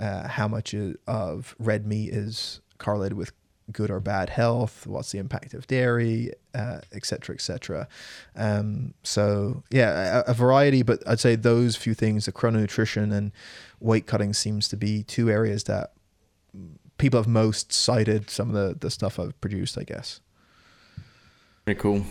uh, 0.00 0.28
how 0.28 0.48
much 0.48 0.74
of 1.06 1.54
red 1.58 1.86
meat 1.86 2.10
is 2.10 2.60
correlated 2.78 3.16
with 3.16 3.32
good 3.70 3.90
or 3.90 4.00
bad 4.00 4.30
health? 4.30 4.86
What's 4.86 5.12
the 5.12 5.18
impact 5.18 5.52
of 5.54 5.66
dairy, 5.66 6.32
etc., 6.54 7.32
uh, 7.32 7.34
etc. 7.34 7.88
Et 8.34 8.40
um, 8.40 8.94
so 9.02 9.62
yeah, 9.70 10.22
a, 10.26 10.30
a, 10.30 10.34
variety, 10.34 10.82
but 10.82 11.06
I'd 11.06 11.20
say 11.20 11.36
those 11.36 11.76
few 11.76 11.94
things, 11.94 12.24
the 12.24 12.32
chrononutrition 12.32 13.12
and 13.12 13.32
weight 13.80 14.06
cutting, 14.06 14.32
seems 14.32 14.68
to 14.68 14.76
be 14.76 15.02
two 15.02 15.30
areas 15.30 15.64
that 15.64 15.92
people 16.96 17.20
have 17.20 17.28
most 17.28 17.72
cited. 17.72 18.30
Some 18.30 18.48
of 18.48 18.54
the 18.54 18.78
the 18.78 18.90
stuff 18.90 19.18
I've 19.18 19.38
produced, 19.40 19.76
I 19.76 19.82
guess. 19.82 20.20
Very 21.66 21.76
cool. 21.76 22.04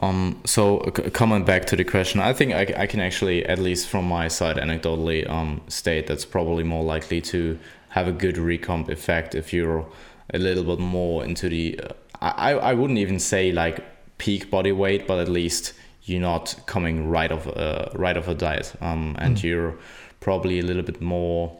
Um, 0.00 0.40
so 0.44 0.78
coming 1.12 1.44
back 1.44 1.66
to 1.66 1.76
the 1.76 1.84
question, 1.84 2.20
I 2.20 2.32
think 2.32 2.52
I, 2.52 2.82
I 2.82 2.86
can 2.86 3.00
actually, 3.00 3.44
at 3.46 3.58
least 3.58 3.88
from 3.88 4.06
my 4.06 4.28
side, 4.28 4.56
anecdotally 4.56 5.28
um, 5.28 5.60
state 5.68 6.06
that's 6.06 6.24
probably 6.24 6.64
more 6.64 6.82
likely 6.82 7.20
to 7.22 7.58
have 7.90 8.08
a 8.08 8.12
good 8.12 8.36
recomp 8.36 8.88
effect 8.88 9.34
if 9.34 9.52
you're 9.52 9.86
a 10.32 10.38
little 10.38 10.64
bit 10.64 10.78
more 10.78 11.24
into 11.24 11.48
the. 11.48 11.78
Uh, 11.80 11.92
I 12.20 12.52
I 12.52 12.74
wouldn't 12.74 12.98
even 12.98 13.18
say 13.18 13.52
like 13.52 13.84
peak 14.18 14.50
body 14.50 14.72
weight, 14.72 15.06
but 15.06 15.18
at 15.18 15.28
least 15.28 15.74
you're 16.04 16.20
not 16.20 16.56
coming 16.66 17.08
right 17.08 17.30
off 17.30 17.46
uh, 17.46 17.88
right 17.94 18.16
off 18.16 18.28
a 18.28 18.34
diet, 18.34 18.74
um, 18.80 19.16
and 19.18 19.36
mm. 19.36 19.42
you're 19.42 19.78
probably 20.20 20.58
a 20.58 20.62
little 20.62 20.82
bit 20.82 21.00
more. 21.00 21.58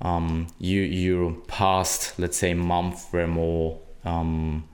Um, 0.00 0.46
you 0.58 0.82
you're 0.82 1.32
past 1.48 2.18
let's 2.18 2.36
say 2.36 2.54
month 2.54 3.08
where 3.10 3.26
more 3.26 3.80
um, 4.04 4.67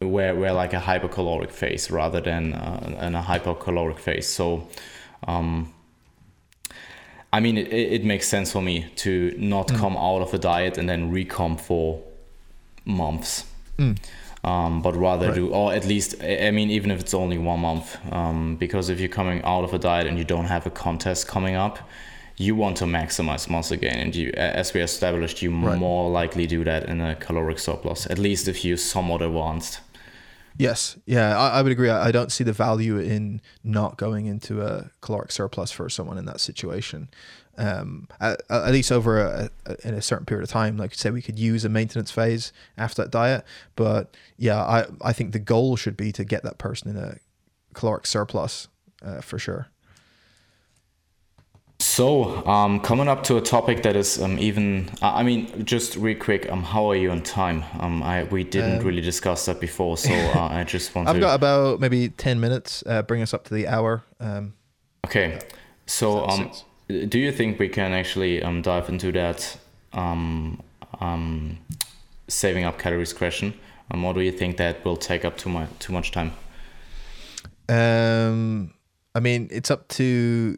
where 0.00 0.34
where 0.34 0.52
like 0.52 0.72
a 0.72 0.80
hypercaloric 0.80 1.50
phase 1.50 1.90
rather 1.90 2.20
than 2.20 2.52
uh, 2.52 3.12
a 3.14 3.22
hypercaloric 3.22 3.98
phase. 3.98 4.28
So, 4.28 4.68
um, 5.26 5.72
I 7.32 7.40
mean, 7.40 7.58
it, 7.58 7.72
it 7.72 8.04
makes 8.04 8.28
sense 8.28 8.52
for 8.52 8.62
me 8.62 8.86
to 8.96 9.34
not 9.36 9.68
mm. 9.68 9.76
come 9.76 9.96
out 9.96 10.22
of 10.22 10.32
a 10.32 10.38
diet 10.38 10.78
and 10.78 10.88
then 10.88 11.12
recomp 11.12 11.60
for 11.60 12.02
months. 12.84 13.44
Mm. 13.78 13.98
Um, 14.44 14.82
but 14.82 14.96
rather 14.96 15.26
right. 15.26 15.34
do, 15.34 15.48
or 15.50 15.74
at 15.74 15.84
least, 15.84 16.14
I 16.22 16.52
mean, 16.52 16.70
even 16.70 16.92
if 16.92 17.00
it's 17.00 17.12
only 17.12 17.38
one 17.38 17.60
month, 17.60 17.98
um, 18.12 18.56
because 18.56 18.88
if 18.88 19.00
you're 19.00 19.08
coming 19.08 19.42
out 19.42 19.64
of 19.64 19.74
a 19.74 19.78
diet 19.78 20.06
and 20.06 20.16
you 20.16 20.24
don't 20.24 20.46
have 20.46 20.64
a 20.64 20.70
contest 20.70 21.26
coming 21.26 21.56
up, 21.56 21.80
you 22.36 22.54
want 22.54 22.76
to 22.76 22.84
maximize 22.84 23.50
muscle 23.50 23.76
gain, 23.76 23.96
and 23.96 24.14
you, 24.14 24.30
as 24.36 24.72
we 24.72 24.80
established, 24.80 25.42
you 25.42 25.50
right. 25.50 25.76
more 25.76 26.08
likely 26.08 26.46
do 26.46 26.62
that 26.62 26.84
in 26.84 27.00
a 27.00 27.16
caloric 27.16 27.58
surplus, 27.58 28.06
at 28.06 28.16
least 28.16 28.46
if 28.46 28.64
you're 28.64 28.76
somewhat 28.76 29.22
advanced. 29.22 29.80
Yes, 30.58 30.98
yeah, 31.06 31.38
I, 31.38 31.60
I 31.60 31.62
would 31.62 31.70
agree. 31.70 31.88
I, 31.88 32.08
I, 32.08 32.12
don't 32.12 32.32
see 32.32 32.42
the 32.42 32.52
value 32.52 32.98
in 32.98 33.40
not 33.62 33.96
going 33.96 34.26
into 34.26 34.60
a 34.60 34.90
caloric 35.00 35.30
surplus 35.30 35.70
for 35.70 35.88
someone 35.88 36.18
in 36.18 36.24
that 36.24 36.40
situation. 36.40 37.08
Um, 37.56 38.08
at, 38.20 38.42
at, 38.50 38.72
least 38.72 38.90
over 38.90 39.20
a, 39.20 39.50
a, 39.66 39.86
in 39.86 39.94
a 39.94 40.02
certain 40.02 40.26
period 40.26 40.42
of 40.42 40.50
time, 40.50 40.76
like 40.76 40.94
say, 40.94 41.12
we 41.12 41.22
could 41.22 41.38
use 41.38 41.64
a 41.64 41.68
maintenance 41.68 42.10
phase 42.10 42.52
after 42.76 43.02
that 43.02 43.12
diet. 43.12 43.44
But 43.76 44.16
yeah, 44.36 44.60
I 44.60 44.86
I 45.00 45.12
think 45.12 45.32
the 45.32 45.38
goal 45.38 45.76
should 45.76 45.96
be 45.96 46.10
to 46.10 46.24
get 46.24 46.42
that 46.42 46.58
person 46.58 46.90
in 46.90 46.96
a 46.96 47.18
caloric 47.72 48.04
surplus 48.06 48.66
uh, 49.00 49.20
for 49.20 49.38
sure. 49.38 49.68
So, 51.98 52.46
um, 52.46 52.78
coming 52.78 53.08
up 53.08 53.24
to 53.24 53.38
a 53.38 53.40
topic 53.40 53.82
that 53.82 53.96
is 53.96 54.22
um, 54.22 54.38
even, 54.38 54.88
I 55.02 55.24
mean, 55.24 55.64
just 55.64 55.96
real 55.96 56.16
quick, 56.16 56.48
um, 56.48 56.62
how 56.62 56.88
are 56.92 56.94
you 56.94 57.10
on 57.10 57.22
time? 57.22 57.64
Um, 57.80 58.04
I 58.04 58.22
we 58.22 58.44
didn't 58.44 58.78
um, 58.78 58.86
really 58.86 59.00
discuss 59.00 59.46
that 59.46 59.58
before, 59.58 59.96
so 59.96 60.12
uh, 60.36 60.46
I 60.46 60.62
just 60.62 60.94
want 60.94 61.08
I've 61.08 61.16
to. 61.16 61.20
got 61.20 61.34
about 61.34 61.80
maybe 61.80 62.10
ten 62.10 62.38
minutes. 62.38 62.84
Uh, 62.86 63.02
bring 63.02 63.20
us 63.20 63.34
up 63.34 63.42
to 63.46 63.54
the 63.54 63.66
hour. 63.66 64.04
Um, 64.20 64.54
okay, 65.06 65.40
so 65.86 66.24
um, 66.28 66.52
do 66.86 67.18
you 67.18 67.32
think 67.32 67.58
we 67.58 67.68
can 67.68 67.90
actually 67.90 68.44
um 68.44 68.62
dive 68.62 68.88
into 68.88 69.10
that 69.10 69.58
um 69.92 70.62
um 71.00 71.58
saving 72.28 72.62
up 72.62 72.78
calories 72.78 73.12
question? 73.12 73.54
Um, 73.90 74.04
or 74.04 74.14
do 74.14 74.20
you 74.20 74.30
think 74.30 74.56
that 74.58 74.84
will 74.84 74.96
take 74.96 75.24
up 75.24 75.36
too 75.36 75.50
much 75.50 75.68
too 75.80 75.92
much 75.92 76.12
time? 76.12 76.30
Um, 77.68 78.72
I 79.16 79.18
mean, 79.18 79.48
it's 79.50 79.72
up 79.72 79.88
to 79.98 80.56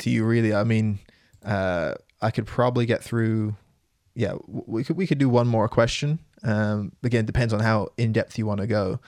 to 0.00 0.10
you 0.10 0.24
really. 0.24 0.54
I 0.54 0.64
mean, 0.64 0.98
uh, 1.44 1.94
I 2.20 2.30
could 2.30 2.46
probably 2.46 2.86
get 2.86 3.02
through. 3.02 3.56
Yeah, 4.14 4.34
we 4.46 4.84
could 4.84 4.96
we 4.96 5.06
could 5.06 5.18
do 5.18 5.28
one 5.28 5.46
more 5.46 5.68
question. 5.68 6.18
Um, 6.42 6.92
again, 7.02 7.26
depends 7.26 7.52
on 7.52 7.60
how 7.60 7.88
in 7.96 8.12
depth 8.12 8.38
you 8.38 8.46
want 8.46 8.60
to 8.60 8.66
go. 8.66 9.00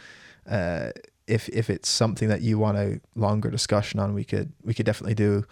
Uh, 0.49 0.91
if 1.27 1.49
if 1.49 1.71
it's 1.71 1.89
something 1.89 2.29
that 2.29 2.43
you 2.43 2.59
want 2.59 2.79
a 2.79 3.01
longer 3.15 3.51
discussion 3.51 4.01
on, 4.01 4.15
we 4.15 4.25
could 4.25 4.53
we 4.63 4.75
could 4.75 4.87
definitely 4.87 5.15
do 5.15 5.45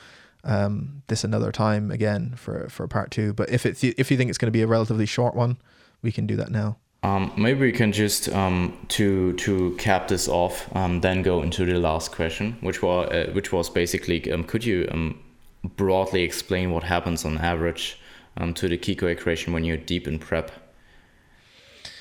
um, 0.44 1.02
this 1.08 1.24
another 1.24 1.52
time 1.52 1.90
again 1.90 2.34
for 2.36 2.68
for 2.68 2.86
part 2.88 3.10
two. 3.10 3.32
But 3.32 3.50
if 3.50 3.66
it's 3.66 3.82
if 3.82 4.10
you 4.10 4.16
think 4.16 4.30
it's 4.30 4.38
going 4.38 4.52
to 4.52 4.56
be 4.56 4.62
a 4.62 4.66
relatively 4.66 5.06
short 5.06 5.34
one, 5.34 5.58
we 6.02 6.12
can 6.12 6.26
do 6.26 6.36
that 6.36 6.50
now. 6.50 6.78
Um, 7.02 7.32
maybe 7.36 7.60
we 7.60 7.72
can 7.72 7.92
just 7.92 8.28
um, 8.28 8.76
to 8.88 9.32
to 9.34 9.74
cap 9.76 10.08
this 10.08 10.28
off, 10.28 10.68
um, 10.76 11.00
then 11.00 11.22
go 11.22 11.42
into 11.42 11.64
the 11.64 11.78
last 11.78 12.12
question, 12.12 12.58
which 12.60 12.82
was 12.82 13.08
uh, 13.08 13.30
which 13.32 13.52
was 13.52 13.70
basically, 13.70 14.30
um, 14.30 14.44
could 14.44 14.64
you 14.64 14.86
um, 14.90 15.18
broadly 15.64 16.22
explain 16.22 16.70
what 16.70 16.84
happens 16.84 17.24
on 17.24 17.38
average 17.38 17.98
um, 18.36 18.54
to 18.54 18.68
the 18.68 18.78
CICO 18.78 19.10
equation 19.10 19.52
when 19.52 19.64
you're 19.64 19.76
deep 19.76 20.06
in 20.08 20.18
prep? 20.18 20.50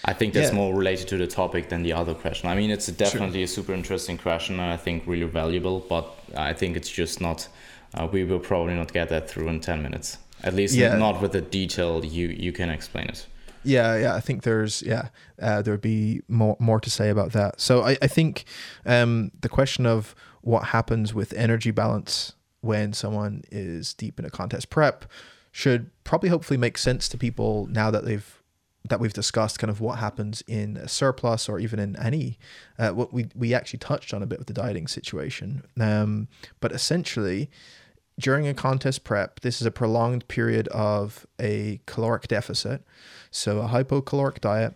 I 0.05 0.14
think 0.14 0.34
that's 0.34 0.49
yeah. 0.49 0.55
more 0.55 0.74
related 0.74 1.07
to 1.10 1.18
the 1.18 1.28
topic 1.28 1.70
than 1.70 1.84
the 1.84 1.93
other 1.93 2.14
question. 2.14 2.49
I 2.49 2.55
mean, 2.55 2.70
it's 2.70 2.88
definitely 2.88 3.39
sure. 3.39 3.43
a 3.43 3.47
super 3.47 3.74
interesting 3.74 4.18
question 4.18 4.60
and 4.60 4.72
I 4.72 4.78
think 4.78 5.03
really 5.05 5.28
valuable, 5.28 5.82
but 5.82 6.10
I 6.36 6.53
think 6.53 6.78
it's 6.78 6.89
just 6.89 7.20
not, 7.20 7.47
uh, 7.93 8.07
we 8.12 8.24
will 8.24 8.39
probably 8.39 8.76
not 8.76 8.93
get 8.93 9.10
that 9.10 9.30
through 9.30 9.49
in 9.49 9.60
10 9.60 9.82
minutes. 9.82 10.18
At 10.43 10.53
least 10.53 10.76
yeah. 10.76 10.95
not 10.95 11.22
with 11.22 11.34
the 11.34 11.41
detail 11.41 12.03
you, 12.05 12.30
you 12.30 12.53
can 12.53 12.70
explain 12.70 13.07
it. 13.07 13.28
Yeah, 13.64 13.97
yeah, 13.97 14.16
I 14.16 14.22
think 14.22 14.43
there's 14.43 14.82
yeah, 14.82 15.10
uh, 15.41 15.62
there'd 15.62 15.82
be 15.82 16.22
more 16.30 16.55
more 16.60 16.80
to 16.80 16.89
say 16.89 17.10
about 17.10 17.34
that. 17.34 17.60
So 17.60 17.84
I, 17.84 17.97
I 18.01 18.07
think 18.07 18.45
um, 18.86 19.32
the 19.41 19.49
question 19.49 19.86
of 19.86 20.16
what 20.41 20.68
happens 20.68 21.14
with 21.14 21.34
energy 21.34 21.72
balance 21.72 22.36
when 22.62 22.93
someone 22.93 23.43
is 23.51 23.93
deep 23.93 24.20
in 24.20 24.26
a 24.26 24.30
contest 24.30 24.70
prep 24.70 25.05
should 25.51 25.89
probably 26.03 26.30
hopefully 26.30 26.57
make 26.57 26.78
sense 26.78 27.10
to 27.10 27.18
people 27.18 27.68
now 27.68 27.89
that 27.89 28.05
they've 28.05 28.36
that 28.88 28.99
we've 28.99 29.14
discussed 29.14 29.60
kind 29.60 29.70
of 29.70 29.82
what 29.82 29.99
happens 29.99 30.41
in 30.47 30.78
a 30.78 30.88
surplus 30.88 31.49
or 31.49 31.60
even 31.60 31.80
in 31.80 31.95
any 31.97 32.38
uh, 32.78 32.89
what 32.91 33.14
we 33.14 33.28
we 33.36 33.53
actually 33.53 33.80
touched 33.80 34.14
on 34.14 34.24
a 34.24 34.26
bit 34.26 34.39
with 34.39 34.47
the 34.47 34.53
dieting 34.53 34.88
situation. 34.88 35.64
Um, 35.80 36.28
but 36.60 36.72
essentially 36.72 37.49
during 38.20 38.47
a 38.47 38.53
contest 38.53 39.03
prep 39.03 39.39
this 39.41 39.62
is 39.62 39.68
a 39.68 39.72
prolonged 39.72 40.28
period 40.28 40.68
of 40.70 41.26
a 41.39 41.82
caloric 41.86 42.28
deficit. 42.28 42.84
So 43.32 43.60
a 43.60 43.68
hypocaloric 43.68 44.39
diet 44.39 44.74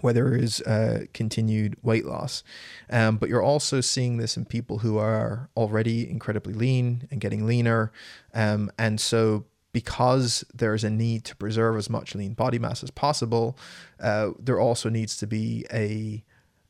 where 0.00 0.14
there 0.14 0.34
is 0.34 0.60
uh, 0.62 1.04
continued 1.12 1.76
weight 1.82 2.04
loss. 2.04 2.42
Um, 2.88 3.16
but 3.16 3.28
you're 3.28 3.42
also 3.42 3.80
seeing 3.80 4.16
this 4.16 4.36
in 4.36 4.44
people 4.44 4.78
who 4.78 4.98
are 4.98 5.50
already 5.56 6.08
incredibly 6.08 6.54
lean 6.54 7.06
and 7.10 7.20
getting 7.20 7.46
leaner. 7.46 7.92
Um, 8.34 8.70
and 8.78 9.00
so, 9.00 9.46
because 9.72 10.44
there's 10.52 10.82
a 10.82 10.90
need 10.90 11.24
to 11.24 11.36
preserve 11.36 11.76
as 11.76 11.88
much 11.88 12.14
lean 12.14 12.34
body 12.34 12.58
mass 12.58 12.82
as 12.82 12.90
possible, 12.90 13.56
uh, 14.00 14.30
there 14.38 14.58
also 14.58 14.88
needs 14.88 15.16
to 15.18 15.26
be 15.28 15.64
a, 15.72 16.24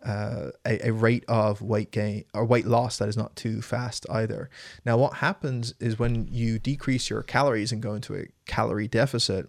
uh, 0.06 0.50
a, 0.66 0.88
a 0.88 0.92
rate 0.92 1.24
of 1.26 1.62
weight 1.62 1.92
gain 1.92 2.24
or 2.34 2.44
weight 2.44 2.66
loss 2.66 2.98
that 2.98 3.08
is 3.08 3.16
not 3.16 3.36
too 3.36 3.62
fast 3.62 4.04
either. 4.10 4.50
Now, 4.84 4.98
what 4.98 5.14
happens 5.14 5.72
is 5.80 5.98
when 5.98 6.28
you 6.30 6.58
decrease 6.58 7.08
your 7.08 7.22
calories 7.22 7.72
and 7.72 7.80
go 7.80 7.94
into 7.94 8.14
a 8.14 8.26
calorie 8.44 8.88
deficit, 8.88 9.48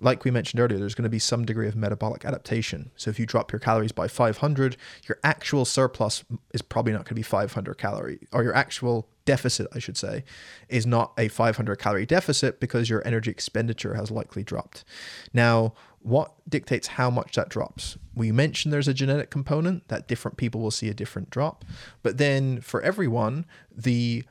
like 0.00 0.24
we 0.24 0.30
mentioned 0.30 0.60
earlier, 0.60 0.78
there's 0.78 0.94
going 0.94 1.04
to 1.04 1.10
be 1.10 1.18
some 1.18 1.44
degree 1.44 1.68
of 1.68 1.76
metabolic 1.76 2.24
adaptation. 2.24 2.90
So 2.96 3.10
if 3.10 3.18
you 3.18 3.26
drop 3.26 3.52
your 3.52 3.58
calories 3.58 3.92
by 3.92 4.08
500, 4.08 4.76
your 5.06 5.18
actual 5.22 5.64
surplus 5.64 6.24
is 6.52 6.62
probably 6.62 6.92
not 6.92 7.00
going 7.00 7.10
to 7.10 7.14
be 7.14 7.22
500 7.22 7.74
calorie, 7.78 8.18
or 8.32 8.42
your 8.42 8.54
actual 8.54 9.08
deficit, 9.24 9.68
I 9.72 9.78
should 9.78 9.96
say, 9.96 10.24
is 10.68 10.86
not 10.86 11.12
a 11.18 11.28
500 11.28 11.76
calorie 11.76 12.06
deficit 12.06 12.58
because 12.58 12.90
your 12.90 13.06
energy 13.06 13.30
expenditure 13.30 13.94
has 13.94 14.10
likely 14.10 14.42
dropped. 14.42 14.84
Now, 15.32 15.74
what 16.00 16.32
dictates 16.48 16.88
how 16.88 17.10
much 17.10 17.36
that 17.36 17.48
drops? 17.48 17.96
We 18.14 18.32
mentioned 18.32 18.72
there's 18.72 18.88
a 18.88 18.94
genetic 18.94 19.30
component 19.30 19.86
that 19.88 20.08
different 20.08 20.36
people 20.36 20.60
will 20.60 20.72
see 20.72 20.88
a 20.88 20.94
different 20.94 21.30
drop, 21.30 21.64
but 22.02 22.18
then 22.18 22.60
for 22.60 22.82
everyone, 22.82 23.46
the 23.74 24.24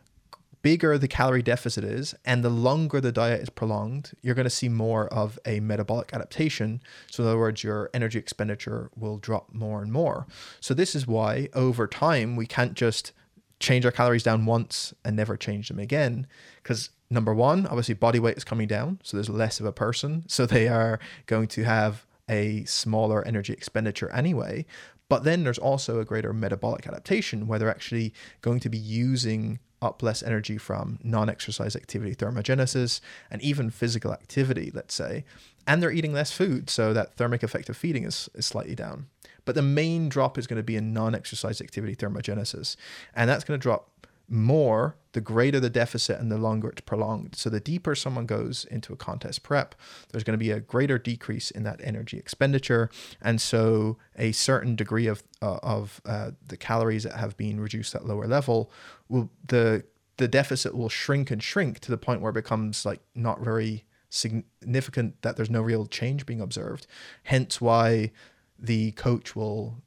bigger 0.62 0.98
the 0.98 1.08
calorie 1.08 1.42
deficit 1.42 1.84
is 1.84 2.14
and 2.26 2.44
the 2.44 2.50
longer 2.50 3.02
the 3.02 3.12
diet 3.12 3.42
is 3.42 3.50
prolonged, 3.50 4.12
you're 4.22 4.36
going 4.36 4.46
to 4.46 4.50
see 4.50 4.70
more 4.70 5.08
of 5.08 5.40
a 5.46 5.60
metabolic 5.60 6.14
adaptation. 6.14 6.82
So, 7.10 7.24
in 7.24 7.30
other 7.30 7.40
words, 7.40 7.64
your 7.64 7.90
energy 7.94 8.20
expenditure 8.20 8.90
will 8.96 9.18
drop 9.18 9.54
more 9.54 9.82
and 9.82 9.92
more. 9.92 10.28
So, 10.60 10.74
this 10.74 10.96
is 10.96 11.08
why 11.08 11.50
over 11.54 11.88
time 11.88 12.36
we 12.36 12.46
can't 12.46 12.74
just 12.74 13.12
change 13.60 13.86
our 13.86 13.92
calories 13.92 14.24
down 14.24 14.46
once 14.46 14.94
and 15.06 15.16
never 15.16 15.38
change 15.38 15.68
them 15.68 15.80
again. 15.80 16.28
Because 16.62 16.90
number 17.10 17.34
one, 17.34 17.68
obviously, 17.68 17.96
body 17.96 18.20
weight 18.20 18.38
is 18.38 18.44
coming 18.44 18.68
down. 18.68 19.00
So, 19.04 19.18
there's 19.18 19.30
less 19.30 19.60
of 19.60 19.66
a 19.66 19.74
person. 19.74 20.26
So, 20.32 20.46
they 20.46 20.68
are 20.68 21.00
going 21.26 21.48
to 21.50 21.64
have 21.64 22.06
a 22.30 22.64
smaller 22.66 23.26
energy 23.28 23.54
expenditure 23.54 24.10
anyway. 24.12 24.66
But 25.10 25.26
then 25.26 25.44
there's 25.44 25.58
also 25.58 26.00
a 26.00 26.06
greater 26.06 26.32
metabolic 26.32 26.88
adaptation 26.88 27.46
where 27.46 27.60
they're 27.60 27.70
actually 27.70 28.14
going 28.40 28.62
to 28.62 28.70
be 28.70 28.78
using 28.78 29.60
up 29.82 30.04
less 30.04 30.22
energy 30.22 30.58
from 30.58 31.00
non 31.04 31.30
exercise 31.30 31.76
activity, 31.76 32.16
thermogenesis, 32.16 33.02
and 33.30 33.42
even 33.42 33.70
physical 33.70 34.14
activity, 34.14 34.72
let's 34.74 34.94
say. 34.94 35.26
And 35.68 35.82
they're 35.82 35.92
eating 35.92 36.14
less 36.14 36.32
food, 36.32 36.70
so 36.70 36.94
that 36.94 37.16
thermic 37.16 37.44
effect 37.44 37.70
of 37.70 37.78
feeding 37.78 38.04
is, 38.04 38.30
is 38.34 38.46
slightly 38.46 38.76
down. 38.76 39.08
But 39.46 39.56
the 39.56 39.62
main 39.62 40.10
drop 40.10 40.38
is 40.38 40.48
going 40.48 40.58
to 40.58 40.64
be 40.64 40.76
in 40.76 40.94
non 40.94 41.16
exercise 41.16 41.62
activity, 41.62 41.96
thermogenesis. 41.96 42.76
And 43.16 43.30
that's 43.30 43.44
going 43.44 43.60
to 43.60 43.62
drop 43.62 43.90
more 44.32 44.96
the 45.12 45.22
greater 45.22 45.60
the 45.60 45.70
deficit 45.70 46.18
and 46.18 46.32
the 46.32 46.38
longer 46.38 46.70
it's 46.70 46.82
prolonged. 46.82 47.36
So 47.36 47.50
the 47.50 47.60
deeper 47.60 47.96
someone 47.96 48.26
goes 48.26 48.64
into 48.66 48.94
a 48.94 48.96
contest 48.96 49.44
prep, 49.44 49.76
there's 50.12 50.24
going 50.24 50.40
to 50.40 50.44
be 50.44 50.52
a 50.52 50.62
greater 50.62 50.98
decrease 50.98 51.52
in 51.52 51.64
that 51.64 51.82
energy 51.84 52.18
expenditure, 52.18 52.90
and 53.22 53.42
so 53.42 53.98
a 54.18 54.32
certain 54.32 54.76
degree 54.76 55.08
of 55.08 55.22
uh, 55.42 55.60
of 55.62 56.02
uh, 56.06 56.32
the 56.48 56.56
calories 56.56 57.04
that 57.04 57.18
have 57.18 57.36
been 57.36 57.60
reduced 57.60 57.94
at 57.94 58.06
lower 58.06 58.26
level 58.26 58.72
will 59.12 59.30
the 59.48 59.84
the 60.18 60.28
deficit 60.28 60.76
will 60.76 60.90
shrink 60.90 61.32
and 61.32 61.42
shrink 61.42 61.80
to 61.80 61.92
the 61.92 61.98
point 61.98 62.22
where 62.22 62.30
it 62.30 62.34
becomes 62.34 62.86
like 62.86 63.02
not 63.16 63.42
very 63.42 63.86
significant 64.10 65.22
that 65.22 65.36
there's 65.36 65.50
no 65.50 65.62
real 65.62 65.86
change 65.86 66.26
being 66.26 66.42
observed. 66.42 66.86
Hence 67.24 67.62
why 67.62 68.12
the 68.60 68.92
coach 68.92 69.36
will 69.36 69.82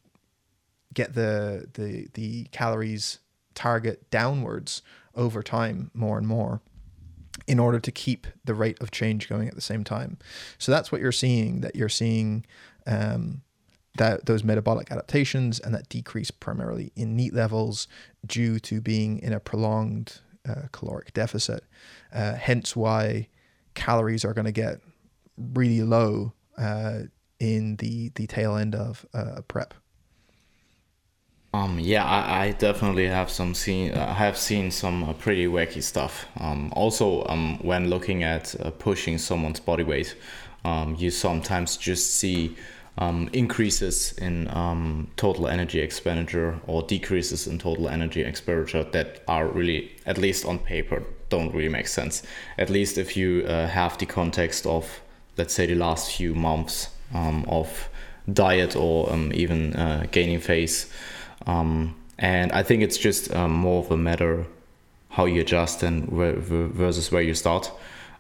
get 0.93 1.15
the 1.15 1.69
the 1.75 2.09
the 2.15 2.45
calories 2.53 3.19
target 3.55 4.11
downwards 4.11 4.83
over 5.15 5.43
time 5.43 5.91
more 5.95 6.19
and 6.19 6.27
more 6.27 6.61
in 7.47 7.59
order 7.59 7.79
to 7.79 7.93
keep 7.93 8.27
the 8.45 8.55
rate 8.55 8.81
of 8.81 8.91
change 8.91 9.29
going 9.29 9.49
at 9.49 9.55
the 9.55 9.61
same 9.61 9.85
time. 9.85 10.19
So 10.59 10.73
that's 10.73 10.91
what 10.91 11.01
you're 11.01 11.13
seeing, 11.13 11.61
that 11.61 11.77
you're 11.77 11.89
seeing 11.89 12.47
um, 12.87 13.43
that 13.97 14.27
those 14.27 14.43
metabolic 14.43 14.91
adaptations 14.91 15.61
and 15.61 15.75
that 15.75 15.89
decrease 15.89 16.31
primarily 16.31 16.93
in 16.97 17.17
NEAT 17.17 17.33
levels 17.33 17.87
due 18.27 18.59
to 18.61 18.81
being 18.81 19.19
in 19.21 19.33
a 19.33 19.41
prolonged 19.41 20.21
uh, 20.49 20.63
caloric 20.73 21.13
deficit. 21.13 21.65
Uh, 22.13 22.35
hence 22.35 22.75
why 22.75 23.29
calories 23.75 24.25
are 24.25 24.35
going 24.35 24.45
to 24.45 24.53
get 24.53 24.81
really 25.37 25.83
low 25.83 26.33
uh, 26.59 27.01
in 27.41 27.77
the, 27.77 28.11
the 28.15 28.27
tail 28.27 28.57
end 28.57 28.75
of 28.75 29.07
uh, 29.15 29.41
prep. 29.49 29.75
Um, 31.53 31.79
yeah, 31.79 32.05
I, 32.05 32.47
I 32.47 32.51
definitely 32.53 33.07
have 33.07 33.31
some 33.31 33.55
seen. 33.55 33.93
I 33.93 34.03
uh, 34.03 34.15
have 34.15 34.37
seen 34.37 34.73
some 34.73 35.05
uh, 35.05 35.13
pretty 35.13 35.47
wacky 35.47 35.81
stuff. 35.85 36.27
Um, 36.41 36.73
also, 36.75 37.25
um, 37.29 37.59
when 37.63 37.91
looking 37.91 38.25
at 38.25 38.57
pushing 38.81 39.19
someone's 39.19 39.61
body 39.61 39.85
weight, 39.85 40.17
um, 40.65 40.97
you 40.99 41.13
sometimes 41.13 41.77
just 41.77 42.17
see 42.17 42.57
um, 42.99 43.29
increases 43.33 44.13
in 44.19 44.49
um, 44.57 45.09
total 45.17 45.49
energy 45.49 45.81
expenditure 45.81 46.61
or 46.67 46.83
decreases 46.83 47.47
in 47.47 47.59
total 47.59 47.89
energy 47.89 48.23
expenditure 48.23 48.85
that 48.85 49.23
are 49.27 49.47
really, 49.47 49.91
at 50.07 50.19
least 50.19 50.45
on 50.45 50.59
paper, 50.59 51.03
don't 51.29 51.53
really 51.53 51.69
make 51.69 51.89
sense. 51.89 52.23
At 52.59 52.71
least 52.71 52.99
if 52.99 53.17
you 53.17 53.45
uh, 53.47 53.67
have 53.67 53.99
the 53.99 54.07
context 54.07 54.67
of, 54.67 55.01
let's 55.37 55.55
say, 55.55 55.67
the 55.67 55.75
last 55.75 56.17
few 56.17 56.35
months 56.35 56.91
um, 57.13 57.45
of 57.49 57.89
diet 58.33 58.77
or 58.77 59.13
um, 59.13 59.33
even 59.35 59.75
uh, 59.75 60.07
gaining 60.13 60.41
phase. 60.41 60.91
Um, 61.47 61.97
and 62.19 62.53
I 62.53 62.63
think 62.63 62.83
it's 62.83 62.97
just 62.97 63.35
um, 63.35 63.53
more 63.53 63.85
of 63.85 63.91
a 63.91 63.97
matter 63.97 64.47
how 65.11 65.27
you 65.27 65.41
adjust 65.41 65.83
and 65.83 66.09
where, 66.09 66.35
versus 66.35 67.11
where 67.11 67.23
you 67.23 67.35
start 67.35 67.73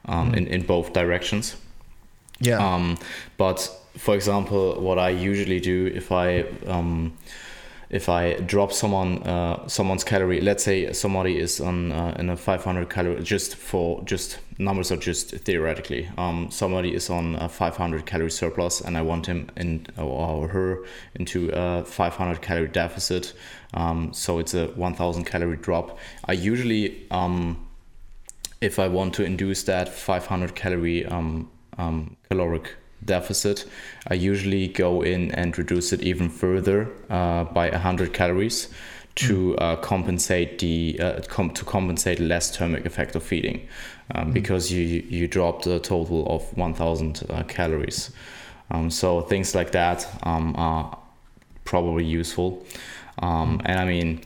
mm. 0.07 0.37
in, 0.37 0.47
in 0.49 0.63
both 0.63 0.93
directions. 0.93 1.57
Yeah. 2.41 2.59
Um, 2.59 2.99
but 3.37 3.71
for 3.97 4.15
example, 4.15 4.81
what 4.81 4.99
I 4.99 5.11
usually 5.11 5.61
do 5.61 5.87
if 5.87 6.11
I 6.11 6.45
um, 6.67 7.17
if 7.91 8.09
I 8.09 8.35
drop 8.41 8.73
someone 8.73 9.23
uh, 9.23 9.69
someone's 9.69 10.03
calorie, 10.03 10.41
let's 10.41 10.65
say 10.65 10.93
somebody 10.93 11.39
is 11.39 11.61
on 11.61 11.93
uh, 11.93 12.17
in 12.19 12.29
a 12.29 12.37
500 12.37 12.91
calorie, 12.91 13.23
just 13.23 13.55
for 13.55 14.03
just 14.05 14.39
numbers 14.59 14.91
are 14.91 14.97
just 14.97 15.31
theoretically. 15.31 16.09
Um, 16.19 16.51
somebody 16.51 16.95
is 16.95 17.09
on 17.09 17.37
a 17.37 17.49
500 17.49 18.05
calorie 18.05 18.31
surplus, 18.31 18.81
and 18.81 18.97
I 18.97 19.03
want 19.03 19.27
him 19.27 19.49
in 19.57 19.87
or 19.97 20.49
her 20.49 20.85
into 21.15 21.51
a 21.53 21.85
500 21.85 22.43
calorie 22.43 22.69
deficit. 22.69 23.33
Um, 23.75 24.13
so 24.13 24.39
it's 24.39 24.55
a 24.55 24.69
1,000 24.69 25.25
calorie 25.25 25.57
drop. 25.57 25.99
I 26.27 26.33
usually, 26.33 27.07
um, 27.11 27.67
if 28.61 28.79
I 28.79 28.89
want 28.89 29.15
to 29.15 29.25
induce 29.25 29.65
that 29.65 29.89
500 29.89 30.55
calorie 30.55 31.05
um, 31.07 31.51
um, 31.77 32.17
caloric 32.29 32.77
deficit, 33.05 33.67
I 34.09 34.15
usually 34.15 34.69
go 34.69 35.03
in 35.03 35.31
and 35.33 35.57
reduce 35.57 35.93
it 35.93 36.03
even 36.03 36.29
further 36.29 36.91
uh, 37.11 37.45
by 37.45 37.71
100 37.71 38.13
calories 38.13 38.69
to 39.17 39.53
mm. 39.53 39.63
uh, 39.63 39.77
compensate 39.77 40.59
the 40.59 40.99
uh, 41.01 41.21
com- 41.29 41.51
to 41.51 41.65
compensate 41.65 42.19
less 42.19 42.57
thermic 42.57 42.85
effect 42.85 43.15
of 43.15 43.23
feeding, 43.23 43.69
um, 44.15 44.31
mm. 44.31 44.33
because 44.33 44.73
you 44.73 45.05
you 45.09 45.29
dropped 45.29 45.67
a 45.67 45.79
total 45.79 46.27
of 46.29 46.43
1,000 46.57 47.23
uh, 47.29 47.43
calories. 47.45 48.11
Um, 48.71 48.91
so 48.91 49.21
things 49.21 49.55
like 49.55 49.73
that 49.73 50.07
um, 50.23 50.55
are 50.57 50.99
probably 51.65 52.05
useful, 52.05 52.65
um, 53.19 53.59
mm. 53.59 53.63
and 53.67 53.79
I 53.79 53.85
mean, 53.85 54.21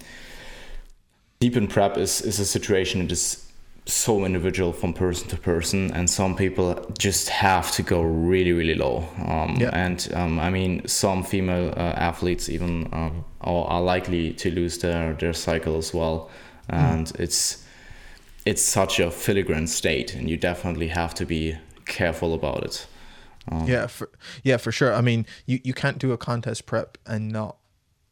deep 1.40 1.56
in 1.56 1.66
prep 1.66 1.98
is 1.98 2.22
is 2.22 2.40
a 2.40 2.46
situation 2.46 3.00
that 3.00 3.12
is 3.12 3.47
so 3.88 4.26
individual 4.26 4.70
from 4.70 4.92
person 4.92 5.26
to 5.28 5.36
person 5.38 5.90
and 5.92 6.10
some 6.10 6.36
people 6.36 6.74
just 6.98 7.30
have 7.30 7.72
to 7.72 7.82
go 7.82 8.02
really 8.02 8.52
really 8.52 8.74
low 8.74 9.08
um, 9.26 9.56
yeah. 9.58 9.70
and 9.72 10.10
um, 10.12 10.38
i 10.38 10.50
mean 10.50 10.86
some 10.86 11.24
female 11.24 11.70
uh, 11.70 11.94
athletes 11.96 12.50
even 12.50 12.86
um, 12.92 13.24
are, 13.40 13.64
are, 13.64 13.80
likely 13.80 14.34
to 14.34 14.50
lose 14.50 14.78
their, 14.78 15.14
their 15.14 15.32
cycle 15.32 15.78
as 15.78 15.94
well 15.94 16.28
and 16.68 17.06
mm. 17.06 17.20
it's 17.20 17.64
it's 18.44 18.62
such 18.62 19.00
a 19.00 19.06
filigrane 19.06 19.66
state 19.66 20.14
and 20.14 20.28
you 20.28 20.36
definitely 20.36 20.88
have 20.88 21.14
to 21.14 21.24
be 21.24 21.56
careful 21.86 22.34
about 22.34 22.62
it 22.64 22.86
um, 23.50 23.66
yeah 23.66 23.86
for, 23.86 24.10
yeah 24.44 24.58
for 24.58 24.70
sure 24.70 24.92
i 24.92 25.00
mean 25.00 25.24
you, 25.46 25.60
you 25.64 25.72
can't 25.72 25.98
do 25.98 26.12
a 26.12 26.18
contest 26.18 26.66
prep 26.66 26.98
and 27.06 27.30
not 27.30 27.57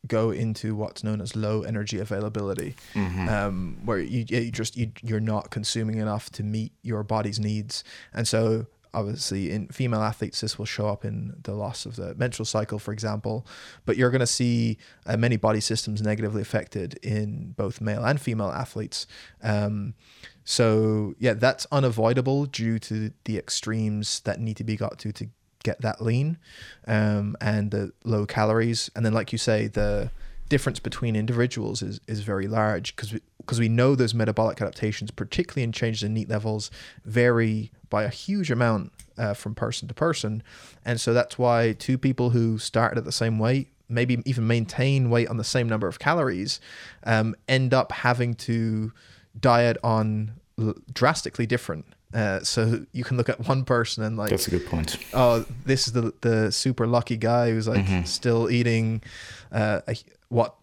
go 0.06 0.30
into 0.30 0.74
what's 0.74 1.02
known 1.04 1.20
as 1.20 1.36
low 1.36 1.62
energy 1.62 1.98
availability, 1.98 2.74
mm-hmm. 2.94 3.28
um, 3.28 3.78
where 3.84 3.98
you, 3.98 4.24
you 4.28 4.50
just 4.50 4.76
you, 4.76 4.92
you're 5.02 5.20
not 5.20 5.50
consuming 5.50 5.98
enough 5.98 6.30
to 6.30 6.42
meet 6.42 6.72
your 6.82 7.02
body's 7.02 7.38
needs, 7.38 7.84
and 8.12 8.26
so 8.26 8.66
obviously 8.96 9.50
in 9.50 9.68
female 9.68 10.00
athletes 10.00 10.40
this 10.40 10.58
will 10.58 10.64
show 10.64 10.88
up 10.88 11.04
in 11.04 11.34
the 11.42 11.52
loss 11.52 11.84
of 11.84 11.96
the 11.96 12.14
menstrual 12.14 12.46
cycle 12.46 12.78
for 12.78 12.92
example. 12.92 13.46
But 13.84 13.96
you're 13.96 14.10
going 14.10 14.20
to 14.20 14.26
see 14.26 14.78
uh, 15.04 15.18
many 15.18 15.36
body 15.36 15.60
systems 15.60 16.00
negatively 16.00 16.40
affected 16.40 16.94
in 17.02 17.52
both 17.56 17.80
male 17.80 18.04
and 18.04 18.18
female 18.18 18.48
athletes. 18.48 19.06
Um, 19.42 19.94
so 20.44 21.14
yeah 21.18 21.34
that's 21.34 21.66
unavoidable 21.70 22.46
due 22.46 22.78
to 22.78 23.12
the 23.24 23.36
extremes 23.36 24.20
that 24.20 24.40
need 24.40 24.56
to 24.56 24.64
be 24.64 24.76
got 24.76 24.98
to 25.00 25.12
to 25.12 25.28
get 25.66 25.80
that 25.82 26.00
lean 26.00 26.38
um, 26.86 27.36
and 27.40 27.72
the 27.72 27.92
low 28.04 28.24
calories. 28.24 28.88
And 28.94 29.04
then, 29.04 29.12
like 29.12 29.32
you 29.32 29.38
say, 29.38 29.66
the 29.66 30.10
difference 30.48 30.78
between 30.78 31.16
individuals 31.16 31.82
is, 31.82 32.00
is 32.06 32.20
very 32.20 32.46
large 32.46 32.94
because 32.94 33.12
we, 33.12 33.20
because 33.38 33.58
we 33.58 33.68
know 33.68 33.94
those 33.94 34.14
metabolic 34.14 34.60
adaptations, 34.60 35.10
particularly 35.10 35.64
in 35.64 35.72
changes 35.72 36.02
in 36.04 36.14
NEAT 36.14 36.28
levels, 36.28 36.70
vary 37.04 37.72
by 37.90 38.04
a 38.04 38.08
huge 38.08 38.50
amount 38.50 38.92
uh, 39.18 39.34
from 39.34 39.54
person 39.54 39.88
to 39.88 39.94
person. 39.94 40.42
And 40.84 41.00
so 41.00 41.12
that's 41.12 41.36
why 41.36 41.72
two 41.72 41.98
people 41.98 42.30
who 42.30 42.58
started 42.58 42.98
at 42.98 43.04
the 43.04 43.12
same 43.12 43.38
weight, 43.38 43.68
maybe 43.88 44.22
even 44.24 44.46
maintain 44.46 45.10
weight 45.10 45.28
on 45.28 45.36
the 45.36 45.44
same 45.44 45.68
number 45.68 45.88
of 45.88 45.98
calories, 45.98 46.60
um, 47.04 47.34
end 47.48 47.74
up 47.74 47.90
having 47.92 48.34
to 48.34 48.92
diet 49.38 49.76
on 49.82 50.32
drastically 50.92 51.46
different 51.46 51.86
uh, 52.14 52.40
so 52.40 52.86
you 52.92 53.04
can 53.04 53.16
look 53.16 53.28
at 53.28 53.46
one 53.48 53.64
person 53.64 54.02
and 54.04 54.16
like 54.16 54.30
that's 54.30 54.46
a 54.46 54.50
good 54.50 54.66
point. 54.66 54.96
Oh, 55.12 55.44
this 55.64 55.86
is 55.86 55.92
the 55.92 56.12
the 56.20 56.52
super 56.52 56.86
lucky 56.86 57.16
guy 57.16 57.50
who's 57.50 57.68
like 57.68 57.84
mm-hmm. 57.84 58.04
still 58.04 58.50
eating 58.50 59.02
uh, 59.52 59.80
a, 59.88 59.96
what 60.28 60.54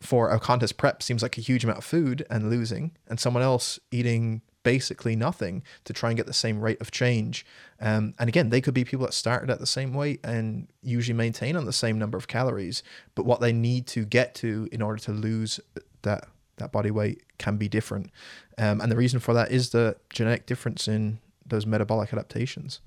for 0.00 0.30
a 0.30 0.38
contest 0.38 0.76
prep 0.76 1.02
seems 1.02 1.22
like 1.22 1.36
a 1.36 1.40
huge 1.40 1.64
amount 1.64 1.78
of 1.78 1.84
food 1.84 2.24
and 2.30 2.48
losing, 2.50 2.92
and 3.08 3.18
someone 3.18 3.42
else 3.42 3.78
eating 3.90 4.42
basically 4.62 5.16
nothing 5.16 5.62
to 5.84 5.92
try 5.92 6.10
and 6.10 6.16
get 6.16 6.26
the 6.26 6.32
same 6.32 6.60
rate 6.60 6.80
of 6.80 6.90
change. 6.90 7.46
Um, 7.80 8.14
and 8.18 8.28
again, 8.28 8.50
they 8.50 8.60
could 8.60 8.74
be 8.74 8.84
people 8.84 9.06
that 9.06 9.14
started 9.14 9.50
at 9.50 9.60
the 9.60 9.66
same 9.66 9.94
weight 9.94 10.20
and 10.22 10.68
usually 10.82 11.16
maintain 11.16 11.56
on 11.56 11.64
the 11.64 11.72
same 11.72 11.98
number 11.98 12.18
of 12.18 12.28
calories, 12.28 12.82
but 13.14 13.24
what 13.24 13.40
they 13.40 13.52
need 13.52 13.86
to 13.88 14.04
get 14.04 14.34
to 14.36 14.68
in 14.70 14.82
order 14.82 15.00
to 15.04 15.12
lose 15.12 15.58
that 16.02 16.28
that 16.58 16.72
body 16.72 16.90
weight 16.90 17.22
can 17.38 17.56
be 17.56 17.68
different. 17.68 18.10
Um, 18.58 18.80
and 18.80 18.90
the 18.90 18.96
reason 18.96 19.20
for 19.20 19.34
that 19.34 19.50
is 19.50 19.70
the 19.70 19.96
genetic 20.10 20.46
difference 20.46 20.88
in 20.88 21.20
those 21.46 21.64
metabolic 21.64 22.12
adaptations. 22.12 22.80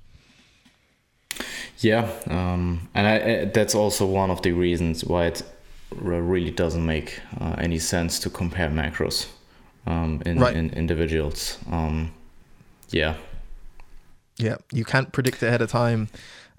Yeah, 1.80 2.12
um, 2.30 2.90
and 2.94 3.08
I, 3.08 3.46
that's 3.46 3.74
also 3.74 4.06
one 4.06 4.30
of 4.30 4.42
the 4.42 4.52
reasons 4.52 5.04
why 5.04 5.28
it 5.28 5.44
really 5.96 6.52
doesn't 6.52 6.86
make 6.86 7.20
uh, 7.40 7.56
any 7.58 7.80
sense 7.80 8.20
to 8.20 8.30
compare 8.30 8.70
macros 8.70 9.28
um, 9.88 10.22
in, 10.26 10.40
right. 10.40 10.56
in 10.56 10.70
individuals. 10.72 11.58
Um, 11.72 12.14
yeah. 12.90 13.16
Yeah, 14.38 14.58
you 14.72 14.86
can't 14.86 15.12
predict 15.12 15.42
ahead 15.42 15.62
of 15.62 15.72
time. 15.72 16.10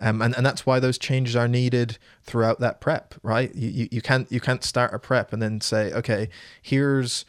Um, 0.01 0.21
and, 0.21 0.37
and 0.37 0.45
that's 0.45 0.67
why 0.67 0.81
those 0.81 0.99
changes 0.99 1.37
are 1.37 1.47
needed 1.47 1.99
throughout 2.25 2.59
that 2.61 2.81
prep, 2.81 3.15
right? 3.23 3.55
You, 3.55 3.69
you, 3.69 3.89
you 3.93 4.03
can't 4.03 4.31
you 4.33 4.41
can't 4.41 4.65
start 4.65 4.93
a 4.93 4.99
prep 4.99 5.33
and 5.33 5.41
then 5.41 5.61
say, 5.61 5.93
okay, 5.93 6.29
here's 6.61 7.25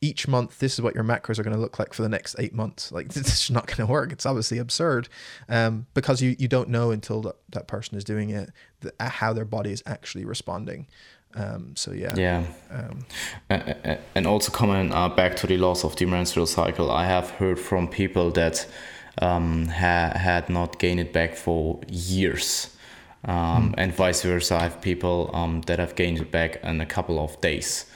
each 0.00 0.28
month 0.28 0.58
this 0.58 0.74
is 0.74 0.82
what 0.82 0.94
your 0.94 1.04
macros 1.04 1.38
are 1.38 1.42
going 1.42 1.54
to 1.54 1.60
look 1.60 1.78
like 1.78 1.94
for 1.94 2.02
the 2.02 2.08
next 2.08 2.36
eight 2.38 2.54
months. 2.54 2.92
Like 2.96 3.08
this 3.08 3.26
is 3.26 3.50
not 3.50 3.66
going 3.66 3.86
to 3.86 3.86
work. 3.86 4.10
It's 4.10 4.24
obviously 4.24 4.56
absurd 4.56 5.08
um, 5.50 5.86
because 5.92 6.22
you, 6.22 6.34
you 6.38 6.48
don't 6.48 6.70
know 6.70 6.90
until 6.90 7.20
that, 7.22 7.36
that 7.50 7.68
person 7.68 7.98
is 7.98 8.04
doing 8.04 8.30
it 8.30 8.50
the, 8.80 8.92
how 8.98 9.34
their 9.34 9.44
body 9.44 9.70
is 9.70 9.82
actually 9.84 10.24
responding. 10.24 10.86
Um, 11.34 11.76
so 11.76 11.92
yeah. 11.92 12.14
Yeah. 12.16 12.44
Um, 12.70 13.98
and 14.14 14.26
also 14.26 14.50
coming 14.50 14.92
uh, 14.92 15.10
back 15.10 15.36
to 15.36 15.46
the 15.46 15.58
loss 15.58 15.84
of 15.84 15.94
the 15.96 16.06
menstrual 16.06 16.46
cycle. 16.46 16.90
I 16.90 17.04
have 17.04 17.30
heard 17.30 17.60
from 17.60 17.86
people 17.88 18.30
that 18.30 18.66
um, 19.20 19.66
ha- 19.66 20.16
had 20.16 20.48
not 20.48 20.78
gained 20.78 21.00
it 21.00 21.12
back 21.12 21.34
for 21.34 21.80
years. 21.88 22.74
Um, 23.24 23.72
mm. 23.72 23.74
and 23.76 23.94
vice 23.94 24.22
versa. 24.22 24.54
I 24.54 24.62
have 24.62 24.80
people 24.80 25.30
um, 25.34 25.62
that 25.62 25.78
have 25.78 25.96
gained 25.96 26.18
it 26.18 26.30
back 26.30 26.62
in 26.62 26.80
a 26.80 26.86
couple 26.86 27.18
of 27.18 27.38
days 27.40 27.86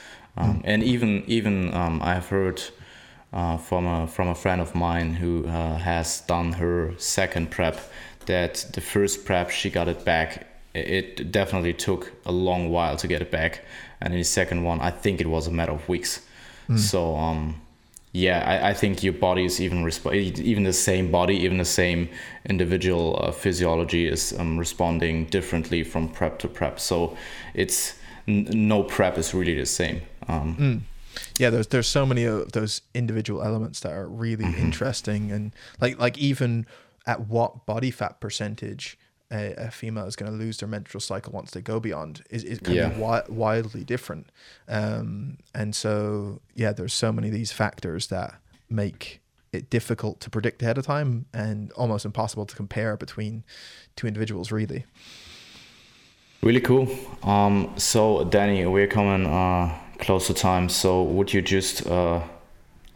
um, 0.41 0.55
mm. 0.55 0.61
And 0.63 0.83
even 0.83 1.23
even 1.27 1.73
um, 1.73 2.01
I've 2.03 2.27
heard 2.27 2.61
uh, 3.33 3.57
from 3.57 3.85
a 3.85 4.07
from 4.07 4.27
a 4.27 4.35
friend 4.35 4.61
of 4.61 4.75
mine 4.75 5.13
who 5.13 5.45
uh, 5.47 5.77
has 5.77 6.21
done 6.21 6.53
her 6.53 6.93
second 6.97 7.51
prep 7.51 7.79
that 8.25 8.65
the 8.73 8.81
first 8.81 9.25
prep 9.25 9.49
she 9.49 9.69
got 9.69 9.87
it 9.87 10.05
back. 10.05 10.47
It 10.73 11.31
definitely 11.31 11.73
took 11.73 12.13
a 12.25 12.31
long 12.31 12.69
while 12.69 12.95
to 12.95 13.07
get 13.07 13.21
it 13.21 13.29
back, 13.29 13.65
and 13.99 14.13
in 14.13 14.19
the 14.19 14.25
second 14.25 14.63
one, 14.63 14.79
I 14.79 14.91
think 14.91 15.19
it 15.19 15.27
was 15.27 15.47
a 15.47 15.51
matter 15.51 15.73
of 15.73 15.87
weeks. 15.89 16.21
Mm. 16.69 16.79
So 16.79 17.15
um, 17.17 17.61
yeah, 18.13 18.43
I, 18.45 18.69
I 18.69 18.73
think 18.73 19.03
your 19.03 19.13
body 19.13 19.45
is 19.45 19.61
even 19.61 19.83
resp- 19.83 20.13
even 20.13 20.63
the 20.63 20.73
same 20.73 21.11
body, 21.11 21.35
even 21.37 21.57
the 21.57 21.65
same 21.65 22.09
individual 22.45 23.19
uh, 23.21 23.31
physiology 23.31 24.07
is 24.07 24.33
um, 24.37 24.57
responding 24.57 25.25
differently 25.25 25.83
from 25.83 26.09
prep 26.09 26.39
to 26.39 26.47
prep. 26.47 26.79
So 26.79 27.15
it's 27.53 27.95
n- 28.27 28.47
no 28.51 28.83
prep 28.83 29.17
is 29.17 29.33
really 29.33 29.55
the 29.55 29.65
same. 29.65 30.01
Um, 30.27 30.55
mm. 30.55 30.81
Yeah, 31.37 31.49
there's 31.49 31.67
there's 31.67 31.87
so 31.87 32.05
many 32.05 32.23
of 32.23 32.51
those 32.53 32.81
individual 32.93 33.43
elements 33.43 33.81
that 33.81 33.91
are 33.91 34.07
really 34.07 34.45
mm-hmm. 34.45 34.61
interesting, 34.61 35.31
and 35.31 35.51
like 35.79 35.99
like 35.99 36.17
even 36.17 36.65
at 37.05 37.27
what 37.27 37.65
body 37.65 37.91
fat 37.91 38.19
percentage 38.19 38.97
a, 39.31 39.53
a 39.57 39.71
female 39.71 40.05
is 40.05 40.15
going 40.15 40.31
to 40.31 40.37
lose 40.37 40.57
their 40.57 40.67
menstrual 40.67 41.01
cycle 41.01 41.31
once 41.31 41.51
they 41.51 41.61
go 41.61 41.79
beyond 41.79 42.21
is, 42.29 42.43
is 42.43 42.59
can 42.59 42.73
Yeah. 42.73 42.89
be 42.89 42.95
wi- 42.95 43.23
wildly 43.29 43.83
different. 43.83 44.27
Um, 44.67 45.37
and 45.55 45.73
so, 45.73 46.41
yeah, 46.53 46.73
there's 46.73 46.93
so 46.93 47.11
many 47.11 47.29
of 47.29 47.33
these 47.33 47.51
factors 47.51 48.07
that 48.07 48.35
make 48.69 49.21
it 49.53 49.69
difficult 49.69 50.19
to 50.21 50.29
predict 50.29 50.61
ahead 50.61 50.77
of 50.77 50.85
time 50.85 51.25
and 51.33 51.71
almost 51.73 52.05
impossible 52.05 52.45
to 52.45 52.55
compare 52.55 52.97
between 52.97 53.43
two 53.95 54.07
individuals, 54.07 54.51
really. 54.51 54.85
Really 56.41 56.61
cool. 56.61 56.87
Um, 57.23 57.73
so 57.77 58.23
Danny, 58.25 58.65
we're 58.65 58.87
coming 58.87 59.27
uh, 59.27 59.77
close 60.01 60.27
to 60.27 60.33
time. 60.33 60.67
So 60.69 61.03
would 61.03 61.33
you 61.33 61.41
just? 61.41 61.87
Uh, 61.87 62.21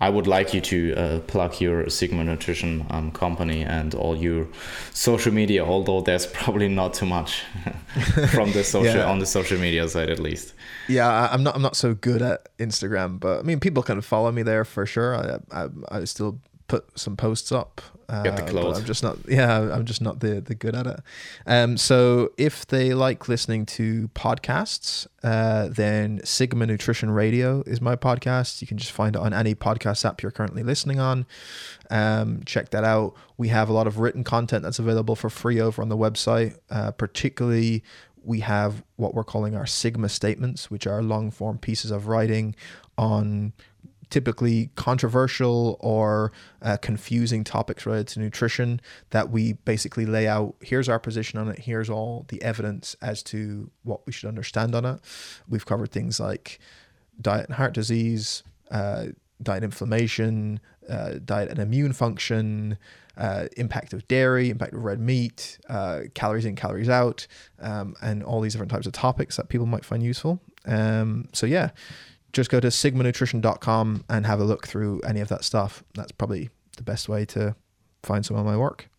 I 0.01 0.09
would 0.09 0.27
like 0.27 0.53
you 0.53 0.59
to 0.59 0.93
uh, 0.95 1.19
plug 1.21 1.61
your 1.61 1.89
Sigma 1.89 2.23
Nutrition 2.25 2.85
um, 2.89 3.11
company 3.11 3.63
and 3.63 3.95
all 3.95 4.13
your 4.17 4.45
social 4.91 5.31
media. 5.33 5.63
Although 5.65 6.01
there's 6.01 6.27
probably 6.43 6.67
not 6.67 6.93
too 6.93 7.05
much 7.05 7.43
from 8.33 8.51
the 8.51 8.63
social 8.63 8.95
Yeah. 8.97 9.09
on 9.09 9.19
the 9.19 9.25
social 9.25 9.57
media 9.57 9.87
side, 9.87 10.09
at 10.09 10.19
least. 10.19 10.53
Yeah, 10.89 11.29
I'm 11.31 11.43
not. 11.43 11.55
I'm 11.55 11.61
not 11.61 11.77
so 11.77 11.93
good 11.93 12.21
at 12.21 12.49
Instagram, 12.57 13.19
but 13.21 13.39
I 13.39 13.43
mean, 13.43 13.59
people 13.61 13.83
can 13.83 14.01
follow 14.01 14.31
me 14.33 14.43
there 14.43 14.65
for 14.65 14.85
sure. 14.85 15.15
I 15.15 15.37
I, 15.51 15.67
I 16.01 16.03
still 16.05 16.39
put 16.67 16.97
some 16.97 17.15
posts 17.15 17.51
up. 17.51 17.81
Uh, 18.07 18.23
Get 18.23 18.37
the 18.37 18.53
but. 18.53 18.77
I'm 18.77 18.85
just 18.85 19.01
not. 19.01 19.17
Yeah, 19.27 19.73
I'm 19.73 19.85
just 19.85 20.01
not 20.01 20.19
the 20.19 20.39
the 20.39 20.53
good 20.53 20.75
at 20.75 20.85
it. 20.85 20.99
Um, 21.47 21.75
so 21.75 22.31
if 22.37 22.67
they 22.67 22.93
like 22.93 23.27
listening 23.27 23.65
to 23.67 24.09
podcasts, 24.09 25.07
uh, 25.23 25.69
then 25.69 26.21
Sigma 26.23 26.67
Nutrition 26.67 27.09
Radio 27.09 27.63
is 27.65 27.81
my 27.81 27.95
podcast. 27.95 28.61
You 28.61 28.67
can 28.67 28.77
just 28.77 28.91
find 28.91 29.15
it 29.15 29.19
on 29.19 29.33
any 29.33 29.55
podcast 29.55 30.05
app 30.05 30.21
you're 30.21 30.31
currently 30.31 30.61
listening 30.61 30.99
on. 30.99 31.25
Um, 31.89 32.43
check 32.45 32.69
that 32.69 32.83
out. 32.83 33.15
We 33.37 33.47
have 33.47 33.69
a 33.69 33.73
lot 33.73 33.87
of 33.87 33.97
written 33.97 34.23
content 34.23 34.63
that's 34.63 34.79
available 34.79 35.15
for 35.15 35.29
free 35.31 35.59
over 35.59 35.81
on 35.81 35.89
the 35.89 35.97
website, 35.97 36.57
uh, 36.69 36.91
particularly 36.91 37.83
we 38.23 38.39
have 38.39 38.83
what 38.95 39.13
we're 39.13 39.23
calling 39.23 39.55
our 39.55 39.67
Sigma 39.67 40.09
statements, 40.09 40.71
which 40.71 40.87
are 40.87 41.01
long 41.01 41.31
form 41.31 41.57
pieces 41.57 41.91
of 41.91 42.07
writing 42.07 42.55
on 42.97 43.53
typically 44.09 44.69
controversial 44.75 45.77
or 45.79 46.31
uh, 46.61 46.77
confusing 46.77 47.43
topics 47.43 47.85
related 47.85 48.07
to 48.07 48.19
nutrition 48.19 48.81
that 49.11 49.29
we 49.29 49.53
basically 49.53 50.05
lay 50.05 50.27
out 50.27 50.55
here's 50.61 50.89
our 50.89 50.99
position 50.99 51.39
on 51.39 51.49
it. 51.49 51.59
Here's 51.59 51.89
all 51.89 52.25
the 52.29 52.41
evidence 52.41 52.95
as 53.01 53.23
to 53.23 53.69
what 53.83 54.05
we 54.05 54.13
should 54.13 54.27
understand 54.27 54.75
on 54.75 54.85
it. 54.85 54.99
We've 55.47 55.65
covered 55.65 55.91
things 55.91 56.19
like 56.19 56.59
diet 57.21 57.47
and 57.47 57.55
heart 57.55 57.73
disease 57.73 58.43
uh, 58.71 59.07
diet 59.41 59.63
inflammation 59.63 60.59
uh, 60.89 61.15
diet 61.23 61.49
and 61.49 61.59
immune 61.59 61.93
function 61.93 62.77
uh, 63.17 63.47
impact 63.57 63.93
of 63.93 64.07
dairy 64.07 64.49
impact 64.49 64.73
of 64.73 64.83
red 64.83 64.99
meat 64.99 65.57
uh, 65.69 66.01
calories 66.13 66.45
in 66.45 66.55
calories 66.55 66.89
out 66.89 67.27
um, 67.59 67.95
and 68.01 68.23
all 68.23 68.41
these 68.41 68.53
different 68.53 68.71
types 68.71 68.85
of 68.85 68.93
topics 68.93 69.37
that 69.37 69.49
people 69.49 69.65
might 69.65 69.85
find 69.85 70.03
useful. 70.03 70.41
Um, 70.65 71.29
so 71.33 71.45
yeah 71.45 71.71
just 72.35 72.49
go 72.49 72.59
to 72.59 72.67
sigmanutrition.com 72.67 74.03
and 74.09 74.25
have 74.25 74.39
a 74.39 74.43
look 74.43 74.67
through 74.67 74.99
any 75.07 75.21
of 75.21 75.29
that 75.29 75.43
stuff. 75.43 75.83
That's 75.95 76.11
probably 76.11 76.49
the 76.75 76.83
best 76.83 77.07
way 77.07 77.25
to 77.25 77.55
find 78.03 78.25
some 78.25 78.37
of 78.37 78.45
my 78.45 78.57
work. 78.57 78.89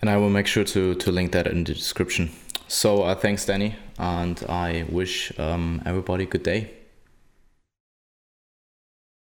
And 0.00 0.08
I 0.08 0.16
will 0.16 0.30
make 0.30 0.46
sure 0.46 0.64
to 0.64 0.94
to 0.94 1.12
link 1.12 1.32
that 1.32 1.46
in 1.46 1.64
the 1.64 1.74
description. 1.74 2.30
So 2.68 3.02
uh, 3.02 3.14
thanks, 3.14 3.44
Danny, 3.44 3.74
and 3.98 4.42
I 4.48 4.84
wish 4.88 5.32
um, 5.38 5.82
everybody 5.84 6.24
a 6.24 6.26
good 6.26 6.44
day. 6.44 6.77